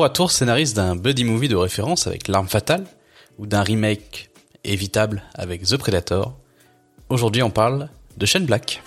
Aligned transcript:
tour 0.00 0.06
à 0.06 0.08
tour 0.08 0.30
scénariste 0.30 0.76
d'un 0.76 0.96
buddy 0.96 1.24
movie 1.24 1.48
de 1.48 1.56
référence 1.56 2.06
avec 2.06 2.26
L'arme 2.26 2.48
fatale 2.48 2.86
ou 3.36 3.46
d'un 3.46 3.62
remake 3.62 4.30
évitable 4.64 5.22
avec 5.34 5.62
The 5.62 5.76
Predator. 5.76 6.38
Aujourd'hui, 7.10 7.42
on 7.42 7.50
parle 7.50 7.90
de 8.16 8.24
Shane 8.24 8.46
Black. 8.46 8.82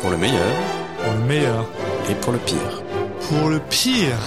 Pour 0.00 0.10
le 0.10 0.16
meilleur 0.16 0.56
Pour 1.04 1.12
le 1.12 1.20
meilleur. 1.20 1.66
et 2.10 2.14
pour 2.16 2.32
le 2.32 2.38
pire. 2.40 2.82
Pour 3.28 3.48
le 3.48 3.60
pire. 3.70 4.18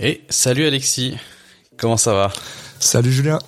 Et 0.00 0.20
salut 0.28 0.68
Alexis, 0.68 1.16
comment 1.76 1.96
ça 1.96 2.14
va? 2.14 2.30
Salut 2.78 3.10
Julien. 3.10 3.40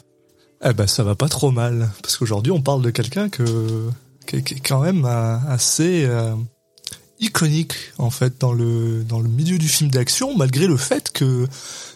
Eh 0.62 0.72
ben 0.74 0.86
ça 0.86 1.02
va 1.04 1.14
pas 1.14 1.28
trop 1.28 1.50
mal 1.50 1.88
parce 2.02 2.16
qu'aujourd'hui 2.18 2.52
on 2.52 2.60
parle 2.60 2.82
de 2.82 2.90
quelqu'un 2.90 3.28
que 3.28 3.88
qui 4.26 4.36
est 4.36 4.60
quand 4.60 4.80
même 4.80 5.04
euh, 5.06 5.36
assez 5.48 6.04
euh, 6.04 6.34
iconique 7.18 7.74
en 7.98 8.10
fait 8.10 8.38
dans 8.40 8.52
le 8.52 9.02
dans 9.04 9.20
le 9.20 9.28
milieu 9.28 9.56
du 9.58 9.68
film 9.68 9.90
d'action 9.90 10.36
malgré 10.36 10.66
le 10.66 10.76
fait 10.76 11.10
que 11.12 11.46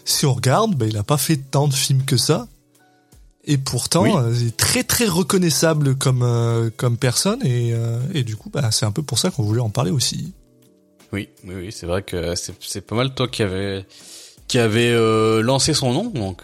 si 0.05 0.25
on 0.27 0.33
regarde 0.35 0.75
ben, 0.77 0.89
il 0.89 0.97
a 0.97 1.03
pas 1.03 1.19
fait 1.19 1.37
tant 1.37 1.69
de 1.69 1.75
films 1.75 2.05
que 2.05 2.17
ça 2.17 2.49
et 3.45 3.59
pourtant 3.59 4.03
Oui. 4.05 4.11
euh, 4.17 4.35
il 4.41 4.47
est 4.49 4.57
très 4.57 4.83
très 4.83 5.07
reconnaissable 5.07 5.95
comme 5.97 6.23
euh, 6.23 6.71
comme 6.77 6.97
personne 6.97 7.45
et 7.45 7.73
euh, 7.75 8.01
et 8.15 8.23
du 8.25 8.35
coup 8.37 8.49
bah 8.49 8.71
c'est 8.71 8.87
un 8.87 8.93
peu 8.93 9.03
pour 9.03 9.19
ça 9.19 9.31
qu'on 9.31 9.43
voulait 9.43 9.61
en 9.61 9.71
parler 9.71 9.91
aussi. 9.91 10.33
Oui, 11.13 11.29
oui, 11.45 11.55
oui, 11.57 11.69
c'est 11.71 11.87
vrai 11.87 12.03
que 12.03 12.35
c'est 12.35 12.55
c'est 12.61 12.81
pas 12.81 12.97
mal 12.97 13.15
toi 13.15 13.29
qui 13.29 13.43
avait 13.43 13.85
qui 14.49 14.59
avait 14.59 14.91
euh, 14.91 15.43
lancé 15.43 15.75
son 15.75 15.93
nom, 15.93 16.07
donc 16.11 16.43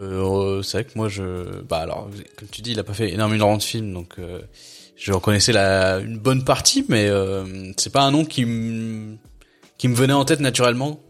euh, 0.00 0.58
euh, 0.58 0.62
c'est 0.62 0.78
vrai 0.78 0.84
que 0.84 0.96
moi 0.96 1.08
je 1.08 1.62
bah 1.62 1.78
alors 1.78 2.08
comme 2.36 2.48
tu 2.48 2.60
dis 2.62 2.72
il 2.72 2.78
a 2.78 2.84
pas 2.84 2.94
fait 2.94 3.12
énormément 3.12 3.56
de 3.56 3.62
films, 3.62 3.92
donc 3.92 4.14
euh, 4.18 4.40
je 4.96 5.12
reconnaissais 5.12 5.52
la 5.52 5.98
une 5.98 6.18
bonne 6.18 6.44
partie, 6.44 6.84
mais 6.88 7.06
euh, 7.06 7.72
c'est 7.76 7.92
pas 7.92 8.02
un 8.02 8.10
nom 8.10 8.24
qui 8.24 8.44
me 8.44 9.16
qui 9.78 9.88
me 9.88 9.94
venait 9.94 10.12
en 10.14 10.24
tête 10.24 10.40
naturellement. 10.40 11.00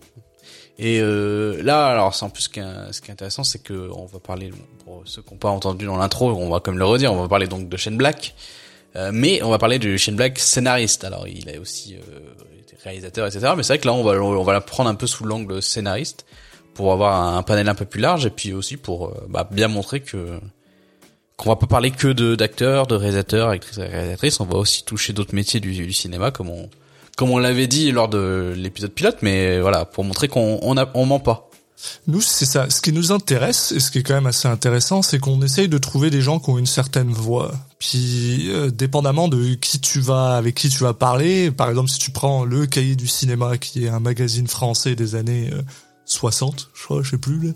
Et 0.78 1.00
euh, 1.00 1.62
là, 1.62 1.86
alors 1.86 2.14
c'est 2.14 2.24
en 2.24 2.30
plus 2.30 2.42
ce 2.42 2.48
qui 2.48 2.60
ce 2.90 3.00
qui 3.00 3.08
est 3.08 3.12
intéressant, 3.12 3.44
c'est 3.44 3.60
que 3.62 3.90
on 3.94 4.06
va 4.06 4.18
parler 4.18 4.50
pour 4.84 5.02
ceux 5.06 5.22
qui 5.22 5.32
n'ont 5.32 5.38
pas 5.38 5.48
entendu 5.48 5.86
dans 5.86 5.96
l'intro, 5.96 6.30
on 6.30 6.50
va 6.50 6.60
comme 6.60 6.78
le 6.78 6.84
redire, 6.84 7.12
on 7.12 7.22
va 7.22 7.28
parler 7.28 7.46
donc 7.46 7.68
de 7.68 7.76
Shane 7.76 7.96
Black. 7.96 8.34
Euh, 8.96 9.10
mais 9.12 9.42
on 9.42 9.50
va 9.50 9.58
parler 9.58 9.78
de 9.78 9.96
Shane 9.96 10.16
Black 10.16 10.38
scénariste. 10.38 11.04
Alors 11.04 11.26
il 11.28 11.48
a 11.48 11.60
aussi 11.60 11.94
été 12.58 12.76
réalisateur, 12.82 13.26
etc. 13.26 13.52
Mais 13.56 13.62
c'est 13.62 13.74
vrai 13.74 13.78
que 13.78 13.86
là 13.86 13.94
on 13.94 14.02
va 14.02 14.12
on 14.12 14.42
va 14.42 14.52
la 14.52 14.60
prendre 14.60 14.90
un 14.90 14.94
peu 14.94 15.06
sous 15.06 15.24
l'angle 15.24 15.62
scénariste 15.62 16.26
pour 16.76 16.92
avoir 16.92 17.36
un 17.36 17.42
panel 17.42 17.68
un 17.68 17.74
peu 17.74 17.86
plus 17.86 18.00
large 18.00 18.26
et 18.26 18.30
puis 18.30 18.52
aussi 18.52 18.76
pour 18.76 19.06
euh, 19.08 19.26
bah, 19.28 19.48
bien 19.50 19.68
montrer 19.68 20.00
que 20.00 20.38
qu'on 21.36 21.50
va 21.50 21.56
pas 21.56 21.66
parler 21.66 21.90
que 21.90 22.08
de 22.08 22.34
d'acteurs, 22.34 22.86
de 22.86 22.94
réalisateurs, 22.94 23.48
actrices 23.50 23.78
et 23.78 23.82
réalisatrices. 23.86 24.40
On 24.40 24.46
va 24.46 24.56
aussi 24.58 24.84
toucher 24.84 25.12
d'autres 25.12 25.34
métiers 25.34 25.60
du, 25.60 25.72
du 25.74 25.92
cinéma 25.92 26.30
comme 26.30 26.48
on 26.50 26.68
comme 27.16 27.30
on 27.30 27.38
l'avait 27.38 27.66
dit 27.66 27.92
lors 27.92 28.08
de 28.08 28.52
l'épisode 28.56 28.92
pilote. 28.92 29.18
Mais 29.22 29.60
voilà 29.60 29.84
pour 29.84 30.04
montrer 30.04 30.28
qu'on 30.28 30.58
on, 30.62 30.76
a- 30.76 30.90
on 30.94 31.06
ment 31.06 31.18
pas. 31.20 31.48
Nous, 32.06 32.22
c'est 32.22 32.46
ça. 32.46 32.70
Ce 32.70 32.80
qui 32.80 32.90
nous 32.90 33.12
intéresse, 33.12 33.70
et 33.72 33.80
ce 33.80 33.90
qui 33.90 33.98
est 33.98 34.02
quand 34.02 34.14
même 34.14 34.26
assez 34.26 34.48
intéressant, 34.48 35.02
c'est 35.02 35.18
qu'on 35.18 35.42
essaye 35.42 35.68
de 35.68 35.76
trouver 35.76 36.08
des 36.08 36.22
gens 36.22 36.38
qui 36.40 36.48
ont 36.48 36.56
une 36.56 36.64
certaine 36.66 37.10
voix. 37.12 37.52
Puis, 37.78 38.46
euh, 38.48 38.70
dépendamment 38.70 39.28
de 39.28 39.54
qui 39.54 39.78
tu 39.78 40.00
vas, 40.00 40.36
avec 40.38 40.54
qui 40.54 40.70
tu 40.70 40.78
vas 40.78 40.94
parler, 40.94 41.50
par 41.50 41.68
exemple, 41.68 41.90
si 41.90 41.98
tu 41.98 42.10
prends 42.10 42.46
le 42.46 42.64
Cahier 42.66 42.96
du 42.96 43.06
cinéma, 43.06 43.58
qui 43.58 43.84
est 43.84 43.88
un 43.90 44.00
magazine 44.00 44.46
français 44.46 44.94
des 44.96 45.16
années 45.16 45.50
euh, 45.52 45.60
60, 46.06 46.70
je 46.74 46.84
crois, 46.84 47.02
je 47.02 47.10
sais 47.10 47.18
plus, 47.18 47.38
là, 47.48 47.52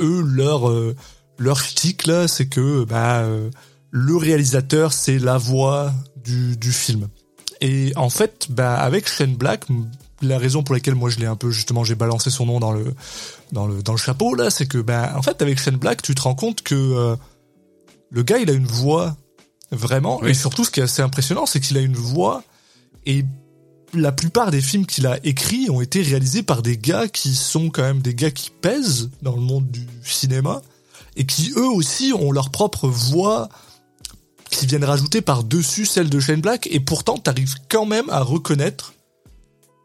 eux, 0.00 0.22
leur 0.26 0.68
euh, 0.68 0.96
leur 1.38 1.62
critique 1.62 2.06
là, 2.06 2.26
c'est 2.28 2.46
que 2.46 2.84
bah 2.84 3.20
euh, 3.20 3.50
le 3.90 4.16
réalisateur, 4.16 4.92
c'est 4.92 5.18
la 5.18 5.38
voix 5.38 5.92
du 6.16 6.56
du 6.56 6.72
film. 6.72 7.08
Et 7.60 7.92
en 7.96 8.10
fait, 8.10 8.48
bah 8.50 8.74
avec 8.74 9.08
Shane 9.08 9.36
Black, 9.36 9.66
la 10.20 10.38
raison 10.38 10.62
pour 10.62 10.74
laquelle 10.74 10.94
moi 10.94 11.10
je 11.10 11.18
l'ai 11.18 11.26
un 11.26 11.36
peu 11.36 11.50
justement 11.50 11.84
j'ai 11.84 11.94
balancé 11.94 12.30
son 12.30 12.46
nom 12.46 12.60
dans 12.60 12.72
le 12.72 12.94
dans 13.52 13.66
le 13.66 13.82
dans 13.82 13.92
le 13.92 13.98
chapeau 13.98 14.34
là, 14.34 14.50
c'est 14.50 14.66
que 14.66 14.78
ben 14.78 15.12
en 15.14 15.22
fait 15.22 15.42
avec 15.42 15.60
Shane 15.60 15.76
Black, 15.76 16.02
tu 16.02 16.14
te 16.14 16.22
rends 16.22 16.34
compte 16.34 16.62
que 16.62 16.74
euh, 16.74 17.16
le 18.10 18.22
gars 18.22 18.38
il 18.38 18.50
a 18.50 18.52
une 18.52 18.66
voix 18.66 19.16
vraiment 19.70 20.20
Oui. 20.22 20.30
et 20.30 20.34
surtout 20.34 20.64
ce 20.64 20.70
qui 20.70 20.80
est 20.80 20.84
assez 20.84 21.02
impressionnant, 21.02 21.46
c'est 21.46 21.60
qu'il 21.60 21.76
a 21.76 21.80
une 21.80 21.96
voix 21.96 22.42
et 23.06 23.24
la 23.94 24.12
plupart 24.12 24.50
des 24.50 24.60
films 24.60 24.86
qu'il 24.86 25.06
a 25.06 25.18
écrits 25.24 25.68
ont 25.70 25.80
été 25.80 26.02
réalisés 26.02 26.42
par 26.42 26.62
des 26.62 26.78
gars 26.78 27.08
qui 27.08 27.34
sont 27.34 27.70
quand 27.70 27.82
même 27.82 28.00
des 28.00 28.14
gars 28.14 28.30
qui 28.30 28.50
pèsent 28.50 29.10
dans 29.20 29.34
le 29.34 29.40
monde 29.40 29.70
du 29.70 29.86
cinéma 30.02 30.62
et 31.16 31.26
qui 31.26 31.52
eux 31.56 31.68
aussi 31.68 32.12
ont 32.14 32.32
leur 32.32 32.50
propre 32.50 32.88
voix 32.88 33.48
qui 34.50 34.66
viennent 34.66 34.84
rajouter 34.84 35.20
par-dessus 35.20 35.86
celle 35.86 36.08
de 36.08 36.20
Shane 36.20 36.40
Black. 36.40 36.68
Et 36.70 36.80
pourtant 36.80 37.18
t'arrives 37.18 37.54
quand 37.68 37.86
même 37.86 38.08
à 38.10 38.20
reconnaître 38.20 38.94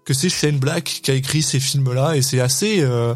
que 0.05 0.13
c'est 0.13 0.29
Shane 0.29 0.57
Black 0.57 1.01
qui 1.03 1.11
a 1.11 1.13
écrit 1.13 1.41
ces 1.41 1.59
films-là. 1.59 2.15
Et 2.15 2.21
c'est 2.21 2.39
assez 2.39 2.81
euh, 2.81 3.13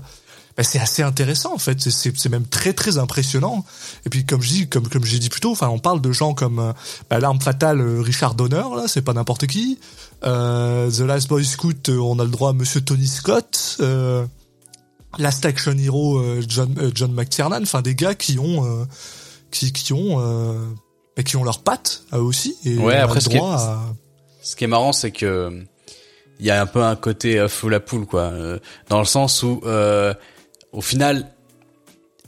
bah, 0.57 0.63
c'est 0.63 0.79
assez 0.79 1.01
intéressant 1.03 1.53
en 1.53 1.57
fait. 1.57 1.79
C'est 1.79 2.29
même 2.29 2.45
très 2.45 2.73
très 2.73 2.97
impressionnant. 2.97 3.63
Et 4.05 4.09
puis 4.09 4.25
comme 4.25 4.41
je 4.41 4.49
dis 4.49 4.69
comme 4.69 4.87
comme 4.87 5.05
j'ai 5.05 5.19
dit 5.19 5.29
plus 5.29 5.41
tôt 5.41 5.51
enfin 5.51 5.69
on 5.69 5.79
parle 5.79 6.01
de 6.01 6.11
gens 6.11 6.33
comme 6.33 6.59
euh, 6.59 6.73
bah, 7.09 7.19
l'arme 7.19 7.39
fatale 7.41 7.79
euh, 7.81 8.01
Richard 8.01 8.35
Donner 8.35 8.63
là 8.75 8.83
c'est 8.87 9.01
pas 9.01 9.13
n'importe 9.13 9.47
qui. 9.47 9.79
Euh, 10.23 10.91
The 10.91 10.99
Last 11.01 11.27
Boy 11.29 11.45
Scout 11.45 11.89
euh, 11.89 11.97
on 11.97 12.19
a 12.19 12.23
le 12.23 12.29
droit 12.29 12.49
à 12.51 12.53
Monsieur 12.53 12.81
Tony 12.81 13.07
Scott. 13.07 13.77
Euh, 13.79 14.25
Last 15.17 15.45
Action 15.45 15.75
Hero 15.77 16.21
John 16.47 16.73
John 16.95 17.11
McTiernan. 17.13 17.61
Enfin 17.63 17.81
des 17.81 17.95
gars 17.95 18.15
qui 18.15 18.39
ont 18.39 18.65
euh, 18.65 18.85
qui 19.51 19.73
qui 19.73 19.91
ont 19.93 20.19
euh, 20.19 20.57
bah, 21.17 21.23
qui 21.23 21.35
ont 21.37 21.43
leurs 21.43 21.63
pattes 21.63 22.03
eux 22.13 22.17
aussi. 22.21 22.55
Et 22.65 22.77
Ouais, 22.77 22.95
après, 22.95 23.15
le 23.15 23.21
ce 23.21 23.29
qui 23.29 23.35
est- 23.35 23.39
droit 23.39 23.55
à 23.55 23.79
Ce 24.41 24.55
qui 24.55 24.63
est 24.63 24.67
marrant, 24.67 24.93
c'est 24.93 25.11
que 25.11 25.65
il 26.39 26.45
y 26.45 26.49
a 26.49 26.59
un 26.61 26.65
peu 26.65 26.81
un 26.81 26.95
côté 26.95 27.45
fou 27.49 27.69
la 27.69 27.79
poule, 27.79 28.05
quoi, 28.07 28.21
euh, 28.21 28.57
dans 28.89 28.97
le 28.97 29.05
sens 29.05 29.43
où, 29.43 29.61
euh, 29.65 30.13
au 30.73 30.81
final, 30.81 31.27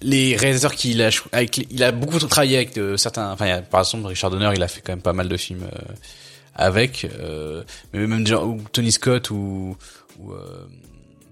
les 0.01 0.35
réalisateurs 0.35 0.75
qu'il 0.75 1.01
a, 1.01 1.09
avec, 1.31 1.65
il 1.71 1.83
a 1.83 1.91
beaucoup 1.91 2.19
travaillé 2.19 2.57
avec 2.57 2.75
de, 2.75 2.97
certains, 2.97 3.31
enfin, 3.31 3.47
a, 3.47 3.61
par 3.61 3.81
exemple, 3.81 4.07
Richard 4.07 4.31
Donner, 4.31 4.49
il 4.55 4.61
a 4.63 4.67
fait 4.67 4.81
quand 4.81 4.91
même 4.91 5.01
pas 5.01 5.13
mal 5.13 5.29
de 5.29 5.37
films 5.37 5.63
euh, 5.63 5.93
avec, 6.55 7.07
euh, 7.19 7.63
mais 7.93 8.05
même 8.05 8.25
genre, 8.27 8.45
ou 8.47 8.61
Tony 8.71 8.91
Scott 8.91 9.29
ou, 9.31 9.77
ou 10.19 10.31
euh, 10.33 10.37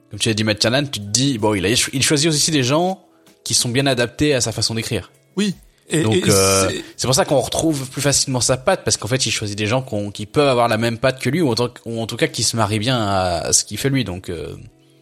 comme 0.09 0.19
tu 0.19 0.29
as 0.29 0.33
dit 0.33 0.43
Matt 0.43 0.59
Tiernan, 0.59 0.83
tu 0.85 0.99
te 0.99 1.05
dis, 1.05 1.37
bon, 1.37 1.53
il 1.53 1.65
a, 1.65 1.69
il 1.69 2.03
choisit 2.03 2.29
aussi 2.29 2.51
des 2.51 2.63
gens 2.63 3.03
qui 3.43 3.53
sont 3.53 3.69
bien 3.69 3.85
adaptés 3.87 4.33
à 4.33 4.41
sa 4.41 4.51
façon 4.51 4.75
d'écrire. 4.75 5.11
oui 5.35 5.55
et, 5.93 6.03
Donc 6.03 6.15
et 6.15 6.23
euh, 6.29 6.69
c'est- 6.95 7.05
pour 7.05 7.15
ça 7.15 7.25
qu'on 7.25 7.41
retrouve 7.41 7.89
plus 7.89 8.01
facilement 8.01 8.39
sa 8.39 8.55
patte 8.55 8.85
parce 8.85 8.95
qu'en 8.95 9.09
fait 9.09 9.25
il 9.25 9.31
choisit 9.31 9.57
des 9.57 9.65
gens 9.67 9.81
qu'on- 9.81 10.09
qui 10.09 10.25
peuvent 10.25 10.47
avoir 10.47 10.69
la 10.69 10.77
même 10.77 10.97
patte 10.97 11.19
que 11.19 11.29
lui 11.29 11.41
ou 11.41 11.49
en, 11.51 11.55
tant- 11.55 11.73
ou 11.85 11.99
en 11.99 12.07
tout 12.07 12.15
cas 12.15 12.27
qui 12.27 12.43
se 12.43 12.55
marient 12.55 12.79
bien 12.79 12.97
à, 12.97 13.39
à 13.47 13.51
ce 13.51 13.65
qu'il 13.65 13.77
fait 13.77 13.89
lui 13.89 14.05
donc 14.05 14.29
euh, 14.29 14.55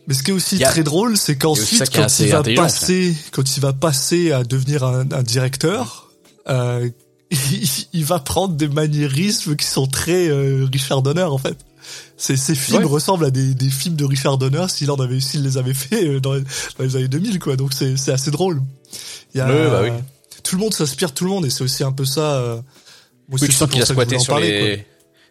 Mais 0.09 0.13
ce 0.15 0.23
qui 0.23 0.31
est 0.31 0.33
aussi 0.33 0.61
a- 0.63 0.69
très 0.71 0.83
drôle, 0.83 1.15
c'est 1.17 1.37
qu'ensuite, 1.37 1.89
quand 1.95 2.19
il 2.19 2.27
va 2.31 2.43
passer, 2.55 3.15
quand 3.31 3.55
il 3.55 3.59
va 3.61 3.71
passer 3.73 4.31
à 4.33 4.43
devenir 4.43 4.83
un, 4.83 5.09
un 5.11 5.23
directeur, 5.23 6.09
euh, 6.49 6.89
il, 7.31 7.69
il 7.93 8.03
va 8.05 8.19
prendre 8.19 8.55
des 8.55 8.67
maniérismes 8.67 9.55
qui 9.55 9.67
sont 9.67 9.85
très 9.87 10.27
euh, 10.27 10.67
Richard 10.73 11.01
Donner 11.03 11.21
en 11.23 11.37
fait. 11.37 11.55
Ces, 12.17 12.35
ces 12.37 12.53
films 12.55 12.79
Ouais. 12.79 12.85
ressemblent 12.85 13.25
à 13.25 13.31
des, 13.31 13.53
des 13.53 13.69
films 13.69 13.95
de 13.95 14.03
Richard 14.05 14.37
Donner 14.37 14.65
s'il 14.67 14.91
en 14.91 14.95
avait, 14.97 15.19
s'il 15.21 15.43
les 15.43 15.57
avait 15.57 15.73
fait 15.73 16.05
euh, 16.07 16.19
dans, 16.19 16.33
les- 16.33 16.41
dans 16.77 16.83
les 16.83 16.95
années 16.97 17.07
2000 17.07 17.39
quoi. 17.39 17.55
Donc 17.55 17.71
c'est, 17.73 17.95
c'est 17.95 18.11
assez 18.11 18.31
drôle. 18.31 18.61
Il 19.33 19.37
y 19.37 19.41
a, 19.41 19.47
bah 19.47 19.81
oui. 19.83 19.89
Tout 20.43 20.55
le 20.55 20.61
monde 20.61 20.73
s'inspire 20.73 21.13
tout 21.13 21.23
le 21.25 21.29
monde 21.29 21.45
et 21.45 21.49
c'est 21.51 21.63
aussi 21.63 21.83
un 21.83 21.91
peu 21.91 22.05
ça. 22.05 22.21
Euh, 22.33 22.61
oui, 23.31 23.39
c'est 23.39 23.45
tu 23.47 23.51
sens 23.51 23.69
qu'il 23.69 23.81
a 23.81 23.85
je 23.85 23.93
squatté 23.93 24.17
sur 24.17 24.33
parler, 24.33 24.59
quoi. 24.59 24.85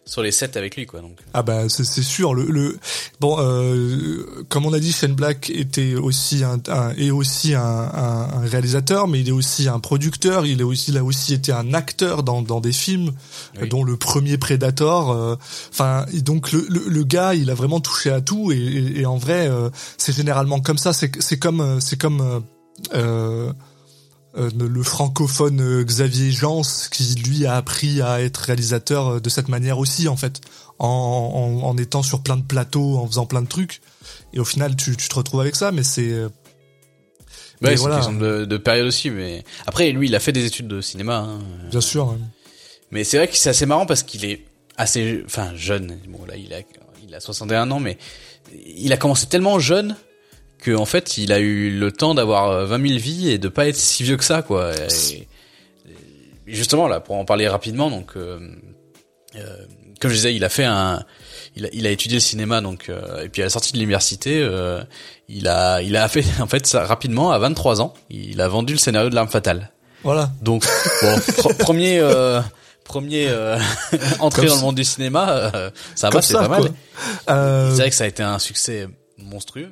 Sur 0.09 0.23
les 0.23 0.31
sets 0.31 0.57
avec 0.57 0.75
lui 0.75 0.85
quoi 0.85 1.01
donc 1.01 1.17
Ah 1.33 1.43
bah 1.43 1.69
c'est 1.69 1.83
sûr 1.85 2.33
le, 2.33 2.45
le 2.45 2.79
bon 3.19 3.37
euh, 3.39 4.25
comme 4.49 4.65
on 4.65 4.73
a 4.73 4.79
dit 4.79 4.91
Shane 4.91 5.13
Black 5.13 5.49
était 5.51 5.95
aussi 5.95 6.43
un, 6.43 6.59
un 6.67 6.93
est 6.95 7.11
aussi 7.11 7.53
un, 7.53 7.61
un, 7.61 8.29
un 8.33 8.45
réalisateur 8.45 9.07
mais 9.07 9.19
il 9.21 9.27
est 9.29 9.33
aussi 9.33 9.67
un 9.69 9.79
producteur 9.79 10.45
il 10.45 10.61
est 10.61 10.63
aussi 10.63 10.91
il 10.91 10.97
a 10.97 11.03
aussi 11.03 11.33
été 11.33 11.51
un 11.51 11.73
acteur 11.73 12.23
dans 12.23 12.41
dans 12.41 12.59
des 12.59 12.71
films 12.73 13.11
Oui. 13.55 13.63
euh, 13.63 13.67
dont 13.67 13.83
le 13.83 13.97
premier 13.97 14.37
Predator 14.37 15.11
euh, 15.11 15.35
enfin 15.71 16.05
donc 16.23 16.51
le, 16.51 16.65
le 16.69 16.83
le 16.87 17.03
gars 17.03 17.35
il 17.35 17.49
a 17.51 17.53
vraiment 17.53 17.79
touché 17.79 18.09
à 18.09 18.21
tout 18.21 18.51
et, 18.51 18.57
et, 18.57 19.01
et 19.01 19.05
en 19.05 19.17
vrai 19.17 19.47
euh, 19.47 19.69
c'est 19.97 20.15
généralement 20.15 20.59
comme 20.59 20.77
ça 20.79 20.91
c'est 20.91 21.11
c'est 21.21 21.37
comme 21.37 21.61
euh, 21.61 21.79
c'est 21.79 21.99
comme 22.01 22.41
euh, 22.95 23.53
euh, 24.37 24.51
le 24.55 24.83
francophone 24.83 25.59
euh, 25.59 25.83
Xavier 25.83 26.31
Jans 26.31 26.61
qui 26.91 27.15
lui 27.15 27.47
a 27.47 27.55
appris 27.55 27.99
à 27.99 28.21
être 28.21 28.37
réalisateur 28.37 29.07
euh, 29.07 29.19
de 29.19 29.27
cette 29.27 29.47
manière 29.47 29.79
aussi 29.79 30.07
en 30.07 30.17
fait 30.17 30.41
en, 30.77 30.87
en, 30.87 31.67
en 31.67 31.77
étant 31.77 32.03
sur 32.03 32.21
plein 32.21 32.37
de 32.37 32.43
plateaux 32.43 32.97
en 32.97 33.07
faisant 33.07 33.25
plein 33.25 33.41
de 33.41 33.47
trucs 33.47 33.81
et 34.33 34.39
au 34.39 34.45
final 34.45 34.75
tu, 34.75 34.95
tu 34.95 35.09
te 35.09 35.15
retrouves 35.15 35.41
avec 35.41 35.55
ça 35.55 35.71
mais 35.71 35.81
c'est 35.81 36.13
Mais 37.61 37.69
ouais 37.69 37.77
c'est 37.77 37.85
une 37.85 37.95
question 37.95 38.13
de, 38.13 38.45
de 38.45 38.57
période 38.57 38.85
aussi 38.85 39.09
mais 39.09 39.43
après 39.65 39.91
lui 39.91 40.07
il 40.07 40.15
a 40.15 40.19
fait 40.19 40.31
des 40.31 40.45
études 40.45 40.67
de 40.67 40.79
cinéma 40.79 41.17
hein. 41.27 41.39
bien 41.71 41.81
sûr 41.81 42.09
hein. 42.09 42.19
mais 42.91 43.03
c'est 43.03 43.17
vrai 43.17 43.27
que 43.27 43.35
c'est 43.35 43.49
assez 43.49 43.65
marrant 43.65 43.87
parce 43.87 44.03
qu'il 44.03 44.25
est 44.25 44.45
assez 44.77 45.23
enfin 45.25 45.55
jeune 45.55 45.97
bon 46.07 46.23
là 46.27 46.35
il 46.37 46.53
a 46.53 46.59
il 47.03 47.15
a 47.15 47.19
61 47.19 47.71
ans 47.71 47.79
mais 47.79 47.97
il 48.53 48.93
a 48.93 48.97
commencé 48.97 49.25
tellement 49.25 49.57
jeune 49.57 49.95
que 50.61 50.75
en 50.75 50.85
fait 50.85 51.17
il 51.17 51.31
a 51.31 51.39
eu 51.39 51.71
le 51.77 51.91
temps 51.91 52.13
d'avoir 52.15 52.49
euh, 52.51 52.65
20 52.65 52.87
000 52.87 52.99
vies 52.99 53.29
et 53.29 53.37
de 53.37 53.47
pas 53.47 53.67
être 53.67 53.75
si 53.77 54.03
vieux 54.03 54.17
que 54.17 54.23
ça 54.23 54.41
quoi 54.41 54.71
Et- 54.75 55.27
justement 56.47 56.87
là, 56.87 56.99
pour 56.99 57.15
en 57.15 57.25
parler 57.25 57.47
rapidement, 57.47 57.89
donc 57.89 58.11
euh, 58.15 58.39
euh, 59.35 59.39
comme 59.99 60.09
je 60.11 60.15
disais, 60.15 60.33
il 60.35 60.43
a 60.43 60.49
fait 60.49 60.63
un, 60.65 61.03
il 61.55 61.65
a, 61.65 61.69
il 61.73 61.85
a 61.85 61.91
étudié 61.91 62.15
le 62.17 62.21
cinéma, 62.21 62.61
donc 62.61 62.89
euh, 62.89 63.23
et 63.23 63.29
puis 63.29 63.41
à 63.41 63.45
la 63.45 63.49
sortie 63.49 63.73
de 63.73 63.77
l'université, 63.77 64.39
euh, 64.41 64.81
il 65.27 65.47
a, 65.47 65.81
il 65.81 65.95
a 65.95 66.07
fait 66.07 66.23
en 66.39 66.47
fait 66.47 66.65
ça 66.65 66.85
rapidement 66.85 67.31
à 67.31 67.39
23 67.39 67.81
ans, 67.81 67.93
il 68.09 68.39
a 68.41 68.47
vendu 68.47 68.73
le 68.73 68.79
scénario 68.79 69.09
de 69.09 69.15
l'arme 69.15 69.29
fatale. 69.29 69.71
Voilà. 70.03 70.31
Donc 70.41 70.63
bon, 71.01 71.15
pr- 71.17 71.57
premier. 71.57 71.99
Euh, 71.99 72.41
Premier 72.85 73.27
euh, 73.29 73.59
entrée 74.19 74.47
dans 74.47 74.55
le 74.55 74.61
monde 74.61 74.73
du 74.73 74.83
cinéma, 74.83 75.29
euh, 75.53 75.69
ça 75.93 76.09
Comme 76.09 76.21
va, 76.21 76.25
c'est 76.25 76.33
pas 76.33 76.47
mal. 76.47 76.71
Euh, 77.29 77.69
C'est 77.69 77.81
vrai 77.81 77.89
que 77.91 77.95
ça 77.95 78.05
a 78.05 78.07
été 78.07 78.23
un 78.23 78.39
succès 78.39 78.87
monstrueux. 79.19 79.69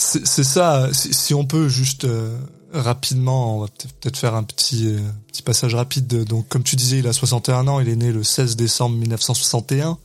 C'est 0.00 0.44
ça. 0.44 0.88
Si, 0.92 1.12
si 1.12 1.34
on 1.34 1.44
peut 1.44 1.68
juste 1.68 2.04
euh, 2.04 2.38
rapidement, 2.72 3.56
on 3.56 3.60
va 3.62 3.66
peut- 3.66 3.88
peut-être 4.00 4.16
faire 4.16 4.34
un 4.34 4.44
petit 4.44 4.86
euh, 4.88 4.98
petit 5.26 5.42
passage 5.42 5.74
rapide. 5.74 6.24
Donc, 6.24 6.48
comme 6.48 6.62
tu 6.62 6.76
disais, 6.76 6.98
il 7.00 7.06
a 7.08 7.12
61 7.12 7.66
ans. 7.66 7.80
Il 7.80 7.88
est 7.88 7.96
né 7.96 8.12
le 8.12 8.22
16 8.22 8.54
décembre 8.56 8.96
1961. 8.96 9.98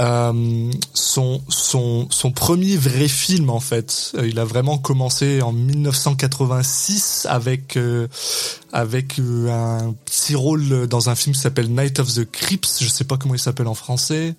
Euh, 0.00 0.70
son 0.94 1.42
son 1.50 2.08
son 2.10 2.32
premier 2.32 2.78
vrai 2.78 3.08
film 3.08 3.50
en 3.50 3.60
fait, 3.60 4.12
euh, 4.14 4.26
il 4.26 4.38
a 4.38 4.44
vraiment 4.46 4.78
commencé 4.78 5.42
en 5.42 5.52
1986 5.52 7.26
avec 7.28 7.76
euh, 7.76 8.08
avec 8.72 9.18
euh, 9.18 9.50
un 9.50 9.92
petit 10.06 10.34
rôle 10.34 10.86
dans 10.86 11.10
un 11.10 11.14
film 11.14 11.34
qui 11.34 11.42
s'appelle 11.42 11.68
Night 11.70 11.98
of 12.00 12.12
the 12.14 12.24
Crips. 12.30 12.78
Je 12.80 12.88
sais 12.88 13.04
pas 13.04 13.18
comment 13.18 13.34
il 13.34 13.38
s'appelle 13.40 13.68
en 13.68 13.74
français. 13.74 14.34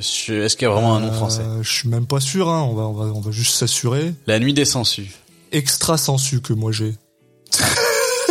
Est-ce 0.00 0.56
qu'il 0.56 0.66
y 0.66 0.70
a 0.70 0.70
vraiment 0.70 0.96
un 0.96 1.00
nom 1.00 1.12
français? 1.12 1.42
Euh, 1.42 1.62
Je 1.62 1.70
suis 1.70 1.88
même 1.88 2.06
pas 2.06 2.20
sûr. 2.20 2.48
Hein. 2.48 2.62
On 2.62 2.74
va 2.74 2.82
on 2.82 2.92
va 2.92 3.04
on 3.14 3.20
va 3.20 3.30
juste 3.30 3.54
s'assurer. 3.54 4.14
La 4.26 4.38
nuit 4.38 4.54
des 4.54 4.64
sangsues. 4.64 5.12
Extra 5.52 5.96
sensu 5.98 6.40
que 6.40 6.52
moi 6.52 6.72
j'ai. 6.72 6.94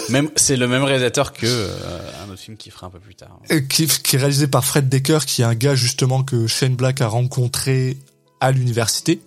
Même, 0.09 0.29
c'est 0.35 0.55
le 0.55 0.67
même 0.67 0.83
réalisateur 0.83 1.33
que 1.33 1.45
euh, 1.45 2.11
un 2.25 2.31
autre 2.31 2.41
film 2.41 2.57
qui 2.57 2.71
fera 2.71 2.87
un 2.87 2.89
peu 2.89 2.99
plus 2.99 3.13
tard. 3.13 3.39
Euh, 3.51 3.59
qui, 3.59 3.85
qui 3.85 4.15
est 4.15 4.19
réalisé 4.19 4.47
par 4.47 4.65
Fred 4.65 4.89
Decker, 4.89 5.19
qui 5.25 5.43
est 5.43 5.45
un 5.45 5.53
gars 5.53 5.75
justement 5.75 6.23
que 6.23 6.47
Shane 6.47 6.75
Black 6.75 7.01
a 7.01 7.07
rencontré 7.07 7.95
à 8.39 8.51
l'université, 8.51 9.21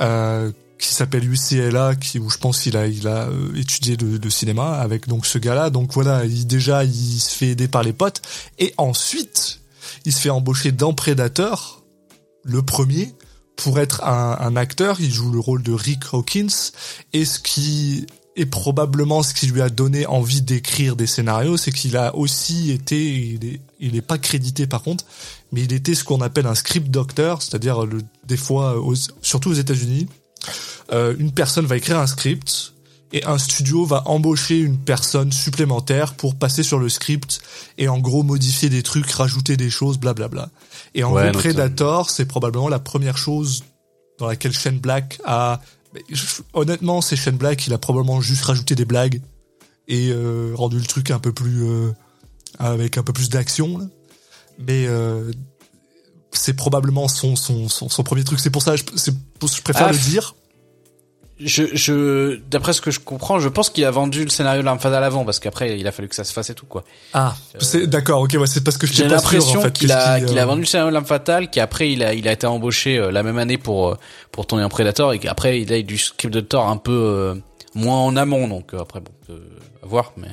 euh, 0.00 0.52
qui 0.78 0.94
s'appelle 0.94 1.24
UCLA, 1.28 1.96
qui 1.96 2.20
où 2.20 2.30
je 2.30 2.38
pense 2.38 2.60
qu'il 2.60 2.76
a 2.76 2.86
il 2.86 3.08
a 3.08 3.28
étudié 3.56 3.96
le, 3.96 4.18
le 4.18 4.30
cinéma 4.30 4.74
avec 4.74 5.08
donc 5.08 5.26
ce 5.26 5.38
gars-là. 5.38 5.70
Donc 5.70 5.92
voilà, 5.92 6.24
il 6.24 6.46
déjà 6.46 6.84
il 6.84 7.18
se 7.18 7.34
fait 7.34 7.48
aider 7.48 7.66
par 7.66 7.82
les 7.82 7.92
potes 7.92 8.22
et 8.60 8.74
ensuite 8.76 9.60
il 10.04 10.12
se 10.12 10.20
fait 10.20 10.30
embaucher 10.30 10.72
dans 10.72 10.92
Predator, 10.92 11.82
le 12.42 12.62
premier, 12.62 13.14
pour 13.56 13.78
être 13.78 14.04
un, 14.04 14.56
acteur. 14.56 15.00
Il 15.00 15.12
joue 15.12 15.30
le 15.30 15.38
rôle 15.38 15.62
de 15.62 15.72
Rick 15.72 16.12
Hawkins 16.12 16.72
et 17.12 17.24
ce 17.24 17.38
qui 17.38 18.06
est 18.36 18.46
probablement 18.46 19.22
ce 19.22 19.32
qui 19.32 19.46
lui 19.46 19.62
a 19.62 19.68
donné 19.68 20.06
envie 20.06 20.42
d'écrire 20.42 20.96
des 20.96 21.06
scénarios, 21.06 21.56
c'est 21.56 21.70
qu'il 21.70 21.96
a 21.96 22.16
aussi 22.16 22.72
été, 22.72 23.38
il 23.78 23.96
est, 23.96 24.02
pas 24.02 24.18
crédité 24.18 24.66
par 24.66 24.82
contre, 24.82 25.04
mais 25.52 25.62
il 25.62 25.72
était 25.72 25.94
ce 25.94 26.02
qu'on 26.02 26.20
appelle 26.20 26.46
un 26.46 26.56
script 26.56 26.90
doctor, 26.90 27.42
c'est-à-dire 27.42 27.86
des 28.26 28.36
fois, 28.36 28.82
surtout 29.22 29.50
aux 29.50 29.54
États-Unis, 29.54 30.08
euh, 30.92 31.14
une 31.18 31.30
personne 31.30 31.64
va 31.64 31.76
écrire 31.76 31.98
un 31.98 32.08
script 32.08 32.73
et 33.14 33.24
un 33.24 33.38
studio 33.38 33.84
va 33.86 34.02
embaucher 34.06 34.58
une 34.58 34.76
personne 34.76 35.30
supplémentaire 35.30 36.14
pour 36.14 36.34
passer 36.34 36.64
sur 36.64 36.80
le 36.80 36.88
script 36.88 37.40
et 37.78 37.88
en 37.88 37.98
gros 37.98 38.24
modifier 38.24 38.68
des 38.68 38.82
trucs, 38.82 39.08
rajouter 39.08 39.56
des 39.56 39.70
choses, 39.70 39.98
blablabla. 39.98 40.50
Et 40.96 41.04
en 41.04 41.12
Ouais, 41.12 41.30
gros, 41.30 41.38
Predator, 41.40 42.10
c'est 42.10 42.26
probablement 42.26 42.68
la 42.68 42.80
première 42.80 43.16
chose 43.16 43.62
dans 44.18 44.26
laquelle 44.26 44.52
Shane 44.52 44.78
Black 44.78 45.20
a 45.24 45.60
honnêtement, 46.54 47.00
c'est 47.00 47.14
Shane 47.14 47.36
Black, 47.36 47.68
il 47.68 47.72
a 47.72 47.78
probablement 47.78 48.20
juste 48.20 48.42
rajouté 48.42 48.74
des 48.74 48.84
blagues 48.84 49.20
et 49.86 50.08
euh, 50.10 50.52
rendu 50.56 50.78
le 50.78 50.84
truc 50.84 51.12
un 51.12 51.20
peu 51.20 51.32
plus 51.32 51.62
euh, 51.68 51.92
avec 52.58 52.98
un 52.98 53.04
peu 53.04 53.12
plus 53.12 53.28
d'action. 53.28 53.78
là. 53.78 53.84
Mais 54.58 54.86
euh, 54.88 55.30
c'est 56.32 56.54
probablement 56.54 57.06
son, 57.06 57.36
son, 57.36 57.68
son, 57.68 57.88
son 57.88 58.02
premier 58.02 58.24
truc. 58.24 58.40
C'est 58.40 58.50
pour 58.50 58.62
ça, 58.62 58.72
que 58.76 58.78
je, 58.78 58.96
c'est 58.98 59.12
je 59.14 59.62
préfère 59.62 59.86
Ah, 59.86 59.92
le 59.92 59.98
dire. 59.98 60.34
Je, 61.40 61.64
je, 61.74 62.36
d'après 62.48 62.72
ce 62.72 62.80
que 62.80 62.92
je 62.92 63.00
comprends, 63.00 63.40
je 63.40 63.48
pense 63.48 63.68
qu'il 63.68 63.84
a 63.84 63.90
vendu 63.90 64.22
le 64.22 64.30
scénario 64.30 64.60
de 64.60 64.64
l'arme 64.66 64.78
fatale 64.78 65.02
avant, 65.02 65.24
parce 65.24 65.40
qu'après, 65.40 65.78
il 65.80 65.86
a 65.88 65.90
fallu 65.90 66.08
que 66.08 66.14
ça 66.14 66.22
se 66.22 66.32
fasse 66.32 66.50
et 66.50 66.54
tout, 66.54 66.66
quoi. 66.66 66.84
Ah, 67.12 67.34
c'est 67.58 67.88
d'accord. 67.88 68.20
Ok, 68.20 68.36
ouais, 68.38 68.46
c'est 68.46 68.62
parce 68.62 68.78
que 68.78 68.86
J'ai 68.86 69.08
l'impression 69.08 69.58
en 69.58 69.62
fait, 69.62 69.72
qu'il 69.72 69.90
a, 69.90 70.12
a 70.12 70.20
euh, 70.20 70.44
vendu 70.46 70.60
le 70.60 70.66
scénario 70.66 70.90
de 70.90 70.94
l'arme 70.94 71.06
fatale, 71.06 71.50
qu'après, 71.50 71.90
il 71.90 72.04
a, 72.04 72.14
il 72.14 72.28
a 72.28 72.32
été 72.32 72.46
embauché 72.46 72.98
euh, 72.98 73.10
la 73.10 73.24
même 73.24 73.38
année 73.38 73.58
pour, 73.58 73.88
euh, 73.88 73.98
pour 74.30 74.46
tourner 74.46 74.62
en 74.62 74.68
Predator, 74.68 75.12
et 75.12 75.18
qu'après, 75.18 75.60
il 75.60 75.72
a 75.72 75.78
eu 75.78 75.82
du 75.82 75.98
script 75.98 76.32
de 76.32 76.40
Thor 76.40 76.68
un 76.68 76.76
peu 76.76 76.92
euh, 76.92 77.34
moins 77.74 77.98
en 77.98 78.16
amont, 78.16 78.46
donc 78.46 78.72
euh, 78.72 78.80
après, 78.80 79.00
bon, 79.00 79.10
euh, 79.30 79.38
à 79.82 79.86
voir, 79.86 80.12
mais... 80.16 80.28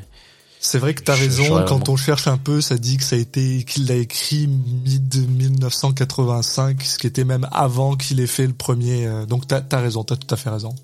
C'est 0.64 0.78
vrai 0.78 0.94
que 0.94 1.02
t'as 1.02 1.16
raison. 1.16 1.66
Quand 1.68 1.90
on 1.90 1.96
cherche 1.96 2.28
un 2.28 2.38
peu, 2.38 2.62
ça 2.62 2.78
dit 2.78 2.98
que 2.98 3.04
ça 3.04 3.16
a 3.16 3.20
été 3.20 3.64
qu'il 3.64 3.88
l'a 3.88 3.96
écrit 3.96 4.46
mid 4.46 5.28
1985, 5.28 6.84
ce 6.84 7.00
qui 7.00 7.08
était 7.08 7.24
même 7.24 7.48
avant 7.52 7.96
qu'il 7.96 8.20
ait 8.20 8.28
fait 8.28 8.46
le 8.46 8.54
premier. 8.54 9.08
euh, 9.08 9.26
donc 9.26 9.48
t'as 9.48 9.62
as 9.72 9.80
raison, 9.80 10.04
t'as 10.04 10.16
tout 10.18 10.32
à 10.32 10.38
fait 10.38 10.52
raison. 10.52 10.76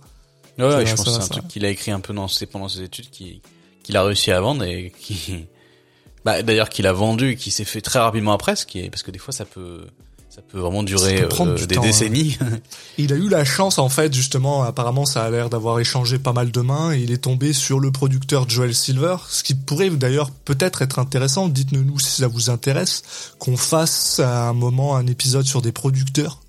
Ouais, 0.57 0.65
ouais, 0.65 0.85
je 0.85 0.95
pense 0.95 1.05
que 1.05 1.11
c'est 1.11 1.23
un 1.23 1.27
truc 1.27 1.47
qu'il 1.47 1.65
a 1.65 1.69
écrit 1.69 1.91
un 1.91 1.99
peu 1.99 2.13
dans 2.13 2.27
ses, 2.27 2.45
pendant 2.45 2.67
ses 2.67 2.81
études, 2.81 3.09
qui, 3.09 3.41
qu'il 3.83 3.95
a 3.95 4.03
réussi 4.03 4.31
à 4.31 4.41
vendre 4.41 4.63
et 4.63 4.91
qui, 4.99 5.45
bah, 6.25 6.41
d'ailleurs 6.41 6.69
qu'il 6.69 6.87
a 6.87 6.93
vendu 6.93 7.31
et 7.31 7.35
qui 7.35 7.51
s'est 7.51 7.65
fait 7.65 7.81
très 7.81 7.99
rapidement 7.99 8.33
après, 8.33 8.55
ce 8.55 8.65
qui 8.65 8.79
est, 8.79 8.89
parce 8.89 9.03
que 9.03 9.11
des 9.11 9.19
fois 9.19 9.33
ça 9.33 9.45
peut, 9.45 9.85
ça 10.29 10.41
peut 10.41 10.59
vraiment 10.59 10.83
durer 10.83 11.15
peut 11.15 11.41
euh, 11.41 11.65
des 11.65 11.75
temps, 11.75 11.81
hein. 11.81 11.85
décennies. 11.85 12.37
Il 12.97 13.13
a 13.13 13.15
eu 13.15 13.29
la 13.29 13.45
chance 13.45 13.79
en 13.79 13.89
fait 13.89 14.13
justement, 14.13 14.63
apparemment 14.63 15.05
ça 15.05 15.23
a 15.23 15.29
l'air 15.29 15.49
d'avoir 15.49 15.79
échangé 15.79 16.19
pas 16.19 16.33
mal 16.33 16.51
de 16.51 16.61
mains 16.61 16.91
et 16.91 16.99
il 16.99 17.11
est 17.11 17.23
tombé 17.23 17.53
sur 17.53 17.79
le 17.79 17.91
producteur 17.91 18.49
Joel 18.49 18.73
Silver, 18.75 19.17
ce 19.29 19.43
qui 19.43 19.55
pourrait 19.55 19.89
d'ailleurs 19.89 20.31
peut-être 20.31 20.81
être 20.81 20.99
intéressant, 20.99 21.47
dites-nous 21.47 21.83
nous 21.83 21.99
si 21.99 22.21
ça 22.21 22.27
vous 22.27 22.49
intéresse, 22.49 23.03
qu'on 23.39 23.57
fasse 23.57 24.19
à 24.19 24.49
un 24.49 24.53
moment 24.53 24.95
un 24.95 25.07
épisode 25.07 25.45
sur 25.45 25.61
des 25.61 25.71
producteurs. 25.71 26.39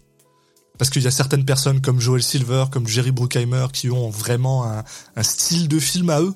Parce 0.78 0.90
qu'il 0.90 1.02
y 1.02 1.06
a 1.06 1.10
certaines 1.10 1.44
personnes 1.44 1.80
comme 1.80 2.00
Joel 2.00 2.22
Silver, 2.22 2.66
comme 2.70 2.86
Jerry 2.86 3.10
Bruckheimer 3.10 3.66
qui 3.72 3.90
ont 3.90 4.10
vraiment 4.10 4.64
un, 4.64 5.22
style 5.22 5.68
de 5.68 5.78
film 5.78 6.10
à 6.10 6.20
eux, 6.20 6.34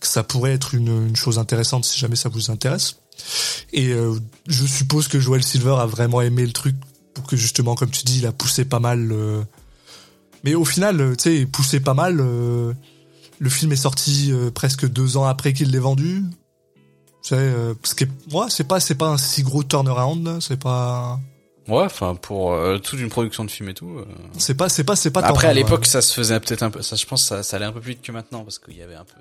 que 0.00 0.06
ça 0.06 0.22
pourrait 0.22 0.52
être 0.52 0.74
une, 0.74 1.14
chose 1.16 1.38
intéressante 1.38 1.84
si 1.84 1.98
jamais 1.98 2.16
ça 2.16 2.28
vous 2.28 2.50
intéresse. 2.50 2.96
Et 3.72 3.88
euh, 3.88 4.18
je 4.46 4.64
suppose 4.64 5.08
que 5.08 5.18
Joel 5.18 5.42
Silver 5.42 5.76
a 5.80 5.86
vraiment 5.86 6.20
aimé 6.20 6.46
le 6.46 6.52
truc 6.52 6.76
pour 7.14 7.26
que 7.26 7.36
justement, 7.36 7.74
comme 7.74 7.90
tu 7.90 8.04
dis, 8.04 8.18
il 8.18 8.26
a 8.26 8.32
poussé 8.32 8.64
pas 8.64 8.78
mal. 8.78 9.10
euh, 9.10 9.42
Mais 10.44 10.54
au 10.54 10.64
final, 10.64 11.00
euh, 11.00 11.16
tu 11.16 11.24
sais, 11.24 11.36
il 11.38 11.50
poussait 11.50 11.80
pas 11.80 11.94
mal. 11.94 12.16
Le 12.18 13.50
film 13.50 13.72
est 13.72 13.76
sorti 13.76 14.32
presque 14.54 14.88
deux 14.88 15.16
ans 15.16 15.24
après 15.24 15.52
qu'il 15.52 15.70
l'ait 15.70 15.78
vendu. 15.78 16.24
Euh, 17.32 17.74
ce 17.82 17.94
qui 17.94 18.04
est, 18.04 18.10
moi, 18.30 18.48
c'est 18.50 18.64
pas, 18.64 18.80
c'est 18.80 18.94
pas 18.94 19.08
un 19.08 19.18
si 19.18 19.42
gros 19.42 19.62
turnaround. 19.62 20.38
C'est 20.40 20.58
pas, 20.58 21.20
ouais, 21.68 21.84
enfin, 21.84 22.14
pour 22.14 22.52
euh, 22.52 22.78
toute 22.78 23.00
une 23.00 23.08
production 23.08 23.44
de 23.44 23.50
film 23.50 23.68
et 23.68 23.74
tout. 23.74 23.98
euh. 23.98 24.04
c'est 24.38 24.54
pas, 24.56 24.68
c'est 24.68 24.84
pas, 24.84 24.96
c'est 24.96 25.10
pas. 25.10 25.20
Après, 25.20 25.46
tant, 25.46 25.50
à 25.50 25.54
l'époque, 25.54 25.80
ouais. 25.80 25.86
ça 25.86 26.02
se 26.02 26.14
faisait 26.14 26.38
peut-être 26.40 26.62
un 26.62 26.70
peu, 26.70 26.82
ça, 26.82 26.96
je 26.96 27.06
pense, 27.06 27.22
que 27.22 27.28
ça, 27.28 27.42
ça 27.42 27.56
allait 27.56 27.66
un 27.66 27.72
peu 27.72 27.80
plus 27.80 27.92
vite 27.92 28.02
que 28.02 28.12
maintenant, 28.12 28.42
parce 28.44 28.58
qu'il 28.58 28.76
y 28.76 28.82
avait 28.82 28.94
un 28.94 29.04
peu, 29.04 29.20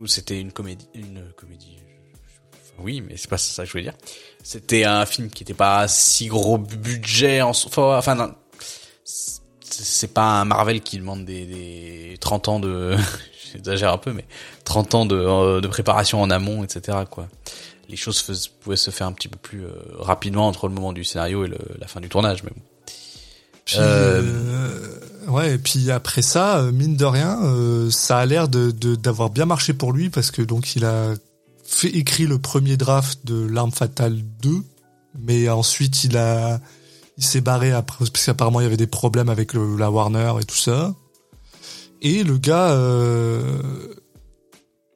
ou 0.00 0.06
c'était 0.06 0.40
une 0.40 0.52
comédie, 0.52 0.88
une 0.94 1.22
comédie. 1.36 1.78
enfin, 2.52 2.82
oui, 2.82 3.00
mais 3.00 3.16
c'est 3.16 3.30
pas 3.30 3.38
ça 3.38 3.62
que 3.62 3.66
je 3.66 3.72
voulais 3.72 3.84
dire. 3.84 3.94
C'était 4.42 4.84
un 4.84 5.06
film 5.06 5.30
qui 5.30 5.42
était 5.42 5.54
pas 5.54 5.88
si 5.88 6.26
gros 6.26 6.58
budget 6.58 7.42
en, 7.42 7.50
enfin, 7.50 7.98
enfin, 7.98 8.14
non, 8.14 8.34
c'est 9.04 9.40
c'est 9.68 10.12
pas 10.14 10.40
un 10.40 10.44
Marvel 10.44 10.80
qui 10.80 10.98
demande 10.98 11.24
des, 11.24 11.44
des 11.44 12.16
30 12.20 12.48
ans 12.48 12.60
de, 12.60 12.96
j'exagère 13.52 13.92
un 13.92 13.98
peu, 13.98 14.12
mais 14.12 14.24
30 14.64 14.94
ans 14.94 15.06
de, 15.06 15.16
euh, 15.16 15.60
de 15.60 15.68
préparation 15.68 16.20
en 16.20 16.30
amont, 16.30 16.64
etc., 16.64 16.98
quoi. 17.10 17.28
Les 17.88 17.96
choses 17.96 18.22
pouvaient 18.60 18.76
se 18.76 18.90
faire 18.90 19.06
un 19.06 19.12
petit 19.12 19.28
peu 19.28 19.38
plus 19.38 19.64
euh, 19.64 19.70
rapidement 19.98 20.48
entre 20.48 20.68
le 20.68 20.74
moment 20.74 20.92
du 20.92 21.04
scénario 21.04 21.44
et 21.44 21.50
la 21.78 21.86
fin 21.86 22.00
du 22.00 22.08
tournage, 22.08 22.42
mais 22.42 22.50
bon. 22.50 22.62
Puis, 23.66 23.76
Euh, 23.80 24.22
ouais, 25.26 25.54
et 25.54 25.58
puis 25.58 25.90
après 25.90 26.22
ça, 26.22 26.58
euh, 26.58 26.72
mine 26.72 26.96
de 26.96 27.04
rien, 27.04 27.42
euh, 27.42 27.90
ça 27.90 28.18
a 28.18 28.24
l'air 28.24 28.48
de 28.48 28.70
d'avoir 28.94 29.28
bien 29.28 29.44
marché 29.44 29.74
pour 29.74 29.92
lui 29.92 30.08
parce 30.08 30.30
que 30.30 30.40
donc 30.40 30.76
il 30.76 30.84
a 30.84 31.14
fait 31.64 31.88
écrit 31.88 32.26
le 32.26 32.38
premier 32.38 32.76
draft 32.76 33.26
de 33.26 33.44
l'arme 33.44 33.72
fatale 33.72 34.22
2, 34.40 34.50
mais 35.18 35.48
ensuite 35.48 36.04
il 36.04 36.16
a 36.16 36.60
il 37.18 37.24
s'est 37.24 37.40
barré 37.40 37.72
après 37.72 37.98
parce 37.98 38.24
qu'apparemment 38.24 38.60
il 38.60 38.64
y 38.64 38.66
avait 38.66 38.76
des 38.76 38.86
problèmes 38.86 39.28
avec 39.28 39.52
la 39.54 39.90
Warner 39.90 40.34
et 40.40 40.44
tout 40.44 40.56
ça. 40.56 40.94
Et 42.02 42.22
le 42.22 42.38
gars 42.38 42.78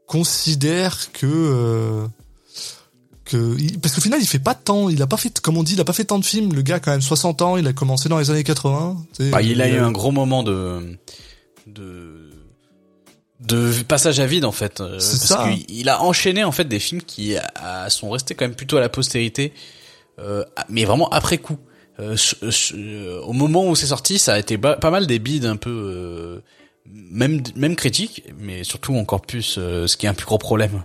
considère 0.06 1.10
que 1.12 2.06
que 3.30 3.56
parce 3.78 3.94
qu'au 3.94 4.00
final 4.00 4.20
il 4.20 4.26
fait 4.26 4.38
pas 4.38 4.54
tant, 4.54 4.88
il 4.88 5.00
a 5.02 5.06
pas 5.06 5.16
fait 5.16 5.40
comme 5.40 5.56
on 5.56 5.62
dit, 5.62 5.74
il 5.74 5.80
a 5.80 5.84
pas 5.84 5.92
fait 5.92 6.04
tant 6.04 6.18
de 6.18 6.24
films. 6.24 6.52
Le 6.52 6.62
gars 6.62 6.76
a 6.76 6.80
quand 6.80 6.90
même 6.90 7.00
60 7.02 7.42
ans, 7.42 7.56
il 7.56 7.66
a 7.66 7.72
commencé 7.72 8.08
dans 8.08 8.18
les 8.18 8.30
années 8.30 8.44
80. 8.44 8.96
tu 9.16 9.24
sais, 9.24 9.30
Bah, 9.30 9.42
il 9.42 9.60
a 9.62 9.68
eu 9.68 9.74
euh, 9.76 9.86
un 9.86 9.92
gros 9.92 10.10
moment 10.12 10.42
de 10.42 10.96
de 11.66 12.30
de 13.40 13.72
passage 13.88 14.20
à 14.20 14.26
vide 14.26 14.44
en 14.44 14.52
fait 14.52 14.80
euh, 14.80 14.92
parce 14.92 15.04
ça. 15.04 15.48
il 15.68 15.88
a 15.88 16.02
enchaîné 16.02 16.44
en 16.44 16.52
fait 16.52 16.66
des 16.66 16.78
films 16.78 17.00
qui 17.00 17.36
sont 17.88 18.10
restés 18.10 18.34
quand 18.34 18.44
même 18.44 18.54
plutôt 18.54 18.76
à 18.76 18.80
la 18.80 18.90
postérité 18.90 19.52
euh, 20.18 20.44
mais 20.68 20.84
vraiment 20.84 21.08
après 21.08 21.38
coup 21.38 21.58
Euh, 21.98 22.16
au 23.26 23.34
moment 23.34 23.68
où 23.68 23.74
c'est 23.76 23.88
sorti 23.88 24.18
ça 24.18 24.32
a 24.34 24.38
été 24.38 24.56
pas 24.56 24.90
mal 24.90 25.06
des 25.06 25.18
bides 25.18 25.44
un 25.44 25.56
peu 25.56 25.70
euh, 25.70 26.40
même 26.86 27.42
même 27.56 27.76
critiques 27.76 28.24
mais 28.38 28.64
surtout 28.64 28.94
encore 28.96 29.20
plus 29.20 29.58
ce 29.58 29.96
qui 29.98 30.06
est 30.06 30.08
un 30.08 30.14
plus 30.14 30.24
gros 30.24 30.38
problème 30.38 30.84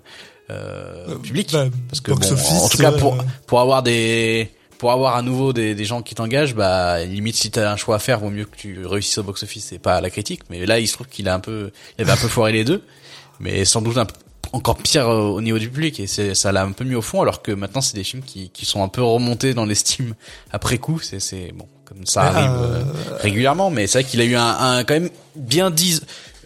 euh, 0.49 1.15
public. 1.17 1.51
Bah, 1.51 1.65
parce 1.89 2.01
que 2.01 2.11
box 2.11 2.27
bon, 2.27 2.33
office, 2.33 2.61
en 2.63 2.69
tout 2.69 2.77
cas 2.77 2.91
euh, 2.91 2.97
pour 2.97 3.17
pour 3.47 3.59
avoir 3.59 3.83
des 3.83 4.51
pour 4.77 4.91
avoir 4.91 5.15
à 5.15 5.21
nouveau 5.21 5.53
des, 5.53 5.73
des 5.73 5.85
gens 5.85 6.01
qui 6.01 6.15
t'engagent 6.15 6.53
bah 6.53 7.03
limite 7.03 7.35
si 7.35 7.49
t'as 7.49 7.71
un 7.71 7.77
choix 7.77 7.95
à 7.95 7.99
faire 7.99 8.19
vaut 8.19 8.29
mieux 8.29 8.45
que 8.45 8.55
tu 8.55 8.85
réussisses 8.85 9.17
au 9.17 9.23
box 9.23 9.43
office 9.43 9.71
et 9.71 9.79
pas 9.79 9.95
à 9.95 10.01
la 10.01 10.09
critique. 10.09 10.41
Mais 10.49 10.65
là 10.65 10.79
il 10.79 10.87
se 10.87 10.93
trouve 10.93 11.07
qu'il 11.07 11.27
a 11.29 11.33
un 11.33 11.39
peu 11.39 11.71
il 11.97 12.01
avait 12.01 12.11
un 12.11 12.17
peu 12.17 12.27
foiré 12.27 12.51
les 12.51 12.63
deux. 12.63 12.83
Mais 13.39 13.65
sans 13.65 13.81
doute 13.81 13.97
un 13.97 14.07
encore 14.53 14.77
pire 14.77 15.09
euh, 15.09 15.21
au 15.21 15.41
niveau 15.41 15.59
du 15.59 15.69
public. 15.69 15.99
Et 15.99 16.07
c'est 16.07 16.33
ça 16.35 16.51
l'a 16.51 16.63
un 16.63 16.71
peu 16.71 16.83
mis 16.83 16.95
au 16.95 17.01
fond 17.01 17.21
alors 17.21 17.41
que 17.41 17.51
maintenant 17.51 17.81
c'est 17.81 17.95
des 17.95 18.03
films 18.03 18.23
qui 18.23 18.49
qui 18.49 18.65
sont 18.65 18.83
un 18.83 18.87
peu 18.87 19.01
remontés 19.01 19.53
dans 19.53 19.65
l'estime 19.65 20.15
après 20.51 20.77
coup. 20.77 20.99
C'est 20.99 21.19
c'est 21.19 21.51
bon 21.53 21.67
comme 21.85 22.05
ça 22.05 22.23
arrive 22.23 22.51
euh, 22.51 22.79
euh, 22.79 23.17
régulièrement. 23.19 23.69
Mais 23.69 23.87
c'est 23.87 24.01
vrai 24.01 24.09
qu'il 24.09 24.21
a 24.21 24.25
eu 24.25 24.35
un, 24.35 24.57
un 24.59 24.83
quand 24.83 24.95
même 24.95 25.09
bien 25.35 25.69
dix 25.69 26.01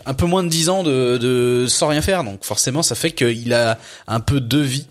un 0.10 0.14
peu 0.16 0.26
moins 0.26 0.44
de 0.44 0.50
10 0.50 0.70
ans 0.70 0.84
de, 0.84 1.66
sans 1.70 1.88
rien 1.88 2.02
faire 2.02 2.24
donc 2.24 2.44
forcément 2.44 2.82
ça 2.82 2.96
fait 2.96 3.12
qu'il 3.12 3.54
a 3.54 3.78
un 4.08 4.20
peu 4.20 4.42
de 4.42 4.60
vie 4.60 4.88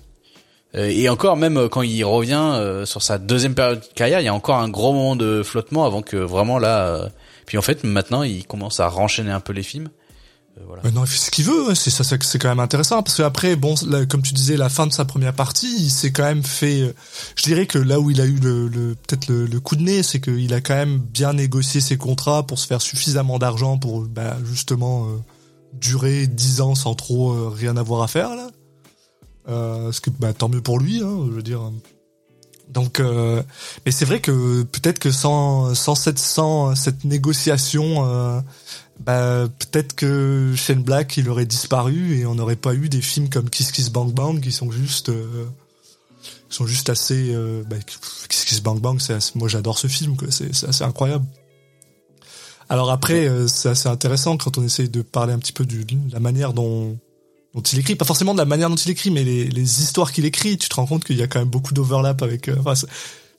euh, 0.75 0.91
et 0.91 1.09
encore, 1.09 1.37
même 1.37 1.57
euh, 1.57 1.69
quand 1.69 1.83
il 1.83 2.05
revient 2.05 2.35
euh, 2.35 2.85
sur 2.85 3.03
sa 3.03 3.19
deuxième 3.19 3.55
période 3.55 3.81
de 3.81 3.95
carrière, 3.95 4.21
il 4.21 4.25
y 4.25 4.29
a 4.29 4.35
encore 4.35 4.57
un 4.57 4.69
gros 4.69 4.93
moment 4.93 5.17
de 5.17 5.43
flottement 5.43 5.87
avant 5.87 6.03
que 6.03 6.17
vraiment 6.17 6.59
là. 6.59 7.09
Puis 7.47 7.57
en 7.57 7.63
fait, 7.63 7.85
maintenant, 7.85 8.23
il 8.23 8.47
commence 8.47 8.81
à 8.81 8.89
renchaîner 8.89 9.31
un 9.31 9.41
peu 9.41 9.53
les 9.53 9.63
films. 9.63 9.89
Euh, 10.59 10.65
voilà. 10.67 10.83
Mais 10.85 10.91
non, 10.91 11.05
il 11.05 11.09
fait 11.09 11.19
ce 11.19 11.31
qu'il 11.31 11.45
veut. 11.45 11.69
ouais, 11.69 11.75
C'est 11.75 11.91
ça, 11.91 12.03
c'est 12.05 12.39
quand 12.39 12.49
même 12.49 12.61
intéressant 12.61 13.03
parce 13.03 13.17
que 13.17 13.23
après, 13.23 13.57
bon, 13.57 13.75
là, 13.87 14.05
comme 14.07 14.23
tu 14.23 14.33
disais, 14.35 14.57
la 14.57 14.69
fin 14.69 14.87
de 14.87 14.93
sa 14.93 15.05
première 15.05 15.35
partie, 15.35 15.75
il 15.79 15.91
s'est 15.91 16.11
quand 16.13 16.25
même 16.25 16.43
fait. 16.43 16.81
euh, 16.83 16.93
Je 17.37 17.43
dirais 17.45 17.67
que 17.67 17.79
là 17.79 18.01
où 18.01 18.11
il 18.11 18.21
a 18.21 18.25
eu 18.27 18.37
le, 18.37 18.69
le- 18.69 18.95
peut-être 18.95 19.29
le, 19.29 19.47
le 19.47 19.61
coup 19.61 19.77
de 19.77 19.83
nez, 19.83 20.03
c'est 20.03 20.21
qu'il 20.21 20.53
a 20.55 20.61
quand 20.61 20.75
même 20.75 20.99
bien 20.99 21.33
négocié 21.33 21.81
ses 21.81 21.97
contrats 21.97 22.47
pour 22.47 22.59
se 22.59 22.67
faire 22.67 22.83
suffisamment 22.83 23.39
d'argent 23.39 23.79
pour 23.79 24.03
bah, 24.03 24.37
justement 24.45 25.07
euh, 25.07 25.17
durer 25.75 26.27
10 26.27 26.61
ans 26.61 26.75
sans 26.75 26.95
trop 26.95 27.33
euh, 27.33 27.49
rien 27.55 27.77
avoir 27.77 28.03
à 28.03 28.09
faire 28.09 28.35
là. 28.35 28.49
Euh, 29.49 29.93
ce 29.93 30.01
que 30.01 30.11
bah, 30.11 30.33
tant 30.35 30.49
mieux 30.49 30.61
pour 30.61 30.79
lui, 30.79 31.01
hein, 31.03 31.25
je 31.27 31.33
veux 31.33 31.43
dire. 31.43 31.61
Donc, 32.69 33.01
euh, 33.01 33.43
mais 33.87 33.93
c'est 33.93 34.05
vrai 34.05 34.21
que 34.21 34.63
peut-être 34.63 34.99
que 34.99 35.11
sans 35.11 35.75
sans 35.75 35.95
cette 35.95 36.19
sans 36.19 36.75
cette 36.75 37.05
négociation. 37.05 38.05
euh, 38.07 38.41
bah, 39.01 39.49
peut-être 39.59 39.95
que 39.95 40.55
Shane 40.57 40.83
Black 40.83 41.17
il 41.17 41.29
aurait 41.31 41.47
disparu 41.47 42.19
et 42.19 42.27
on 42.27 42.35
n'aurait 42.35 42.57
pas 42.57 42.75
eu 42.75 42.89
des 42.89 43.01
films 43.01 43.29
comme 43.29 43.49
Kiss 43.49 43.71
Kiss 43.71 43.91
Bang 43.91 44.13
Bang 44.13 44.41
qui 44.41 44.51
sont 44.51 44.71
juste 44.71 45.09
euh, 45.09 45.47
qui 46.49 46.57
sont 46.57 46.67
juste 46.67 46.91
assez 46.91 47.33
euh, 47.33 47.63
bah, 47.69 47.77
Kiss 48.29 48.45
Kiss 48.45 48.61
Bang 48.61 48.81
Bang 48.81 49.01
c'est 49.01 49.35
moi 49.37 49.49
j'adore 49.49 49.79
ce 49.79 49.87
film 49.87 50.17
quoi. 50.17 50.29
C'est 50.31 50.65
assez 50.65 50.85
incroyable. 50.85 51.25
Alors 52.69 52.91
après 52.91 53.29
euh, 53.29 53.47
c'est 53.47 53.69
assez 53.69 53.89
intéressant 53.89 54.37
quand 54.37 54.59
on 54.59 54.65
essaye 54.65 54.89
de 54.89 55.03
parler 55.03 55.33
un 55.33 55.39
petit 55.39 55.53
peu 55.53 55.65
de 55.65 55.77
la 56.13 56.21
manière 56.21 56.53
dont 56.53 56.99
dont 57.55 57.63
il 57.63 57.79
écrit. 57.79 57.95
Pas 57.95 58.05
forcément 58.05 58.35
de 58.35 58.39
la 58.39 58.45
manière 58.45 58.69
dont 58.69 58.77
il 58.77 58.91
écrit 58.91 59.13
mais 59.13 59.23
les, 59.23 59.45
les 59.45 59.83
histoires 59.83 60.11
qu'il 60.11 60.25
écrit 60.25 60.59
tu 60.59 60.69
te 60.69 60.75
rends 60.75 60.87
compte 60.87 61.05
qu'il 61.05 61.17
y 61.17 61.23
a 61.23 61.29
quand 61.29 61.39
même 61.39 61.49
beaucoup 61.49 61.73
d'overlap 61.73 62.21
avec 62.21 62.49
euh, 62.49 62.57
enfin, 62.59 62.75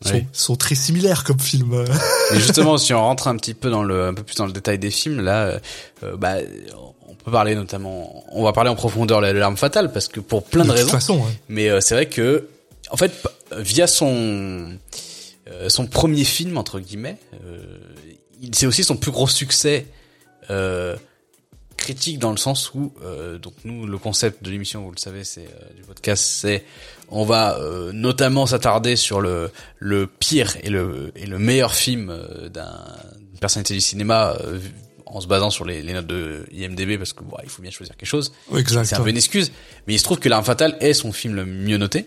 sont, 0.05 0.13
Oui. 0.13 0.25
sont 0.31 0.55
très 0.55 0.75
similaires 0.75 1.23
comme 1.23 1.39
film 1.39 1.73
euh. 1.73 1.85
Mais 2.31 2.39
justement, 2.39 2.77
si 2.77 2.93
on 2.93 2.99
rentre 3.01 3.27
un 3.27 3.35
petit 3.37 3.53
peu 3.53 3.69
dans 3.69 3.83
le, 3.83 4.07
un 4.07 4.13
peu 4.13 4.23
plus 4.23 4.35
dans 4.35 4.45
le 4.45 4.51
détail 4.53 4.79
des 4.79 4.91
films, 4.91 5.19
là, 5.21 5.43
euh, 5.45 5.59
euh, 6.03 6.15
bah, 6.17 6.35
on 7.07 7.13
peut 7.15 7.31
parler 7.31 7.55
notamment, 7.55 8.23
on 8.31 8.43
va 8.43 8.53
parler 8.53 8.69
en 8.69 8.75
profondeur 8.75 9.21
de 9.21 9.27
l'arme 9.27 9.57
fatale 9.57 9.91
parce 9.91 10.07
que 10.07 10.19
pour 10.19 10.43
plein 10.43 10.63
de, 10.63 10.69
de 10.69 10.73
toute 10.73 10.83
raisons. 10.85 10.91
façon 10.91 11.23
hein. 11.27 11.31
Mais 11.49 11.69
euh, 11.69 11.81
c'est 11.81 11.95
vrai 11.95 12.05
que, 12.05 12.47
en 12.91 12.97
fait, 12.97 13.11
via 13.57 13.87
son 13.87 14.77
euh, 15.49 15.67
son 15.69 15.87
premier 15.87 16.23
film 16.23 16.57
entre 16.57 16.79
guillemets, 16.79 17.17
euh, 17.43 17.57
il- 18.41 18.53
c'est 18.55 18.67
aussi 18.67 18.83
son 18.83 18.95
plus 18.95 19.11
gros 19.11 19.27
succès 19.27 19.85
euh, 20.49 20.95
critique 21.79 22.19
dans 22.19 22.31
le 22.31 22.37
sens 22.37 22.73
où 22.73 22.93
euh, 23.03 23.37
donc 23.37 23.53
nous 23.63 23.87
le 23.87 23.97
concept 23.97 24.43
de 24.43 24.51
l'émission, 24.51 24.83
vous 24.83 24.91
le 24.91 24.97
savez, 24.99 25.23
c'est 25.23 25.41
euh, 25.47 25.73
du 25.75 25.81
podcast, 25.83 26.23
c'est 26.23 26.63
on 27.09 27.25
va 27.25 27.57
euh, 27.57 27.91
notamment 27.93 28.45
s'attarder 28.45 28.95
sur 28.95 29.19
le 29.21 29.49
le 29.79 30.05
pire 30.07 30.55
et 30.63 30.69
le 30.69 31.11
et 31.15 31.25
le 31.25 31.39
meilleur 31.39 31.73
film 31.73 32.09
euh, 32.09 32.49
d'un 32.49 32.85
d'une 33.29 33.39
personnalité 33.39 33.73
du 33.73 33.81
cinéma. 33.81 34.35
euh, 34.41 34.59
en 35.11 35.21
se 35.21 35.27
basant 35.27 35.49
sur 35.49 35.65
les, 35.65 35.81
les 35.81 35.93
notes 35.93 36.05
de 36.05 36.45
IMDb 36.53 36.95
parce 36.99 37.13
que 37.13 37.23
bon, 37.23 37.35
il 37.43 37.49
faut 37.49 37.63
bien 37.63 37.71
choisir 37.71 37.97
quelque 37.97 38.07
chose. 38.07 38.31
C'est 38.85 38.93
un 38.93 38.97
peu 39.05 39.09
une 39.09 39.17
excuse, 39.17 39.51
mais 39.87 39.95
il 39.95 39.97
se 39.97 40.03
trouve 40.03 40.19
que 40.19 40.29
L'arme 40.29 40.45
fatale 40.45 40.77
est 40.81 40.93
son 40.93 41.11
film 41.11 41.33
le 41.33 41.45
mieux 41.47 41.77
noté 41.77 42.05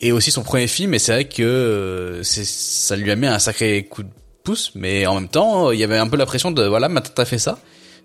et 0.00 0.12
aussi 0.12 0.30
son 0.30 0.42
premier 0.42 0.66
film. 0.66 0.94
Et 0.94 0.98
c'est 0.98 1.12
vrai 1.12 1.28
que 1.28 1.42
euh, 1.42 2.22
c'est 2.22 2.46
ça 2.46 2.96
lui 2.96 3.10
a 3.10 3.16
mis 3.16 3.26
un 3.26 3.38
sacré 3.38 3.84
coup 3.84 4.02
de 4.02 4.08
pouce, 4.44 4.72
mais 4.76 5.06
en 5.06 5.14
même 5.16 5.28
temps, 5.28 5.70
il 5.70 5.78
y 5.78 5.84
avait 5.84 5.98
un 5.98 6.06
peu 6.08 6.16
la 6.16 6.24
pression 6.24 6.50
de 6.50 6.64
voilà, 6.64 6.88
maintenant 6.88 7.12
t'as 7.14 7.26
fait 7.26 7.38
ça, 7.38 7.58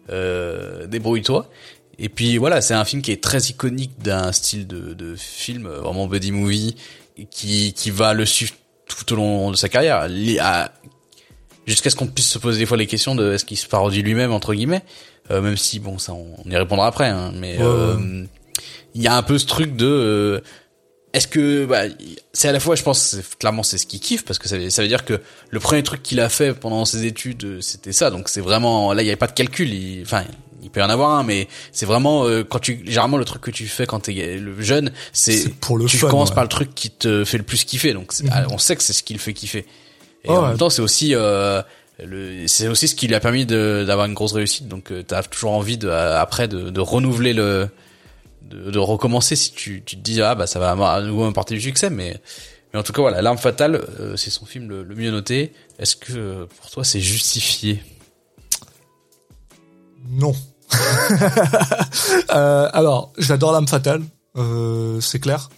euh, 0.10 0.88
débrouille-toi. 0.88 1.50
Et 2.00 2.10
puis 2.10 2.38
voilà, 2.38 2.62
c'est 2.62 2.74
un 2.74 2.86
film 2.86 3.02
qui 3.02 3.12
est 3.12 3.22
très 3.22 3.40
iconique 3.40 3.92
d'un 4.00 4.32
style 4.32 4.68
de, 4.68 4.94
de 4.94 5.16
film 5.16 5.68
vraiment 5.68 6.08
buddy 6.08 6.32
movie 6.32 6.76
qui 7.30 7.74
qui 7.74 7.92
va 7.92 8.14
le 8.14 8.26
suivre 8.26 8.54
tout 8.88 9.14
au 9.14 9.16
long 9.16 9.52
de 9.52 9.56
sa 9.56 9.70
carrière. 9.70 10.08
Jusqu'à 11.66 11.90
ce 11.90 11.96
qu'on 11.96 12.08
puisse 12.08 12.30
se 12.30 12.40
poser 12.40 12.60
des 12.60 12.66
fois 12.66 12.76
les 12.78 12.88
questions 12.88 13.16
de 13.16 13.34
est-ce 13.34 13.46
qu'il 13.46 13.58
se 13.58 13.68
parodie 13.68 14.02
lui-même 14.02 14.34
entre 14.34 14.54
guillemets, 14.54 14.84
euh, 15.32 15.42
même 15.42 15.56
si 15.56 15.80
bon 15.80 15.98
ça 15.98 16.14
on, 16.14 16.36
on 16.44 16.50
y 16.50 16.58
répondra 16.58 16.88
après, 16.88 17.08
hein, 17.08 17.32
mais 17.34 17.58
Ouais, 17.58 17.64
euh, 17.64 18.26
il 18.96 19.02
y 19.02 19.08
a 19.08 19.16
un 19.16 19.24
peu 19.24 19.38
ce 19.38 19.46
truc 19.46 19.76
de 19.76 19.86
euh, 19.86 20.42
est-ce 21.14 21.28
que 21.28 21.66
bah, 21.66 21.84
c'est 22.34 22.48
à 22.48 22.52
la 22.52 22.60
fois 22.60 22.76
je 22.76 22.84
pense 22.84 23.18
clairement 23.40 23.64
c'est 23.64 23.78
ce 23.78 23.86
qu'il 23.86 24.00
kiffe 24.00 24.26
parce 24.26 24.40
que 24.40 24.48
ça, 24.50 24.58
veut- 24.58 24.70
ça 24.70 24.82
veut 24.82 24.88
dire 24.88 25.06
que 25.06 25.22
le 25.50 25.60
premier 25.60 25.84
truc 25.84 26.02
qu'il 26.04 26.20
a 26.20 26.30
fait 26.30 26.54
pendant 26.54 26.86
ses 26.86 27.06
études 27.06 27.44
euh, 27.46 27.62
c'était 27.62 27.92
ça 27.94 28.10
donc 28.10 28.30
c'est 28.30 28.42
vraiment 28.42 28.94
là 28.94 29.02
il 29.04 29.06
y 29.06 29.10
avait 29.10 29.16
pas 29.16 29.28
de 29.28 29.34
calcul 29.34 29.72
il- 29.74 30.02
enfin 30.04 30.24
il 30.64 30.70
peut 30.72 30.80
y 30.80 30.84
en 30.84 30.90
avoir 30.90 31.12
un 31.12 31.24
mais 31.24 31.48
c'est 31.72 31.86
vraiment 31.86 32.26
euh, 32.26 32.44
quand 32.44 32.60
tu 32.60 32.82
généralement 32.86 33.18
le 33.18 33.26
truc 33.26 33.42
que 33.44 33.52
tu 33.52 33.68
fais 33.68 33.86
quand 33.86 34.00
t'es 34.00 34.38
le 34.38 34.60
jeune 34.62 34.92
c'est 35.12 35.50
pour 35.60 35.78
le 35.78 35.86
tu 35.86 35.98
fun, 35.98 36.10
commences 36.10 36.30
ouais. 36.30 36.36
par 36.36 36.44
le 36.46 36.50
truc 36.50 36.74
qui 36.74 36.90
te 36.90 37.24
fait 37.26 37.38
le 37.38 37.44
plus 37.44 37.64
kiffer 37.64 37.94
donc 37.94 38.12
Mhm. 38.24 38.48
on 38.50 38.58
sait 38.58 38.76
que 38.76 38.82
c'est 38.84 38.94
ce 38.94 39.04
qui 39.04 39.14
le 39.14 39.20
fait 39.20 39.34
kiffer 39.34 39.60
et 39.60 39.66
Oh, 40.30 40.32
en 40.32 40.42
ouais. 40.44 40.48
même 40.50 40.58
temps 40.58 40.70
c'est 40.72 40.82
aussi 40.82 41.14
euh, 41.14 41.62
c'est 42.48 42.68
aussi 42.68 42.88
ce 42.88 42.96
qui 42.96 43.08
lui 43.08 43.14
a 43.16 43.20
permis 43.20 43.46
d'avoir 43.46 44.06
une 44.08 44.14
grosse 44.16 44.34
réussite 44.34 44.68
donc 44.68 44.92
euh, 44.92 45.04
t'as 45.04 45.22
toujours 45.24 45.52
envie 45.52 45.78
de 45.78 45.88
euh, 45.88 46.20
après 46.20 46.48
de, 46.48 46.70
de 46.72 46.80
renouveler 46.80 47.34
le 47.34 47.70
de, 48.44 48.72
de 48.72 48.80
recommencer 48.80 49.36
si 49.36 49.52
tu, 49.54 49.84
tu 49.86 49.98
te 49.98 50.02
dis 50.02 50.22
ah 50.22 50.36
bah 50.36 50.48
ça 50.48 50.60
va 50.60 50.72
à 50.72 51.02
nouveau 51.02 51.26
m'apporter 51.26 51.56
du 51.56 51.62
succès 51.62 51.90
mais 51.90 52.20
mais 52.74 52.80
en 52.80 52.84
tout 52.84 52.94
cas 52.94 53.02
voilà 53.02 53.22
l'arme 53.22 53.38
fatale 53.38 53.76
euh, 54.00 54.16
c'est 54.16 54.30
son 54.30 54.46
film 54.46 54.70
le, 54.70 54.84
le 54.84 54.96
mieux 54.96 55.12
noté 55.12 55.54
est-ce 55.80 55.96
que 55.96 56.46
pour 56.46 56.70
toi 56.70 56.84
c'est 56.84 57.02
justifié? 57.02 57.82
Non. 60.10 60.34
Euh, 62.34 62.70
alors, 62.74 63.14
j'adore 63.18 63.52
l'âme 63.52 63.68
fatale, 63.68 64.02
euh, 64.38 65.00
c'est 65.02 65.20
clair. 65.20 65.50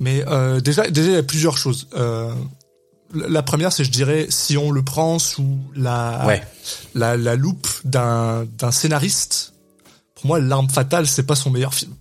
Mais 0.00 0.24
euh, 0.26 0.60
déjà, 0.60 0.88
déjà, 0.90 1.08
il 1.08 1.14
y 1.14 1.16
a 1.16 1.22
plusieurs 1.22 1.56
choses. 1.56 1.86
Euh, 1.94 2.32
la 3.14 3.42
première, 3.42 3.72
c'est, 3.72 3.84
je 3.84 3.90
dirais, 3.90 4.26
si 4.28 4.56
on 4.56 4.72
le 4.72 4.82
prend 4.82 5.18
sous 5.20 5.58
la 5.76 6.24
ouais 6.26 6.42
la, 6.94 7.16
la 7.16 7.36
loupe 7.36 7.68
d'un 7.84 8.46
d'un 8.58 8.72
scénariste, 8.72 9.52
pour 10.16 10.26
moi, 10.26 10.40
l'arme 10.40 10.68
fatale, 10.68 11.06
c'est 11.06 11.22
pas 11.22 11.36
son 11.36 11.50
meilleur 11.50 11.72
film. 11.74 11.92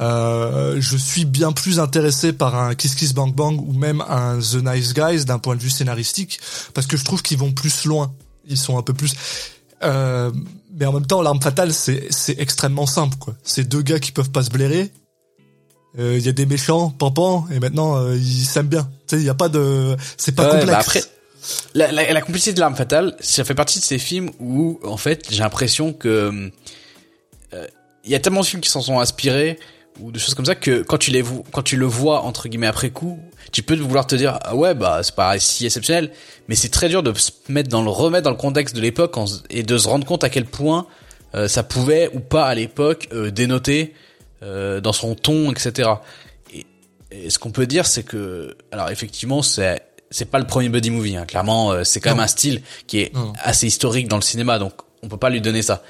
Euh, 0.00 0.76
je 0.80 0.96
suis 0.96 1.24
bien 1.24 1.50
plus 1.52 1.80
intéressé 1.80 2.32
par 2.32 2.54
un 2.54 2.74
Kiss 2.74 2.94
Kiss 2.94 3.14
Bang 3.14 3.34
Bang 3.34 3.60
ou 3.60 3.72
même 3.72 4.00
un 4.08 4.38
The 4.38 4.62
Nice 4.64 4.94
Guys 4.94 5.24
d'un 5.24 5.38
point 5.38 5.56
de 5.56 5.60
vue 5.60 5.70
scénaristique 5.70 6.38
parce 6.74 6.86
que 6.86 6.96
je 6.96 7.04
trouve 7.04 7.22
qu'ils 7.22 7.38
vont 7.38 7.52
plus 7.52 7.84
loin. 7.84 8.12
Ils 8.48 8.56
sont 8.56 8.78
un 8.78 8.82
peu 8.82 8.94
plus. 8.94 9.14
Euh, 9.82 10.30
mais 10.78 10.86
en 10.86 10.92
même 10.92 11.06
temps, 11.06 11.20
l'arme 11.22 11.40
fatale, 11.42 11.72
c'est 11.72 12.06
c'est 12.10 12.38
extrêmement 12.40 12.86
simple 12.86 13.16
quoi. 13.18 13.34
C'est 13.42 13.64
deux 13.68 13.82
gars 13.82 13.98
qui 13.98 14.12
peuvent 14.12 14.30
pas 14.30 14.42
se 14.42 14.50
blairer. 14.50 14.92
Euh, 15.98 16.16
Il 16.18 16.24
y 16.24 16.28
a 16.28 16.32
des 16.32 16.46
méchants, 16.46 16.90
pampan, 16.90 17.46
et 17.50 17.58
maintenant 17.58 17.96
euh, 17.96 18.16
ils 18.16 18.44
s'aiment 18.44 18.68
bien. 18.68 18.88
Tu 19.08 19.16
sais, 19.16 19.22
il 19.22 19.26
y 19.26 19.30
a 19.30 19.34
pas 19.34 19.48
de, 19.48 19.96
c'est 20.16 20.32
pas 20.34 20.44
Ouais, 20.44 20.60
complexe. 20.60 20.70
bah 20.70 20.78
après, 20.78 21.02
la, 21.74 21.90
la, 21.92 22.12
la 22.12 22.20
complicité 22.20 22.52
de 22.52 22.60
l'arme 22.60 22.76
fatale, 22.76 23.16
ça 23.20 23.42
fait 23.44 23.54
partie 23.54 23.78
de 23.80 23.84
ces 23.84 23.98
films 23.98 24.30
où, 24.38 24.78
en 24.84 24.96
fait, 24.96 25.26
j'ai 25.30 25.40
l'impression 25.42 25.92
que 25.92 26.50
euh, 27.54 27.66
il 28.04 28.10
y 28.10 28.14
a 28.14 28.20
tellement 28.20 28.40
de 28.42 28.46
films 28.46 28.60
qui 28.62 28.70
s'en 28.70 28.82
sont 28.82 29.00
inspirés 29.00 29.58
ou 30.00 30.12
de 30.12 30.18
choses 30.18 30.34
comme 30.34 30.44
ça 30.46 30.54
que 30.54 30.82
quand 30.82 30.98
tu 30.98 31.10
les 31.10 31.24
quand 31.52 31.62
tu 31.62 31.76
le 31.76 31.86
vois 31.86 32.22
entre 32.22 32.48
guillemets 32.48 32.66
après 32.66 32.90
coup, 32.90 33.18
tu 33.52 33.62
peux 33.62 33.76
vouloir 33.76 34.06
te 34.06 34.14
dire 34.14 34.38
ah 34.42 34.54
ouais 34.54 34.74
bah 34.74 35.00
c'est 35.02 35.14
pas 35.14 35.38
si 35.38 35.66
exceptionnel, 35.66 36.10
mais 36.48 36.54
c'est 36.54 36.68
très 36.68 36.88
dur 36.88 37.02
de 37.02 37.12
se 37.14 37.30
mettre 37.48 37.68
dans 37.68 37.82
le 37.82 37.90
remettre 37.90 38.24
dans 38.24 38.30
le 38.30 38.36
contexte 38.36 38.74
de 38.76 38.80
l'époque 38.80 39.14
et 39.50 39.62
de 39.62 39.78
se 39.78 39.88
rendre 39.88 40.06
compte 40.06 40.24
à 40.24 40.28
quel 40.28 40.44
point 40.44 40.86
euh, 41.34 41.48
ça 41.48 41.62
pouvait 41.62 42.10
ou 42.14 42.20
pas 42.20 42.46
à 42.46 42.54
l'époque 42.54 43.08
euh, 43.12 43.30
dénoter 43.30 43.94
euh, 44.42 44.80
dans 44.80 44.92
son 44.92 45.14
ton 45.14 45.50
etc. 45.52 45.90
Et, 46.54 46.66
et 47.10 47.30
ce 47.30 47.38
qu'on 47.38 47.50
peut 47.50 47.66
dire 47.66 47.86
c'est 47.86 48.02
que 48.04 48.56
alors 48.72 48.90
effectivement 48.90 49.42
c'est 49.42 49.82
c'est 50.10 50.24
pas 50.30 50.38
le 50.38 50.46
premier 50.46 50.68
buddy 50.70 50.90
movie 50.90 51.16
hein. 51.16 51.26
clairement 51.26 51.72
euh, 51.72 51.84
c'est 51.84 52.00
quand 52.00 52.10
Non. 52.10 52.16
même 52.16 52.24
un 52.24 52.28
style 52.28 52.62
qui 52.86 53.00
est 53.00 53.14
Non. 53.14 53.32
assez 53.42 53.66
historique 53.66 54.08
dans 54.08 54.16
le 54.16 54.22
cinéma 54.22 54.58
donc 54.58 54.72
on 55.02 55.08
peut 55.08 55.16
pas 55.18 55.28
lui 55.30 55.40
donner 55.40 55.60
ça 55.62 55.82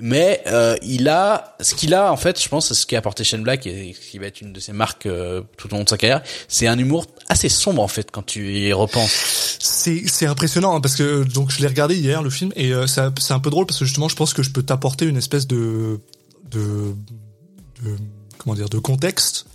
mais 0.00 0.42
euh, 0.46 0.76
il 0.82 1.08
a 1.08 1.56
ce 1.60 1.74
qu'il 1.74 1.92
a 1.94 2.12
en 2.12 2.16
fait 2.16 2.40
je 2.40 2.48
pense 2.48 2.72
ce 2.72 2.86
qui 2.86 2.94
a 2.94 2.98
apporté 2.98 3.24
Shane 3.24 3.42
Black 3.42 3.66
et 3.66 3.94
ce 4.00 4.10
qui 4.10 4.18
va 4.18 4.26
être 4.26 4.40
une 4.40 4.52
de 4.52 4.60
ses 4.60 4.72
marques 4.72 5.06
euh, 5.06 5.42
tout 5.56 5.72
au 5.72 5.76
long 5.76 5.84
de 5.84 5.88
sa 5.88 5.96
carrière 5.96 6.22
c'est 6.48 6.66
un 6.66 6.78
humour 6.78 7.06
assez 7.28 7.48
sombre 7.48 7.82
en 7.82 7.88
fait 7.88 8.10
quand 8.10 8.24
tu 8.24 8.58
y 8.58 8.72
repenses. 8.72 9.56
C'est 9.58 10.04
c'est 10.06 10.26
impressionnant 10.26 10.76
hein, 10.76 10.80
parce 10.80 10.94
que 10.94 11.24
donc 11.24 11.50
je 11.50 11.60
l'ai 11.60 11.66
regardé 11.66 11.96
hier 11.96 12.22
le 12.22 12.30
film 12.30 12.52
et 12.56 12.72
euh, 12.72 12.86
c'est 12.86 13.00
un- 13.00 13.40
peu 13.40 13.50
drôle 13.50 13.66
parce 13.66 13.78
que 13.78 13.84
justement 13.84 14.08
je 14.08 14.16
pense 14.16 14.34
que 14.34 14.42
je 14.42 14.50
peux 14.50 14.62
t'apporter 14.62 15.04
une 15.06 15.16
espèce 15.16 15.46
de 15.46 15.98
de, 16.50 16.94
de 17.82 17.96
comment 18.38 18.54
dire 18.54 18.68
de 18.68 18.78
contexte 18.78 19.46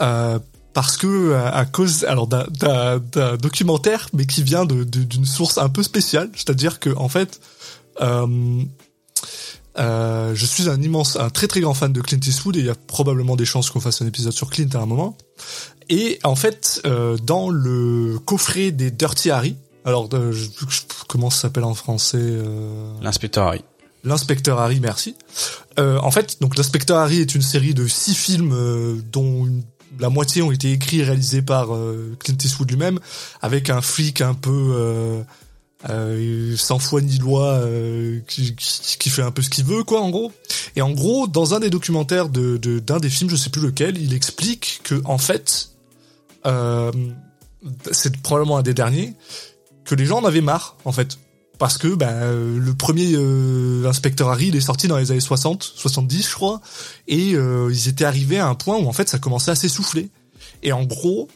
euh, 0.00 0.38
parce 0.74 0.96
que 0.96 1.34
à 1.34 1.64
cause 1.66 2.04
alors 2.04 2.26
d'un 2.26 2.98
documentaire 3.36 4.08
mais 4.12 4.26
qui 4.26 4.42
vient 4.42 4.64
d'une 4.66 5.24
source 5.26 5.58
un 5.58 5.68
peu 5.68 5.82
spéciale 5.82 6.30
c'est-à-dire 6.34 6.80
que 6.80 6.90
en 6.96 7.08
fait 7.08 7.40
euh, 8.00 8.26
euh, 9.78 10.34
je 10.34 10.46
suis 10.46 10.68
un 10.68 10.80
immense, 10.80 11.16
un 11.16 11.30
très 11.30 11.48
très 11.48 11.60
grand 11.60 11.74
fan 11.74 11.92
de 11.92 12.00
Clint 12.00 12.20
Eastwood 12.24 12.56
et 12.56 12.60
il 12.60 12.66
y 12.66 12.70
a 12.70 12.74
probablement 12.74 13.36
des 13.36 13.44
chances 13.44 13.70
qu'on 13.70 13.80
fasse 13.80 14.02
un 14.02 14.06
épisode 14.06 14.32
sur 14.32 14.50
Clint 14.50 14.68
à 14.74 14.78
un 14.78 14.86
moment. 14.86 15.16
Et 15.88 16.18
en 16.24 16.36
fait, 16.36 16.80
euh, 16.86 17.16
dans 17.18 17.48
le 17.48 18.18
coffret 18.24 18.70
des 18.70 18.90
Dirty 18.90 19.30
Harry, 19.30 19.56
alors 19.84 20.08
euh, 20.12 20.32
je, 20.32 20.48
comment 21.08 21.30
ça 21.30 21.42
s'appelle 21.42 21.64
en 21.64 21.74
français 21.74 22.18
euh, 22.20 22.92
L'inspecteur 23.02 23.48
Harry. 23.48 23.64
L'inspecteur 24.04 24.58
Harry, 24.58 24.80
merci. 24.80 25.16
Euh, 25.78 25.98
en 25.98 26.10
fait, 26.10 26.40
donc 26.40 26.56
l'inspecteur 26.56 26.98
Harry 26.98 27.20
est 27.20 27.34
une 27.34 27.42
série 27.42 27.74
de 27.74 27.86
six 27.86 28.14
films 28.14 29.02
dont 29.12 29.48
la 30.00 30.08
moitié 30.08 30.42
ont 30.42 30.50
été 30.50 30.72
écrits 30.72 31.00
et 31.00 31.04
réalisés 31.04 31.42
par 31.42 31.68
Clint 32.18 32.36
Eastwood 32.42 32.70
lui-même, 32.70 32.98
avec 33.42 33.70
un 33.70 33.80
flic 33.80 34.20
un 34.20 34.34
peu 34.34 34.72
euh, 34.74 35.22
sans 36.56 36.78
foi 36.78 37.00
ni 37.00 37.18
loi 37.18 37.54
euh, 37.54 38.20
qui, 38.28 38.54
qui, 38.54 39.10
fait 39.10 39.22
un 39.22 39.30
peu 39.30 39.42
ce 39.42 39.50
qu'il 39.50 39.64
veut 39.64 39.82
quoi 39.82 40.00
en 40.00 40.10
gros. 40.10 40.32
Et 40.76 40.82
en 40.82 40.90
gros 40.90 41.26
dans 41.26 41.54
un 41.54 41.60
des 41.60 41.70
documentaires 41.70 42.28
de 42.28 42.56
d'un 42.78 42.98
des 42.98 43.10
films 43.10 43.30
je 43.30 43.36
sais 43.36 43.50
plus 43.50 43.62
lequel 43.62 43.98
il 43.98 44.14
explique 44.14 44.80
que 44.84 45.00
en 45.04 45.18
fait 45.18 45.70
euh, 46.46 46.92
c'est 47.90 48.16
probablement 48.18 48.58
un 48.58 48.62
des 48.62 48.74
derniers 48.74 49.14
que 49.84 49.94
les 49.94 50.06
gens 50.06 50.20
en 50.20 50.24
avaient 50.24 50.40
marre 50.40 50.76
en 50.84 50.92
fait. 50.92 51.18
Parce 51.58 51.78
que 51.78 51.94
ben 51.94 52.32
le 52.58 52.74
premier 52.74 53.12
euh, 53.14 53.86
inspecteur 53.86 54.30
Harry 54.30 54.48
il 54.48 54.56
est 54.56 54.60
sorti 54.60 54.88
dans 54.88 54.96
les 54.96 55.12
années 55.12 55.20
60 55.20 55.62
70 55.62 56.28
je 56.28 56.34
crois 56.34 56.60
et 57.06 57.34
euh, 57.34 57.70
ils 57.70 57.88
étaient 57.88 58.04
arrivés 58.04 58.38
à 58.38 58.48
un 58.48 58.54
point 58.54 58.78
où 58.78 58.88
en 58.88 58.92
fait 58.92 59.08
ça 59.08 59.18
commençait 59.18 59.50
à 59.50 59.54
s'essouffler. 59.54 60.10
Et 60.62 60.72
en 60.72 60.84
gros 60.84 61.28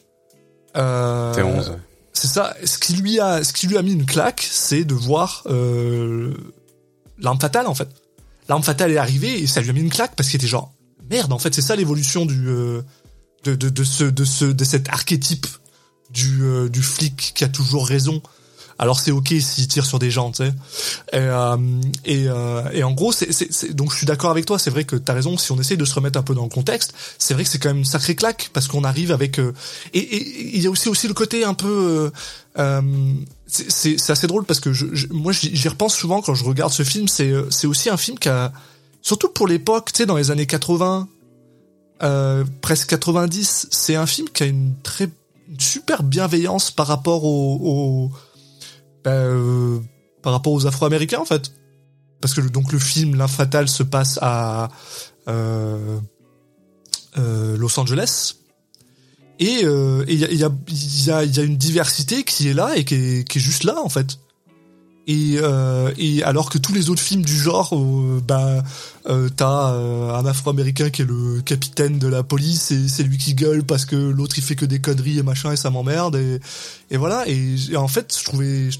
euh, 0.77 1.35
11 1.43 1.77
c'est 2.17 2.29
ça. 2.29 2.57
Ce 2.65 2.79
qui 2.79 2.95
lui 2.95 3.21
a, 3.21 3.45
ce 3.45 3.53
qui 3.53 3.67
lui 3.67 3.77
a 3.77 3.83
mis 3.83 3.93
une 3.93 4.07
claque, 4.07 4.47
c'est 4.51 4.85
de 4.85 4.95
voir 4.95 5.43
euh, 5.47 6.35
l'arme 7.19 7.39
fatale 7.39 7.67
en 7.67 7.75
fait. 7.75 7.89
L'arme 8.49 8.63
fatale 8.63 8.93
est 8.93 8.97
arrivée 8.97 9.41
et 9.41 9.47
ça 9.47 9.61
lui 9.61 9.71
a 9.71 9.73
mis 9.73 9.81
une 9.81 9.91
claque 9.91 10.15
parce 10.17 10.29
qu'il 10.31 10.39
était 10.39 10.47
genre 10.47 10.73
merde. 11.11 11.33
En 11.33 11.39
fait, 11.39 11.55
c'est 11.55 11.63
ça 11.63 11.77
l'évolution 11.77 12.25
du 12.25 12.49
euh, 12.49 12.83
de, 13.45 13.55
de, 13.55 13.69
de 13.69 13.85
ce 13.85 14.05
de 14.05 14.25
ce 14.25 14.47
de 14.47 14.65
cet 14.65 14.89
archétype 14.89 15.47
du 16.11 16.43
euh, 16.43 16.69
du 16.69 16.83
flic 16.83 17.33
qui 17.35 17.45
a 17.45 17.49
toujours 17.49 17.87
raison 17.87 18.23
alors 18.79 19.01
c'est 19.01 19.11
ok 19.11 19.29
s'il 19.41 19.69
tire 19.69 19.87
sur 19.87 19.99
des 19.99 20.11
gens, 20.11 20.31
tu 20.31 20.45
sais. 20.45 20.53
Et, 21.13 21.17
euh, 21.17 21.57
euh, 22.07 22.83
en 22.83 22.93
gros, 22.93 23.11
c'est, 23.13 23.75
donc 23.75 23.91
je 23.91 23.97
suis 23.97 24.07
d'accord 24.07 24.31
avec 24.31 24.45
toi. 24.45 24.59
C'est 24.59 24.71
vrai 24.71 24.85
que 24.85 24.97
t'as 24.97 25.15
raison. 25.15 25.39
Si 25.39 25.51
on 25.53 25.59
essaye 25.59 25.77
de 25.77 25.85
se 25.85 25.95
remettre 25.95 26.19
un 26.19 26.23
peu 26.23 26.35
dans 26.35 26.43
le 26.43 26.51
contexte, 26.51 26.93
c'est 27.19 27.35
vrai 27.35 27.45
que 27.45 27.51
c'est 27.51 27.59
quand 27.59 27.71
même 27.71 27.79
une 27.79 27.85
sacrée 27.85 28.15
claque 28.15 28.51
parce 28.53 28.69
qu'on 28.69 28.85
arrive 28.85 29.13
avec. 29.13 29.39
Euh, 29.39 29.55
et 29.95 30.57
il 30.57 30.63
y 30.63 30.67
a 30.67 30.71
aussi 30.71 30.89
aussi 30.89 31.09
le 31.09 31.15
côté 31.15 31.45
un 31.45 31.55
peu. 31.55 32.11
Euh, 32.59 32.83
c'est, 33.47 34.11
assez 34.11 34.27
drôle 34.27 34.45
parce 34.45 34.61
que 34.61 34.73
je, 34.73 35.07
moi 35.11 35.33
j'y 35.33 35.69
repense 35.69 35.95
souvent 35.95 36.21
quand 36.21 36.35
je 36.35 36.45
regarde 36.45 36.73
ce 36.73 36.83
film. 36.83 37.09
C'est 37.09 37.33
c'est 37.51 37.67
aussi 37.67 37.89
un 37.89 37.97
film 37.97 38.19
qui 38.19 38.29
a 38.29 38.53
surtout 39.01 39.29
pour 39.29 39.47
l'époque, 39.47 39.93
tu 39.93 39.99
sais, 39.99 40.07
dans 40.07 40.17
les 40.17 40.31
années 40.31 40.47
80, 40.47 41.09
presque 42.61 42.89
90, 42.89 43.69
c'est 43.71 43.95
un 43.95 44.07
film 44.07 44.29
qui 44.29 44.43
a 44.43 44.47
une 44.47 44.75
très 44.83 45.09
une 45.49 45.61
super 45.61 46.03
bienveillance 46.03 46.73
par 46.73 46.89
rapport 46.89 47.25
au 47.25 48.11
bah, 49.07 49.13
euh, 49.13 49.79
par 50.21 50.33
rapport 50.33 50.53
aux 50.53 50.67
Afro-Américains 50.67 51.21
en 51.21 51.25
fait, 51.25 51.53
parce 52.21 52.35
que 52.35 52.41
donc 52.41 52.73
le 52.73 52.81
film 52.81 53.15
L'Infatal 53.15 53.69
se 53.69 53.85
passe 53.85 54.19
à 54.21 54.69
euh, 55.29 56.01
euh, 57.17 57.57
Los 57.57 57.79
Angeles 57.79 58.35
et 59.39 59.61
il 59.61 60.35
y 60.35 61.11
a 61.11 61.43
une 61.45 61.57
diversité 61.57 62.25
qui 62.25 62.49
est 62.49 62.55
là 62.55 62.73
et 62.75 62.85
qui 62.85 62.97
est, 62.97 63.29
qui 63.29 63.39
juste 63.39 63.63
là 63.63 63.77
en 63.81 63.89
fait. 63.89 64.19
Et, 65.07 65.39
alors 66.25 66.51
que 66.51 66.59
tous 66.59 66.73
les 66.73 66.91
autres 66.91 67.01
films 67.01 67.23
du 67.23 67.37
genre, 67.37 67.71
euh, 67.75 68.21
bah, 68.27 68.65
t'as 69.37 69.71
un 69.71 70.27
Afro-Américain 70.27 70.91
qui 70.91 71.03
est 71.03 71.07
le 71.07 71.43
capitaine 71.43 72.01
de 72.01 72.09
la 72.09 72.25
police 72.25 72.73
et 72.73 72.89
c'est 72.89 73.05
lui 73.05 73.19
qui 73.19 73.35
gueule 73.35 73.63
parce 73.63 73.85
que 73.85 73.95
l'autre 73.95 74.35
il 74.37 74.43
fait 74.43 74.57
que 74.57 74.65
des 74.65 74.81
conneries 74.81 75.21
et 75.21 75.23
machin 75.23 75.53
et 75.53 75.57
ça 75.57 75.71
m'emmerde 75.71 76.17
et, 76.17 76.41
et 76.91 76.97
voilà. 76.97 77.23
Et, 77.29 77.55
et, 77.71 77.77
en 77.77 77.87
fait, 77.87 78.17
je 78.19 78.25
trouvais, 78.25 78.71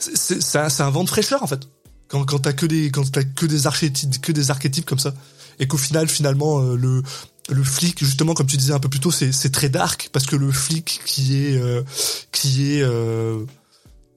c'est 0.00 0.58
un, 0.58 0.90
vent 0.90 1.04
de 1.04 1.08
fraîcheur 1.08 1.42
en 1.42 1.46
fait. 1.46 1.68
Quand, 2.08 2.24
quand 2.24 2.40
t'as 2.40 2.52
que 2.52 2.66
des 2.66 2.90
quand 2.90 3.10
t'as 3.10 3.22
que 3.22 3.46
des 3.46 3.66
archétypes 3.66 4.20
que 4.20 4.32
des 4.32 4.50
archétypes 4.50 4.84
comme 4.84 4.98
ça 4.98 5.14
et 5.58 5.68
qu'au 5.68 5.76
final 5.76 6.08
finalement 6.08 6.60
euh, 6.60 6.76
le 6.76 7.02
le 7.48 7.64
flic 7.64 8.02
justement 8.02 8.34
comme 8.34 8.46
tu 8.46 8.56
disais 8.56 8.72
un 8.72 8.78
peu 8.78 8.88
plus 8.88 9.00
tôt 9.00 9.10
c'est 9.10 9.52
très 9.52 9.68
dark 9.68 10.10
parce 10.12 10.26
que 10.26 10.36
le 10.36 10.50
flic 10.50 11.00
qui 11.04 11.36
est 11.36 11.56
euh, 11.56 11.82
qui 12.32 12.74
est 12.74 12.82
euh, 12.82 13.44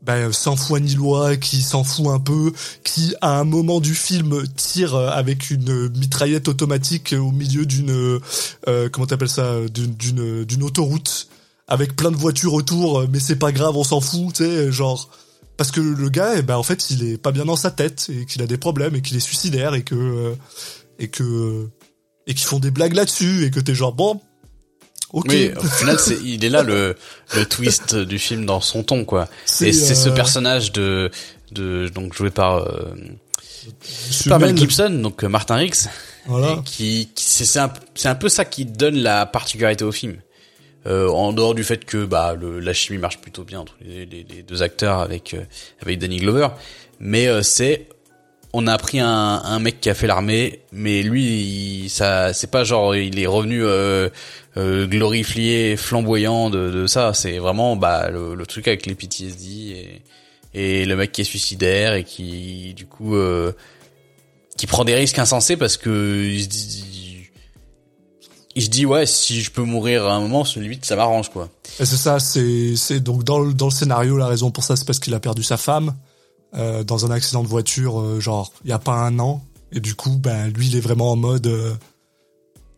ben, 0.04 0.34
sans 0.34 0.58
foi 0.58 0.82
ni 0.82 0.96
loi, 0.96 1.38
qui 1.38 1.62
s'en 1.62 1.86
fout 1.86 2.08
un 2.08 2.20
peu, 2.20 2.52
qui 2.84 3.16
à 3.22 3.40
un 3.40 3.46
moment 3.46 3.80
du 3.80 3.96
film 3.96 4.44
tire 4.58 4.96
avec 4.96 5.50
une 5.50 5.90
mitraillette 5.98 6.50
automatique 6.50 7.16
au 7.18 7.32
milieu 7.32 7.66
d'une 7.66 8.20
euh, 8.68 8.90
comment 8.92 9.08
t'appelles 9.08 9.30
ça 9.30 9.60
d'une 9.74 10.44
d'une 10.44 10.64
autoroute 10.64 11.30
avec 11.70 11.96
plein 11.96 12.12
de 12.12 12.18
voitures 12.18 12.54
autour, 12.54 13.08
mais 13.10 13.22
c'est 13.22 13.38
pas 13.38 13.54
grave, 13.54 13.78
on 13.78 13.86
s'en 13.86 14.02
fout, 14.02 14.34
tu 14.34 14.44
sais, 14.44 14.72
genre 14.74 15.10
parce 15.58 15.72
que 15.72 15.80
le 15.82 16.10
gars, 16.10 16.34
eh 16.38 16.42
ben 16.42 16.56
en 16.58 16.64
fait, 16.64 16.90
il 16.90 17.04
est 17.08 17.18
pas 17.18 17.32
bien 17.32 17.46
dans 17.46 17.56
sa 17.56 17.72
tête 17.72 18.10
et 18.10 18.26
qu'il 18.26 18.42
a 18.42 18.48
des 18.48 18.58
problèmes 18.58 18.96
et 18.96 19.02
qu'il 19.02 19.16
est 19.18 19.22
suicidaire 19.22 19.76
et 19.76 19.84
que 19.84 19.96
euh, 19.96 20.36
et 21.00 21.10
que 21.10 21.70
et 22.28 22.34
qu'ils 22.34 22.46
font 22.48 22.60
des 22.60 22.72
blagues 22.72 22.94
là-dessus 22.94 23.46
et 23.46 23.52
que 23.52 23.60
t'es 23.60 23.76
genre 23.76 23.94
bon. 23.94 24.22
ok. 25.14 25.26
Oui, 25.30 25.52
au 25.56 25.64
final, 25.64 26.00
c'est, 26.00 26.18
il 26.24 26.44
est 26.44 26.50
là 26.50 26.64
le, 26.64 26.96
le 27.36 27.46
twist 27.46 27.96
du 27.96 28.20
film 28.20 28.46
dans 28.46 28.62
son 28.62 28.84
ton, 28.84 29.06
quoi. 29.06 29.28
C'est, 29.46 29.70
et 29.70 29.74
c'est 29.74 29.96
ce 29.96 30.10
euh, 30.10 30.14
personnage 30.14 30.72
de, 30.72 31.12
de, 31.52 31.90
donc 31.90 32.14
joué 32.14 32.30
par, 32.30 32.58
euh, 32.58 32.96
par 34.28 34.40
Mel 34.40 34.58
Gibson, 34.58 34.90
donc 34.90 35.24
Martin 35.24 35.56
Riggs. 35.56 35.90
Voilà. 36.26 36.62
Qui, 36.66 37.10
qui 37.14 37.26
c'est, 37.26 37.46
c'est 37.46 37.60
un, 37.60 37.72
c'est 37.96 38.08
un 38.08 38.16
peu 38.16 38.30
ça 38.30 38.46
qui 38.46 38.66
donne 38.66 38.96
la 38.96 39.26
particularité 39.26 39.84
au 39.84 39.92
film. 39.92 40.16
Euh, 40.86 41.08
en 41.08 41.32
dehors 41.32 41.56
du 41.56 41.64
fait 41.64 41.86
que 41.86 42.04
bah 42.04 42.36
le, 42.38 42.60
la 42.60 42.74
chimie 42.74 43.00
marche 43.00 43.20
plutôt 43.20 43.44
bien 43.44 43.62
entre 43.62 43.76
les, 43.82 44.06
deux 44.46 44.64
acteurs 44.64 45.00
avec 45.00 45.34
euh, 45.34 45.44
avec 45.82 45.98
Danny 45.98 46.18
Glover, 46.18 46.50
mais 47.00 47.28
euh, 47.28 47.42
c'est 47.42 47.88
on 48.52 48.68
a 48.68 48.78
pris 48.78 49.00
un, 49.00 49.08
un 49.08 49.60
mec 49.60 49.80
qui 49.80 49.90
a 49.90 49.94
fait 49.94 50.08
l'armée, 50.08 50.60
mais 50.74 51.02
lui 51.02 51.84
il, 51.86 51.90
ça 51.90 52.34
c'est 52.34 52.52
pas 52.52 52.66
genre 52.66 52.96
il 52.98 53.18
est 53.18 53.28
revenu 53.28 53.64
glorifié, 54.58 55.78
flamboyant 55.78 56.50
de, 56.50 56.70
de 56.70 56.86
ça, 56.86 57.14
c'est 57.14 57.38
vraiment 57.38 57.78
bah 57.78 58.10
le, 58.10 58.36
le, 58.36 58.46
truc 58.46 58.68
avec 58.68 58.86
les 58.86 58.96
PTSD 58.96 59.48
et 59.48 60.02
et 60.56 60.86
le 60.86 60.96
mec 60.98 61.14
qui 61.14 61.22
est 61.22 61.24
suicidaire 61.24 61.94
et 61.94 62.04
qui 62.04 62.74
du 62.76 62.86
coup 62.86 63.16
qui 64.58 64.68
prend 64.68 64.84
des 64.84 64.96
risques 64.96 65.18
insensés 65.18 65.56
parce 65.56 65.78
que 65.78 66.26
il 66.30 66.44
se 66.44 66.48
dit 66.50 67.03
il 68.56 68.64
se 68.64 68.70
dit 68.70 68.86
ouais 68.86 69.06
si 69.06 69.42
je 69.42 69.52
peux 69.52 69.64
mourir 69.64 70.06
à 70.06 70.14
un 70.14 70.20
moment 70.20 70.46
celui 70.46 70.80
ça 70.82 70.96
m'arrange 70.96 71.30
quoi. 71.30 71.50
C'est 71.64 71.86
ça 71.86 72.20
c'est 72.20 72.76
c'est 72.76 73.00
donc 73.00 73.24
dans 73.24 73.40
le 73.40 73.54
dans 73.54 73.68
le 73.68 73.72
scénario 73.72 74.18
la 74.18 74.28
raison 74.28 74.52
pour 74.52 74.64
ça 74.64 74.76
c'est 74.76 74.86
parce 74.86 75.00
qu'il 75.00 75.14
a 75.14 75.20
perdu 75.20 75.44
sa 75.44 75.58
femme 75.58 75.96
euh, 76.56 76.84
dans 76.84 77.06
un 77.06 77.12
accident 77.12 77.44
de 77.44 77.48
voiture 77.48 78.00
euh, 78.00 78.20
genre 78.20 78.52
il 78.64 78.70
y 78.70 78.74
a 78.74 78.80
pas 78.80 78.94
un 78.94 79.20
an. 79.20 79.44
Et 79.72 79.80
du 79.80 79.96
coup 79.96 80.18
ben 80.18 80.50
lui 80.50 80.68
il 80.68 80.76
est 80.76 80.82
vraiment 80.82 81.12
en 81.12 81.16
mode 81.16 81.48
euh, 81.48 81.74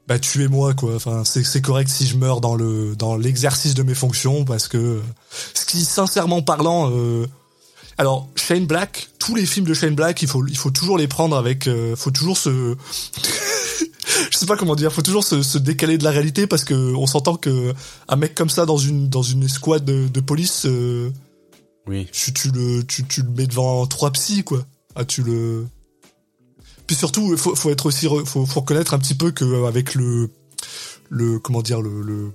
bah 0.07 0.17
tuez-moi 0.17 0.73
quoi. 0.75 0.95
Enfin 0.95 1.23
c'est 1.25 1.61
correct 1.61 1.89
si 1.89 2.07
je 2.07 2.15
meurs 2.15 2.39
dans 2.39 2.55
le 2.55 2.95
dans 2.95 3.17
l'exercice 3.17 3.73
de 3.73 3.83
mes 3.83 3.95
fonctions 3.95 4.45
parce 4.45 4.69
que 4.69 5.01
ce 5.53 5.65
qui 5.65 5.83
sincèrement 5.83 6.41
parlant 6.41 6.89
euh, 6.89 7.27
alors 7.97 8.29
Shane 8.35 8.65
Black 8.65 9.09
tous 9.19 9.35
les 9.35 9.45
films 9.45 9.65
de 9.65 9.73
Shane 9.73 9.95
Black 9.95 10.21
il 10.21 10.29
faut 10.29 10.45
il 10.47 10.57
faut 10.57 10.71
toujours 10.71 10.97
les 10.97 11.09
prendre 11.09 11.35
avec 11.35 11.69
faut 11.97 12.11
toujours 12.11 12.37
se 12.37 12.77
je 14.31 14.37
sais 14.37 14.45
pas 14.45 14.57
comment 14.57 14.75
dire, 14.75 14.91
faut 14.91 15.01
toujours 15.01 15.23
se, 15.23 15.41
se, 15.41 15.57
décaler 15.57 15.97
de 15.97 16.03
la 16.03 16.11
réalité 16.11 16.47
parce 16.47 16.63
que 16.63 16.73
on 16.73 17.07
s'entend 17.07 17.35
que 17.35 17.73
un 18.07 18.15
mec 18.15 18.35
comme 18.35 18.49
ça 18.49 18.65
dans 18.65 18.77
une 18.77 19.09
dans 19.09 19.21
une 19.21 19.43
escouade 19.43 19.85
de, 19.85 20.07
de 20.07 20.19
police, 20.19 20.65
euh, 20.65 21.11
oui, 21.87 22.07
tu, 22.11 22.33
tu 22.33 22.51
le 22.51 22.83
tu, 22.83 23.05
tu 23.05 23.21
le 23.21 23.29
mets 23.29 23.47
devant 23.47 23.85
trois 23.87 24.11
psys 24.11 24.43
quoi. 24.43 24.65
Ah 24.95 25.05
tu 25.05 25.23
le. 25.23 25.67
Puis 26.87 26.95
surtout, 26.95 27.35
faut 27.37 27.55
faut 27.55 27.69
être 27.69 27.85
aussi 27.87 28.07
faut 28.25 28.45
faut 28.45 28.59
reconnaître 28.59 28.93
un 28.93 28.99
petit 28.99 29.15
peu 29.15 29.31
que 29.31 29.43
euh, 29.43 29.67
avec 29.67 29.95
le 29.95 30.29
le 31.09 31.39
comment 31.39 31.61
dire 31.61 31.81
le 31.81 32.01
le 32.01 32.31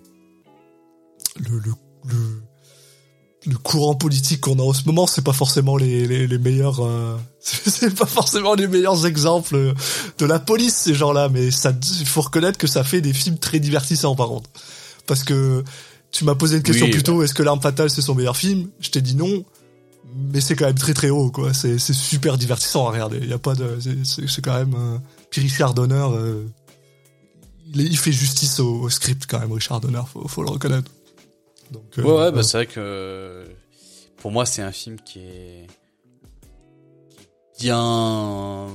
le, 1.38 1.58
le, 2.04 2.42
le 3.46 3.56
courant 3.56 3.94
politique 3.94 4.40
qu'on 4.40 4.58
a 4.58 4.62
en 4.62 4.72
ce 4.72 4.84
moment, 4.84 5.06
c'est 5.06 5.24
pas 5.24 5.32
forcément 5.32 5.76
les, 5.76 6.06
les, 6.06 6.26
les 6.26 6.38
meilleurs, 6.38 6.80
euh, 6.80 7.16
c'est 7.40 7.94
pas 7.94 8.06
forcément 8.06 8.54
les 8.54 8.68
meilleurs 8.68 9.06
exemples 9.06 9.74
de 10.18 10.26
la 10.26 10.38
police 10.38 10.74
ces 10.74 10.94
gens-là, 10.94 11.28
mais 11.30 11.50
ça, 11.50 11.72
il 12.00 12.06
faut 12.06 12.20
reconnaître 12.20 12.58
que 12.58 12.66
ça 12.66 12.84
fait 12.84 13.00
des 13.00 13.12
films 13.12 13.38
très 13.38 13.58
divertissants 13.58 14.14
par 14.14 14.28
contre, 14.28 14.50
parce 15.06 15.24
que 15.24 15.64
tu 16.10 16.24
m'as 16.24 16.34
posé 16.34 16.58
une 16.58 16.62
question 16.62 16.90
plus 16.90 17.02
tôt, 17.02 17.22
est-ce 17.22 17.34
que 17.34 17.42
l'arme 17.42 17.60
fatale 17.60 17.88
c'est 17.88 18.02
son 18.02 18.14
meilleur 18.14 18.36
film? 18.36 18.68
Je 18.80 18.90
t'ai 18.90 19.00
dit 19.00 19.16
non, 19.16 19.44
mais 20.32 20.40
c'est 20.42 20.54
quand 20.54 20.66
même 20.66 20.78
très 20.78 20.94
très 20.94 21.08
haut 21.08 21.30
quoi, 21.30 21.54
c'est 21.54 21.78
c'est 21.78 21.94
super 21.94 22.36
divertissant 22.36 22.88
à 22.88 22.90
regarder, 22.90 23.20
il 23.22 23.28
y 23.28 23.32
a 23.32 23.38
pas 23.38 23.54
de, 23.54 23.78
c'est 24.04 24.42
quand 24.42 24.58
même, 24.58 24.74
euh, 24.76 24.98
puis 25.30 25.40
Richard 25.40 25.72
Donner, 25.72 26.08
euh, 26.12 26.44
il, 27.72 27.80
il 27.80 27.96
fait 27.96 28.12
justice 28.12 28.60
au, 28.60 28.82
au, 28.82 28.90
script 28.90 29.24
quand 29.26 29.38
même, 29.38 29.52
Richard 29.52 29.80
Donner, 29.80 30.02
faut, 30.12 30.28
faut 30.28 30.42
le 30.42 30.50
reconnaître. 30.50 30.90
Donc, 31.70 31.98
euh, 31.98 32.02
ouais, 32.02 32.12
ouais, 32.12 32.32
bah 32.32 32.42
c'est 32.42 32.56
vrai 32.56 32.66
que 32.66 33.44
pour 34.16 34.30
moi 34.30 34.44
c'est 34.44 34.62
un 34.62 34.72
film 34.72 34.96
qui 35.00 35.20
est 35.20 35.66
bien, 37.58 38.68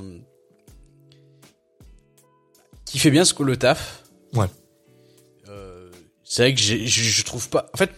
qui 2.85 2.99
fait 2.99 3.11
bien 3.11 3.25
ce 3.25 3.33
que 3.33 3.43
le 3.43 3.57
taf. 3.57 4.03
Ouais. 4.33 4.47
Euh, 5.49 5.89
c'est 6.23 6.43
vrai 6.43 6.53
que 6.53 6.61
je, 6.61 7.23
trouve 7.23 7.49
pas, 7.49 7.69
en 7.73 7.77
fait, 7.77 7.91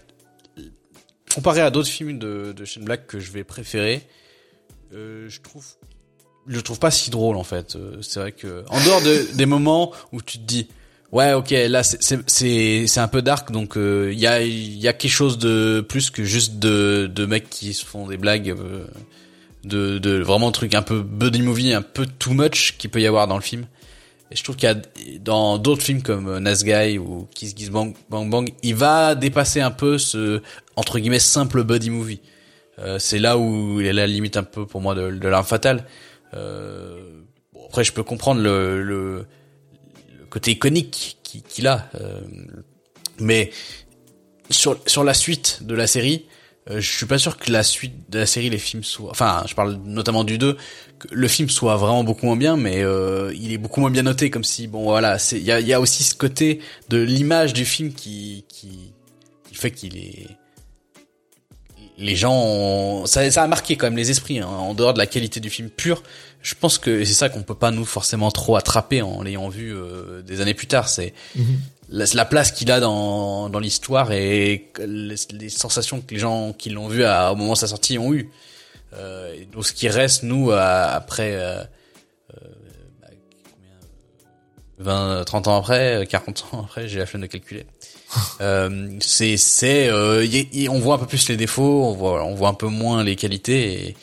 comparé 1.34 1.62
à 1.62 1.70
d'autres 1.70 1.90
films 1.90 2.18
de, 2.18 2.54
de 2.54 2.66
Shane 2.66 2.86
Black 2.86 3.06
que 3.06 3.20
je 3.20 3.32
vais 3.32 3.44
préférer, 3.44 4.08
euh, 4.94 5.30
je 5.30 5.42
trouve 5.42 5.66
je 6.48 6.62
trouve 6.62 6.80
pas 6.80 6.92
si 6.92 7.10
drôle 7.10 7.36
en 7.36 7.44
fait. 7.44 7.78
C'est 8.02 8.22
vrai 8.22 8.32
que 8.32 8.64
en 8.70 8.84
dehors 8.86 9.02
de, 9.02 9.36
des 9.36 9.46
moments 9.46 9.92
où 10.14 10.22
tu 10.22 10.38
te 10.38 10.44
dis 10.44 10.70
ouais 11.12 11.34
ok 11.34 11.52
là 11.70 11.84
c'est 11.84 12.98
un 12.98 13.08
peu 13.08 13.22
dark 13.22 13.52
donc 13.52 13.74
il 13.76 13.82
euh, 13.82 14.14
y 14.14 14.28
a 14.28 14.42
y 14.42 14.88
a 14.88 14.94
quelque 14.94 15.12
chose 15.12 15.38
de 15.38 15.82
plus 15.88 16.10
que 16.10 16.24
juste 16.24 16.60
de 16.60 17.10
de 17.14 17.26
mecs 17.26 17.50
qui 17.50 17.74
se 17.74 17.86
font 17.86 18.08
des 18.08 18.18
blagues 18.18 18.50
euh, 18.50 18.86
de 19.64 19.98
de 20.00 20.22
vraiment 20.22 20.50
un 20.50 20.52
truc 20.52 20.74
un 20.74 20.82
peu 20.82 21.02
buddy 21.02 21.42
movie 21.42 21.74
un 21.74 21.82
peu 21.82 22.06
too 22.06 22.34
much 22.34 22.76
qui 22.78 22.88
peut 22.88 23.02
y 23.02 23.08
avoir 23.08 23.28
dans 23.28 23.36
le 23.36 23.42
film. 23.42 23.66
Et 24.30 24.36
je 24.36 24.44
trouve 24.44 24.58
qu'il 24.58 24.68
y 24.68 24.72
a 24.74 24.76
dans 25.20 25.58
d'autres 25.58 25.82
films 25.82 26.02
comme 26.02 26.44
Nice 26.44 26.66
Guy 26.66 26.98
ou 26.98 27.30
Kiss 27.34 27.54
Kiss 27.54 27.70
Bang 27.70 27.96
Bang 28.10 28.30
Bang, 28.30 28.50
il 28.62 28.76
va 28.76 29.16
dépasser 29.16 29.62
un 29.62 29.72
peu 29.72 29.98
ce 29.98 30.42
entre 30.76 31.00
guillemets 31.00 31.20
simple 31.20 31.64
buddy 31.64 31.90
movie. 31.90 32.20
c'est 33.00 33.20
là 33.20 33.38
où 33.38 33.80
il 33.80 33.88
est 33.88 33.94
la 33.94 34.06
limite 34.06 34.36
un 34.36 34.44
peu 34.44 34.66
pour 34.66 34.82
moi 34.82 34.96
de, 34.96 35.12
de 35.12 35.28
l'arme 35.30 35.46
fatale. 35.46 35.86
Euh, 36.34 37.00
bon, 37.54 37.62
après, 37.68 37.84
je 37.84 37.94
peux 37.94 38.04
comprendre 38.04 38.42
le, 38.42 38.84
le 38.84 39.26
côté 40.30 40.52
iconique 40.52 41.18
qu'il 41.24 41.68
a, 41.68 41.90
euh, 41.96 42.22
mais 43.20 43.52
sur 44.50 44.80
sur 44.86 45.04
la 45.04 45.14
suite 45.14 45.60
de 45.64 45.76
la 45.76 45.88
série, 45.88 46.26
euh, 46.70 46.82
je 46.82 46.98
suis 46.98 47.06
pas 47.06 47.18
sûr 47.18 47.38
que 47.38 47.52
la 47.52 47.64
suite 47.64 48.10
de 48.10 48.20
la 48.20 48.26
série, 48.26 48.50
les 48.50 48.58
films 48.58 48.84
soient, 48.84 49.12
enfin, 49.12 49.44
je 49.48 49.56
parle 49.56 49.80
notamment 49.86 50.24
du 50.24 50.38
2, 50.38 50.58
que 51.00 51.08
le 51.12 51.28
film 51.28 51.50
soit 51.50 51.78
vraiment 51.78 52.04
beaucoup 52.04 52.26
moins 52.26 52.36
bien, 52.36 52.58
mais 52.58 52.84
euh, 52.84 53.32
il 53.36 53.54
est 53.54 53.58
beaucoup 53.58 53.80
moins 53.80 53.92
bien 53.92 54.04
noté, 54.04 54.30
comme 54.30 54.44
si, 54.44 54.68
bon, 54.68 54.84
voilà, 54.84 55.18
c'est, 55.20 55.38
il 55.38 55.46
y 55.46 55.52
a, 55.52 55.60
y 55.60 55.74
a 55.74 55.80
aussi 55.80 56.04
ce 56.04 56.16
côté 56.16 56.60
de 56.90 56.98
l'image 56.98 57.54
du 57.54 57.64
film 57.64 57.94
qui, 57.94 58.46
qui, 58.50 58.94
qui 59.48 59.56
fait 59.56 59.72
qu'il 59.72 59.98
est, 59.98 60.28
les 61.98 62.16
gens, 62.16 63.06
ça, 63.06 63.30
ça 63.32 63.44
a 63.44 63.48
marqué 63.48 63.76
quand 63.76 63.88
même 63.88 63.98
les 63.98 64.12
esprits, 64.12 64.40
hein, 64.40 64.48
en 64.48 64.74
dehors 64.74 64.94
de 64.94 65.00
la 65.00 65.08
qualité 65.08 65.40
du 65.40 65.50
film 65.50 65.70
pur. 65.70 66.04
Je 66.42 66.56
pense 66.56 66.78
que 66.78 67.04
c'est 67.04 67.14
ça 67.14 67.30
qu'on 67.30 67.44
peut 67.44 67.56
pas 67.56 67.72
nous 67.72 67.84
forcément 67.86 68.32
trop 68.32 68.56
attraper 68.56 69.02
en 69.02 69.22
l'ayant 69.22 69.50
vu 69.50 69.74
euh, 69.76 70.22
des 70.22 70.40
années 70.42 70.54
plus 70.54 70.68
tard. 70.68 70.88
C'est 70.88 71.14
Mhm. 71.36 71.60
la, 71.90 72.06
la 72.14 72.26
place 72.26 72.52
qu'il 72.52 72.72
a 72.72 72.80
dans, 72.80 73.50
dans 73.50 73.60
l'histoire 73.60 74.12
et 74.12 74.70
les, 74.80 75.16
les 75.34 75.50
sensations 75.50 76.00
que 76.02 76.14
les 76.14 76.20
gens 76.20 76.54
qui 76.54 76.70
l'ont 76.70 76.88
vu 76.88 77.04
à, 77.04 77.32
au 77.32 77.36
moment 77.36 77.54
de 77.54 77.58
sa 77.58 77.68
sortie 77.68 77.98
ont 77.98 78.14
eu. 78.14 78.30
Euh, 78.94 79.34
et 79.34 79.46
donc 79.46 79.66
ce 79.66 79.74
qui 79.74 79.90
reste 79.90 80.24
nous 80.24 80.52
à- 80.52 80.86
après 80.94 81.34
euh, 81.36 81.62
euh, 82.34 82.48
bah, 83.02 83.08
combien, 83.52 84.94
20, 84.94 85.24
30 85.26 85.48
ans 85.50 85.58
après, 85.58 85.96
euh, 86.04 86.06
40 86.06 86.46
ans 86.54 86.62
après, 86.64 86.88
j'ai 86.88 87.00
la 87.00 87.06
flemme 87.06 87.24
de 87.24 87.28
calculer. 87.28 87.66
Euh, 88.40 88.88
c'est 89.02 89.36
c'est 89.36 89.90
euh, 89.90 90.26
on 90.70 90.80
voit 90.80 90.96
un 90.96 90.98
peu 90.98 91.08
plus 91.08 91.28
les 91.28 91.36
défauts, 91.36 91.84
on 91.84 91.92
voit 91.94 92.24
on 92.24 92.36
voit 92.36 92.48
un 92.48 92.54
peu 92.54 92.68
moins 92.68 93.04
les 93.04 93.18
qualités 93.18 93.90
et, 93.90 93.98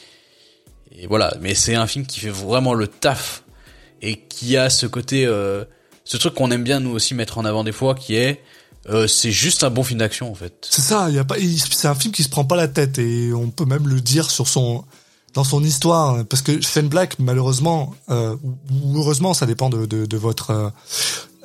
et 0.95 1.07
voilà. 1.07 1.35
Mais 1.41 1.55
c'est 1.55 1.75
un 1.75 1.87
film 1.87 2.07
qui 2.07 2.21
fait 2.21 2.31
vraiment 2.31 2.75
le 2.75 2.87
taf 2.87 3.43
et 4.03 4.17
qui 4.17 4.57
a 4.57 4.71
ce 4.71 4.87
côté, 4.87 5.27
euh, 5.27 5.65
ce 6.05 6.17
truc 6.17 6.35
qu'on 6.35 6.51
aime 6.51 6.65
bien 6.65 6.81
nous 6.81 6.91
aussi 6.91 7.15
mettre 7.15 7.39
en 7.39 7.45
avant 7.45 7.65
des 7.65 7.73
fois, 7.73 7.95
qui 7.95 8.17
est 8.17 8.43
euh, 8.91 9.07
c'est 9.07 9.33
juste 9.33 9.65
un 9.65 9.71
bon 9.71 9.83
film 9.83 10.01
d'action 10.01 10.31
en 10.31 10.35
fait. 10.35 10.67
C'est 10.69 10.83
ça, 10.83 11.07
il 11.09 11.15
y 11.15 11.19
a 11.19 11.25
pas, 11.25 11.37
c'est 11.39 11.89
un 11.89 11.95
film 11.95 12.13
qui 12.13 12.23
se 12.23 12.29
prend 12.29 12.45
pas 12.45 12.57
la 12.57 12.69
tête 12.69 12.99
et 12.99 13.33
on 13.33 13.51
peut 13.51 13.65
même 13.65 13.89
le 13.89 14.01
dire 14.01 14.31
sur 14.31 14.47
son, 14.47 14.85
dans 15.33 15.45
son 15.45 15.65
histoire, 15.65 16.25
parce 16.27 16.43
que 16.43 16.61
Shane 16.61 16.89
Black, 16.89 17.19
malheureusement, 17.19 17.95
euh, 18.11 18.37
ou 18.43 18.59
ou 18.71 18.99
heureusement, 18.99 19.35
ça 19.35 19.47
dépend 19.47 19.71
de, 19.71 19.87
de, 19.87 20.07
de 20.07 20.17
votre, 20.17 20.51
euh, 20.51 20.69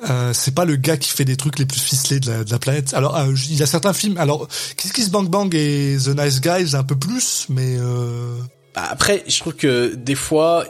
euh, 0.08 0.32
c'est 0.32 0.54
pas 0.54 0.64
le 0.64 0.76
gars 0.76 0.96
qui 0.96 1.10
fait 1.10 1.24
des 1.24 1.36
trucs 1.36 1.58
les 1.58 1.66
plus 1.66 1.80
ficelés 1.80 2.20
de 2.20 2.30
la, 2.30 2.44
de 2.44 2.50
la 2.50 2.58
planète. 2.58 2.94
Alors, 2.94 3.16
euh, 3.16 3.34
il 3.48 3.56
y 3.56 3.62
a 3.62 3.66
certains 3.66 3.92
films, 3.92 4.16
alors, 4.18 4.46
Kiss 4.76 4.92
Kiss 4.92 5.10
Bang 5.10 5.28
Bang 5.28 5.54
et 5.54 5.96
The 6.04 6.08
Nice 6.08 6.40
Guys 6.40 6.76
un 6.76 6.84
peu 6.84 6.96
plus, 6.96 7.46
mais 7.48 7.76
euh, 7.78 8.36
Bah, 8.74 8.86
Après, 8.90 9.24
je 9.26 9.38
trouve 9.40 9.54
que 9.54 9.94
des 9.94 10.14
fois, 10.14 10.64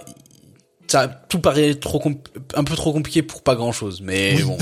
ça 0.89 1.07
tout 1.07 1.39
paraît 1.41 1.75
trop 1.75 2.03
un 2.55 2.65
peu 2.65 2.75
trop 2.75 2.93
compliqué 2.93 3.23
pour 3.23 3.43
pas 3.43 3.55
grand 3.55 3.73
chose. 3.73 4.01
Mais 4.03 4.35
Oui. 4.37 4.43
bon, 4.45 4.57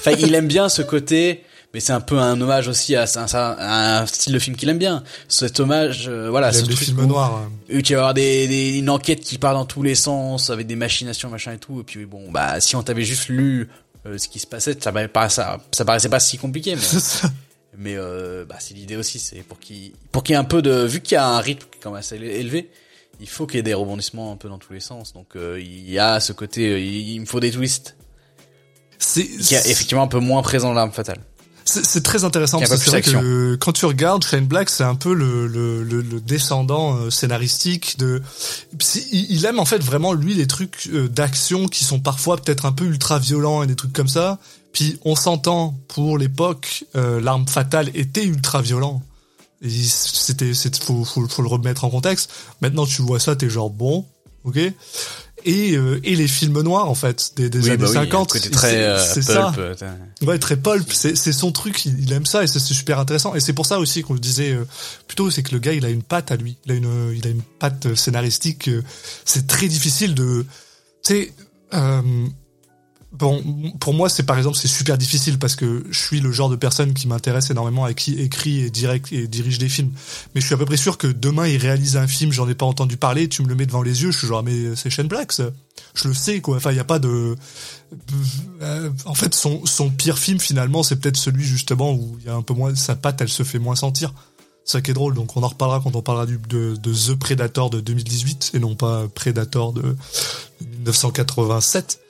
enfin, 0.00 0.12
il 0.18 0.34
aime 0.34 0.46
bien 0.46 0.68
ce 0.68 0.82
côté, 0.82 1.44
mais 1.74 1.80
c'est 1.80 1.92
un 1.92 2.00
peu 2.00 2.18
un 2.18 2.40
hommage 2.40 2.68
aussi 2.68 2.94
à, 2.96 3.04
un- 3.04 3.34
à 3.34 4.00
un 4.02 4.06
style 4.06 4.32
de 4.32 4.38
film 4.38 4.56
qu'il 4.56 4.68
aime 4.68 4.78
bien. 4.78 5.02
Cet 5.28 5.58
hommage, 5.60 6.06
euh, 6.08 6.28
voilà, 6.30 6.48
il 6.50 6.54
ce 6.54 6.60
aime 6.60 6.66
truc 6.66 6.78
films 6.78 7.06
noirs. 7.06 7.34
hein. 7.36 7.50
tu 7.82 7.94
vas 7.94 8.00
avoir 8.00 8.14
des, 8.14 8.46
des- 8.48 8.78
une 8.78 8.90
enquête 8.90 9.20
qui 9.20 9.38
part 9.38 9.54
dans 9.54 9.64
tous 9.64 9.82
les 9.82 9.94
sens 9.94 10.50
avec 10.50 10.66
des 10.66 10.76
machinations 10.76 11.30
machin 11.30 11.52
et 11.52 11.58
tout. 11.58 11.80
Et 11.80 11.84
puis 11.84 12.06
bon, 12.06 12.30
bah 12.30 12.60
si 12.60 12.76
on 12.76 12.82
t'avait 12.82 13.04
juste 13.04 13.28
lu 13.28 13.68
euh, 14.06 14.18
ce 14.18 14.28
qui 14.28 14.38
se 14.38 14.46
passait, 14.46 14.76
ça, 14.80 14.92
paraissait 14.92 15.08
pas- 15.08 15.28
ça, 15.28 15.58
ça 15.72 15.84
paraissait 15.84 16.08
pas 16.08 16.20
si 16.20 16.38
compliqué. 16.38 16.76
Mais. 16.76 16.82
mais 17.80 17.94
euh, 17.96 18.44
bah, 18.44 18.56
c'est 18.58 18.74
l'idée 18.74 18.96
aussi, 18.96 19.18
c'est 19.18 19.42
pour 19.42 19.58
qu'il 19.58 19.92
pour 20.12 20.22
qu'il 20.22 20.34
y 20.34 20.36
ait 20.36 20.38
un 20.38 20.44
peu 20.44 20.60
de 20.60 20.84
vu 20.84 21.00
qu'il 21.00 21.14
y 21.14 21.18
a 21.18 21.26
un 21.26 21.40
rythme 21.40 21.66
quand 21.82 21.90
même 21.90 22.00
assez 22.00 22.16
élevé, 22.16 22.70
il 23.20 23.28
faut 23.28 23.46
qu'il 23.46 23.56
y 23.56 23.60
ait 23.60 23.62
des 23.62 23.72
rebondissements 23.72 24.30
un 24.30 24.36
peu 24.36 24.50
dans 24.50 24.58
tous 24.58 24.74
les 24.74 24.80
sens. 24.80 25.14
Donc 25.14 25.34
euh, 25.34 25.58
il 25.58 25.90
y 25.90 25.98
a 25.98 26.20
ce 26.20 26.34
côté, 26.34 26.68
euh, 26.68 26.78
il, 26.78 27.08
il 27.08 27.20
me 27.20 27.24
faut 27.24 27.40
des 27.40 27.50
twists 27.50 27.96
C'est, 28.98 29.26
qui 29.26 29.54
est 29.54 29.70
effectivement 29.70 30.02
un 30.02 30.08
peu 30.08 30.18
moins 30.18 30.42
présent 30.42 30.68
dans 30.68 30.74
l'arme 30.74 30.92
fatale. 30.92 31.20
C'est 31.64 32.02
très 32.02 32.24
intéressant 32.24 32.58
parce 32.58 32.70
que 32.70 32.76
pas 32.76 32.84
c'est 32.84 33.02
plus 33.02 33.12
vrai 33.12 33.22
que 33.22 33.54
quand 33.56 33.72
tu 33.72 33.86
regardes 33.86 34.24
Shane 34.24 34.46
Black, 34.46 34.70
c'est 34.70 34.84
un 34.84 34.94
peu 34.94 35.14
le, 35.14 35.46
le, 35.46 35.84
le, 35.84 36.00
le 36.00 36.20
descendant 36.20 36.96
euh, 36.96 37.10
scénaristique 37.10 37.98
de. 37.98 38.22
Il 39.12 39.44
aime 39.44 39.60
en 39.60 39.64
fait 39.64 39.82
vraiment 39.82 40.12
lui 40.12 40.34
les 40.34 40.46
trucs 40.46 40.88
euh, 40.92 41.08
d'action 41.08 41.68
qui 41.68 41.84
sont 41.84 42.00
parfois 42.00 42.36
peut-être 42.36 42.66
un 42.66 42.72
peu 42.72 42.84
ultra 42.84 43.18
violents 43.18 43.62
et 43.62 43.66
des 43.66 43.76
trucs 43.76 43.92
comme 43.92 44.08
ça. 44.08 44.38
Puis 44.72 44.98
on 45.04 45.16
s'entend 45.16 45.78
pour 45.88 46.18
l'époque, 46.18 46.84
euh, 46.96 47.20
l'arme 47.20 47.46
fatale 47.46 47.90
était 47.94 48.24
ultra 48.24 48.62
violent. 48.62 49.02
C'était, 49.62 50.54
c'était, 50.54 50.82
faut, 50.82 51.04
faut, 51.04 51.28
faut 51.28 51.42
le 51.42 51.48
remettre 51.48 51.84
en 51.84 51.90
contexte. 51.90 52.30
Maintenant 52.62 52.86
tu 52.86 53.02
vois 53.02 53.20
ça, 53.20 53.36
t'es 53.36 53.50
genre 53.50 53.70
bon, 53.70 54.06
ok. 54.44 54.58
Et, 55.44 55.76
euh, 55.76 56.00
et 56.04 56.16
les 56.16 56.28
films 56.28 56.60
noirs 56.62 56.88
en 56.88 56.94
fait 56.94 57.32
des, 57.36 57.48
des 57.48 57.58
Oui, 57.60 57.70
années 57.70 57.76
bah 57.78 57.86
oui, 57.86 57.92
il 57.92 57.94
y 57.94 57.98
a 57.98 58.00
un 58.00 58.04
50. 58.04 58.32
côté 58.32 58.50
très 58.50 58.70
c'est- 58.70 58.84
euh, 58.84 58.98
c'est 59.14 59.22
ça. 59.22 59.52
euh, 59.58 59.74
Ouais, 60.22 60.38
très 60.38 60.56
pulp, 60.56 60.92
c'est 60.92 61.16
c'est 61.16 61.32
son 61.32 61.50
truc, 61.52 61.84
il, 61.86 61.98
il 62.00 62.12
aime 62.12 62.26
ça 62.26 62.42
et 62.42 62.46
c'est 62.46 62.58
super 62.60 62.98
intéressant. 62.98 63.34
Et 63.34 63.40
c'est 63.40 63.52
pour 63.54 63.64
ça 63.66 63.78
aussi 63.78 64.02
qu'on 64.02 64.14
le 64.14 64.20
disait 64.20 64.52
euh, 64.52 64.64
plutôt, 65.06 65.30
c'est 65.30 65.42
que 65.42 65.52
le 65.52 65.58
gars 65.58 65.72
il 65.72 65.84
a 65.84 65.88
une 65.90 66.02
patte 66.02 66.30
à 66.30 66.36
lui, 66.36 66.56
il 66.66 66.72
a 66.72 66.74
une, 66.74 66.86
euh, 66.86 67.14
il 67.16 67.26
a 67.26 67.30
une 67.30 67.42
patte 67.42 67.94
scénaristique. 67.94 68.68
c'est 69.24 69.46
très 69.46 69.66
difficile 69.68 70.14
de, 70.14 70.44
tu 71.04 71.14
sais, 71.14 71.32
euh, 71.74 72.02
bon, 73.12 73.42
pour 73.80 73.94
moi 73.94 74.08
c'est 74.08 74.22
par 74.22 74.38
exemple 74.38 74.56
c'est 74.56 74.68
super 74.68 74.96
difficile 74.98 75.38
parce 75.38 75.56
que 75.56 75.84
je 75.90 75.98
suis 75.98 76.20
le 76.20 76.32
genre 76.32 76.48
de 76.48 76.56
personne 76.56 76.94
qui 76.94 77.08
m'intéresse 77.08 77.50
énormément 77.50 77.84
à 77.84 77.94
qui 77.94 78.20
écrit 78.20 78.60
et 78.60 78.70
direct 78.70 79.12
et 79.12 79.26
dirige 79.26 79.58
des 79.58 79.68
films. 79.68 79.90
Mais 80.34 80.40
je 80.40 80.46
suis 80.46 80.54
à 80.54 80.58
peu 80.58 80.66
près 80.66 80.76
sûr 80.76 80.98
que 80.98 81.06
demain 81.06 81.46
il 81.46 81.56
réalise 81.58 81.96
un 81.96 82.06
film, 82.06 82.32
j'en 82.32 82.48
ai 82.48 82.54
pas 82.54 82.66
entendu 82.66 82.96
parler, 82.96 83.28
tu 83.28 83.42
me 83.42 83.48
le 83.48 83.54
mets 83.54 83.66
devant 83.66 83.82
les 83.82 84.02
yeux, 84.02 84.10
je 84.10 84.18
suis 84.18 84.26
genre 84.26 84.42
mais 84.42 84.74
c'est 84.76 84.90
Shane 84.90 85.08
Black 85.08 85.32
ça. 85.32 85.50
Je 85.94 86.08
le 86.08 86.14
sais 86.14 86.40
quoi. 86.40 86.56
Enfin 86.56 86.70
il 86.70 86.76
y 86.76 86.80
a 86.80 86.84
pas 86.84 86.98
de 86.98 87.36
euh, 88.62 88.90
en 89.04 89.14
fait, 89.14 89.34
son, 89.34 89.90
pire 89.90 90.18
film 90.18 90.38
finalement, 90.38 90.82
c'est 90.82 90.96
peut-être 90.96 91.16
celui 91.16 91.44
justement 91.44 91.92
où 91.92 92.16
il 92.20 92.26
y 92.26 92.28
a 92.28 92.34
un 92.34 92.42
peu 92.42 92.54
moins 92.54 92.74
sa 92.74 92.94
patte, 92.94 93.20
elle 93.20 93.28
se 93.28 93.42
fait 93.42 93.58
moins 93.58 93.76
sentir. 93.76 94.12
Ça 94.64 94.80
qui 94.80 94.90
est 94.90 94.94
drôle. 94.94 95.14
Donc 95.14 95.36
on 95.36 95.42
en 95.42 95.48
reparlera 95.48 95.80
quand 95.80 95.96
on 95.96 96.02
parlera 96.02 96.26
de 96.26 96.76
The 96.76 97.14
Predator 97.14 97.70
de 97.70 97.80
2018 97.80 98.52
et 98.54 98.58
non 98.60 98.76
pas 98.76 99.08
Predator 99.08 99.72
de 99.72 99.96
1987. 100.60 102.00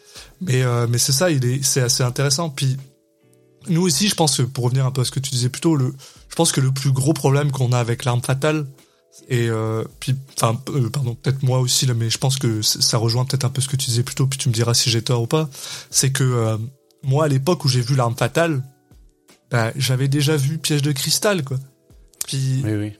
Mais 0.40 0.62
euh, 0.62 0.86
mais 0.88 0.98
c'est 0.98 1.12
ça, 1.12 1.30
il 1.30 1.44
est 1.44 1.62
c'est 1.64 1.80
assez 1.82 2.02
intéressant. 2.02 2.48
Puis 2.50 2.76
nous 3.68 3.82
aussi, 3.82 4.08
je 4.08 4.14
pense 4.14 4.36
que 4.38 4.42
pour 4.42 4.64
revenir 4.64 4.86
un 4.86 4.90
peu 4.90 5.02
à 5.02 5.04
ce 5.04 5.10
que 5.10 5.20
tu 5.20 5.30
disais 5.30 5.48
plus 5.50 5.60
tôt, 5.60 5.76
le 5.76 5.94
je 6.28 6.34
pense 6.34 6.52
que 6.52 6.60
le 6.60 6.72
plus 6.72 6.92
gros 6.92 7.12
problème 7.12 7.50
qu'on 7.50 7.72
a 7.72 7.78
avec 7.78 8.04
l'arme 8.04 8.22
fatale 8.22 8.66
et 9.28 9.48
euh, 9.48 9.84
puis 9.98 10.14
enfin 10.40 10.58
euh, 10.70 10.88
pardon 10.88 11.14
peut-être 11.16 11.42
moi 11.42 11.58
aussi 11.58 11.84
là 11.84 11.94
mais 11.94 12.08
je 12.08 12.16
pense 12.16 12.38
que 12.38 12.62
ça 12.62 12.96
rejoint 12.96 13.24
peut-être 13.24 13.44
un 13.44 13.48
peu 13.50 13.60
ce 13.60 13.68
que 13.68 13.74
tu 13.76 13.86
disais 13.90 14.04
plus 14.04 14.14
tôt 14.14 14.26
puis 14.28 14.38
tu 14.38 14.48
me 14.48 14.54
diras 14.54 14.72
si 14.72 14.88
j'ai 14.88 15.02
tort 15.02 15.22
ou 15.22 15.26
pas 15.26 15.50
c'est 15.90 16.10
que 16.12 16.22
euh, 16.22 16.56
moi 17.02 17.24
à 17.24 17.28
l'époque 17.28 17.64
où 17.64 17.68
j'ai 17.68 17.80
vu 17.80 17.96
l'arme 17.96 18.14
fatale 18.16 18.62
bah, 19.50 19.72
j'avais 19.74 20.06
déjà 20.06 20.36
vu 20.36 20.58
piège 20.58 20.82
de 20.82 20.92
cristal 20.92 21.42
quoi 21.42 21.58
puis 22.28 22.62
Oui, 22.64 22.74
oui. 22.76 22.92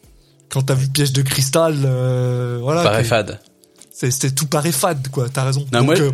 quand 0.50 0.62
t'as 0.62 0.74
vu 0.74 0.88
piège 0.88 1.12
de 1.12 1.22
cristal 1.22 1.76
euh, 1.84 2.58
voilà 2.60 3.00
que- 3.00 3.06
fade. 3.06 3.40
c'était 3.92 4.32
tout 4.32 4.46
paraît 4.46 4.72
fade 4.72 5.08
quoi 5.12 5.28
t'as 5.28 5.44
raison 5.44 5.64
Non, 5.72 5.84
Donc, 5.84 5.96
moi- 5.98 6.10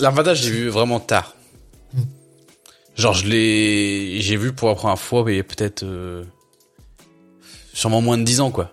euh, 0.00 0.02
L'arme 0.02 0.16
fatale, 0.16 0.36
j'ai 0.36 0.50
vu 0.50 0.68
vraiment 0.68 1.00
tard. 1.00 1.34
Hmm. 1.94 2.02
Genre, 2.96 3.14
je 3.14 3.26
l'ai, 3.28 4.20
j'ai 4.20 4.36
vu 4.36 4.52
pour 4.52 4.68
la 4.68 4.74
première 4.74 4.98
fois, 4.98 5.24
mais 5.24 5.42
peut-être, 5.42 5.82
euh, 5.84 6.24
sûrement 7.72 8.00
moins 8.00 8.18
de 8.18 8.24
10 8.24 8.40
ans, 8.40 8.50
quoi. 8.50 8.72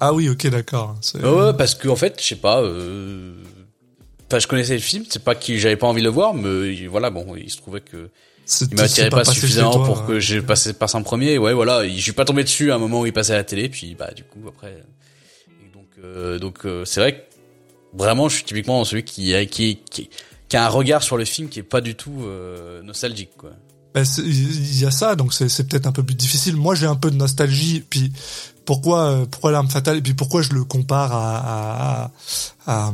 ah 0.00 0.12
oui 0.12 0.28
ok 0.28 0.46
d'accord 0.48 0.96
c'est- 1.00 1.22
Ouais, 1.24 1.52
parce 1.56 1.74
que, 1.74 1.88
en 1.88 1.96
fait, 1.96 2.20
je 2.20 2.26
sais 2.26 2.36
pas, 2.36 2.60
euh, 2.62 3.34
enfin, 4.28 4.38
je 4.38 4.46
connaissais 4.46 4.74
le 4.74 4.80
film, 4.80 5.04
c'est 5.08 5.22
pas 5.22 5.34
que 5.34 5.56
j'avais 5.56 5.76
pas 5.76 5.86
envie 5.86 6.00
de 6.02 6.06
le 6.06 6.12
voir, 6.12 6.34
mais 6.34 6.86
voilà, 6.86 7.10
bon, 7.10 7.36
il 7.36 7.50
se 7.50 7.56
trouvait 7.58 7.80
que 7.80 8.10
il 8.60 8.76
m'attirait 8.76 9.10
pas, 9.10 9.24
suffisamment 9.24 9.84
pour 9.84 10.06
que 10.06 10.12
euh, 10.12 10.20
j'ai 10.20 10.40
passé 10.40 10.72
passe 10.72 10.94
en 10.94 11.02
premier. 11.02 11.32
Et 11.32 11.38
ouais, 11.38 11.52
voilà, 11.52 11.86
je 11.88 12.00
suis 12.00 12.12
pas 12.12 12.24
tombé 12.24 12.44
dessus 12.44 12.70
à 12.70 12.76
un 12.76 12.78
moment 12.78 13.00
où 13.00 13.06
il 13.06 13.12
passait 13.12 13.32
à 13.32 13.36
la 13.36 13.44
télé, 13.44 13.68
puis 13.68 13.94
bah 13.96 14.12
du 14.14 14.22
coup 14.22 14.38
après, 14.48 14.84
et 15.64 15.68
donc 15.74 15.86
euh, 16.02 16.38
donc 16.38 16.64
euh, 16.64 16.84
c'est 16.84 17.00
vrai 17.00 17.14
que 17.16 17.22
vraiment, 17.96 18.28
je 18.28 18.36
suis 18.36 18.44
typiquement 18.44 18.84
celui 18.84 19.02
qui 19.02 19.34
a 19.34 19.44
qui, 19.46 19.78
qui 19.90 20.10
qui 20.48 20.56
a 20.56 20.64
un 20.66 20.68
regard 20.68 21.02
sur 21.02 21.16
le 21.16 21.24
film 21.24 21.48
qui 21.48 21.58
est 21.60 21.62
pas 21.64 21.80
du 21.80 21.94
tout 21.94 22.22
euh, 22.24 22.82
nostalgique 22.82 23.36
quoi. 23.36 23.50
C'est- 24.04 24.22
il 24.22 24.78
y 24.78 24.84
a 24.84 24.90
ça, 24.90 25.16
donc 25.16 25.32
c'est 25.32 25.66
peut-être 25.66 25.86
un 25.86 25.92
peu 25.92 26.02
plus 26.02 26.14
difficile. 26.14 26.54
Moi, 26.56 26.74
j'ai 26.74 26.84
un 26.84 26.96
peu 26.96 27.10
de 27.10 27.16
nostalgie. 27.16 27.80
Puis 27.80 28.12
pourquoi, 28.66 29.10
euh, 29.10 29.24
pourquoi 29.24 29.52
l'arme 29.52 29.70
fatale 29.70 29.96
Et 29.96 30.02
puis 30.02 30.12
pourquoi 30.12 30.42
je 30.42 30.52
le 30.52 30.64
compare 30.64 31.14
à- 31.14 32.12
à 32.66 32.92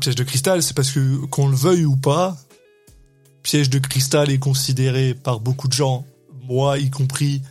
Piège 0.00 0.14
de 0.16 0.22
cristal 0.24 0.62
C'est 0.62 0.74
parce 0.74 0.90
que 0.90 1.24
qu'on 1.26 1.48
le 1.48 1.56
veuille 1.56 1.84
ou 1.86 1.96
pas, 1.96 2.36
Piège 3.42 3.70
de 3.70 3.78
cristal 3.78 4.30
est 4.30 4.38
considéré 4.38 5.14
par 5.14 5.40
beaucoup 5.40 5.66
de 5.66 5.72
gens, 5.72 6.04
moi 6.46 6.78
y 6.78 6.90
compris, 6.90 7.42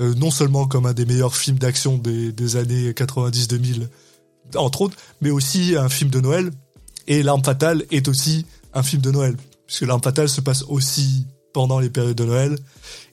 euh, 0.00 0.14
non 0.14 0.30
seulement 0.30 0.66
comme 0.66 0.86
un 0.86 0.92
des 0.94 1.04
meilleurs 1.04 1.36
films 1.36 1.58
d'action 1.58 1.98
des, 1.98 2.32
des 2.32 2.56
années 2.56 2.92
90-2000, 2.94 3.88
entre 4.56 4.80
autres, 4.82 4.96
mais 5.20 5.30
aussi 5.30 5.76
un 5.76 5.88
film 5.88 6.10
de 6.10 6.20
Noël. 6.20 6.50
Et 7.06 7.22
l'arme 7.22 7.44
fatale 7.44 7.84
est 7.90 8.08
aussi 8.08 8.46
un 8.74 8.82
film 8.82 9.02
de 9.02 9.10
Noël 9.10 9.36
puisque 9.66 9.82
l'arme 9.82 10.02
fatale 10.02 10.28
se 10.28 10.40
passe 10.40 10.64
aussi 10.64 11.26
pendant 11.52 11.78
les 11.78 11.90
périodes 11.90 12.16
de 12.16 12.24
Noël. 12.24 12.56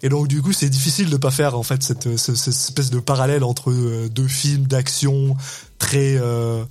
Et 0.02 0.10
donc 0.10 0.28
du 0.28 0.42
coup, 0.42 0.54
c'est 0.54 0.70
difficile 0.70 1.10
de 1.10 1.18
pas 1.18 1.32
faire 1.32 1.58
en 1.58 1.64
fait 1.64 1.84
cette, 1.84 2.18
cette, 2.18 2.36
cette 2.36 2.48
espèce 2.54 2.90
de 2.90 3.00
parallèle 3.00 3.44
entre 3.44 3.72
euh, 3.72 4.10
deux 4.10 4.28
films 4.28 4.66
d'action 4.66 5.36
très 5.80 6.18
euh, 6.20 6.64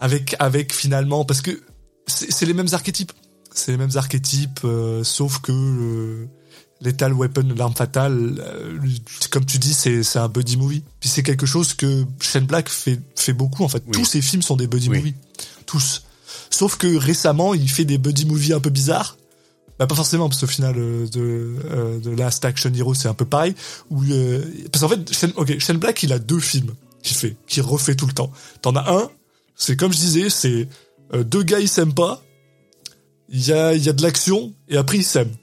avec 0.00 0.36
avec 0.38 0.72
finalement 0.72 1.24
parce 1.24 1.40
que 1.42 1.60
c'est 2.06 2.46
les 2.46 2.54
mêmes 2.54 2.68
archétypes, 2.72 3.12
c'est 3.52 3.72
les 3.72 3.78
mêmes 3.78 3.96
archétypes, 3.96 4.60
euh, 4.64 5.04
sauf 5.04 5.40
que 5.40 5.52
euh, 5.52 6.26
Lethal 6.80 7.12
Weapon, 7.12 7.52
l'arme 7.56 7.74
fatale, 7.74 8.36
euh, 8.38 8.78
comme 9.30 9.44
tu 9.44 9.58
dis, 9.58 9.74
c'est 9.74 10.02
c'est 10.02 10.18
un 10.18 10.28
buddy 10.28 10.56
movie. 10.56 10.82
Puis 11.00 11.10
c'est 11.10 11.22
quelque 11.22 11.44
chose 11.44 11.74
que 11.74 12.04
Shane 12.20 12.46
Black 12.46 12.68
fait 12.70 13.00
fait 13.16 13.34
beaucoup 13.34 13.64
en 13.64 13.68
fait. 13.68 13.82
Oui. 13.86 13.92
Tous 13.92 14.04
ses 14.06 14.22
films 14.22 14.42
sont 14.42 14.56
des 14.56 14.66
buddy 14.66 14.88
Oui. 14.88 14.98
movies, 14.98 15.14
tous. 15.66 16.04
Sauf 16.50 16.76
que 16.76 16.96
récemment, 16.96 17.54
il 17.54 17.68
fait 17.68 17.84
des 17.84 17.98
buddy 17.98 18.26
movies 18.26 18.52
un 18.52 18.60
peu 18.60 18.70
bizarres. 18.70 19.16
Bah 19.78 19.86
pas 19.86 19.94
forcément 19.94 20.28
parce 20.28 20.40
qu'au 20.40 20.48
final 20.48 20.74
euh, 20.76 21.06
de 21.06 21.56
euh, 21.70 22.00
de 22.00 22.10
Last 22.10 22.44
Action 22.44 22.72
Hero 22.74 22.94
c'est 22.94 23.08
un 23.08 23.14
peu 23.14 23.24
pareil. 23.24 23.54
Où 23.90 24.02
euh, 24.02 24.42
parce 24.72 24.82
qu'en 24.82 24.88
fait 24.88 25.12
Shane, 25.12 25.32
ok 25.36 25.58
Shane 25.60 25.76
Black 25.76 26.02
il 26.02 26.12
a 26.12 26.18
deux 26.18 26.40
films 26.40 26.74
qu'il 27.02 27.16
fait 27.16 27.36
qu'il 27.46 27.62
refait 27.62 27.94
tout 27.94 28.06
le 28.06 28.12
temps. 28.12 28.32
T'en 28.60 28.74
as 28.74 28.90
un 28.90 29.08
c'est 29.54 29.76
comme 29.76 29.92
je 29.92 29.98
disais 29.98 30.30
c'est 30.30 30.68
euh, 31.14 31.22
deux 31.22 31.44
gars 31.44 31.60
ils 31.60 31.68
s'aiment 31.68 31.94
pas. 31.94 32.22
Il 33.28 33.46
y 33.46 33.52
a 33.52 33.74
y 33.74 33.88
a 33.88 33.92
de 33.92 34.02
l'action 34.02 34.52
et 34.68 34.76
après 34.76 34.98
ils 34.98 35.04
s'aiment. 35.04 35.34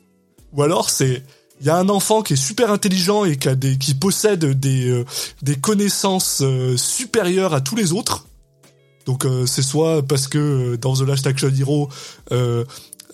Ou 0.52 0.64
alors 0.64 0.90
c'est 0.90 1.24
il 1.62 1.68
y 1.68 1.70
a 1.70 1.78
un 1.78 1.88
enfant 1.88 2.22
qui 2.22 2.34
est 2.34 2.36
super 2.36 2.72
intelligent 2.72 3.24
et 3.24 3.38
qui 3.38 3.48
a 3.48 3.56
des 3.56 3.78
qui 3.78 3.94
possède 3.94 4.44
des 4.44 4.90
euh, 4.90 5.06
des 5.44 5.56
connaissances 5.56 6.44
supérieures 6.76 7.54
à 7.54 7.62
tous 7.62 7.78
les 7.78 7.94
autres 7.94 8.28
donc 9.06 9.26
euh, 9.26 9.46
c'est 9.46 9.62
soit 9.62 10.02
parce 10.04 10.28
que 10.28 10.38
euh, 10.38 10.78
dans 10.78 10.96
The 10.96 11.02
Last 11.02 11.28
Action 11.28 11.50
Hero 11.50 11.90
euh, 12.32 12.66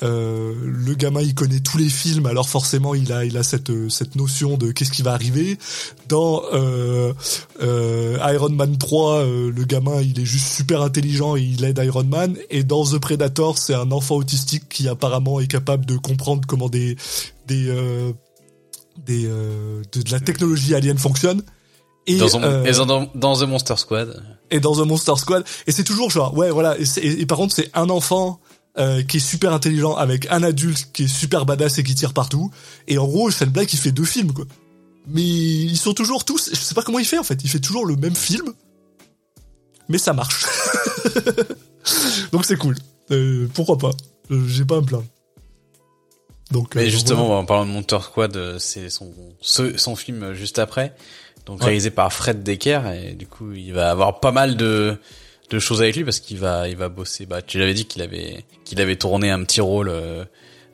euh, 0.03 0.55
le 0.63 0.95
gamin 0.95 1.21
il 1.21 1.35
connaît 1.35 1.59
tous 1.59 1.77
les 1.77 1.89
films 1.89 2.25
alors 2.25 2.49
forcément 2.49 2.95
il 2.95 3.11
a 3.11 3.23
il 3.23 3.37
a 3.37 3.43
cette 3.43 3.71
cette 3.89 4.15
notion 4.15 4.57
de 4.57 4.71
qu'est-ce 4.71 4.91
qui 4.91 5.03
va 5.03 5.13
arriver. 5.13 5.59
Dans 6.07 6.41
euh, 6.53 7.13
euh, 7.61 8.17
Iron 8.33 8.49
Man 8.49 8.77
3 8.77 9.15
euh, 9.17 9.51
le 9.51 9.63
gamin 9.63 10.01
il 10.01 10.19
est 10.19 10.25
juste 10.25 10.47
super 10.47 10.81
intelligent 10.81 11.35
et 11.35 11.41
il 11.41 11.63
aide 11.63 11.79
Iron 11.83 12.05
Man. 12.05 12.35
Et 12.49 12.63
dans 12.63 12.83
The 12.83 12.97
Predator 12.97 13.57
c'est 13.59 13.75
un 13.75 13.91
enfant 13.91 14.15
autistique 14.15 14.67
qui 14.69 14.87
apparemment 14.87 15.39
est 15.39 15.47
capable 15.47 15.85
de 15.85 15.97
comprendre 15.97 16.47
comment 16.47 16.69
des 16.69 16.95
des 17.47 17.67
euh, 17.69 18.11
des 19.05 19.25
euh, 19.27 19.83
de, 19.91 20.01
de 20.01 20.11
la 20.11 20.19
technologie 20.19 20.73
alien 20.73 20.97
fonctionne 20.97 21.43
et 22.07 22.17
Dans, 22.17 22.37
un- 22.37 22.43
euh, 22.43 22.63
et 22.65 22.71
dans, 22.85 23.09
dans 23.13 23.35
The 23.37 23.43
Monster 23.43 23.75
Squad. 23.77 24.23
et 24.49 24.59
dans 24.59 24.81
un 24.81 24.85
Monster 24.85 25.13
Squad. 25.17 25.43
Et 25.67 25.71
c'est 25.71 25.83
toujours 25.83 26.09
genre 26.09 26.35
ouais 26.37 26.49
voilà. 26.49 26.77
Et, 26.77 26.85
c'est- 26.85 27.01
et- 27.01 27.21
et 27.21 27.25
par 27.25 27.37
contre 27.37 27.53
c'est 27.53 27.69
un 27.75 27.89
enfant 27.89 28.39
euh, 28.79 29.03
qui 29.03 29.17
est 29.17 29.19
super 29.19 29.53
intelligent 29.53 29.95
avec 29.95 30.27
un 30.31 30.43
adulte 30.43 30.91
qui 30.93 31.03
est 31.03 31.07
super 31.07 31.45
badass 31.45 31.77
et 31.77 31.83
qui 31.83 31.93
tire 31.95 32.13
partout. 32.13 32.49
Et 32.87 32.97
en 32.97 33.05
gros 33.07 33.29
Shane 33.29 33.49
Black 33.49 33.71
il 33.73 33.77
fait 33.77 33.91
deux 33.91 34.05
films 34.05 34.33
quoi. 34.33 34.45
Mais 35.07 35.21
ils 35.23 35.77
sont 35.77 35.93
toujours 35.93 36.25
tous 36.25 36.49
je 36.51 36.55
sais 36.59 36.73
pas 36.75 36.81
comment 36.83 36.99
il 36.99 37.05
fait 37.05 37.17
en 37.19 37.23
fait. 37.23 37.39
Il 37.43 37.49
fait 37.49 37.59
toujours 37.59 37.85
le 37.85 37.95
même 37.95 38.15
film. 38.15 38.51
Mais 39.89 39.97
ça 39.97 40.13
marche. 40.13 40.45
Donc 42.31 42.45
c'est 42.45 42.57
cool. 42.57 42.75
Euh, 43.11 43.47
pourquoi 43.53 43.77
pas. 43.77 43.91
Euh, 44.31 44.47
j'ai 44.47 44.63
pas 44.65 44.77
à 44.77 44.81
me 44.81 44.85
plaindre. 44.85 45.05
Donc 46.51 46.75
Mais 46.75 46.83
euh, 46.87 46.89
justement, 46.89 47.25
voilà. 47.27 47.41
en 47.41 47.45
parlant 47.45 47.65
de 47.65 47.71
Monster 47.71 47.99
Squad, 48.01 48.57
c'est 48.59 48.89
son 48.89 49.13
son 49.41 49.95
film 49.95 50.33
juste 50.33 50.59
après, 50.59 50.93
donc 51.45 51.59
Ouais. 51.59 51.65
réalisé 51.65 51.89
par 51.91 52.11
Fred 52.13 52.43
Decker 52.43 52.81
et 52.93 53.13
du 53.13 53.27
coup 53.27 53.51
il 53.53 53.73
va 53.73 53.91
avoir 53.91 54.19
pas 54.19 54.31
mal 54.31 54.55
de 54.57 54.97
de 55.49 55.59
choses 55.59 55.81
avec 55.81 55.95
lui 55.95 56.03
parce 56.03 56.19
qu'il 56.19 56.37
va 56.37 56.67
il 56.69 56.75
va 56.77 56.89
bosser. 56.89 57.25
Bah 57.25 57.41
tu 57.41 57.59
l'avais 57.59 57.73
dit 57.73 57.85
qu'il 57.85 58.01
avait 58.01 58.45
qu'il 58.65 58.79
avait 58.79 58.95
tourné 58.95 59.29
un 59.31 59.43
petit 59.43 59.59
rôle 59.61 59.89
euh, 59.89 60.23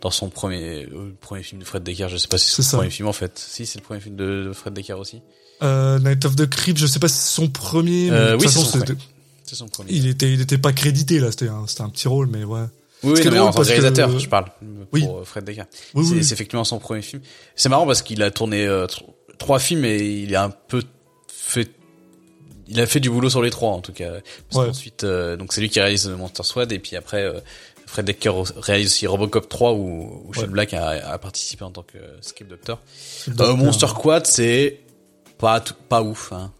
dans 0.01 0.11
son 0.11 0.29
premier 0.29 0.85
euh, 0.85 1.15
premier 1.19 1.41
film 1.43 1.61
de 1.61 1.65
Fred 1.65 1.83
Decker. 1.83 2.09
Je 2.09 2.17
sais 2.17 2.27
pas 2.27 2.37
si 2.37 2.49
c'est 2.51 2.61
son 2.61 2.77
premier 2.77 2.89
film 2.91 3.07
en 3.07 3.13
fait. 3.13 3.37
Si 3.39 3.65
c'est 3.65 3.79
le 3.79 3.83
premier 3.83 3.99
film 4.01 4.15
de, 4.15 4.43
de 4.47 4.53
Fred 4.53 4.73
Decker 4.73 4.93
aussi. 4.99 5.21
Euh, 5.63 5.97
Night 5.99 6.23
of 6.25 6.35
the 6.35 6.47
Creep 6.47 6.77
je 6.77 6.85
sais 6.85 6.99
pas 6.99 7.07
si 7.07 7.15
c'est 7.17 7.35
son 7.41 7.47
premier 7.47 8.11
mais 8.11 8.17
Euh, 8.17 8.37
oui, 8.37 8.47
c'est 8.47 8.59
son 8.59 8.77
premier. 8.77 8.99
C'est 9.43 9.55
son 9.55 9.67
premier. 9.67 9.91
il 9.93 10.07
était 10.07 10.31
il 10.31 10.41
était 10.41 10.57
pas 10.59 10.73
crédité 10.73 11.19
là 11.19 11.31
c'était 11.31 11.47
un 11.47 11.65
c'était 11.65 11.81
un 11.81 11.89
petit 11.89 12.07
rôle 12.07 12.27
mais 12.27 12.43
ouais 12.43 12.65
Oui, 13.01 13.13
oui 13.15 13.25
non, 13.25 13.31
mais 13.31 13.39
en 13.39 13.51
tant 13.51 13.61
que 13.61 13.67
réalisateur, 13.67 14.19
je 14.19 14.27
parle 14.29 14.45
pour 14.45 14.87
Oui. 14.91 15.03
euh, 15.07 15.23
Fred 15.23 15.45
Decker. 15.45 15.63
oui, 15.95 16.05
c'est 16.05 16.13
oui. 16.15 16.23
c'est 16.23 16.33
effectivement 16.33 16.63
son 16.65 16.77
premier 16.79 17.01
film. 17.01 17.21
C'est 17.55 17.69
marrant 17.69 17.87
parce 17.87 18.01
qu'il 18.03 18.21
a 18.21 18.29
tourné 18.29 18.67
euh, 18.67 18.85
trois 19.37 19.59
films 19.59 19.85
et 19.85 19.97
il 19.97 20.35
a 20.35 20.43
un 20.43 20.49
peu 20.49 20.81
fait, 21.31 21.69
il 22.67 22.79
a 22.81 22.85
fait 22.85 22.99
du 22.99 23.09
boulot 23.09 23.29
sur 23.29 23.41
les 23.41 23.49
trois 23.49 23.71
en 23.71 23.81
tout 23.81 23.93
cas. 23.93 24.11
Parce 24.49 24.61
Ouais. 24.61 24.67
qu'ensuite, 24.67 25.03
euh, 25.03 25.35
donc 25.37 25.53
c'est 25.53 25.61
lui 25.61 25.69
qui 25.69 25.79
réalise 25.79 26.07
Monster 26.09 26.43
Squad 26.43 26.71
et 26.71 26.79
puis 26.79 26.95
après 26.95 27.23
euh, 27.23 27.39
Fred 27.85 28.05
Decker 28.05 28.33
réalise 28.57 28.87
aussi 28.87 29.07
Robocop 29.07 29.47
3 29.47 29.73
où, 29.73 30.23
où 30.27 30.33
Shane. 30.33 30.47
Black 30.47 30.73
a, 30.73 30.89
a 31.13 31.17
participé 31.17 31.63
en 31.63 31.71
tant 31.71 31.83
que 31.83 31.97
script 32.21 32.49
doctor. 32.49 32.81
Euh, 33.39 33.55
Monster 33.55 33.87
Squad 33.87 34.25
c'est 34.27 34.79
pas 35.37 35.61
tout- 35.61 35.73
pas 35.87 36.01
ouf, 36.01 36.31
hein. 36.33 36.51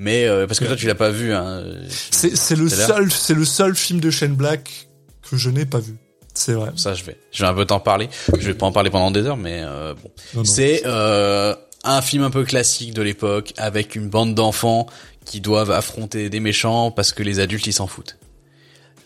Mais 0.00 0.26
euh, 0.26 0.46
parce 0.46 0.58
que 0.60 0.64
toi 0.64 0.76
tu 0.76 0.86
l'as 0.86 0.94
pas 0.94 1.10
vu, 1.10 1.32
hein. 1.32 1.64
C'est 1.90 2.56
le 2.56 2.68
seul 2.68 3.10
c'est 3.12 3.34
le 3.34 3.44
seul 3.44 3.74
film 3.76 4.00
de 4.00 4.10
Shane 4.10 4.34
Black 4.34 4.88
que 5.30 5.36
je 5.36 5.50
n'ai 5.50 5.66
pas 5.66 5.78
vu. 5.78 5.94
C'est 6.34 6.52
vrai. 6.54 6.70
Ça 6.76 6.94
je 6.94 7.02
vais, 7.04 7.16
je 7.32 7.42
vais 7.42 7.48
un 7.48 7.54
peu 7.54 7.64
t'en 7.64 7.80
parler. 7.80 8.08
Je 8.38 8.46
vais 8.46 8.54
pas 8.54 8.66
en 8.66 8.72
parler 8.72 8.90
pendant 8.90 9.10
des 9.10 9.22
heures, 9.26 9.36
mais 9.36 9.60
euh, 9.64 9.94
bon. 10.34 10.44
C'est 10.44 10.82
euh, 10.86 11.54
un 11.84 12.02
film 12.02 12.22
un 12.22 12.30
peu 12.30 12.44
classique 12.44 12.94
de 12.94 13.02
l'époque 13.02 13.52
avec 13.56 13.94
une 13.94 14.08
bande 14.08 14.34
d'enfants 14.34 14.86
qui 15.24 15.40
doivent 15.40 15.70
affronter 15.70 16.30
des 16.30 16.40
méchants 16.40 16.90
parce 16.90 17.12
que 17.12 17.22
les 17.22 17.40
adultes 17.40 17.66
ils 17.66 17.72
s'en 17.72 17.86
foutent. 17.86 18.16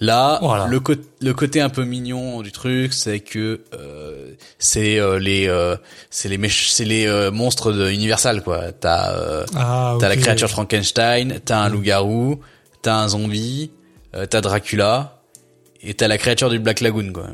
Là, 0.00 0.40
Voilà. 0.42 0.66
le, 0.66 0.80
côté 1.32 1.60
un 1.60 1.68
peu 1.68 1.84
mignon 1.84 2.42
du 2.42 2.50
truc, 2.50 2.92
c'est 2.92 3.20
que 3.20 3.60
euh, 3.72 4.32
c'est 4.58 4.98
euh, 4.98 5.20
les 5.20 5.46
euh, 5.46 5.76
c'est 6.10 6.28
les 6.28 6.48
c'est 6.48 6.84
les 6.84 7.06
euh, 7.06 7.30
monstres 7.30 7.70
de 7.70 7.88
Universal 7.88 8.42
quoi. 8.42 8.72
T'as 8.72 9.12
euh, 9.14 9.46
Ah, 9.54 9.96
t'as 10.00 10.08
la 10.08 10.16
créature 10.16 10.50
Frankenstein, 10.50 11.38
t'as 11.44 11.58
un 11.60 11.68
loup-garou, 11.68 12.40
t'as 12.82 12.96
un 12.96 13.08
zombie, 13.08 13.70
t'as 14.28 14.40
Dracula 14.40 15.22
et 15.82 15.94
t'as 15.94 16.08
la 16.08 16.18
créature 16.18 16.50
du 16.50 16.58
Black 16.58 16.80
Lagoon 16.80 17.12
quoi. 17.12 17.28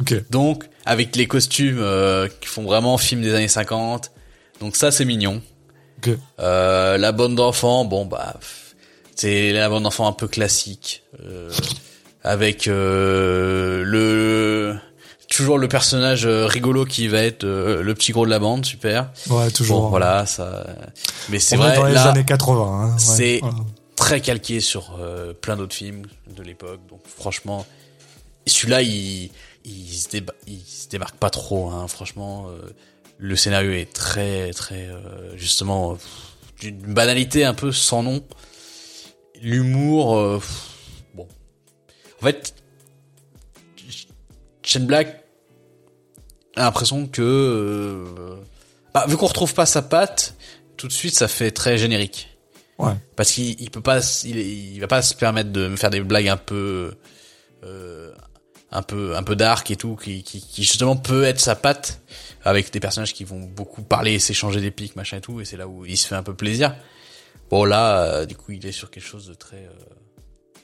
Ok. 0.00 0.14
Donc, 0.30 0.64
avec 0.86 1.16
les 1.16 1.26
costumes 1.26 1.84
qui 2.40 2.48
font 2.48 2.62
vraiment 2.62 2.96
film 2.96 3.20
des 3.20 3.34
années 3.34 3.48
50. 3.48 4.10
Donc 4.60 4.76
ça, 4.76 4.90
c'est 4.90 5.04
mignon. 5.04 5.42
Ok. 5.98 6.10
Euh, 6.40 6.98
la 6.98 7.12
bande 7.12 7.34
d'enfants, 7.34 7.84
bon 7.84 8.04
bah, 8.06 8.36
c'est 9.14 9.52
la 9.52 9.68
bande 9.68 9.82
d'enfants 9.84 10.06
un 10.08 10.12
peu 10.12 10.28
classique. 10.28 11.02
euh, 11.24 11.50
avec 12.22 12.66
euh, 12.66 13.82
le... 13.84 14.76
Toujours 15.28 15.58
le 15.58 15.68
personnage 15.68 16.24
euh, 16.26 16.46
rigolo 16.46 16.84
qui 16.84 17.08
va 17.08 17.18
être 17.22 17.44
euh, 17.44 17.82
le 17.82 17.94
petit 17.94 18.12
gros 18.12 18.24
de 18.24 18.30
la 18.30 18.38
bande, 18.38 18.64
super. 18.64 19.10
Ouais, 19.28 19.50
toujours. 19.50 19.82
Bon, 19.82 19.88
voilà, 19.90 20.24
ça... 20.26 20.64
Mais 21.28 21.38
c'est 21.40 21.56
vrai, 21.56 21.72
est 21.72 21.76
dans 21.76 21.84
les 21.84 21.92
là, 21.94 22.10
années 22.10 22.24
80. 22.24 22.62
Hein, 22.64 22.86
ouais, 22.92 22.98
c'est- 22.98 23.38
voilà. 23.40 23.56
très 23.96 24.20
calqué 24.20 24.60
sur 24.60 24.96
euh, 25.00 25.32
plein 25.34 25.56
d'autres 25.56 25.74
films 25.74 26.02
de 26.36 26.42
l'époque. 26.42 26.80
Donc 26.88 27.00
franchement, 27.06 27.64
celui-là, 28.46 28.82
il, 28.82 29.30
il, 29.64 29.94
se 29.94 30.08
déba- 30.08 30.34
il 30.46 30.60
se 30.60 30.88
démarque 30.88 31.16
pas 31.16 31.30
trop. 31.30 31.70
Hein. 31.70 31.86
Franchement, 31.88 32.46
euh, 32.48 32.70
le 33.18 33.36
scénario 33.36 33.72
est 33.72 33.92
très, 33.92 34.52
très, 34.52 34.88
euh, 34.88 35.36
justement, 35.36 35.92
euh, 35.92 35.96
d'une 36.60 36.94
banalité 36.94 37.44
un 37.44 37.54
peu 37.54 37.72
sans 37.72 38.02
nom. 38.02 38.24
L'humour, 39.40 40.16
euh, 40.16 40.40
bon. 41.14 41.26
En 42.20 42.24
fait, 42.24 42.54
Shane 44.62 44.86
Black 44.86 45.24
a 46.56 46.62
l'impression 46.62 47.06
que, 47.06 47.22
euh, 47.22 48.36
bah, 48.94 49.06
vu 49.08 49.16
qu'on 49.16 49.26
retrouve 49.26 49.54
pas 49.54 49.66
sa 49.66 49.82
patte, 49.82 50.34
tout 50.76 50.88
de 50.88 50.92
suite, 50.92 51.14
ça 51.14 51.28
fait 51.28 51.50
très 51.50 51.78
générique. 51.78 52.28
Ouais. 52.78 52.92
Parce 53.14 53.32
qu'il 53.32 53.60
il 53.60 53.70
peut 53.70 53.80
pas, 53.80 54.00
il, 54.24 54.36
il 54.36 54.80
va 54.80 54.86
pas 54.86 55.02
se 55.02 55.14
permettre 55.14 55.50
de 55.50 55.68
me 55.68 55.76
faire 55.76 55.90
des 55.90 56.00
blagues 56.00 56.28
un 56.28 56.36
peu, 56.36 56.94
euh, 57.64 58.12
un 58.72 58.82
peu, 58.82 59.16
un 59.16 59.22
peu 59.22 59.36
dark 59.36 59.70
et 59.70 59.76
tout, 59.76 59.96
qui, 59.96 60.22
qui, 60.22 60.40
qui 60.40 60.64
justement 60.64 60.96
peut 60.96 61.24
être 61.24 61.40
sa 61.40 61.54
patte 61.54 62.00
avec 62.44 62.72
des 62.72 62.80
personnages 62.80 63.14
qui 63.14 63.24
vont 63.24 63.40
beaucoup 63.40 63.82
parler, 63.82 64.18
s'échanger 64.18 64.60
des 64.60 64.70
pics, 64.70 64.96
machin 64.96 65.18
et 65.18 65.20
tout, 65.20 65.40
et 65.40 65.44
c'est 65.44 65.56
là 65.56 65.66
où 65.66 65.84
il 65.86 65.96
se 65.96 66.06
fait 66.06 66.14
un 66.14 66.22
peu 66.22 66.34
plaisir. 66.34 66.74
Bon 67.50 67.64
là, 67.64 68.02
euh, 68.02 68.26
du 68.26 68.36
coup, 68.36 68.52
il 68.52 68.66
est 68.66 68.72
sur 68.72 68.90
quelque 68.90 69.06
chose 69.06 69.26
de 69.26 69.34
très 69.34 69.56
euh, 69.56 70.60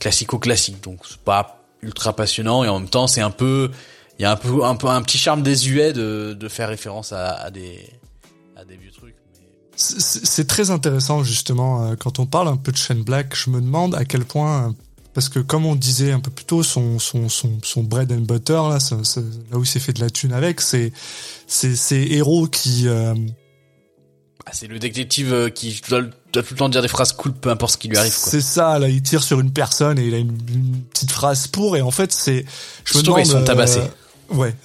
classico-classique, 0.00 0.82
donc 0.82 1.00
c'est 1.08 1.18
pas 1.18 1.64
ultra 1.82 2.14
passionnant 2.14 2.64
et 2.64 2.68
en 2.68 2.78
même 2.78 2.88
temps, 2.88 3.06
c'est 3.06 3.20
un 3.20 3.30
peu, 3.30 3.70
il 4.18 4.22
y 4.22 4.24
a 4.24 4.30
un 4.30 4.36
peu, 4.36 4.64
un 4.64 4.76
peu 4.76 4.88
un 4.88 5.02
petit 5.02 5.18
charme 5.18 5.42
désuet 5.42 5.92
de, 5.92 6.36
de 6.38 6.48
faire 6.48 6.68
référence 6.68 7.12
à, 7.12 7.32
à 7.32 7.50
des, 7.50 7.90
à 8.56 8.64
des 8.64 8.76
vieux 8.76 8.90
trucs. 8.90 9.16
c'est 9.76 10.46
très 10.46 10.70
intéressant 10.70 11.24
justement 11.24 11.84
euh, 11.90 11.96
quand 11.96 12.18
on 12.18 12.26
parle 12.26 12.48
un 12.48 12.56
peu 12.56 12.72
de 12.72 12.76
Shane 12.76 13.02
Black. 13.02 13.34
Je 13.34 13.50
me 13.50 13.60
demande 13.60 13.94
à 13.94 14.04
quel 14.04 14.24
point, 14.24 14.68
euh, 14.68 14.72
parce 15.14 15.28
que 15.28 15.38
comme 15.38 15.64
on 15.66 15.74
disait 15.76 16.12
un 16.12 16.20
peu 16.20 16.30
plus 16.30 16.44
tôt, 16.44 16.62
son 16.62 16.98
son 16.98 17.28
son, 17.28 17.58
son 17.62 17.82
bread 17.82 18.10
and 18.12 18.22
butter 18.22 18.60
là, 18.68 18.80
ça- 18.80 19.02
ça- 19.04 19.20
là 19.20 19.58
où 19.58 19.62
il 19.62 19.66
s'est 19.66 19.80
fait 19.80 19.92
de 19.92 20.00
la 20.00 20.10
thune 20.10 20.32
avec, 20.32 20.60
c'est 20.60 20.92
c'est 21.46 21.76
ces 21.76 22.06
héros 22.10 22.46
qui 22.48 22.88
euh, 22.88 23.14
Ah, 24.46 24.50
c'est 24.52 24.66
le 24.66 24.78
détective 24.78 25.32
euh, 25.32 25.48
qui 25.48 25.80
doit, 25.88 26.02
doit 26.02 26.42
tout 26.42 26.52
le 26.54 26.58
temps 26.58 26.68
dire 26.68 26.82
des 26.82 26.88
phrases 26.88 27.12
cool, 27.12 27.32
peu 27.32 27.48
importe 27.50 27.72
ce 27.72 27.78
qui 27.78 27.88
lui 27.88 27.96
arrive. 27.96 28.12
C'est 28.12 28.42
ça 28.42 28.78
là, 28.78 28.88
il 28.90 29.00
tire 29.02 29.22
sur 29.22 29.40
une 29.40 29.52
personne 29.52 29.98
et 29.98 30.04
il 30.06 30.14
a 30.14 30.18
une, 30.18 30.36
une 30.52 30.82
petite 30.92 31.12
phrase 31.12 31.46
pour 31.46 31.76
et 31.76 31.80
en 31.80 31.90
fait 31.90 32.12
c'est 32.12 32.44
je 32.84 32.98
me 32.98 33.02
quand 33.04 33.16
ils 33.18 33.26
demande 33.26 33.40
sont 33.40 33.44
tabassés. 33.44 33.80
euh, 33.80 34.34
ouais. 34.36 34.54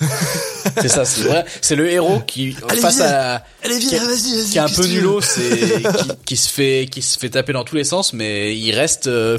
C'est 0.81 0.87
ça, 0.89 1.03
c'est 1.05 1.23
vrai. 1.23 1.45
C'est 1.61 1.75
le 1.75 1.89
héros 1.91 2.19
qui 2.21 2.55
Allez, 2.69 2.79
face 2.81 2.97
viens. 2.97 3.05
à 3.07 3.43
Allez 3.63 3.79
Qui 3.79 3.95
est- 3.95 3.99
vas-y 3.99 4.35
vas-y. 4.35 4.49
qui 4.51 4.57
est 4.57 4.61
un 4.61 4.69
peu 4.69 4.85
nulot, 4.87 5.19
c'est 5.21 5.81
qui, 5.97 6.09
qui 6.25 6.37
se 6.37 6.49
fait 6.49 6.87
qui 6.91 7.01
se 7.01 7.17
fait 7.17 7.29
taper 7.29 7.53
dans 7.53 7.63
tous 7.63 7.75
les 7.75 7.83
sens, 7.83 8.13
mais 8.13 8.55
il 8.57 8.71
reste 8.73 9.07
euh, 9.07 9.37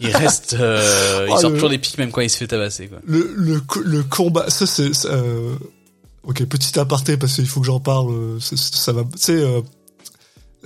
il 0.00 0.16
reste 0.16 0.56
euh, 0.58 1.26
il 1.28 1.32
Oh, 1.34 1.40
sort 1.40 1.50
le- 1.50 1.56
toujours 1.56 1.70
des 1.70 1.78
pics 1.78 1.98
même 1.98 2.10
quand 2.10 2.20
il 2.22 2.30
se 2.30 2.36
fait 2.38 2.46
tabasser 2.46 2.88
quoi. 2.88 2.98
le, 3.06 3.32
le, 3.36 3.60
le 3.84 4.02
combat, 4.02 4.48
ça 4.50 4.66
c'est, 4.66 4.90
euh, 5.06 5.54
ok, 6.24 6.44
petit 6.46 6.78
aparté 6.78 7.16
parce 7.16 7.34
qu'il 7.34 7.46
faut 7.46 7.60
que 7.60 7.66
j'en 7.66 7.80
parle, 7.80 8.10
euh, 8.10 8.38
c'est- 8.40 8.56
c'est- 8.56 8.74
ça 8.76 8.92
va, 8.92 9.02
tu 9.02 9.08
sais, 9.18 9.32
euh, 9.32 9.60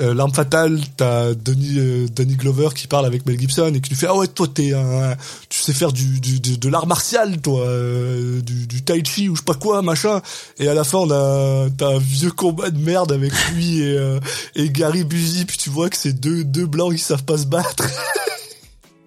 euh, 0.01 0.13
l'arme 0.13 0.35
fatale, 0.35 0.81
t'as 0.97 1.35
Denis, 1.35 1.75
euh, 1.79 2.07
Danny 2.13 2.35
Glover 2.35 2.71
qui 2.75 2.89
parle 2.89 3.07
avec 3.07 3.27
Mel 3.27 3.39
Gibson 3.39 3.73
et 3.75 3.81
qui 3.81 3.91
lui 3.91 3.97
fait 3.97 4.09
ah 4.09 4.17
ouais 4.17 4.27
toi 4.27 4.49
t'es 4.53 4.73
un, 4.75 5.15
tu 5.49 5.61
sais 5.61 5.73
faire 5.73 5.93
du, 5.93 6.19
du, 6.19 6.41
de 6.41 6.69
l'art 6.69 6.89
martial 6.89 7.41
toi, 7.41 7.61
euh, 7.61 8.41
du, 8.41 8.67
du 8.67 8.83
tai 8.83 9.01
chi 9.05 9.29
ou 9.29 9.37
je 9.37 9.41
sais 9.43 9.45
pas 9.45 9.55
quoi 9.55 9.83
machin 9.83 10.21
et 10.59 10.67
à 10.67 10.75
la 10.75 10.83
fin 10.83 10.99
on 10.99 11.11
a 11.13 11.69
t'as 11.79 11.95
un 11.95 11.99
vieux 11.99 12.33
combat 12.33 12.71
de 12.71 12.79
merde 12.79 13.13
avec 13.13 13.33
lui 13.53 13.83
et, 13.83 13.97
euh, 13.97 14.19
et 14.57 14.69
Gary 14.71 15.05
Busey 15.05 15.45
puis 15.45 15.59
tu 15.59 15.71
vois 15.71 15.89
que 15.91 15.97
c'est 15.97 16.13
deux 16.13 16.43
deux 16.43 16.67
blancs 16.67 16.93
qui 16.93 16.99
savent 17.03 17.23
pas 17.25 17.39
se 17.39 17.47
battre. 17.47 17.85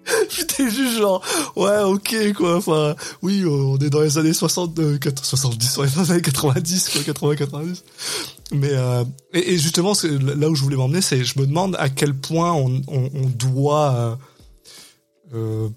T'es 0.48 0.70
juste 0.70 0.98
genre, 0.98 1.22
ouais, 1.56 1.82
ok, 1.82 2.32
quoi, 2.34 2.56
enfin, 2.56 2.94
oui, 3.22 3.44
on 3.44 3.76
est 3.78 3.90
dans 3.90 4.00
les 4.00 4.18
années 4.18 4.32
60, 4.32 4.78
euh, 4.78 4.98
4- 4.98 5.24
70, 5.24 5.78
on 5.78 5.84
est 5.84 5.94
dans 5.94 6.02
les 6.02 6.10
années 6.12 6.22
90, 6.22 6.88
quoi, 6.90 7.02
80, 7.02 7.36
90. 7.36 7.84
Mais, 8.52 8.70
euh, 8.72 9.04
et, 9.34 9.54
et 9.54 9.58
justement, 9.58 9.92
là 10.36 10.48
où 10.48 10.54
je 10.54 10.62
voulais 10.62 10.76
m'emmener, 10.76 11.00
c'est, 11.00 11.24
je 11.24 11.38
me 11.38 11.46
demande 11.46 11.76
à 11.78 11.88
quel 11.88 12.14
point 12.14 12.52
on, 12.52 12.80
doit, 13.34 13.94
euh, 13.94 14.16
euh, 15.34 15.68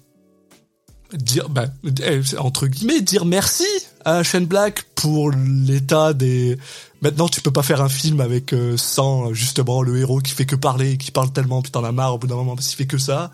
dire, 1.12 1.48
bah, 1.48 1.66
eh, 1.84 2.20
entre 2.38 2.66
guillemets, 2.66 3.02
dire 3.02 3.24
merci 3.24 3.66
à 4.04 4.22
Shane 4.22 4.46
Black 4.46 4.84
pour 4.94 5.30
l'état 5.30 6.14
des, 6.14 6.58
Maintenant, 7.02 7.28
tu 7.28 7.40
peux 7.40 7.50
pas 7.50 7.64
faire 7.64 7.82
un 7.82 7.88
film 7.88 8.20
avec 8.20 8.52
euh, 8.52 8.76
sans 8.76 9.34
justement 9.34 9.82
le 9.82 9.98
héros 9.98 10.20
qui 10.20 10.30
fait 10.30 10.46
que 10.46 10.54
parler, 10.54 10.96
qui 10.96 11.10
parle 11.10 11.32
tellement, 11.32 11.60
puis 11.60 11.72
t'en 11.72 11.82
as 11.82 11.90
marre 11.90 12.14
au 12.14 12.18
bout 12.18 12.28
d'un 12.28 12.36
moment 12.36 12.54
parce 12.54 12.68
qu'il 12.68 12.76
fait 12.76 12.86
que 12.86 12.96
ça. 12.96 13.32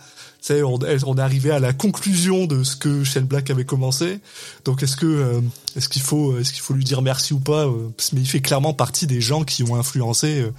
Sais, 0.48 0.62
on, 0.62 0.78
on 0.78 1.16
est 1.18 1.20
arrivé 1.20 1.50
à 1.50 1.58
la 1.58 1.74
conclusion 1.74 2.46
de 2.46 2.64
ce 2.64 2.74
que 2.74 3.04
Shane 3.04 3.24
Black 3.24 3.50
avait 3.50 3.66
commencé. 3.66 4.20
Donc, 4.64 4.82
est-ce 4.82 4.96
que 4.96 5.04
euh, 5.04 5.40
est-ce 5.76 5.90
qu'il 5.90 6.00
faut 6.00 6.38
est-ce 6.38 6.54
qu'il 6.54 6.62
faut 6.62 6.72
lui 6.72 6.84
dire 6.84 7.02
merci 7.02 7.34
ou 7.34 7.38
pas 7.38 7.66
euh, 7.66 7.90
Mais 8.14 8.20
il 8.22 8.26
fait 8.26 8.40
clairement 8.40 8.72
partie 8.72 9.06
des 9.06 9.20
gens 9.20 9.44
qui 9.44 9.62
ont 9.62 9.76
influencé 9.76 10.40
euh, 10.40 10.50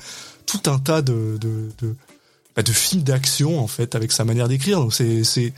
tout 0.46 0.62
un 0.70 0.78
tas 0.78 1.02
de 1.02 1.40
de, 1.42 1.72
de, 1.82 1.96
bah, 2.56 2.62
de 2.62 2.72
films 2.72 3.02
d'action 3.02 3.60
en 3.60 3.66
fait 3.66 3.96
avec 3.96 4.12
sa 4.12 4.26
manière 4.26 4.48
d'écrire. 4.48 4.80
Donc 4.80 4.94
c'est 4.94 5.24
c'est 5.24 5.54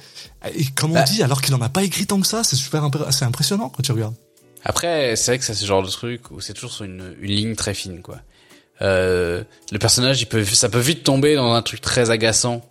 et 0.55 0.65
comme 0.75 0.91
on 0.91 0.93
Bah. 0.93 1.03
dit, 1.03 1.23
alors 1.23 1.41
qu'il 1.41 1.53
en 1.53 1.61
a 1.61 1.67
pas 1.67 1.83
écrit 1.83 2.07
tant 2.07 2.21
que 2.21 2.27
ça, 2.27 2.45
c'est 2.45 2.55
super 2.55 2.89
c'est 3.09 3.25
impressionnant 3.25 3.67
quand 3.67 3.83
tu 3.83 3.91
regardes. 3.91 4.15
Après, 4.63 5.17
c'est 5.17 5.31
vrai 5.31 5.39
que 5.39 5.43
ça 5.43 5.53
c'est 5.53 5.59
ce 5.61 5.65
genre 5.65 5.83
de 5.83 5.89
truc 5.89 6.31
où 6.31 6.39
c'est 6.39 6.53
toujours 6.53 6.71
sur 6.71 6.85
une, 6.85 7.15
une 7.19 7.31
ligne 7.31 7.55
très 7.55 7.73
fine 7.73 8.01
quoi. 8.01 8.19
Euh, 8.81 9.43
le 9.73 9.77
personnage, 9.77 10.21
il 10.21 10.25
peut 10.27 10.45
ça 10.45 10.69
peut 10.69 10.79
vite 10.79 11.03
tomber 11.03 11.35
dans 11.35 11.51
un 11.53 11.61
truc 11.61 11.81
très 11.81 12.11
agaçant 12.11 12.61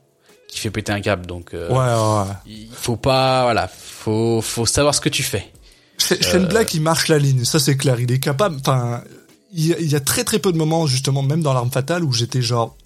qui 0.51 0.59
fait 0.59 0.71
péter 0.71 0.93
un 0.93 1.01
câble 1.01 1.27
donc 1.27 1.55
euh, 1.55 1.69
Ouais, 1.71 1.77
ouais. 1.77 2.29
ouais. 2.31 2.37
il 2.47 2.69
faut 2.73 2.97
pas 2.97 3.45
voilà, 3.45 3.69
faut 3.69 4.41
faut 4.43 4.67
savoir 4.67 4.95
ce 4.95 5.01
que 5.01 5.09
tu 5.09 5.23
fais. 5.23 5.51
Sh- 5.99 6.21
Shane 6.23 6.47
Black, 6.47 6.75
il 6.75 6.81
marche 6.83 7.09
la 7.09 7.19
ligne, 7.19 7.45
ça 7.45 7.59
c'est 7.61 7.77
clair. 7.77 8.01
Il 8.01 8.11
est 8.11 8.19
capable. 8.19 8.57
Enfin, 8.61 9.03
il 9.53 9.67
y, 9.67 9.73
a- 9.75 9.79
il 9.79 9.91
y 9.91 9.95
a 9.95 10.01
très 10.01 10.25
très 10.25 10.39
peu 10.39 10.51
de 10.53 10.57
moments 10.59 10.87
justement, 10.87 11.23
même 11.23 11.43
dans 11.43 11.53
l'arme 11.53 11.71
fatale, 11.71 12.05
où 12.05 12.13
j'étais 12.13 12.43
genre, 12.43 12.77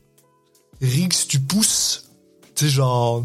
Riggs, 0.83 1.14
tu 1.29 1.40
pousses, 1.40 2.05
tu 2.55 2.66
sais 2.66 2.70
genre. 2.70 3.24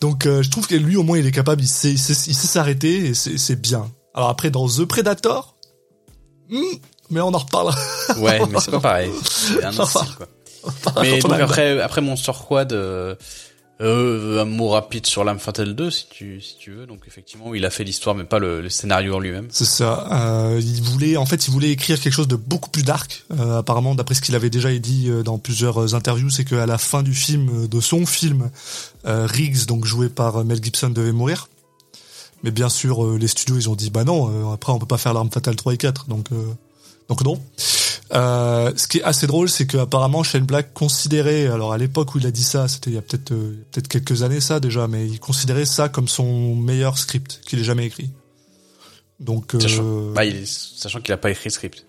Donc 0.00 0.26
euh, 0.26 0.42
je 0.42 0.50
trouve 0.50 0.66
que 0.66 0.74
lui 0.74 0.96
au 0.96 1.02
moins 1.02 1.18
il 1.18 1.26
est 1.26 1.30
capable, 1.32 1.62
il 1.62 1.68
sait, 1.68 1.90
il 1.92 1.98
sait, 1.98 2.14
s'arrêter 2.14 3.06
et 3.06 3.14
c'est 3.14 3.38
c'est 3.38 3.56
bien. 3.60 3.90
Alors 4.14 4.28
après 4.28 4.50
dans 4.50 4.68
The 4.68 4.84
Predator, 4.84 5.56
hmm, 6.50 6.60
mais 7.10 7.20
on 7.20 7.34
en 7.34 7.38
reparlera. 7.38 7.76
Ouais, 8.18 8.40
mais 8.50 8.60
c'est 8.60 8.70
pas 8.70 8.80
pareil. 8.80 9.10
C'est 9.24 9.64
un 9.64 9.72
autre 9.76 9.88
style, 10.02 10.14
quoi. 10.16 10.28
Mais 11.02 11.18
donc 11.18 11.32
après, 11.32 11.80
après 11.80 12.00
Monster 12.00 12.32
Squad, 12.32 12.72
euh, 12.72 13.14
euh, 13.80 14.42
un 14.42 14.44
mot 14.44 14.68
rapide 14.68 15.06
sur 15.06 15.24
l'âme 15.24 15.38
fatale 15.38 15.74
2, 15.74 15.90
si 15.90 16.06
tu, 16.08 16.40
si 16.40 16.56
tu 16.56 16.70
veux. 16.70 16.86
Donc 16.86 17.00
effectivement, 17.06 17.54
il 17.54 17.64
a 17.64 17.70
fait 17.70 17.84
l'histoire, 17.84 18.14
mais 18.14 18.24
pas 18.24 18.38
le, 18.38 18.60
le 18.60 18.68
scénario 18.68 19.16
en 19.16 19.18
lui-même. 19.18 19.48
C'est 19.50 19.64
ça. 19.64 20.06
Euh, 20.12 20.60
il 20.62 20.82
voulait, 20.82 21.16
en 21.16 21.26
fait, 21.26 21.46
il 21.48 21.50
voulait 21.50 21.70
écrire 21.70 22.00
quelque 22.00 22.12
chose 22.12 22.28
de 22.28 22.36
beaucoup 22.36 22.70
plus 22.70 22.84
dark. 22.84 23.24
Euh, 23.38 23.58
apparemment, 23.58 23.94
d'après 23.94 24.14
ce 24.14 24.20
qu'il 24.20 24.34
avait 24.34 24.50
déjà 24.50 24.72
dit 24.72 25.08
euh, 25.08 25.22
dans 25.22 25.38
plusieurs 25.38 25.94
interviews, 25.94 26.30
c'est 26.30 26.44
qu'à 26.44 26.66
la 26.66 26.78
fin 26.78 27.02
du 27.02 27.14
film, 27.14 27.64
euh, 27.64 27.68
de 27.68 27.80
son 27.80 28.06
film, 28.06 28.50
euh, 29.06 29.26
Riggs, 29.26 29.66
donc 29.66 29.84
joué 29.84 30.08
par 30.08 30.44
Mel 30.44 30.62
Gibson, 30.62 30.90
devait 30.90 31.12
mourir. 31.12 31.48
Mais 32.44 32.50
bien 32.50 32.68
sûr, 32.68 33.02
euh, 33.02 33.16
les 33.18 33.26
studios, 33.26 33.56
ils 33.56 33.70
ont 33.70 33.74
dit, 33.74 33.88
bah 33.88 34.04
non, 34.04 34.30
euh, 34.30 34.52
après, 34.52 34.70
on 34.70 34.78
peut 34.78 34.86
pas 34.86 34.98
faire 34.98 35.14
l'arme 35.14 35.30
fatale 35.30 35.56
3 35.56 35.72
et 35.72 35.76
4, 35.78 36.08
donc, 36.08 36.26
euh, 36.30 36.44
donc 37.08 37.24
non. 37.24 37.40
Euh, 38.14 38.72
ce 38.76 38.86
qui 38.86 38.98
est 38.98 39.02
assez 39.02 39.26
drôle, 39.26 39.48
c'est 39.48 39.66
que 39.66 39.76
apparemment 39.76 40.22
Shane 40.22 40.44
Black 40.44 40.72
considérait, 40.72 41.46
alors 41.48 41.72
à 41.72 41.78
l'époque 41.78 42.14
où 42.14 42.18
il 42.18 42.26
a 42.26 42.30
dit 42.30 42.44
ça, 42.44 42.68
c'était 42.68 42.90
il 42.90 42.94
y 42.94 42.98
a 42.98 43.02
peut-être 43.02 43.32
euh, 43.32 43.56
peut-être 43.72 43.88
quelques 43.88 44.22
années 44.22 44.40
ça 44.40 44.60
déjà, 44.60 44.86
mais 44.86 45.06
il 45.08 45.18
considérait 45.18 45.64
ça 45.64 45.88
comme 45.88 46.06
son 46.06 46.54
meilleur 46.54 46.96
script 46.98 47.40
qu'il 47.44 47.58
ait 47.58 47.64
jamais 47.64 47.86
écrit. 47.86 48.10
Donc, 49.20 49.52
Sachant, 49.60 49.82
euh, 49.84 50.12
bah, 50.12 50.24
il 50.24 50.36
est- 50.36 50.46
sachant 50.78 51.00
qu'il 51.00 51.12
a 51.12 51.16
pas 51.16 51.30
écrit 51.30 51.44
le 51.48 51.50
script. 51.52 51.86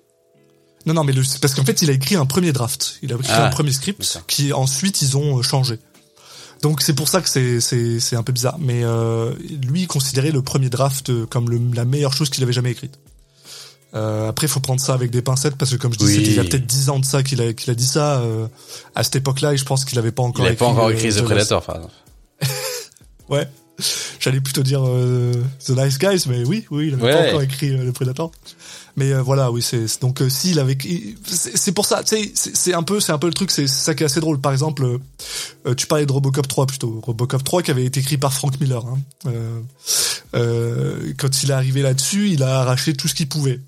non, 0.85 0.93
non, 0.93 1.03
mais 1.03 1.13
le, 1.13 1.21
parce 1.41 1.53
qu'en 1.53 1.65
fait, 1.65 1.81
il 1.81 1.89
a 1.89 1.93
écrit 1.93 2.15
un 2.15 2.25
premier 2.25 2.51
draft. 2.53 2.97
Il 3.01 3.11
a 3.11 3.15
écrit 3.15 3.27
Ah, 3.31 3.47
un 3.47 3.49
premier 3.49 3.71
script 3.71 4.01
qui 4.27 4.51
ensuite 4.53 5.01
ils 5.01 5.17
ont 5.17 5.37
euh, 5.37 5.41
changé. 5.41 5.79
Donc 6.61 6.81
c'est 6.81 6.93
pour 6.93 7.07
ça 7.09 7.21
que 7.21 7.29
c'est 7.29 7.59
c'est 7.59 7.99
c'est 7.99 8.15
un 8.15 8.23
peu 8.23 8.31
bizarre. 8.31 8.57
Mais 8.59 8.83
euh, 8.83 9.33
lui, 9.63 9.81
il 9.81 9.87
considérait 9.87 10.31
le 10.31 10.41
premier 10.41 10.69
draft 10.69 11.25
comme 11.25 11.49
le, 11.49 11.59
la 11.75 11.85
meilleure 11.85 12.13
chose 12.13 12.29
qu'il 12.31 12.41
avait 12.43 12.53
jamais 12.53 12.71
écrite. 12.71 12.97
Euh, 13.95 14.27
après, 14.29 14.47
il 14.47 14.49
faut 14.49 14.59
prendre 14.59 14.81
ça 14.81 14.93
avec 14.93 15.09
des 15.11 15.21
pincettes 15.21 15.55
parce 15.55 15.71
que 15.71 15.77
comme 15.77 15.93
je 15.93 15.99
disais, 15.99 16.17
Oui. 16.17 16.23
il 16.27 16.33
y 16.35 16.39
a 16.39 16.43
peut-être 16.43 16.65
10 16.65 16.89
ans 16.89 16.99
de 16.99 17.05
ça 17.05 17.23
qu'il 17.23 17.41
a 17.41 17.53
qu'il 17.53 17.71
a 17.71 17.75
dit 17.75 17.85
ça. 17.87 18.19
euh, 18.19 18.47
à 18.93 19.03
cette 19.03 19.15
époque-là, 19.15 19.53
et 19.53 19.57
je 19.57 19.63
pense 19.65 19.85
qu'il 19.85 19.97
avait 19.99 20.11
pas 20.11 20.23
Il 20.23 20.27
encore. 20.27 20.45
avait 20.45 20.55
pas 20.55 20.65
encore 20.65 20.91
écrit 20.91 21.09
The 21.09 21.17
The 21.19 21.21
Predator, 21.23 21.63
par 21.63 21.75
exemple. 21.77 21.93
Ouais. 23.29 23.47
J'allais 24.21 24.39
plutôt 24.39 24.63
dire 24.63 24.81
euh, 24.87 25.33
The 25.65 25.71
Nice 25.71 25.97
Guys, 25.99 26.23
mais 26.29 26.45
oui, 26.45 26.65
oui, 26.71 26.87
il 26.87 26.93
avait 26.93 27.11
pas 27.11 27.27
encore 27.27 27.41
écrit 27.41 27.71
euh, 27.71 27.83
le 27.83 27.91
Predator. 27.91 28.31
Mais 28.95 29.11
euh, 29.11 29.21
voilà, 29.21 29.51
oui, 29.51 29.61
c'est 29.61 29.99
donc 29.99 30.21
euh, 30.21 30.29
s'il 30.29 30.59
avait, 30.59 30.77
il- 30.85 31.17
c'est 31.27 31.73
pour 31.73 31.85
ça, 31.85 32.01
tu 32.03 32.15
sais, 32.15 32.31
c'est 32.53 32.73
un 32.73 32.83
peu, 32.83 33.01
c'est 33.01 33.11
un 33.11 33.17
peu 33.17 33.27
le 33.27 33.33
truc, 33.33 33.51
c'est 33.51 33.67
ça 33.67 33.93
qui 33.93 34.03
est 34.03 34.05
assez 34.05 34.21
drôle. 34.21 34.39
Par 34.39 34.53
exemple, 34.53 34.99
tu 35.75 35.87
parlais 35.87 36.05
de 36.05 36.11
Robocop 36.13 36.47
3 36.47 36.67
plutôt, 36.67 37.01
Robocop 37.03 37.43
3 37.43 37.63
qui 37.63 37.71
avait 37.71 37.83
été 37.83 37.99
écrit 37.99 38.17
par 38.17 38.31
Frank 38.31 38.57
Miller. 38.61 38.85
Hein. 38.85 38.99
Euh, 39.27 39.59
euh, 40.35 41.13
quand 41.17 41.43
il 41.43 41.49
est 41.49 41.53
arrivé 41.53 41.81
là-dessus, 41.81 42.29
il 42.29 42.43
a 42.43 42.61
arraché 42.61 42.93
tout 42.93 43.09
ce 43.09 43.13
qu'il 43.15 43.27
pouvait. 43.27 43.59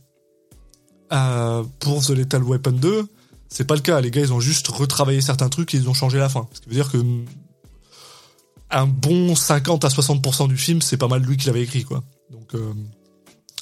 Euh, 1.13 1.63
pour 1.79 2.03
The 2.05 2.09
Lethal 2.11 2.43
Weapon 2.43 2.71
2, 2.73 3.07
c'est 3.49 3.65
pas 3.65 3.75
le 3.75 3.81
cas. 3.81 4.01
Les 4.01 4.11
gars, 4.11 4.21
ils 4.21 4.33
ont 4.33 4.39
juste 4.39 4.67
retravaillé 4.67 5.21
certains 5.21 5.49
trucs 5.49 5.73
et 5.73 5.77
ils 5.77 5.89
ont 5.89 5.93
changé 5.93 6.17
la 6.17 6.29
fin. 6.29 6.47
Ce 6.53 6.61
qui 6.61 6.69
veut 6.69 6.75
dire 6.75 6.91
que 6.91 6.97
un 8.69 8.85
bon 8.85 9.33
50 9.35 9.85
à 9.85 9.87
60% 9.87 10.47
du 10.49 10.57
film, 10.57 10.81
c'est 10.81 10.97
pas 10.97 11.07
mal 11.07 11.21
lui 11.21 11.37
qui 11.37 11.47
l'avait 11.47 11.61
écrit, 11.63 11.83
quoi. 11.85 12.03
Donc, 12.31 12.53
euh, 12.55 12.73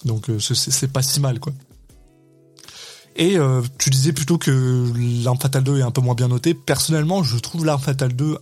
donc 0.03 0.29
euh, 0.29 0.39
c'est- 0.39 0.87
pas 0.87 1.03
si 1.03 1.19
mal, 1.19 1.39
quoi. 1.39 1.53
Et 3.17 3.37
tu 3.77 3.89
disais 3.91 4.11
plutôt 4.11 4.37
que 4.37 4.91
l'arme 5.23 5.39
fatale 5.39 5.63
2 5.63 5.77
est 5.79 5.83
un 5.83 5.91
peu 5.91 6.01
moins 6.01 6.15
bien 6.15 6.27
noté. 6.27 6.53
Personnellement, 6.53 7.23
je 7.23 7.37
trouve 7.37 7.63
l'arme 7.65 7.81
fatale 7.81 8.13
2 8.13 8.37